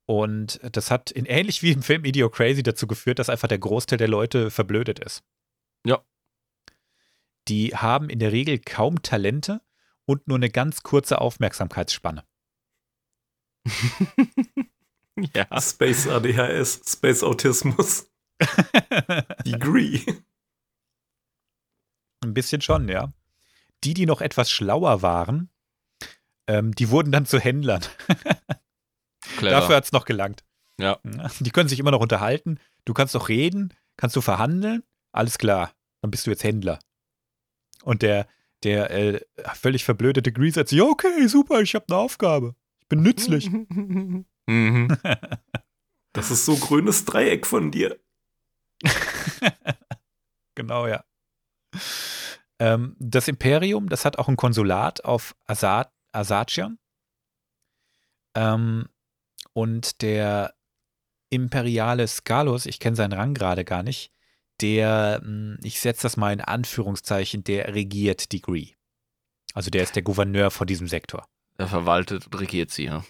Und 0.06 0.60
das 0.62 0.90
hat 0.90 1.10
in 1.10 1.26
ähnlich 1.26 1.62
wie 1.62 1.72
im 1.72 1.82
Film 1.82 2.04
Idiocrazy 2.04 2.62
dazu 2.62 2.86
geführt, 2.86 3.18
dass 3.18 3.28
einfach 3.28 3.48
der 3.48 3.58
Großteil 3.58 3.98
der 3.98 4.06
Leute 4.08 4.50
verblödet 4.50 5.00
ist. 5.00 5.24
Ja. 5.84 6.00
Die 7.48 7.74
haben 7.74 8.10
in 8.10 8.18
der 8.18 8.32
Regel 8.32 8.58
kaum 8.58 9.02
Talente 9.02 9.60
und 10.04 10.26
nur 10.28 10.36
eine 10.36 10.50
ganz 10.50 10.82
kurze 10.82 11.20
Aufmerksamkeitsspanne. 11.20 12.24
ja. 15.34 15.60
Space 15.60 16.06
ADHS, 16.08 16.82
Space 16.86 17.22
Autismus, 17.22 18.10
Degree. 19.44 20.00
Ein 22.22 22.34
bisschen 22.34 22.60
schon, 22.60 22.88
ja. 22.88 23.12
Die, 23.84 23.94
die 23.94 24.06
noch 24.06 24.20
etwas 24.20 24.50
schlauer 24.50 25.02
waren, 25.02 25.50
ähm, 26.46 26.74
die 26.74 26.90
wurden 26.90 27.12
dann 27.12 27.26
zu 27.26 27.38
Händlern. 27.38 27.84
Dafür 29.40 29.76
hat 29.76 29.84
es 29.84 29.92
noch 29.92 30.04
gelangt. 30.04 30.44
Ja. 30.78 30.98
Die 31.40 31.50
können 31.50 31.68
sich 31.68 31.78
immer 31.78 31.90
noch 31.90 32.00
unterhalten. 32.00 32.58
Du 32.84 32.94
kannst 32.94 33.14
doch 33.14 33.28
reden, 33.28 33.74
kannst 33.96 34.16
du 34.16 34.20
verhandeln. 34.20 34.82
Alles 35.12 35.38
klar, 35.38 35.72
dann 36.00 36.10
bist 36.10 36.26
du 36.26 36.30
jetzt 36.30 36.44
Händler. 36.44 36.78
Und 37.86 38.02
der, 38.02 38.26
der 38.64 38.90
äh, 38.90 39.20
völlig 39.54 39.84
verblödete 39.84 40.32
Grease 40.32 40.54
sagt, 40.54 40.72
ja, 40.72 40.82
okay, 40.82 41.28
super, 41.28 41.60
ich 41.60 41.76
habe 41.76 41.84
eine 41.88 41.98
Aufgabe. 41.98 42.56
Ich 42.80 42.88
bin 42.88 43.02
nützlich. 43.02 43.48
mhm. 44.46 44.98
Das 46.12 46.30
ist 46.30 46.46
so 46.46 46.56
grünes 46.56 47.04
Dreieck 47.04 47.46
von 47.46 47.70
dir. 47.70 48.00
genau, 50.54 50.86
ja. 50.86 51.04
Ähm, 52.58 52.96
das 52.98 53.28
Imperium, 53.28 53.90
das 53.90 54.06
hat 54.06 54.18
auch 54.18 54.26
ein 54.28 54.38
Konsulat 54.38 55.04
auf 55.04 55.36
Asat 55.44 55.92
Asatian. 56.12 56.78
Ähm, 58.34 58.88
und 59.52 60.00
der 60.00 60.54
imperiale 61.28 62.08
Skalus, 62.08 62.64
ich 62.64 62.80
kenne 62.80 62.96
seinen 62.96 63.12
Rang 63.12 63.34
gerade 63.34 63.66
gar 63.66 63.82
nicht, 63.82 64.10
der, 64.60 65.20
mh, 65.24 65.58
ich 65.62 65.80
setze 65.80 66.02
das 66.02 66.16
mal 66.16 66.32
in 66.32 66.40
Anführungszeichen, 66.40 67.44
der 67.44 67.74
regiert 67.74 68.32
die 68.32 68.40
Gree. 68.40 68.72
Also 69.54 69.70
der 69.70 69.82
ist 69.82 69.94
der 69.96 70.02
Gouverneur 70.02 70.50
von 70.50 70.66
diesem 70.66 70.88
Sektor. 70.88 71.26
Er 71.58 71.66
verwaltet 71.68 72.26
und 72.26 72.40
regiert 72.40 72.70
sie, 72.70 72.84
ja. 72.84 73.04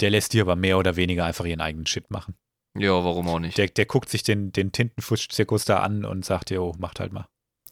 Der 0.00 0.10
lässt 0.10 0.32
die 0.32 0.40
aber 0.40 0.56
mehr 0.56 0.78
oder 0.78 0.96
weniger 0.96 1.24
einfach 1.24 1.44
ihren 1.44 1.60
eigenen 1.60 1.86
Shit 1.86 2.10
machen. 2.10 2.34
Ja, 2.76 2.92
warum 3.04 3.28
auch 3.28 3.38
nicht? 3.38 3.58
Der, 3.58 3.66
der 3.68 3.86
guckt 3.86 4.08
sich 4.08 4.22
den, 4.22 4.52
den 4.52 4.72
Tintenfusch-Zirkus 4.72 5.64
da 5.64 5.80
an 5.80 6.04
und 6.04 6.24
sagt, 6.24 6.50
jo, 6.50 6.74
macht 6.78 7.00
halt 7.00 7.12
mal. 7.12 7.28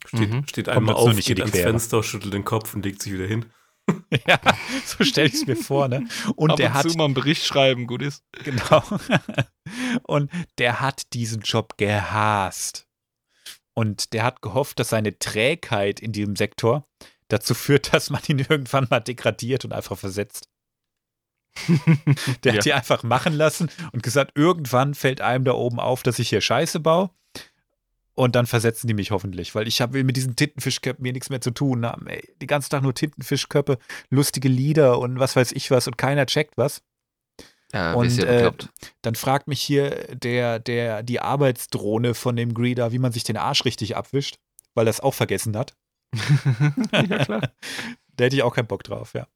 Steht, 0.06 0.30
Mhm. 0.30 0.46
steht 0.46 0.68
einmal 0.68 0.94
auf, 0.94 1.14
nicht 1.14 1.26
geht 1.26 1.38
die 1.38 1.42
ans 1.42 1.52
Quere. 1.54 1.70
Fenster, 1.70 2.02
schüttelt 2.02 2.34
den 2.34 2.44
Kopf 2.44 2.74
und 2.74 2.84
legt 2.84 3.02
sich 3.02 3.12
wieder 3.12 3.26
hin. 3.26 3.46
ja, 4.26 4.38
so 4.84 5.04
stelle 5.04 5.28
ich 5.28 5.34
es 5.34 5.46
mir 5.46 5.56
vor, 5.56 5.88
ne? 5.88 6.06
Und 6.36 6.50
Ab 6.50 6.56
der 6.56 6.68
und 6.70 6.74
hat, 6.74 6.90
zu 6.90 6.96
mal 6.96 7.04
einen 7.06 7.14
Bericht 7.14 7.44
schreiben, 7.44 7.86
gut 7.86 8.02
ist. 8.02 8.22
genau. 8.44 8.82
und 10.04 10.30
der 10.58 10.80
hat 10.80 11.12
diesen 11.12 11.42
Job 11.42 11.76
gehasst. 11.78 12.86
Und 13.74 14.12
der 14.12 14.24
hat 14.24 14.42
gehofft, 14.42 14.80
dass 14.80 14.88
seine 14.90 15.18
Trägheit 15.18 16.00
in 16.00 16.12
diesem 16.12 16.34
Sektor 16.36 16.86
dazu 17.28 17.54
führt, 17.54 17.92
dass 17.94 18.10
man 18.10 18.20
ihn 18.26 18.38
irgendwann 18.40 18.86
mal 18.90 19.00
degradiert 19.00 19.64
und 19.64 19.72
einfach 19.72 19.96
versetzt. 19.98 20.48
Der 22.44 22.52
Ja. 22.52 22.58
hat 22.58 22.64
die 22.64 22.72
einfach 22.72 23.02
machen 23.02 23.32
lassen 23.32 23.70
und 23.92 24.02
gesagt, 24.02 24.32
irgendwann 24.36 24.94
fällt 24.94 25.20
einem 25.20 25.44
da 25.44 25.52
oben 25.52 25.80
auf, 25.80 26.02
dass 26.02 26.18
ich 26.18 26.28
hier 26.28 26.40
Scheiße 26.40 26.80
baue. 26.80 27.10
Und 28.18 28.34
dann 28.34 28.48
versetzen 28.48 28.88
die 28.88 28.94
mich 28.94 29.12
hoffentlich, 29.12 29.54
weil 29.54 29.68
ich 29.68 29.80
hab, 29.80 29.92
will 29.92 30.02
mit 30.02 30.16
diesen 30.16 30.34
Tintenfischköppen 30.34 31.04
mir 31.04 31.12
nichts 31.12 31.30
mehr 31.30 31.40
zu 31.40 31.52
tun 31.52 31.86
haben. 31.86 32.08
Ey. 32.08 32.34
Die 32.42 32.48
ganze 32.48 32.68
Tag 32.68 32.82
nur 32.82 32.92
Tintenfischköppe, 32.92 33.78
lustige 34.10 34.48
Lieder 34.48 34.98
und 34.98 35.20
was 35.20 35.36
weiß 35.36 35.52
ich 35.52 35.70
was 35.70 35.86
und 35.86 35.96
keiner 35.98 36.26
checkt 36.26 36.56
was. 36.56 36.82
Ja, 37.72 37.92
Und, 37.92 38.18
äh. 38.18 38.50
Dann 39.02 39.14
fragt 39.14 39.46
mich 39.46 39.62
hier 39.62 40.16
der, 40.16 40.58
der, 40.58 41.04
die 41.04 41.20
Arbeitsdrohne 41.20 42.14
von 42.14 42.34
dem 42.34 42.54
Greeder, 42.54 42.90
wie 42.90 42.98
man 42.98 43.12
sich 43.12 43.22
den 43.22 43.36
Arsch 43.36 43.64
richtig 43.64 43.96
abwischt, 43.96 44.40
weil 44.74 44.88
er 44.88 44.90
es 44.90 44.98
auch 44.98 45.14
vergessen 45.14 45.56
hat. 45.56 45.76
ja, 46.92 47.24
klar. 47.24 47.52
Da 48.16 48.24
hätte 48.24 48.34
ich 48.34 48.42
auch 48.42 48.52
keinen 48.52 48.66
Bock 48.66 48.82
drauf, 48.82 49.14
ja. 49.14 49.28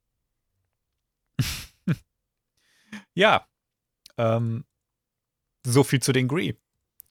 ja. 3.15 3.47
Ähm, 4.19 4.65
so 5.65 5.85
viel 5.85 6.03
zu 6.03 6.13
den 6.13 6.27
Gree. 6.27 6.55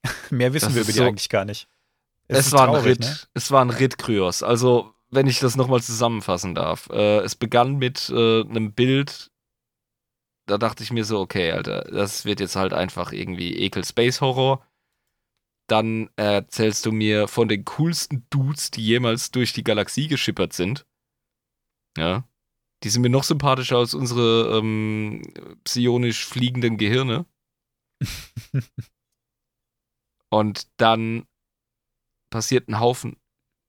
Mehr 0.29 0.53
wissen 0.53 0.65
Das 0.67 0.75
wir 0.75 0.81
über 0.83 0.91
die 0.91 0.97
so- 0.97 1.05
eigentlich 1.05 1.29
gar 1.29 1.45
nicht. 1.45 1.67
Es, 2.27 2.47
ist 2.47 2.51
war 2.53 2.61
ein 2.67 2.73
traurig, 2.75 2.85
Ritt. 2.85 2.99
ne? 3.01 3.17
Es 3.33 3.51
war 3.51 3.61
ein 3.63 3.69
Ritt, 3.71 3.97
Kryos. 3.97 4.41
Also, 4.41 4.93
wenn 5.09 5.27
ich 5.27 5.39
das 5.39 5.57
nochmal 5.57 5.81
zusammenfassen 5.81 6.55
darf. 6.55 6.89
Äh, 6.89 7.19
es 7.19 7.35
begann 7.35 7.75
mit 7.77 8.09
äh, 8.09 8.41
einem 8.41 8.71
Bild. 8.73 9.31
Da 10.47 10.57
dachte 10.57 10.83
ich 10.83 10.91
mir 10.91 11.03
so, 11.03 11.19
okay, 11.19 11.51
Alter, 11.51 11.81
das 11.83 12.23
wird 12.25 12.39
jetzt 12.39 12.55
halt 12.55 12.71
einfach 12.73 13.11
irgendwie 13.11 13.55
Ekel 13.57 13.83
Space 13.83 14.21
Horror. 14.21 14.65
Dann 15.67 16.09
erzählst 16.15 16.85
du 16.85 16.91
mir 16.91 17.27
von 17.27 17.47
den 17.49 17.63
coolsten 17.65 18.25
Dudes, 18.29 18.71
die 18.71 18.83
jemals 18.85 19.31
durch 19.31 19.53
die 19.53 19.63
Galaxie 19.63 20.07
geschippert 20.07 20.53
sind. 20.53 20.85
Ja. 21.97 22.27
Die 22.83 22.89
sind 22.89 23.01
mir 23.03 23.09
noch 23.09 23.23
sympathischer 23.25 23.77
als 23.77 23.93
unsere 23.93 24.57
ähm, 24.57 25.21
psionisch 25.65 26.25
fliegenden 26.25 26.77
Gehirne. 26.77 27.25
Und 30.33 30.67
dann 30.77 31.27
passiert 32.29 32.67
ein 32.69 32.79
Haufen 32.79 33.17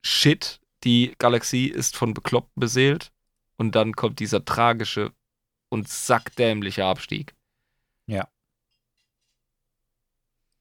Shit. 0.04 0.60
Die 0.84 1.14
Galaxie 1.18 1.66
ist 1.68 1.96
von 1.96 2.14
Bekloppten 2.14 2.58
beseelt. 2.60 3.12
Und 3.56 3.74
dann 3.74 3.94
kommt 3.94 4.18
dieser 4.20 4.44
tragische 4.44 5.12
und 5.68 5.88
sackdämliche 5.88 6.84
Abstieg. 6.84 7.34
Ja. 8.06 8.28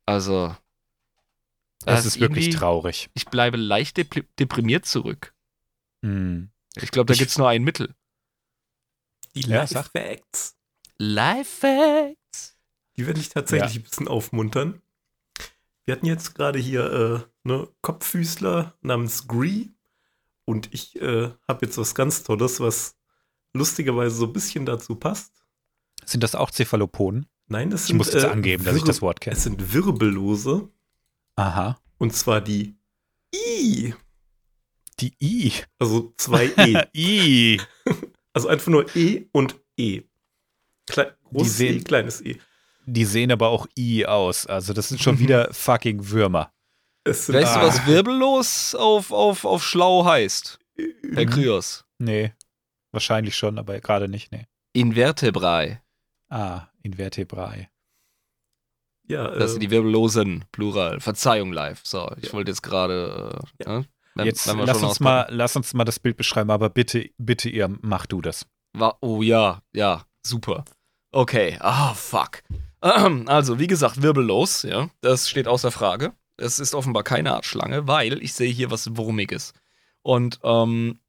Also. 0.06 0.56
Das 1.86 2.06
ist 2.06 2.20
wirklich 2.20 2.52
traurig. 2.52 3.10
Ich 3.16 3.26
bleibe 3.26 3.58
leicht 3.58 3.98
depri- 3.98 4.28
deprimiert 4.38 4.86
zurück. 4.86 5.34
Hm. 6.04 6.52
Ich 6.76 6.92
glaube, 6.92 7.12
da 7.12 7.18
gibt 7.18 7.32
es 7.32 7.38
nur 7.40 7.50
ein 7.50 7.64
Mittel. 7.64 7.96
Die 9.34 9.42
Ja, 9.42 9.62
Life. 9.62 9.84
Facts. 9.84 10.56
Life 11.00 11.46
Facts. 11.68 12.56
Die 12.98 13.08
werde 13.08 13.20
ich 13.20 13.30
tatsächlich 13.30 13.74
Ja. 13.74 13.80
ein 13.80 13.84
bisschen 13.84 14.08
aufmuntern. 14.08 14.82
Wir 15.92 15.98
hatten 15.98 16.06
jetzt 16.06 16.36
gerade 16.36 16.58
hier 16.58 17.26
äh, 17.44 17.50
ne 17.50 17.68
Kopffüßler 17.82 18.78
namens 18.80 19.28
Gree 19.28 19.72
und 20.46 20.74
ich 20.74 20.96
äh, 21.02 21.32
habe 21.50 21.66
jetzt 21.66 21.78
was 21.78 21.96
ganz 21.96 22.24
Tolles, 22.24 22.62
was 22.62 22.96
lustigerweise 23.52 24.16
so 24.16 24.28
ein 24.28 24.32
bisschen 24.32 24.66
dazu 24.66 24.96
passt. 24.96 25.44
Sind 26.06 26.24
das 26.24 26.34
auch 26.34 26.50
Cephalopoden? 26.50 27.28
Nein, 27.48 27.72
das 27.72 27.82
Ich 27.82 27.88
sind 27.88 27.98
muss 27.98 28.14
jetzt 28.14 28.24
äh, 28.24 28.28
angeben, 28.28 28.64
dass 28.64 28.78
ich 28.78 28.86
das 28.86 29.02
Wort 29.02 29.20
kenne. 29.20 29.36
Es 29.36 29.44
sind 29.44 29.74
Wirbellose 29.74 30.70
Aha. 31.36 31.78
und 31.98 32.16
zwar 32.16 32.40
die 32.40 32.78
I, 33.36 33.94
Die 35.02 35.14
I. 35.22 35.52
also 35.78 36.14
zwei 36.16 36.54
E. 36.56 36.86
I. 36.96 37.62
Also 38.32 38.48
einfach 38.48 38.72
nur 38.72 38.96
E 38.96 39.26
und 39.34 39.60
E. 39.76 40.04
Klei 40.88 41.12
großes 41.26 41.60
E, 41.60 41.80
kleines 41.80 42.22
E. 42.22 42.40
Die 42.92 43.06
sehen 43.06 43.32
aber 43.32 43.50
auch 43.50 43.68
I 43.78 44.06
aus. 44.06 44.46
Also 44.48 44.74
das 44.74 44.90
sind 44.90 45.02
schon 45.02 45.20
wieder 45.20 45.54
fucking 45.54 46.10
Würmer. 46.10 46.52
Es 47.04 47.26
sind 47.26 47.36
Weißt 47.36 47.56
du, 47.56 47.60
was 47.62 47.86
wirbellos 47.88 48.76
auf, 48.76 49.12
auf, 49.12 49.46
auf 49.46 49.64
schlau 49.64 50.06
heißt? 50.06 50.60
Herr 51.14 51.26
Kryos. 51.26 51.86
Nee. 52.00 52.34
Wahrscheinlich 52.92 53.36
schon, 53.36 53.58
aber 53.58 53.80
gerade 53.80 54.08
nicht, 54.08 54.32
nee. 54.32 54.46
Invertebrae. 54.74 55.80
Ah, 56.30 56.68
Invertebrae. 56.84 57.70
Ja, 59.08 59.28
Das 59.30 59.44
äh, 59.44 59.48
sind 59.54 59.60
die 59.64 59.72
Wirbellosen, 59.72 60.46
Plural. 60.52 61.00
Verzeihung 61.00 61.52
live. 61.54 61.82
So, 61.84 62.12
ich 62.18 62.28
Ja. 62.28 62.34
wollte 62.34 62.52
jetzt 62.52 62.62
gerade. 62.62 63.42
Äh, 63.60 63.64
Ja. 63.64 63.80
ne? 63.80 63.86
Wenn- 64.16 64.26
Jetzt 64.26 64.46
wenn 64.48 64.58
wir 64.58 64.66
lass 64.66 64.84
uns, 64.84 65.00
mal, 65.00 65.26
lass 65.30 65.56
uns 65.56 65.74
mal 65.74 65.86
das 65.86 66.00
Bild 66.00 66.18
beschreiben, 66.18 66.52
aber 66.52 66.70
bitte, 66.70 67.10
bitte 67.18 67.50
ihr, 67.50 67.70
mach 67.82 68.06
du 68.06 68.22
das. 68.22 68.46
Wa- 68.74 68.98
Oh 69.02 69.22
ja, 69.22 69.62
ja, 69.74 70.06
super. 70.26 70.66
Okay, 71.14 71.58
ah, 71.62 71.94
fuck. 71.94 72.44
Also, 73.28 73.60
wie 73.60 73.68
gesagt, 73.68 74.02
wirbellos, 74.02 74.64
ja. 74.64 74.90
Das 75.02 75.30
steht 75.30 75.48
außer 75.48 75.72
Frage. 75.72 76.14
Es 76.38 76.60
ist 76.60 76.74
offenbar 76.74 77.04
keine 77.04 77.34
Art 77.34 77.46
Schlange, 77.46 77.88
weil 77.88 78.22
ich 78.24 78.34
sehe 78.34 78.52
hier 78.52 78.72
was 78.72 78.96
Wurmiges. 78.98 79.54
Und, 80.02 80.40
ähm, 80.44 81.00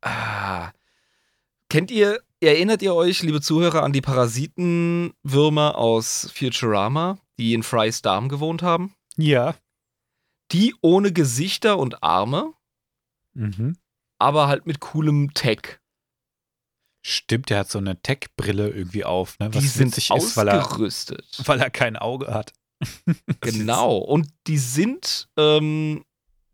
ah, 0.00 0.70
kennt 1.68 1.90
ihr, 1.90 2.20
erinnert 2.40 2.80
ihr 2.82 2.94
euch, 2.94 3.22
liebe 3.22 3.40
Zuhörer, 3.42 3.82
an 3.82 3.92
die 3.92 4.00
Parasitenwürmer 4.00 5.76
aus 5.76 6.30
Futurama, 6.34 7.18
die 7.38 7.52
in 7.52 7.62
Frys 7.62 8.00
Darm 8.00 8.28
gewohnt 8.30 8.62
haben? 8.62 8.94
Ja. 9.16 9.54
Die 10.52 10.74
ohne 10.80 11.12
Gesichter 11.12 11.78
und 11.78 12.02
Arme, 12.02 12.52
Mhm. 13.34 13.76
aber 14.18 14.48
halt 14.48 14.64
mit 14.66 14.80
coolem 14.80 15.34
Tech. 15.34 15.80
Stimmt, 17.02 17.50
der 17.50 17.58
hat 17.58 17.70
so 17.70 17.78
eine 17.78 18.00
Tech-Brille 18.00 18.70
irgendwie 18.70 19.04
auf, 19.04 19.38
ne? 19.40 19.52
Was 19.52 19.62
die 19.62 19.68
sind 19.68 19.88
witzig 19.88 20.10
ist, 20.10 20.36
weil 20.36 20.48
er, 20.48 20.64
ausgerüstet. 20.64 21.26
weil 21.44 21.60
er 21.60 21.70
kein 21.70 21.96
Auge 21.96 22.32
hat. 22.32 22.52
Genau. 23.40 23.96
Und 23.96 24.28
die 24.46 24.58
sind, 24.58 25.28
ähm, 25.36 26.04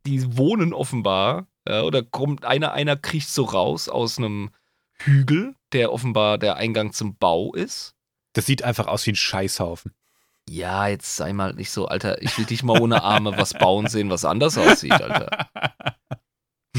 die 0.07 0.37
wohnen 0.37 0.73
offenbar, 0.73 1.47
ja, 1.67 1.83
oder 1.83 2.03
kommt 2.03 2.45
einer, 2.45 2.73
einer 2.73 2.97
kriecht 2.97 3.31
so 3.31 3.45
raus 3.45 3.89
aus 3.89 4.19
einem 4.19 4.51
Hügel, 4.99 5.55
der 5.73 5.93
offenbar 5.93 6.39
der 6.39 6.57
Eingang 6.57 6.93
zum 6.93 7.17
Bau 7.17 7.55
ist. 7.55 7.95
Das 8.33 8.47
sieht 8.47 8.63
einfach 8.63 8.87
aus 8.87 9.07
wie 9.07 9.13
ein 9.13 9.17
Scheißhaufen. 9.17 9.95
Ja, 10.49 10.89
jetzt 10.89 11.17
sei 11.17 11.33
mal 11.33 11.53
nicht 11.55 11.71
so, 11.71 11.89
Alter. 11.89 12.23
Ich 12.23 12.37
will 12.39 12.47
dich 12.47 12.63
mal 12.63 12.81
ohne 12.81 13.03
Arme 13.03 13.37
was 13.37 13.53
bauen 13.53 13.87
sehen, 13.87 14.09
was 14.09 14.25
anders 14.25 14.57
aussieht, 14.57 14.93
Alter. 14.93 15.49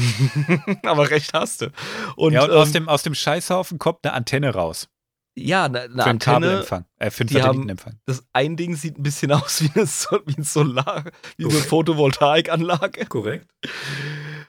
Aber 0.84 1.10
recht 1.10 1.32
hast 1.34 1.62
du. 1.62 1.72
Und, 2.16 2.32
ja, 2.32 2.44
und 2.44 2.50
aus, 2.50 2.68
ähm, 2.68 2.72
dem, 2.74 2.88
aus 2.88 3.02
dem 3.02 3.14
Scheißhaufen 3.14 3.78
kommt 3.78 4.04
eine 4.04 4.14
Antenne 4.14 4.54
raus. 4.54 4.88
ja, 5.36 5.64
eine, 5.64 5.82
eine 5.82 5.88
für 5.88 6.00
einen 6.02 6.10
Antenne. 6.10 6.18
Kabelempfang. 6.18 6.84
Äh, 6.98 7.10
für 7.10 7.20
einen 7.22 7.28
Satellitenempfang. 7.28 8.00
Das 8.06 8.24
ein 8.32 8.56
Ding 8.56 8.76
sieht 8.76 8.98
ein 8.98 9.02
bisschen 9.02 9.32
aus 9.32 9.62
wie, 9.62 9.70
eine, 9.74 9.86
wie 10.26 10.36
ein 10.36 10.44
Solar, 10.44 11.04
wie 11.36 11.44
eine. 11.44 11.54
Photovoltaikanlage. 11.54 13.06
korrekt. 13.06 13.50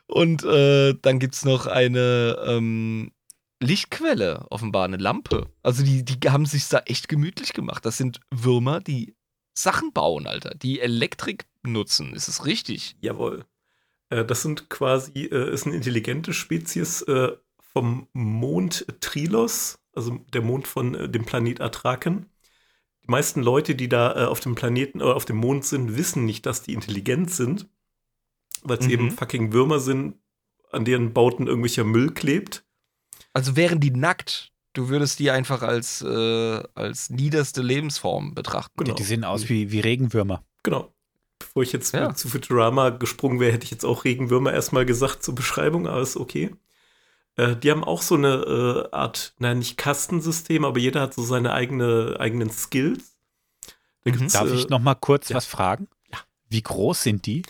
Und 0.07 0.43
äh, 0.43 0.93
dann 1.01 1.19
gibt 1.19 1.35
es 1.35 1.45
noch 1.45 1.67
eine 1.67 2.37
ähm, 2.45 3.11
Lichtquelle, 3.61 4.45
offenbar 4.49 4.85
eine 4.85 4.97
Lampe. 4.97 5.47
Also 5.63 5.83
die, 5.83 6.03
die 6.03 6.29
haben 6.29 6.45
sich 6.45 6.67
da 6.67 6.79
echt 6.79 7.07
gemütlich 7.07 7.53
gemacht. 7.53 7.85
Das 7.85 7.97
sind 7.97 8.19
Würmer, 8.31 8.81
die 8.81 9.15
Sachen 9.57 9.93
bauen, 9.93 10.27
Alter. 10.27 10.55
Die 10.55 10.79
Elektrik 10.79 11.45
nutzen. 11.63 12.13
Ist 12.13 12.27
es 12.27 12.45
richtig? 12.45 12.95
Jawohl. 13.01 13.45
Äh, 14.11 14.25
das 14.25 14.43
sind 14.43 14.69
quasi, 14.69 15.25
äh, 15.31 15.51
ist 15.51 15.65
eine 15.65 15.75
intelligente 15.75 16.33
Spezies 16.33 17.01
äh, 17.03 17.31
vom 17.73 18.07
Mond 18.13 18.85
Trilos, 18.99 19.79
also 19.95 20.19
der 20.33 20.41
Mond 20.41 20.67
von 20.67 20.93
äh, 20.93 21.09
dem 21.09 21.25
Planet 21.25 21.61
Atraken. 21.61 22.27
Die 23.03 23.09
meisten 23.09 23.41
Leute, 23.41 23.73
die 23.73 23.89
da 23.89 24.15
äh, 24.15 24.25
auf 24.25 24.39
dem 24.41 24.53
Planeten 24.53 25.01
oder 25.01 25.15
auf 25.15 25.25
dem 25.25 25.37
Mond 25.37 25.65
sind, 25.65 25.97
wissen 25.97 26.25
nicht, 26.25 26.45
dass 26.45 26.61
die 26.61 26.73
intelligent 26.73 27.31
sind, 27.31 27.67
weil 28.63 28.77
es 28.77 28.85
Mhm. 28.85 28.91
eben 28.91 29.11
fucking 29.11 29.53
Würmer 29.53 29.79
sind, 29.79 30.15
an 30.71 30.85
deren 30.85 31.13
Bauten 31.13 31.47
irgendwelcher 31.47 31.83
Müll 31.83 32.11
klebt. 32.11 32.63
Also 33.33 33.55
wären 33.55 33.79
die 33.79 33.91
nackt, 33.91 34.51
du 34.73 34.89
würdest 34.89 35.19
die 35.19 35.31
einfach 35.31 35.61
als, 35.63 36.01
äh, 36.01 36.63
als 36.75 37.09
niederste 37.09 37.61
Lebensform 37.61 38.35
betrachten. 38.35 38.73
Genau. 38.77 38.93
Die, 38.93 39.01
die 39.01 39.07
sehen 39.07 39.23
aus 39.23 39.49
wie, 39.49 39.71
wie 39.71 39.79
Regenwürmer. 39.79 40.45
Genau. 40.63 40.93
Bevor 41.41 41.63
ich 41.63 41.71
jetzt 41.73 41.93
Ja. 41.93 42.13
zu 42.13 42.27
Futurama 42.29 42.89
gesprungen 42.91 43.39
wäre, 43.39 43.51
hätte 43.53 43.65
ich 43.65 43.71
jetzt 43.71 43.85
auch 43.85 44.03
Regenwürmer 44.05 44.53
erstmal 44.53 44.85
gesagt 44.85 45.23
zur 45.23 45.35
Beschreibung, 45.35 45.87
aber 45.87 46.01
ist 46.01 46.17
okay. 46.17 46.55
Äh, 47.35 47.55
die 47.55 47.71
haben 47.71 47.83
auch 47.83 48.01
so 48.01 48.15
eine 48.15 48.87
äh, 48.91 48.95
Art, 48.95 49.33
nein, 49.39 49.59
nicht 49.59 49.77
Kastensystem, 49.77 50.65
aber 50.65 50.79
jeder 50.79 51.01
hat 51.01 51.13
so 51.13 51.23
seine 51.23 51.53
eigene, 51.53 52.17
eigenen 52.19 52.49
Skills. 52.49 53.17
Da 54.03 54.11
Mhm. 54.11 54.27
Darf 54.29 54.49
äh, 54.51 54.55
ich 54.55 54.69
noch 54.69 54.79
mal 54.79 54.95
kurz 54.95 55.29
ja. 55.29 55.35
was 55.35 55.45
fragen? 55.45 55.87
Ja. 56.11 56.19
Wie 56.49 56.61
groß 56.61 57.03
sind 57.03 57.25
die? 57.25 57.43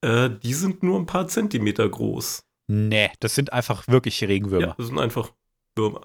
äh, 0.00 0.30
die 0.30 0.54
sind 0.54 0.82
nur 0.84 0.98
ein 0.98 1.06
paar 1.06 1.26
Zentimeter 1.28 1.88
groß. 1.88 2.44
Nee, 2.68 3.10
das 3.20 3.34
sind 3.34 3.52
einfach 3.52 3.88
wirklich 3.88 4.20
Ja, 4.20 4.28
Regenwürmer. 4.28 4.74
das 4.78 4.86
sind 4.86 4.98
einfach 4.98 5.32
Würmer. 5.74 6.02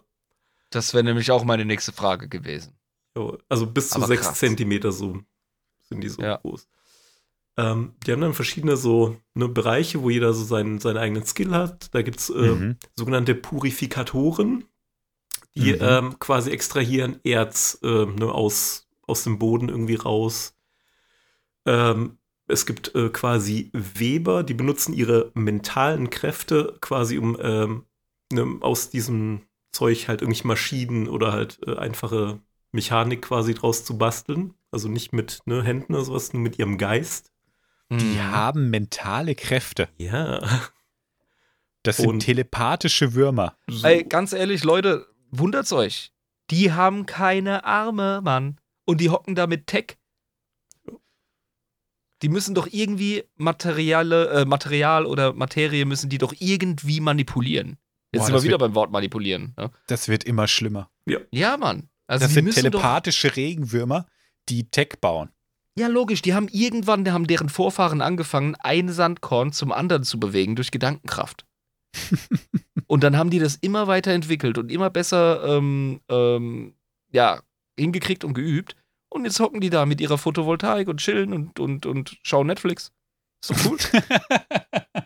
Das 0.71 0.93
wäre 0.95 1.03
nämlich 1.03 1.29
auch 1.29 1.43
meine 1.43 1.65
nächste 1.65 1.91
Frage 1.91 2.27
gewesen. 2.27 2.73
Also 3.49 3.67
bis 3.67 3.89
zu 3.89 3.97
Aber 3.97 4.07
sechs 4.07 4.23
krass. 4.27 4.39
Zentimeter 4.39 4.91
so 4.91 5.19
sind 5.83 6.01
die 6.01 6.09
so 6.09 6.21
Ja. 6.23 6.37
groß. 6.37 6.67
Ähm, 7.57 7.93
die 8.05 8.11
haben 8.11 8.21
dann 8.21 8.33
verschiedene 8.33 8.77
so 8.77 9.17
ne, 9.35 9.47
Bereiche, 9.47 10.01
wo 10.01 10.09
jeder 10.09 10.33
so 10.33 10.43
seinen, 10.43 10.79
seinen 10.79 10.97
eigenen 10.97 11.25
Skill 11.25 11.51
hat. 11.51 11.93
Da 11.93 12.01
gibt 12.01 12.19
es 12.19 12.29
äh, 12.29 12.57
Mhm. 12.57 12.77
sogenannte 12.95 13.35
Purifikatoren, 13.35 14.65
die 15.57 15.71
Mhm. 15.71 15.77
ähm, 15.81 16.19
quasi 16.19 16.51
extrahieren 16.51 17.19
Erz 17.23 17.79
äh, 17.83 18.05
ne, 18.05 18.31
aus, 18.31 18.87
aus 19.07 19.23
dem 19.25 19.39
Boden 19.39 19.69
irgendwie 19.69 19.95
raus. 19.95 20.55
Ähm, 21.65 22.17
es 22.47 22.65
gibt 22.65 22.93
äh, 22.95 23.09
quasi 23.09 23.69
Weber, 23.73 24.43
die 24.43 24.53
benutzen 24.53 24.93
ihre 24.93 25.31
mentalen 25.33 26.09
Kräfte 26.09 26.77
quasi, 26.81 27.17
um 27.17 27.37
ähm, 27.41 27.85
ne, 28.31 28.57
aus 28.61 28.89
diesem 28.89 29.41
Zeug 29.71 30.07
halt 30.07 30.21
irgendwelche 30.21 30.47
Maschinen 30.47 31.07
oder 31.07 31.31
halt 31.31 31.59
äh, 31.65 31.75
einfache 31.77 32.41
Mechanik 32.71 33.21
quasi 33.23 33.53
draus 33.53 33.85
zu 33.85 33.97
basteln. 33.97 34.53
Also 34.71 34.89
nicht 34.89 35.13
mit 35.13 35.39
ne, 35.45 35.63
Händen 35.63 35.93
oder 35.95 36.03
sowas, 36.05 36.33
nur 36.33 36.41
mit 36.41 36.59
ihrem 36.59 36.77
Geist. 36.77 37.31
Die 37.99 38.05
Mhm. 38.05 38.31
haben 38.31 38.69
mentale 38.69 39.35
Kräfte. 39.35 39.89
Ja. 39.97 40.41
Das 41.83 41.97
sind 41.97 42.07
Und- 42.07 42.19
telepathische 42.21 43.13
Würmer. 43.13 43.57
So. 43.69 43.85
Ey, 43.87 44.03
ganz 44.03 44.31
ehrlich, 44.33 44.63
Leute, 44.63 45.05
wundert's 45.31 45.73
euch. 45.73 46.11
Die 46.49 46.71
haben 46.71 47.05
keine 47.05 47.65
Arme, 47.65 48.21
Mann. 48.23 48.59
Und 48.85 49.01
die 49.01 49.09
hocken 49.09 49.35
da 49.35 49.47
mit 49.47 49.67
Tech. 49.67 49.97
Die 52.21 52.29
müssen 52.29 52.55
doch 52.55 52.67
irgendwie 52.71 53.23
Materiale, 53.35 54.29
äh, 54.29 54.45
Material 54.45 55.05
oder 55.05 55.33
Materie 55.33 55.85
müssen 55.85 56.09
die 56.09 56.17
doch 56.17 56.33
irgendwie 56.39 57.01
manipulieren. 57.01 57.77
Jetzt 58.13 58.21
Boah, 58.21 58.25
sind 58.27 58.35
wir 58.35 58.43
wieder 58.43 58.51
wird- 58.53 58.59
beim 58.61 58.75
Wort 58.75 58.91
manipulieren. 58.91 59.53
Ne? 59.57 59.71
Das 59.87 60.07
wird 60.07 60.23
immer 60.23 60.47
schlimmer. 60.47 60.89
Ja, 61.31 61.57
Mann. 61.57 61.89
Also 62.07 62.25
das 62.25 62.33
sind 62.33 62.51
telepathische 62.53 63.35
Regenwürmer, 63.35 64.05
die 64.49 64.69
Tech 64.69 64.99
bauen. 65.01 65.29
Ja, 65.77 65.87
logisch. 65.87 66.21
Die 66.21 66.33
haben 66.33 66.47
irgendwann, 66.49 67.03
die 67.03 67.11
haben 67.11 67.27
deren 67.27 67.49
Vorfahren 67.49 68.01
angefangen, 68.01 68.55
ein 68.59 68.89
Sandkorn 68.89 69.51
zum 69.53 69.71
anderen 69.71 70.03
zu 70.03 70.19
bewegen 70.19 70.55
durch 70.55 70.71
Gedankenkraft. 70.71 71.45
und 72.87 73.03
dann 73.03 73.17
haben 73.17 73.29
die 73.29 73.39
das 73.39 73.55
immer 73.55 73.87
weiterentwickelt 73.87 74.57
und 74.57 74.71
immer 74.71 74.89
besser 74.89 75.43
ähm, 75.57 76.01
ähm, 76.09 76.75
ja, 77.11 77.41
hingekriegt 77.79 78.23
und 78.23 78.33
geübt. 78.33 78.75
Und 79.09 79.25
jetzt 79.25 79.39
hocken 79.39 79.61
die 79.61 79.69
da 79.69 79.85
mit 79.85 80.01
ihrer 80.01 80.17
Photovoltaik 80.17 80.87
und 80.87 80.99
chillen 80.99 81.33
und, 81.33 81.59
und, 81.59 81.85
und 81.85 82.17
schauen 82.23 82.47
Netflix. 82.47 82.91
Ist 83.43 83.51
doch 83.51 83.71
cool. 83.71 83.77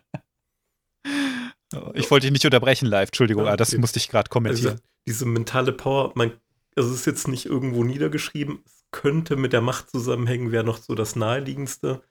ich 1.94 2.10
wollte 2.11 2.26
dich 2.26 2.31
nicht 2.31 2.45
unterbrechen 2.45 2.88
live, 2.88 3.10
Entschuldigung, 3.10 3.44
Ja, 3.44 3.49
aber 3.49 3.57
das 3.57 3.69
okay. 3.69 3.80
musste 3.80 3.99
ich 3.99 4.10
gerade 4.10 4.30
Also, 4.30 4.34
kommentieren. 4.34 4.81
diese 5.07 5.26
mentale 5.26 5.73
Power, 5.73 6.11
man, 6.15 6.31
also 6.76 6.89
es 6.91 7.02
ist 7.02 7.06
jetzt 7.06 7.27
nicht 7.27 7.45
irgendwo 7.45 7.84
niedergeschrieben, 7.84 8.60
es 8.65 8.77
könnte 8.92 9.36
mit 9.36 9.54
der 9.54 9.62
Macht 9.62 9.90
zusammenhängen, 9.90 10.52
wäre 10.52 10.64
noch 10.64 10.78
so 10.78 10.96
das 10.96 11.16
naheliegendste. 11.16 12.02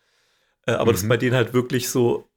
Äh, 0.67 0.73
aber 0.73 0.93
das 0.93 1.01
ist 1.01 1.05
Mhm. 1.05 1.09
bei 1.11 1.17
denen 1.17 1.37
halt 1.37 1.53
wirklich 1.53 1.89
so, 1.89 2.29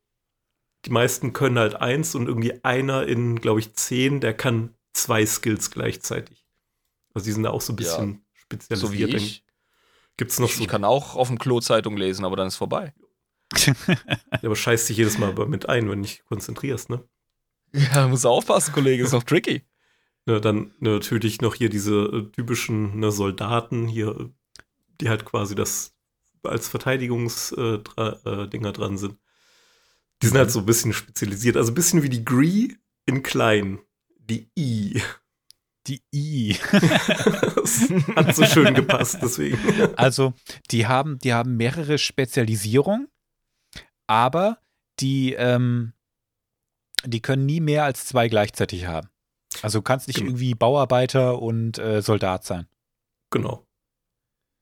die 0.85 0.91
meisten 0.91 1.33
können 1.33 1.59
halt 1.59 1.75
eins 1.75 2.15
und 2.15 2.27
irgendwie 2.27 2.63
einer 2.63 3.05
in, 3.07 3.39
glaube 3.41 3.59
ich, 3.59 3.73
zehn, 3.73 4.21
der 4.21 4.33
kann 4.33 4.75
zwei 4.93 5.25
Skills 5.25 5.71
gleichzeitig. 5.71 6.45
Also 7.13 7.25
die 7.25 7.31
sind 7.33 7.43
da 7.43 7.49
auch 7.51 7.61
so 7.61 7.73
ein 7.73 7.77
Ja. 7.77 7.83
bisschen 7.83 8.25
spezialisiert. 8.33 8.91
so 8.91 8.93
wie 8.97 9.03
ich. 9.15 9.45
Gibt 10.17 10.31
es 10.31 10.39
noch 10.39 10.49
Ich, 10.49 10.55
so, 10.55 10.61
ich 10.63 10.67
kann 10.69 10.83
auch 10.85 11.15
auf 11.15 11.27
dem 11.29 11.39
Klo 11.39 11.59
Zeitung 11.59 11.97
lesen, 11.97 12.25
aber 12.25 12.35
dann 12.35 12.47
ist 12.47 12.55
vorbei. 12.55 12.93
ja, 13.65 13.73
aber 14.43 14.55
scheißt 14.55 14.89
dich 14.89 14.97
jedes 14.97 15.17
Mal 15.17 15.33
mit 15.47 15.67
ein, 15.69 15.89
wenn 15.89 16.01
du 16.01 16.07
dich 16.07 16.23
konzentrierst, 16.25 16.89
ne? 16.89 17.03
Ja, 17.73 18.07
muss 18.07 18.25
aufpassen, 18.25 18.73
Kollege, 18.73 19.03
ist 19.03 19.11
noch 19.11 19.23
tricky. 19.23 19.63
Ne, 20.29 20.39
dann 20.39 20.75
natürlich 20.79 21.41
noch 21.41 21.55
hier 21.55 21.69
diese 21.69 22.03
äh, 22.03 22.31
typischen 22.31 22.99
ne, 22.99 23.11
Soldaten 23.11 23.87
hier, 23.87 24.29
die 25.01 25.09
halt 25.09 25.25
quasi 25.25 25.55
das 25.55 25.95
als 26.43 26.67
Verteidigungsdinger 26.67 27.87
äh, 27.95 28.43
äh, 28.43 28.71
dran 28.71 28.99
sind. 28.99 29.17
Die 30.21 30.27
sind 30.27 30.37
halt 30.37 30.51
so 30.51 30.59
ein 30.59 30.67
bisschen 30.67 30.93
spezialisiert. 30.93 31.57
Also 31.57 31.71
ein 31.71 31.75
bisschen 31.75 32.03
wie 32.03 32.09
die 32.09 32.23
Gree 32.23 32.75
in 33.07 33.23
klein. 33.23 33.79
Die 34.19 34.51
I. 34.55 35.01
Die 35.87 36.03
I. 36.13 36.55
das 37.55 37.89
hat 38.15 38.35
so 38.35 38.45
schön 38.45 38.75
gepasst, 38.75 39.17
deswegen. 39.23 39.57
Also, 39.95 40.35
die 40.69 40.85
haben, 40.85 41.17
die 41.17 41.33
haben 41.33 41.57
mehrere 41.57 41.97
Spezialisierungen, 41.97 43.07
aber 44.05 44.59
die, 44.99 45.33
ähm, 45.33 45.93
die 47.03 47.21
können 47.21 47.47
nie 47.47 47.61
mehr 47.61 47.85
als 47.85 48.05
zwei 48.05 48.27
gleichzeitig 48.27 48.85
haben. 48.85 49.09
Also 49.61 49.79
du 49.79 49.83
kannst 49.83 50.07
nicht 50.07 50.17
Genau. 50.17 50.29
irgendwie 50.29 50.55
Bauarbeiter 50.55 51.41
und 51.41 51.77
äh, 51.79 52.01
Soldat 52.01 52.45
sein. 52.45 52.67
Genau. 53.31 53.65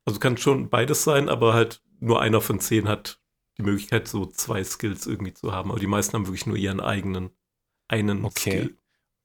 Also 0.05 0.19
kann 0.19 0.37
schon 0.37 0.69
beides 0.69 1.03
sein, 1.03 1.29
aber 1.29 1.53
halt 1.53 1.81
nur 1.99 2.21
einer 2.21 2.41
von 2.41 2.59
zehn 2.59 2.87
hat 2.87 3.21
die 3.57 3.63
Möglichkeit, 3.63 4.07
so 4.07 4.25
zwei 4.25 4.63
Skills 4.63 5.05
irgendwie 5.07 5.33
zu 5.33 5.51
haben. 5.51 5.71
Aber 5.71 5.79
die 5.79 5.87
meisten 5.87 6.13
haben 6.13 6.27
wirklich 6.27 6.45
nur 6.45 6.57
ihren 6.57 6.79
eigenen 6.79 7.31
einen 7.89 8.23
Okay. 8.25 8.39
Skill. 8.61 8.77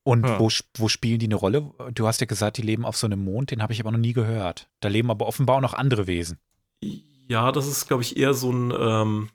Und 0.04 0.26
Ja. 0.26 0.40
wo, 0.40 0.48
wo 0.76 0.88
spielen 0.88 1.20
die 1.20 1.26
eine 1.26 1.36
Rolle? 1.36 1.72
Du 1.94 2.06
hast 2.08 2.20
ja 2.20 2.26
gesagt, 2.26 2.56
die 2.56 2.62
leben 2.62 2.84
auf 2.84 2.96
so 2.96 3.06
einem 3.06 3.22
Mond, 3.22 3.52
den 3.52 3.62
habe 3.62 3.72
ich 3.72 3.80
aber 3.80 3.92
noch 3.92 3.98
nie 3.98 4.12
gehört. 4.12 4.68
Da 4.80 4.88
leben 4.88 5.10
aber 5.10 5.26
offenbar 5.26 5.56
auch 5.58 5.60
noch 5.60 5.74
andere 5.74 6.08
Wesen. 6.08 6.38
Ja, 6.82 7.52
das 7.52 7.68
ist, 7.68 7.86
glaube 7.86 8.02
ich, 8.02 8.16
eher 8.16 8.34
so 8.34 8.50
ein, 8.50 8.72
ähm, 8.76 9.30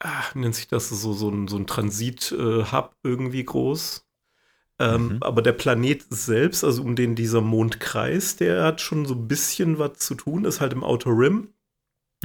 ah, 0.00 0.24
wie 0.34 0.40
nennt 0.40 0.54
sich 0.54 0.68
das, 0.68 0.90
so, 0.90 1.12
so 1.14 1.30
ein, 1.30 1.48
so 1.48 1.56
ein 1.56 1.66
Transit-Hub 1.66 2.96
irgendwie 3.02 3.44
groß. 3.44 4.06
Ähm, 4.80 5.08
Mhm. 5.08 5.18
Aber 5.22 5.42
der 5.42 5.52
Planet 5.52 6.04
selbst, 6.08 6.64
also 6.64 6.82
um 6.82 6.96
den 6.96 7.14
dieser 7.14 7.40
Mond 7.42 7.78
kreist, 7.80 8.40
der 8.40 8.64
hat 8.64 8.80
schon 8.80 9.04
so 9.06 9.14
ein 9.14 9.28
bisschen 9.28 9.78
was 9.78 9.98
zu 9.98 10.14
tun, 10.14 10.44
ist 10.44 10.60
halt 10.60 10.72
im 10.72 10.82
Outer 10.82 11.10
Rim. 11.10 11.48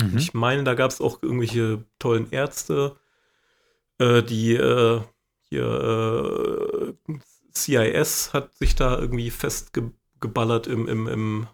Mhm. 0.02 0.18
Ich 0.18 0.34
meine, 0.34 0.64
da 0.64 0.74
gab 0.74 0.90
es 0.92 1.02
auch 1.02 1.22
irgendwelche 1.22 1.84
tollen 2.00 2.32
Ärzte, 2.32 2.96
äh, 4.00 4.24
die 4.24 4.54
äh, 4.56 5.02
hier 5.50 6.96
äh, 7.10 7.14
CIS 7.54 8.34
hat 8.34 8.54
sich 8.56 8.76
da 8.76 8.98
irgendwie 9.00 9.30
festgeballert 9.32 10.68
im, 10.68 10.88
im, 10.88 11.08
im, 11.08 11.48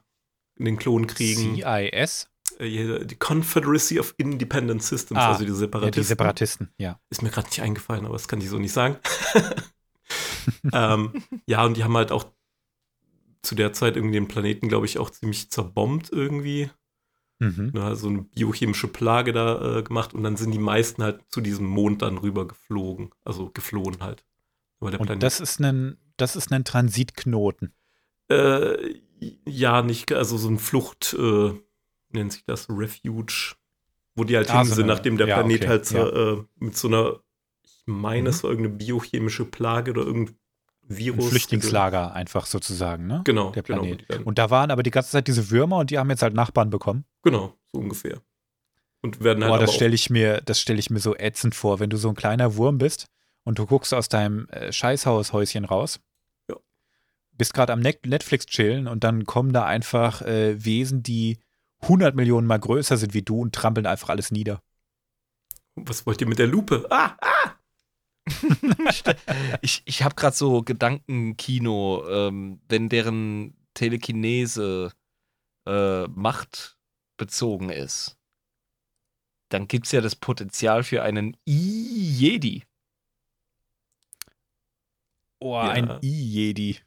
in 0.58 0.66
den 0.66 0.78
Klonkriegen. 0.78 1.56
CIS? 1.56 2.30
Äh, 2.60 3.06
die 3.06 3.16
Confederacy 3.16 4.00
of 4.00 4.14
Independent 4.18 4.82
Systems, 4.84 5.20
Ah, 5.20 5.32
also 5.34 5.46
die 5.46 5.52
Ja, 5.52 5.56
Separatisten. 5.58 6.02
die 6.02 6.08
Separatisten, 6.08 6.70
ja. 6.78 7.00
Ist 7.10 7.22
mir 7.22 7.30
gerade 7.30 7.48
nicht 7.48 7.62
eingefallen, 7.62 8.06
aber 8.06 8.14
das 8.14 8.28
kann 8.28 8.40
ich 8.42 8.50
so 8.50 8.58
nicht 8.60 8.74
sagen. 8.74 8.98
ähm, 10.74 11.14
ja, 11.46 11.66
und 11.66 11.78
die 11.78 11.84
haben 11.84 11.98
halt 11.98 12.12
auch 12.12 12.26
zu 13.42 13.56
der 13.56 13.74
Zeit 13.74 13.96
irgendwie 13.96 14.16
den 14.16 14.28
Planeten, 14.28 14.68
glaube 14.68 14.86
ich, 14.86 15.00
auch 15.00 15.10
ziemlich 15.10 15.50
zerbombt 15.50 16.10
irgendwie. 16.12 16.70
Mhm. 17.40 17.72
Ne, 17.74 17.96
so 17.96 18.08
eine 18.08 18.22
biochemische 18.22 18.88
Plage 18.88 19.34
da 19.34 19.80
äh, 19.80 19.84
gemacht 19.84 20.14
und 20.14 20.22
dann 20.24 20.38
sind 20.38 20.52
die 20.52 20.60
meisten 20.60 21.02
halt 21.02 21.22
zu 21.30 21.42
diesem 21.42 21.66
Mond 21.66 22.04
dann 22.04 22.20
rüber 22.20 22.48
geflogen. 22.48 23.10
Also 23.26 23.50
geflohen 23.52 23.98
halt. 24.00 24.24
Und 24.80 25.24
das 25.24 25.40
ist 25.40 25.60
ein, 25.60 25.98
das 26.18 26.36
ist 26.36 26.52
ein 26.52 26.64
Transitknoten. 26.64 27.74
Äh, 28.30 29.02
ja, 29.46 29.82
nicht, 29.82 30.12
also 30.14 30.38
so 30.38 30.50
ein 30.50 30.60
Flucht, 30.60 31.16
äh, 31.18 31.54
nennt 32.10 32.34
sich 32.34 32.46
das, 32.46 32.68
Refuge, 32.70 33.56
wo 34.16 34.24
die 34.24 34.36
halt 34.36 34.50
Ah, 34.50 34.60
hin 34.60 34.68
so 34.68 34.76
sind, 34.76 34.88
nachdem 34.88 35.18
der 35.18 35.28
ja, 35.28 35.36
Planet 35.36 35.62
okay, 35.62 35.68
halt 35.68 35.92
ja. 35.92 36.08
äh, 36.08 36.44
mit 36.60 36.76
so 36.76 36.88
einer, 36.88 37.20
ich 37.86 37.94
meine, 37.94 38.22
Mhm. 38.22 38.28
es 38.28 38.44
war 38.44 38.52
irgendeine 38.52 38.78
biochemische 38.78 39.46
Plage 39.46 39.92
oder 39.92 40.02
irgendein 40.04 40.36
Ein 40.90 40.98
Virus. 40.98 41.30
Flüchtlingslager 41.30 42.14
einfach 42.14 42.46
sozusagen, 42.46 43.08
ne? 43.08 43.22
Genau, 43.26 43.52
Der 43.52 43.64
genau. 43.64 43.82
Planet. 43.82 44.06
dann- 44.10 44.24
Und 44.24 44.38
da 44.38 44.50
waren 44.50 44.72
aber 44.72 44.84
die 44.84 44.92
ganze 44.92 45.12
Zeit 45.12 45.28
diese 45.28 45.50
Würmer 45.50 45.78
und 45.78 45.90
die 45.90 45.98
haben 45.98 46.10
jetzt 46.10 46.22
halt 46.22 46.34
Nachbarn 46.34 46.70
bekommen. 46.70 47.06
Genau, 47.24 47.56
so 47.72 47.80
ungefähr. 47.80 48.22
Und 49.02 49.24
werden 49.24 49.44
halt 49.44 49.52
Boah, 49.54 49.60
das 49.60 49.74
stelle 49.74 49.96
ich 49.96 50.10
mir, 50.10 50.42
das 50.42 50.60
stelle 50.60 50.80
ich 50.80 50.90
mir 50.90 51.00
so 51.00 51.16
ätzend 51.16 51.56
vor, 51.56 51.80
wenn 51.80 51.90
du 51.90 51.98
so 51.98 52.10
ein 52.10 52.16
kleiner 52.16 52.56
Wurm 52.56 52.78
bist 52.78 53.08
und 53.44 53.58
du 53.58 53.66
guckst 53.66 53.94
aus 53.94 54.10
deinem 54.10 54.48
äh, 54.50 54.72
Scheißhaushäuschen 54.72 55.66
raus. 55.66 56.00
Ja. 56.50 56.58
Bist 57.32 57.54
gerade 57.54 57.74
am 57.74 57.80
Net 57.80 58.06
Netflix 58.06 58.46
chillen 58.46 58.88
und 58.88 59.04
dann 59.04 59.26
kommen 59.26 59.54
da 59.54 59.66
einfach 59.66 60.22
äh, 60.22 60.64
Wesen, 60.64 61.02
die 61.04 61.40
100 61.82 62.16
Millionen 62.16 62.46
mal 62.46 62.60
größer 62.60 62.98
sind 62.98 63.14
wie 63.16 63.24
du 63.24 63.42
und 63.42 63.56
trampeln 63.56 63.88
einfach 63.88 64.10
alles 64.10 64.30
nieder. 64.30 64.62
was 65.76 66.06
wollt 66.06 66.22
ihr 66.22 66.28
mit 66.28 66.38
der 66.38 66.48
Lupe? 66.48 66.86
Ah, 66.92 67.16
ah! 67.22 67.52
Ich, 69.62 69.82
ich 69.86 70.04
habe 70.04 70.16
gerade 70.16 70.36
so 70.36 70.62
Gedankenkino, 70.64 72.06
ähm, 72.10 72.60
wenn 72.70 72.90
deren 72.90 73.56
Telekinese 73.74 74.92
äh, 75.68 76.08
machtbezogen 76.08 77.70
ist, 77.70 78.18
dann 79.50 79.68
gibt 79.68 79.86
es 79.86 79.92
ja 79.92 80.02
das 80.02 80.16
Potenzial 80.16 80.84
für 80.84 81.04
einen 81.04 81.36
I-Jedi. 81.48 82.64
Oh, 85.40 85.56
Ja. 85.56 85.72
ein 85.72 86.00
I-Jedi. 86.04 86.78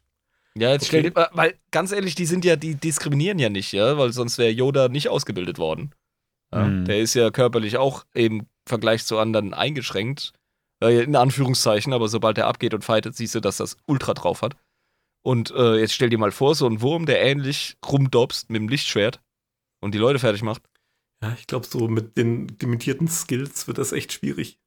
Ja, 0.57 0.71
jetzt 0.71 0.83
Okay. 0.83 0.99
stell 1.01 1.11
dir, 1.11 1.29
weil 1.33 1.59
ganz 1.71 1.91
ehrlich, 1.91 2.15
die 2.15 2.25
sind 2.25 2.45
ja, 2.45 2.55
die 2.55 2.75
diskriminieren 2.75 3.39
ja 3.39 3.49
nicht, 3.49 3.73
ja, 3.73 3.97
weil 3.97 4.13
sonst 4.13 4.37
wäre 4.37 4.51
Yoda 4.51 4.87
nicht 4.87 5.09
ausgebildet 5.09 5.57
worden. 5.57 5.93
Ja, 6.53 6.65
Mhm. 6.65 6.85
Der 6.85 6.99
ist 6.99 7.13
ja 7.13 7.29
körperlich 7.31 7.77
auch 7.77 8.05
im 8.13 8.47
Vergleich 8.65 9.05
zu 9.05 9.17
anderen 9.19 9.53
eingeschränkt. 9.53 10.31
Äh, 10.83 11.03
in 11.03 11.15
Anführungszeichen, 11.15 11.93
aber 11.93 12.07
sobald 12.07 12.37
er 12.37 12.47
abgeht 12.47 12.73
und 12.73 12.83
fightet, 12.83 13.15
siehst 13.15 13.35
du, 13.35 13.39
dass 13.39 13.57
das 13.57 13.77
Ultra 13.85 14.13
drauf 14.13 14.41
hat. 14.41 14.55
Und 15.23 15.51
äh, 15.51 15.79
jetzt 15.79 15.93
stell 15.93 16.09
dir 16.09 16.19
mal 16.19 16.31
vor, 16.31 16.53
so 16.55 16.67
ein 16.67 16.81
Wurm, 16.81 17.05
der 17.05 17.21
ähnlich 17.21 17.77
rumdobst 17.85 18.49
mit 18.49 18.61
dem 18.61 18.69
Lichtschwert 18.69 19.21
und 19.81 19.93
die 19.93 19.99
Leute 19.99 20.19
fertig 20.19 20.43
macht. 20.43 20.61
Ja, 21.23 21.35
ich 21.39 21.47
glaube, 21.47 21.65
so 21.65 21.87
mit 21.87 22.17
den 22.17 22.47
limitierten 22.61 23.07
Skills 23.07 23.67
wird 23.67 23.77
das 23.77 23.91
echt 23.91 24.13
schwierig. 24.13 24.59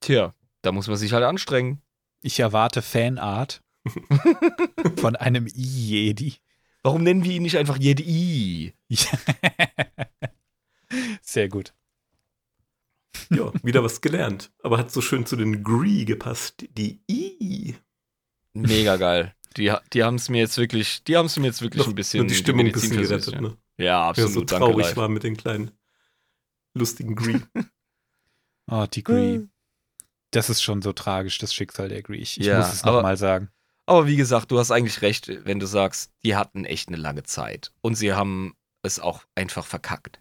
Tja, 0.00 0.34
da 0.62 0.72
muss 0.72 0.86
man 0.86 0.96
sich 0.96 1.12
halt 1.12 1.24
anstrengen. 1.24 1.82
Ich 2.20 2.38
erwarte 2.38 2.82
Fanart 2.82 3.62
von 4.96 5.16
einem 5.16 5.46
I-Jedi. 5.46 6.36
Warum 6.82 7.02
nennen 7.02 7.24
wir 7.24 7.32
ihn 7.32 7.42
nicht 7.42 7.56
einfach 7.56 7.78
Jedi? 7.78 8.74
Sehr 11.22 11.48
gut. 11.48 11.74
Ja, 13.34 13.52
wieder 13.62 13.82
was 13.82 14.00
gelernt. 14.00 14.50
Aber 14.62 14.78
hat 14.78 14.90
so 14.90 15.00
schön 15.00 15.26
zu 15.26 15.36
den 15.36 15.62
Gree 15.62 16.04
gepasst. 16.04 16.64
Die 16.76 17.02
I. 17.10 17.76
Mega 18.52 18.96
geil. 18.96 19.34
Die, 19.56 19.72
die 19.92 20.02
haben 20.04 20.14
es 20.16 20.28
mir 20.28 20.38
jetzt 20.38 20.56
wirklich, 20.58 21.04
die 21.04 21.16
haben 21.16 21.26
es 21.26 21.36
mir 21.38 21.46
jetzt 21.46 21.62
wirklich 21.62 21.86
ein 21.86 21.94
bisschen 21.94 22.26
die 22.28 22.34
Stimmung 22.34 22.66
ein 22.66 22.72
bisschen 22.72 22.96
gerettet, 22.96 23.40
ne? 23.40 23.56
Ja, 23.78 23.84
Ja, 23.84 24.08
absolut. 24.08 24.32
so 24.32 24.40
danke, 24.44 24.64
traurig 24.66 24.86
live. 24.86 24.96
war 24.96 25.08
mit 25.08 25.22
den 25.24 25.36
kleinen 25.36 25.70
lustigen 26.74 27.14
Gree. 27.16 27.40
Oh, 28.70 28.86
die 28.92 29.02
Gree. 29.04 29.40
Das 30.30 30.48
ist 30.48 30.62
schon 30.62 30.80
so 30.80 30.92
tragisch, 30.92 31.36
das 31.38 31.52
Schicksal 31.54 31.88
der 31.88 32.02
Gree. 32.02 32.16
Ich, 32.18 32.40
ich 32.40 32.46
Ja, 32.46 32.58
muss 32.58 32.72
es 32.72 32.84
nochmal 32.84 33.16
sagen. 33.18 33.50
Aber 33.84 34.06
wie 34.06 34.16
gesagt, 34.16 34.50
du 34.50 34.58
hast 34.58 34.70
eigentlich 34.70 35.02
recht, 35.02 35.30
wenn 35.44 35.58
du 35.58 35.66
sagst, 35.66 36.12
die 36.24 36.36
hatten 36.36 36.64
echt 36.64 36.88
eine 36.88 36.96
lange 36.96 37.24
Zeit. 37.24 37.72
Und 37.82 37.96
sie 37.96 38.14
haben 38.14 38.54
es 38.82 38.98
auch 39.00 39.24
einfach 39.34 39.66
verkackt. 39.66 40.20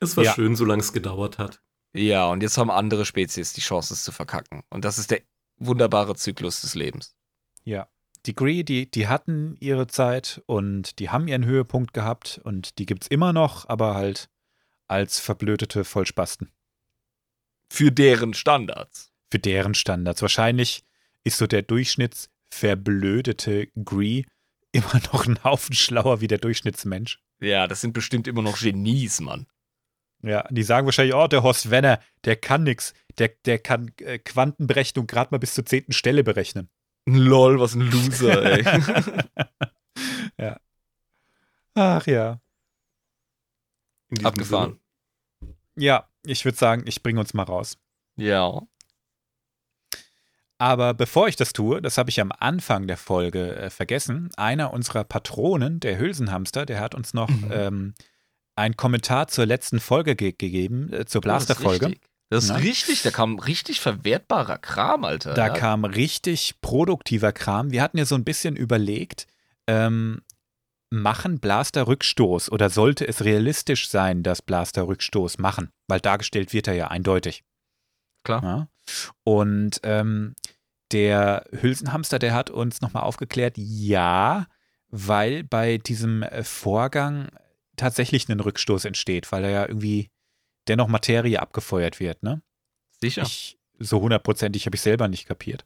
Es 0.00 0.16
war 0.16 0.24
Ja. 0.24 0.34
schön, 0.34 0.56
solange 0.56 0.80
es 0.82 0.92
gedauert 0.92 1.38
hat. 1.38 1.60
Ja, 1.98 2.28
und 2.28 2.42
jetzt 2.42 2.56
haben 2.58 2.70
andere 2.70 3.04
Spezies 3.04 3.52
die 3.54 3.60
Chance, 3.60 3.92
es 3.92 4.04
zu 4.04 4.12
verkacken. 4.12 4.62
Und 4.70 4.84
das 4.84 4.98
ist 4.98 5.10
der 5.10 5.22
wunderbare 5.56 6.14
Zyklus 6.14 6.60
des 6.60 6.76
Lebens. 6.76 7.16
Ja. 7.64 7.88
Die 8.26 8.34
Gree, 8.34 8.62
die, 8.62 8.90
die 8.90 9.08
hatten 9.08 9.56
ihre 9.58 9.86
Zeit 9.88 10.42
und 10.46 10.98
die 11.00 11.10
haben 11.10 11.26
ihren 11.28 11.44
Höhepunkt 11.44 11.92
gehabt 11.94 12.40
und 12.44 12.78
die 12.78 12.86
gibt's 12.86 13.06
immer 13.08 13.32
noch, 13.32 13.68
aber 13.68 13.94
halt 13.94 14.28
als 14.86 15.18
verblödete 15.18 15.84
Vollspasten. 15.84 16.52
Für 17.70 17.90
deren 17.92 18.34
Standards. 18.34 19.12
für 19.30 19.38
deren 19.38 19.74
Standards. 19.74 20.22
Wahrscheinlich 20.22 20.84
ist 21.24 21.38
so 21.38 21.46
der 21.46 21.62
durchschnittsverblödete 21.62 23.68
Gree 23.84 24.24
immer 24.72 25.00
noch 25.12 25.26
ein 25.26 25.42
Haufen 25.44 25.74
schlauer 25.74 26.20
wie 26.20 26.28
der 26.28 26.38
Durchschnittsmensch. 26.38 27.20
Ja, 27.40 27.66
das 27.66 27.80
sind 27.80 27.92
bestimmt 27.92 28.26
immer 28.26 28.42
noch 28.42 28.58
Genies, 28.58 29.20
Mann. 29.20 29.46
Ja, 30.22 30.46
die 30.50 30.62
sagen 30.64 30.86
wahrscheinlich, 30.86 31.14
oh, 31.14 31.26
der 31.28 31.42
Horst 31.42 31.70
Wenner, 31.70 32.00
der 32.24 32.36
kann 32.36 32.64
nix. 32.64 32.92
Der, 33.18 33.28
der 33.44 33.58
kann 33.58 33.92
äh, 34.00 34.18
Quantenberechnung 34.18 35.06
gerade 35.06 35.28
mal 35.30 35.38
bis 35.38 35.54
zur 35.54 35.64
zehnten 35.66 35.92
Stelle 35.92 36.24
berechnen. 36.24 36.68
Lol, 37.06 37.58
was 37.60 37.74
ein 37.74 37.82
Loser, 37.82 38.42
ey. 38.52 38.64
ja. 40.38 40.56
Ach 41.74 42.06
ja. 42.06 42.40
Abgefahren. 44.22 44.80
Ja, 45.76 46.08
ich 46.24 46.44
würde 46.44 46.58
sagen, 46.58 46.82
ich 46.86 47.02
bringe 47.02 47.20
uns 47.20 47.34
mal 47.34 47.44
raus. 47.44 47.78
Ja. 48.16 48.60
Aber 50.58 50.92
bevor 50.94 51.28
ich 51.28 51.36
das 51.36 51.52
tue, 51.52 51.80
das 51.80 51.98
habe 51.98 52.10
ich 52.10 52.20
am 52.20 52.32
Anfang 52.32 52.88
der 52.88 52.96
Folge 52.96 53.54
äh, 53.54 53.70
vergessen, 53.70 54.30
einer 54.36 54.72
unserer 54.72 55.04
Patronen, 55.04 55.78
der 55.78 55.98
Hülsenhamster, 55.98 56.66
der 56.66 56.80
hat 56.80 56.94
uns 56.96 57.14
noch 57.14 57.28
Mhm. 57.28 57.50
ähm, 57.52 57.94
einen 58.58 58.76
Kommentar 58.76 59.28
zur 59.28 59.46
letzten 59.46 59.80
Folge 59.80 60.16
ge 60.16 60.32
gegeben, 60.32 60.92
äh, 60.92 61.06
zur 61.06 61.20
Blaster-Folge. 61.20 61.88
Oh, 61.88 61.94
Das 62.30 62.44
ist 62.44 62.50
Ja. 62.50 62.56
richtig, 62.56 63.02
da 63.02 63.10
kam 63.10 63.38
richtig 63.38 63.80
verwertbarer 63.80 64.58
Kram, 64.58 65.04
Alter. 65.04 65.32
Da 65.32 65.46
ja. 65.46 65.52
kam 65.54 65.84
richtig 65.86 66.60
produktiver 66.60 67.32
Kram. 67.32 67.70
Wir 67.70 67.80
hatten 67.80 67.96
ja 67.96 68.04
so 68.04 68.16
ein 68.16 68.24
bisschen 68.24 68.54
überlegt, 68.54 69.26
ähm, 69.66 70.20
machen 70.90 71.38
Blaster 71.40 71.86
Rückstoß 71.86 72.50
oder 72.52 72.68
sollte 72.70 73.06
es 73.08 73.24
realistisch 73.24 73.88
sein, 73.88 74.22
dass 74.22 74.42
Blaster 74.42 74.86
Rückstoß 74.88 75.38
machen? 75.38 75.70
Weil 75.86 76.00
dargestellt 76.00 76.52
wird 76.52 76.68
er 76.68 76.74
ja 76.74 76.88
eindeutig. 76.88 77.44
Klar. 78.24 78.42
Ja. 78.42 78.68
Und 79.24 79.80
ähm, 79.82 80.34
der 80.92 81.44
Hülsenhamster, 81.52 82.18
der 82.18 82.34
hat 82.34 82.50
uns 82.50 82.80
nochmal 82.80 83.02
aufgeklärt, 83.04 83.54
ja, 83.56 84.46
weil 84.90 85.44
bei 85.44 85.78
diesem 85.78 86.22
äh, 86.22 86.42
Vorgang 86.44 87.28
tatsächlich 87.78 88.28
ein 88.28 88.40
Rückstoß 88.40 88.84
entsteht, 88.84 89.30
weil 89.32 89.42
da 89.42 89.48
ja 89.48 89.66
irgendwie 89.66 90.10
dennoch 90.68 90.88
Materie 90.88 91.40
abgefeuert 91.40 92.00
wird, 92.00 92.22
ne? 92.22 92.42
Sicher. 93.00 93.22
Ich, 93.22 93.58
so 93.78 94.00
hundertprozentig 94.00 94.66
habe 94.66 94.76
ich 94.76 94.82
selber 94.82 95.08
nicht 95.08 95.26
kapiert. 95.26 95.64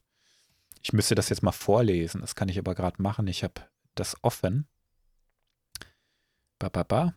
Ich 0.83 0.93
müsste 0.93 1.15
das 1.15 1.29
jetzt 1.29 1.43
mal 1.43 1.53
vorlesen. 1.53 2.21
Das 2.21 2.35
kann 2.35 2.49
ich 2.49 2.59
aber 2.59 2.75
gerade 2.75 3.01
machen. 3.01 3.27
Ich 3.27 3.43
habe 3.43 3.63
das 3.95 4.17
offen. 4.23 4.67
Ba, 6.59 6.69
ba, 6.69 6.83
ba. 6.83 7.15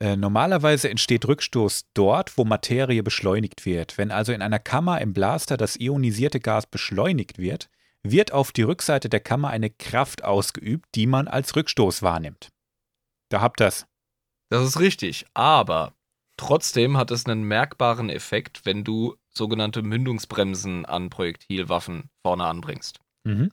Äh, 0.00 0.16
normalerweise 0.16 0.88
entsteht 0.88 1.26
Rückstoß 1.28 1.90
dort, 1.94 2.36
wo 2.36 2.44
Materie 2.44 3.02
beschleunigt 3.02 3.66
wird. 3.66 3.98
Wenn 3.98 4.10
also 4.10 4.32
in 4.32 4.42
einer 4.42 4.58
Kammer 4.58 5.00
im 5.00 5.12
Blaster 5.12 5.56
das 5.56 5.76
ionisierte 5.76 6.40
Gas 6.40 6.66
beschleunigt 6.66 7.38
wird, 7.38 7.68
wird 8.02 8.32
auf 8.32 8.50
die 8.50 8.62
Rückseite 8.62 9.08
der 9.08 9.20
Kammer 9.20 9.50
eine 9.50 9.70
Kraft 9.70 10.24
ausgeübt, 10.24 10.88
die 10.94 11.06
man 11.06 11.28
als 11.28 11.54
Rückstoß 11.54 12.02
wahrnimmt. 12.02 12.48
Da 13.32 13.40
habt 13.40 13.62
ihr's. 13.62 13.86
Das 14.50 14.62
ist 14.62 14.78
richtig. 14.78 15.24
Aber 15.32 15.94
trotzdem 16.36 16.98
hat 16.98 17.10
es 17.10 17.24
einen 17.24 17.44
merkbaren 17.44 18.10
Effekt, 18.10 18.66
wenn 18.66 18.84
du 18.84 19.16
sogenannte 19.30 19.80
Mündungsbremsen 19.80 20.84
an 20.84 21.08
Projektilwaffen 21.08 22.10
vorne 22.22 22.44
anbringst. 22.44 23.00
Mhm. 23.24 23.50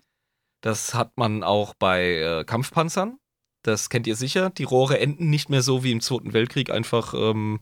Das 0.62 0.94
hat 0.94 1.18
man 1.18 1.44
auch 1.44 1.74
bei 1.76 2.18
äh, 2.18 2.44
Kampfpanzern. 2.44 3.20
Das 3.64 3.90
kennt 3.90 4.06
ihr 4.06 4.18
sicher. 4.18 4.50
Die 4.50 4.66
Rohre 4.66 5.00
enden 5.00 5.30
nicht 5.30 5.50
mehr 5.50 5.62
so 5.62 5.82
wie 5.86 5.94
im 5.94 6.02
Zweiten 6.02 6.34
Weltkrieg 6.34 6.70
einfach, 6.70 7.14
ähm, 7.14 7.62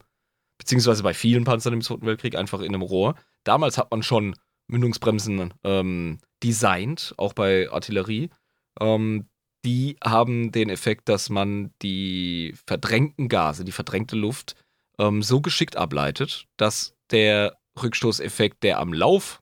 beziehungsweise 0.58 1.04
bei 1.04 1.14
vielen 1.14 1.44
Panzern 1.44 1.74
im 1.74 1.82
Zweiten 1.82 2.08
Weltkrieg 2.08 2.36
einfach 2.36 2.62
in 2.62 2.74
einem 2.74 2.82
Rohr. 2.82 3.14
Damals 3.44 3.78
hat 3.78 3.92
man 3.92 4.02
schon 4.02 4.36
Mündungsbremsen 4.66 5.54
ähm, 5.64 6.18
designt, 6.44 7.14
auch 7.18 7.34
bei 7.34 7.70
Artillerie. 7.70 8.32
Ähm, 8.80 9.30
die 9.68 9.98
haben 10.02 10.54
den 10.54 10.70
Effekt, 10.70 11.10
dass 11.10 11.30
man 11.30 11.74
die 11.82 12.54
verdrängten 12.66 13.28
Gase, 13.28 13.66
die 13.66 13.74
verdrängte 13.74 14.16
Luft, 14.16 14.56
ähm, 14.98 15.22
so 15.22 15.42
geschickt 15.42 15.76
ableitet, 15.76 16.46
dass 16.56 16.96
der 17.12 17.58
Rückstoßeffekt, 17.82 18.64
der 18.64 18.80
am 18.80 18.94
Lauf 18.94 19.42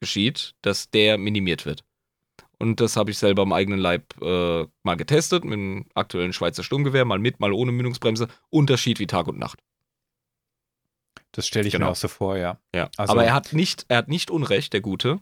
geschieht, 0.00 0.54
dass 0.62 0.88
der 0.90 1.18
minimiert 1.18 1.66
wird. 1.66 1.84
Und 2.58 2.80
das 2.80 2.96
habe 2.96 3.10
ich 3.10 3.18
selber 3.18 3.42
am 3.42 3.52
eigenen 3.52 3.78
Leib 3.80 4.14
äh, 4.22 4.64
mal 4.82 4.94
getestet, 4.96 5.44
mit 5.44 5.52
dem 5.52 5.86
aktuellen 5.94 6.32
Schweizer 6.32 6.62
Sturmgewehr, 6.64 7.04
mal 7.04 7.18
mit, 7.18 7.38
mal 7.38 7.52
ohne 7.52 7.70
Mündungsbremse. 7.72 8.28
Unterschied 8.48 8.98
wie 8.98 9.06
Tag 9.06 9.26
und 9.28 9.38
Nacht. 9.38 9.58
Das 11.32 11.46
stelle 11.46 11.66
ich 11.66 11.72
Genau. 11.72 11.86
mir 11.86 11.92
auch 11.92 11.96
so 11.96 12.08
vor, 12.08 12.38
ja. 12.38 12.58
Ja. 12.74 12.88
Also- 12.96 13.12
Aber 13.12 13.24
er 13.24 13.34
hat 13.34 13.52
nicht, 13.52 13.84
er 13.88 13.98
hat 13.98 14.08
nicht 14.08 14.30
Unrecht, 14.30 14.72
der 14.72 14.80
Gute, 14.80 15.20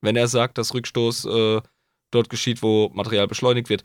wenn 0.00 0.16
er 0.16 0.28
sagt, 0.28 0.56
dass 0.56 0.72
Rückstoß 0.72 1.26
äh, 1.26 1.60
dort 2.10 2.28
geschieht, 2.30 2.62
wo 2.62 2.90
Material 2.94 3.26
beschleunigt 3.26 3.68
wird. 3.68 3.84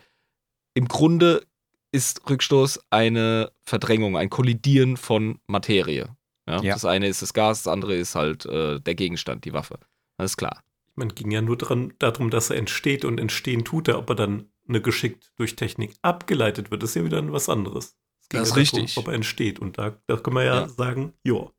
Im 0.73 0.87
Grunde 0.87 1.45
ist 1.91 2.27
Rückstoß 2.29 2.79
eine 2.89 3.51
Verdrängung, 3.61 4.17
ein 4.17 4.29
Kollidieren 4.29 4.97
von 4.97 5.39
Materie. 5.47 6.15
Ja? 6.47 6.61
Ja. 6.61 6.73
Das 6.73 6.85
eine 6.85 7.07
ist 7.07 7.21
das 7.21 7.33
Gas, 7.33 7.63
das 7.63 7.71
andere 7.71 7.95
ist 7.95 8.15
halt 8.15 8.45
äh, 8.45 8.79
der 8.79 8.95
Gegenstand, 8.95 9.45
die 9.45 9.53
Waffe. 9.53 9.79
Alles 10.17 10.35
klar. 10.37 10.63
Man 10.95 11.09
ging 11.09 11.31
ja 11.31 11.41
nur 11.41 11.57
dran, 11.57 11.93
darum, 11.99 12.29
dass 12.29 12.49
er 12.49 12.57
entsteht 12.57 13.05
und 13.05 13.19
entstehen 13.19 13.63
tut 13.65 13.87
er, 13.87 13.97
ob 13.99 14.09
er 14.09 14.15
dann 14.15 14.49
eine 14.67 14.81
geschickt 14.81 15.31
durch 15.35 15.55
Technik 15.55 15.93
abgeleitet 16.01 16.71
wird, 16.71 16.83
ist 16.83 16.95
ja 16.95 17.03
wieder 17.03 17.31
was 17.31 17.49
anderes. 17.49 17.97
Es 18.21 18.29
ging 18.29 18.39
Das 18.39 18.49
ja 18.49 18.55
ist 18.61 18.73
richtig. 18.75 18.97
ob 18.97 19.07
er 19.07 19.13
entsteht. 19.13 19.59
Und 19.59 19.77
da, 19.77 19.97
da 20.07 20.17
können 20.17 20.35
wir 20.37 20.43
ja, 20.43 20.61
Ja. 20.61 20.69
sagen, 20.69 21.13
ja. 21.23 21.51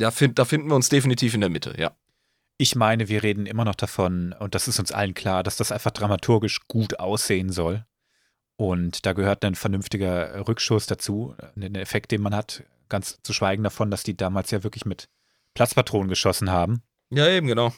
Ja, 0.00 0.10
find, 0.10 0.38
da 0.38 0.44
finden 0.44 0.68
wir 0.68 0.76
uns 0.76 0.88
definitiv 0.88 1.34
in 1.34 1.40
der 1.40 1.50
Mitte, 1.50 1.74
ja. 1.78 1.96
Ich 2.60 2.74
meine, 2.74 3.08
wir 3.08 3.22
reden 3.22 3.46
immer 3.46 3.64
noch 3.64 3.76
davon, 3.76 4.32
und 4.32 4.56
das 4.56 4.66
ist 4.66 4.80
uns 4.80 4.90
allen 4.90 5.14
klar, 5.14 5.44
dass 5.44 5.56
das 5.56 5.70
einfach 5.70 5.92
dramaturgisch 5.92 6.66
gut 6.66 6.98
aussehen 6.98 7.50
soll. 7.50 7.86
Und 8.56 9.06
da 9.06 9.12
gehört 9.12 9.44
ein 9.44 9.54
vernünftiger 9.54 10.48
Rückstoß 10.48 10.86
dazu, 10.86 11.36
den 11.54 11.76
Effekt, 11.76 12.10
den 12.10 12.20
man 12.20 12.34
hat, 12.34 12.64
ganz 12.88 13.20
zu 13.22 13.32
schweigen 13.32 13.62
davon, 13.62 13.92
dass 13.92 14.02
die 14.02 14.16
damals 14.16 14.50
ja 14.50 14.64
wirklich 14.64 14.84
mit 14.84 15.08
Platzpatronen 15.54 16.08
geschossen 16.08 16.50
haben. 16.50 16.82
Ja, 17.10 17.28
eben, 17.28 17.46
genau. 17.46 17.72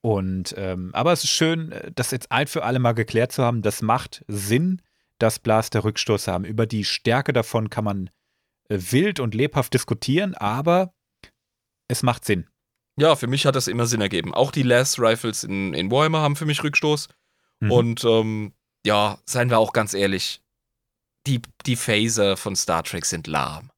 Und 0.00 0.54
ähm, 0.56 0.90
aber 0.94 1.12
es 1.12 1.24
ist 1.24 1.30
schön, 1.30 1.74
das 1.94 2.10
jetzt 2.10 2.32
ein 2.32 2.46
für 2.46 2.64
alle 2.64 2.78
Mal 2.78 2.92
geklärt 2.92 3.32
zu 3.32 3.44
haben. 3.44 3.60
Das 3.60 3.82
macht 3.82 4.24
Sinn, 4.26 4.80
dass 5.18 5.38
Blaster 5.38 5.84
Rückstoß 5.84 6.26
haben. 6.26 6.44
Über 6.44 6.66
die 6.66 6.84
Stärke 6.84 7.32
davon 7.32 7.70
kann 7.70 7.84
man 7.84 8.10
äh, 8.68 8.78
wild 8.80 9.20
und 9.20 9.34
lebhaft 9.34 9.74
diskutieren, 9.74 10.34
aber 10.34 10.94
es 11.86 12.02
macht 12.02 12.24
Sinn. 12.24 12.48
Ja, 12.98 13.16
für 13.16 13.26
mich 13.26 13.46
hat 13.46 13.56
das 13.56 13.68
immer 13.68 13.86
Sinn 13.86 14.00
ergeben. 14.00 14.34
Auch 14.34 14.50
die 14.50 14.62
Last 14.62 14.98
Rifles 14.98 15.44
in, 15.44 15.72
in 15.74 15.90
Warhammer 15.90 16.20
haben 16.20 16.36
für 16.36 16.46
mich 16.46 16.62
Rückstoß. 16.62 17.08
Mhm. 17.60 17.70
Und 17.70 18.04
ähm, 18.04 18.52
ja, 18.86 19.18
seien 19.24 19.50
wir 19.50 19.58
auch 19.58 19.72
ganz 19.72 19.94
ehrlich, 19.94 20.42
die, 21.26 21.40
die 21.66 21.76
Phaser 21.76 22.36
von 22.36 22.56
Star 22.56 22.82
Trek 22.82 23.04
sind 23.06 23.26
lahm. 23.26 23.70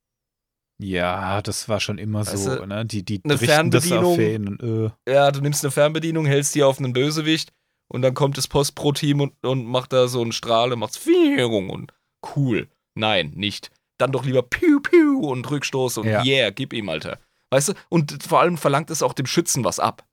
Ja, 0.83 1.41
das 1.43 1.69
war 1.69 1.79
schon 1.79 1.99
immer 1.99 2.27
Weißt 2.27 2.45
so, 2.45 2.57
du, 2.57 2.67
ne? 2.67 2.85
Die, 2.85 3.05
die 3.05 3.21
eine 3.23 3.39
Fernbedienung- 3.39 4.19
wen. 4.19 4.91
Äh. 5.07 5.13
Ja, 5.13 5.31
du 5.31 5.41
nimmst 5.41 5.65
eine 5.65 5.71
Fernbedienung, 5.71 6.27
hältst 6.27 6.55
die 6.55 6.65
auf 6.65 6.79
einen 6.79 6.93
Bösewicht 6.93 7.53
und 7.89 8.03
dann 8.03 8.15
kommt 8.15 8.37
das 8.39 8.49
Post-Pro-Team 8.49 9.21
und, 9.21 9.35
und 9.45 9.67
macht 9.67 9.93
da 9.93 10.09
so 10.09 10.21
einen 10.21 10.33
Strahl 10.33 10.73
und 10.73 10.81
macht's 10.81 10.97
Fierung 10.97 11.71
und 11.71 11.93
cool. 12.35 12.69
Nein, 12.97 13.33
nicht. 13.37 13.71
Dann 13.99 14.11
doch 14.11 14.25
lieber 14.25 14.43
Piu 14.43 14.81
Piu 14.81 15.21
und 15.31 15.49
Rückstoß 15.49 15.99
und 15.99 16.07
Ja. 16.09 16.25
yeah, 16.25 16.51
gib 16.51 16.73
ihm, 16.73 16.89
Alter. 16.89 17.21
Weißt 17.55 17.69
du? 17.69 17.75
Und 17.89 18.21
vor 18.25 18.41
allem 18.41 18.59
verlangt 18.59 18.91
es 18.91 19.01
auch 19.01 19.13
dem 19.13 19.27
Schützen 19.27 19.63
was 19.63 19.79
ab. 19.79 20.05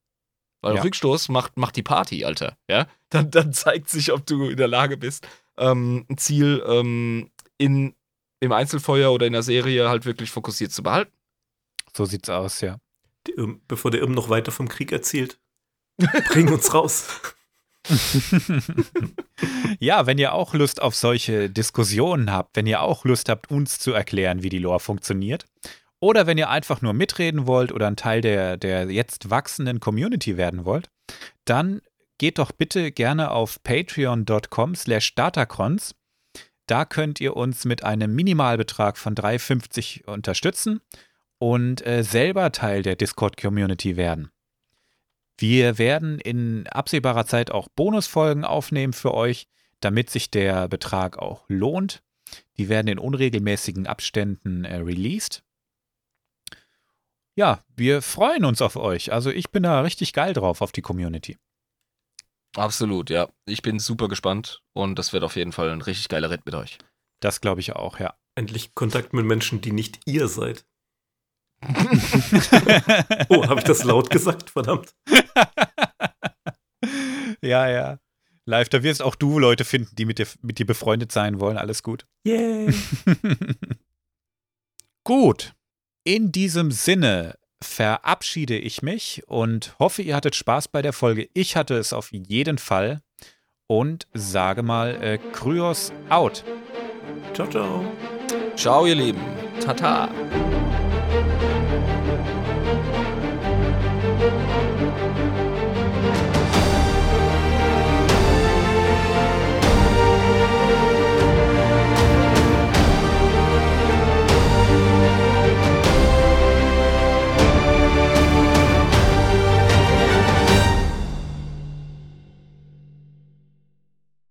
Weil 0.61 0.75
Ja. 0.75 0.83
Rückstoß 0.83 1.29
macht, 1.29 1.57
macht 1.57 1.75
die 1.75 1.81
Party, 1.81 2.23
Alter. 2.23 2.55
Ja? 2.69 2.85
Dann, 3.09 3.31
dann 3.31 3.51
zeigt 3.51 3.89
sich, 3.89 4.13
ob 4.13 4.27
du 4.27 4.47
in 4.49 4.57
der 4.57 4.67
Lage 4.67 4.95
bist, 4.95 5.27
ähm, 5.57 6.05
ein 6.07 6.19
Ziel 6.19 6.63
ähm, 6.67 7.31
in, 7.57 7.95
im 8.41 8.51
Einzelfeuer 8.51 9.11
oder 9.11 9.25
in 9.25 9.33
der 9.33 9.41
Serie 9.41 9.89
halt 9.89 10.05
wirklich 10.05 10.29
fokussiert 10.29 10.71
zu 10.71 10.83
behalten. 10.83 11.11
So 11.97 12.05
sieht's 12.05 12.29
aus, 12.29 12.61
ja. 12.61 12.77
Der 13.25 13.39
Irm, 13.39 13.59
bevor 13.67 13.89
der 13.89 14.01
Irm 14.01 14.11
noch 14.11 14.29
weiter 14.29 14.51
vom 14.51 14.69
Krieg 14.69 14.91
erzählt, 14.91 15.39
bring 16.29 16.47
uns 16.53 16.73
raus. 16.75 17.07
ja, 19.79 20.05
wenn 20.05 20.19
ihr 20.19 20.33
auch 20.33 20.53
Lust 20.53 20.79
auf 20.81 20.95
solche 20.95 21.49
Diskussionen 21.49 22.31
habt, 22.31 22.55
wenn 22.55 22.67
ihr 22.67 22.81
auch 22.81 23.03
Lust 23.03 23.29
habt, 23.29 23.49
uns 23.49 23.79
zu 23.79 23.93
erklären, 23.93 24.43
wie 24.43 24.49
die 24.49 24.59
Lore 24.59 24.79
funktioniert, 24.79 25.47
oder 26.01 26.27
wenn 26.27 26.37
ihr 26.37 26.49
einfach 26.49 26.81
nur 26.81 26.93
mitreden 26.93 27.47
wollt 27.47 27.71
oder 27.71 27.87
ein 27.87 27.95
Teil 27.95 28.19
der, 28.19 28.57
der 28.57 28.91
jetzt 28.91 29.29
wachsenden 29.29 29.79
Community 29.79 30.35
werden 30.35 30.65
wollt, 30.65 30.89
dann 31.45 31.81
geht 32.17 32.39
doch 32.39 32.51
bitte 32.51 32.91
gerne 32.91 33.31
auf 33.31 33.63
patreon.com 33.63 34.75
slash 34.75 35.15
datacrons. 35.15 35.95
Da 36.65 36.85
könnt 36.85 37.21
ihr 37.21 37.37
uns 37.37 37.65
mit 37.65 37.83
einem 37.83 38.15
Minimalbetrag 38.15 38.97
von 38.97 39.15
3,50 39.15 40.05
unterstützen 40.05 40.81
und 41.37 41.85
äh, 41.85 42.03
selber 42.03 42.51
Teil 42.51 42.81
der 42.81 42.95
Discord-Community 42.95 43.95
werden. 43.95 44.31
Wir 45.37 45.77
werden 45.77 46.19
in 46.19 46.67
absehbarer 46.67 47.25
Zeit 47.25 47.51
auch 47.51 47.67
Bonusfolgen 47.69 48.45
aufnehmen 48.45 48.93
für 48.93 49.13
euch, 49.13 49.47
damit 49.79 50.09
sich 50.09 50.31
der 50.31 50.67
Betrag 50.67 51.17
auch 51.17 51.45
lohnt. 51.47 52.03
Die 52.57 52.69
werden 52.69 52.87
in 52.87 52.99
unregelmäßigen 52.99 53.87
Abständen 53.87 54.65
äh, 54.65 54.77
released. 54.77 55.43
Ja, 57.35 57.63
wir 57.75 58.01
freuen 58.01 58.45
uns 58.45 58.61
auf 58.61 58.75
euch. 58.75 59.11
Also 59.11 59.29
ich 59.29 59.51
bin 59.51 59.63
da 59.63 59.81
richtig 59.81 60.13
geil 60.13 60.33
drauf 60.33 60.61
auf 60.61 60.71
die 60.71 60.81
Community. 60.81 61.37
Absolut, 62.55 63.09
ja. 63.09 63.29
Ich 63.45 63.61
bin 63.61 63.79
super 63.79 64.07
gespannt 64.07 64.61
und 64.73 64.99
das 64.99 65.13
wird 65.13 65.23
auf 65.23 65.35
jeden 65.35 65.53
Fall 65.53 65.69
ein 65.69 65.81
richtig 65.81 66.09
geiler 66.09 66.29
Ritt 66.29 66.45
mit 66.45 66.55
euch. 66.55 66.77
Das 67.21 67.39
glaube 67.39 67.61
ich 67.61 67.73
auch, 67.73 67.99
ja. 67.99 68.15
Endlich 68.35 68.75
Kontakt 68.75 69.13
mit 69.13 69.25
Menschen, 69.25 69.61
die 69.61 69.71
nicht 69.71 69.99
ihr 70.05 70.27
seid. 70.27 70.65
oh, 73.29 73.47
habe 73.47 73.59
ich 73.59 73.65
das 73.65 73.83
laut 73.83 74.09
gesagt? 74.09 74.49
Verdammt. 74.49 74.95
ja, 77.41 77.69
ja. 77.69 77.99
Live, 78.45 78.69
da 78.69 78.81
wirst 78.81 79.03
auch 79.03 79.15
du 79.15 79.37
Leute 79.37 79.63
finden, 79.63 79.95
die 79.95 80.05
mit 80.05 80.17
dir, 80.17 80.27
mit 80.41 80.57
dir 80.57 80.65
befreundet 80.65 81.11
sein 81.11 81.39
wollen. 81.39 81.57
Alles 81.57 81.83
gut. 81.83 82.07
Yay. 82.25 82.73
gut. 85.03 85.53
In 86.03 86.31
diesem 86.31 86.71
Sinne 86.71 87.35
verabschiede 87.61 88.57
ich 88.57 88.81
mich 88.81 89.21
und 89.27 89.75
hoffe, 89.77 90.01
ihr 90.01 90.15
hattet 90.15 90.35
Spaß 90.35 90.69
bei 90.69 90.81
der 90.81 90.93
Folge. 90.93 91.29
Ich 91.35 91.55
hatte 91.55 91.75
es 91.75 91.93
auf 91.93 92.11
jeden 92.11 92.57
Fall. 92.57 93.01
Und 93.67 94.07
sage 94.11 94.63
mal, 94.63 95.01
äh, 95.01 95.19
Kryos 95.31 95.93
out. 96.09 96.43
Ciao, 97.33 97.47
ciao. 97.47 97.85
Ciao, 98.55 98.85
ihr 98.87 98.95
Lieben. 98.95 99.21
Tata. 99.63 100.09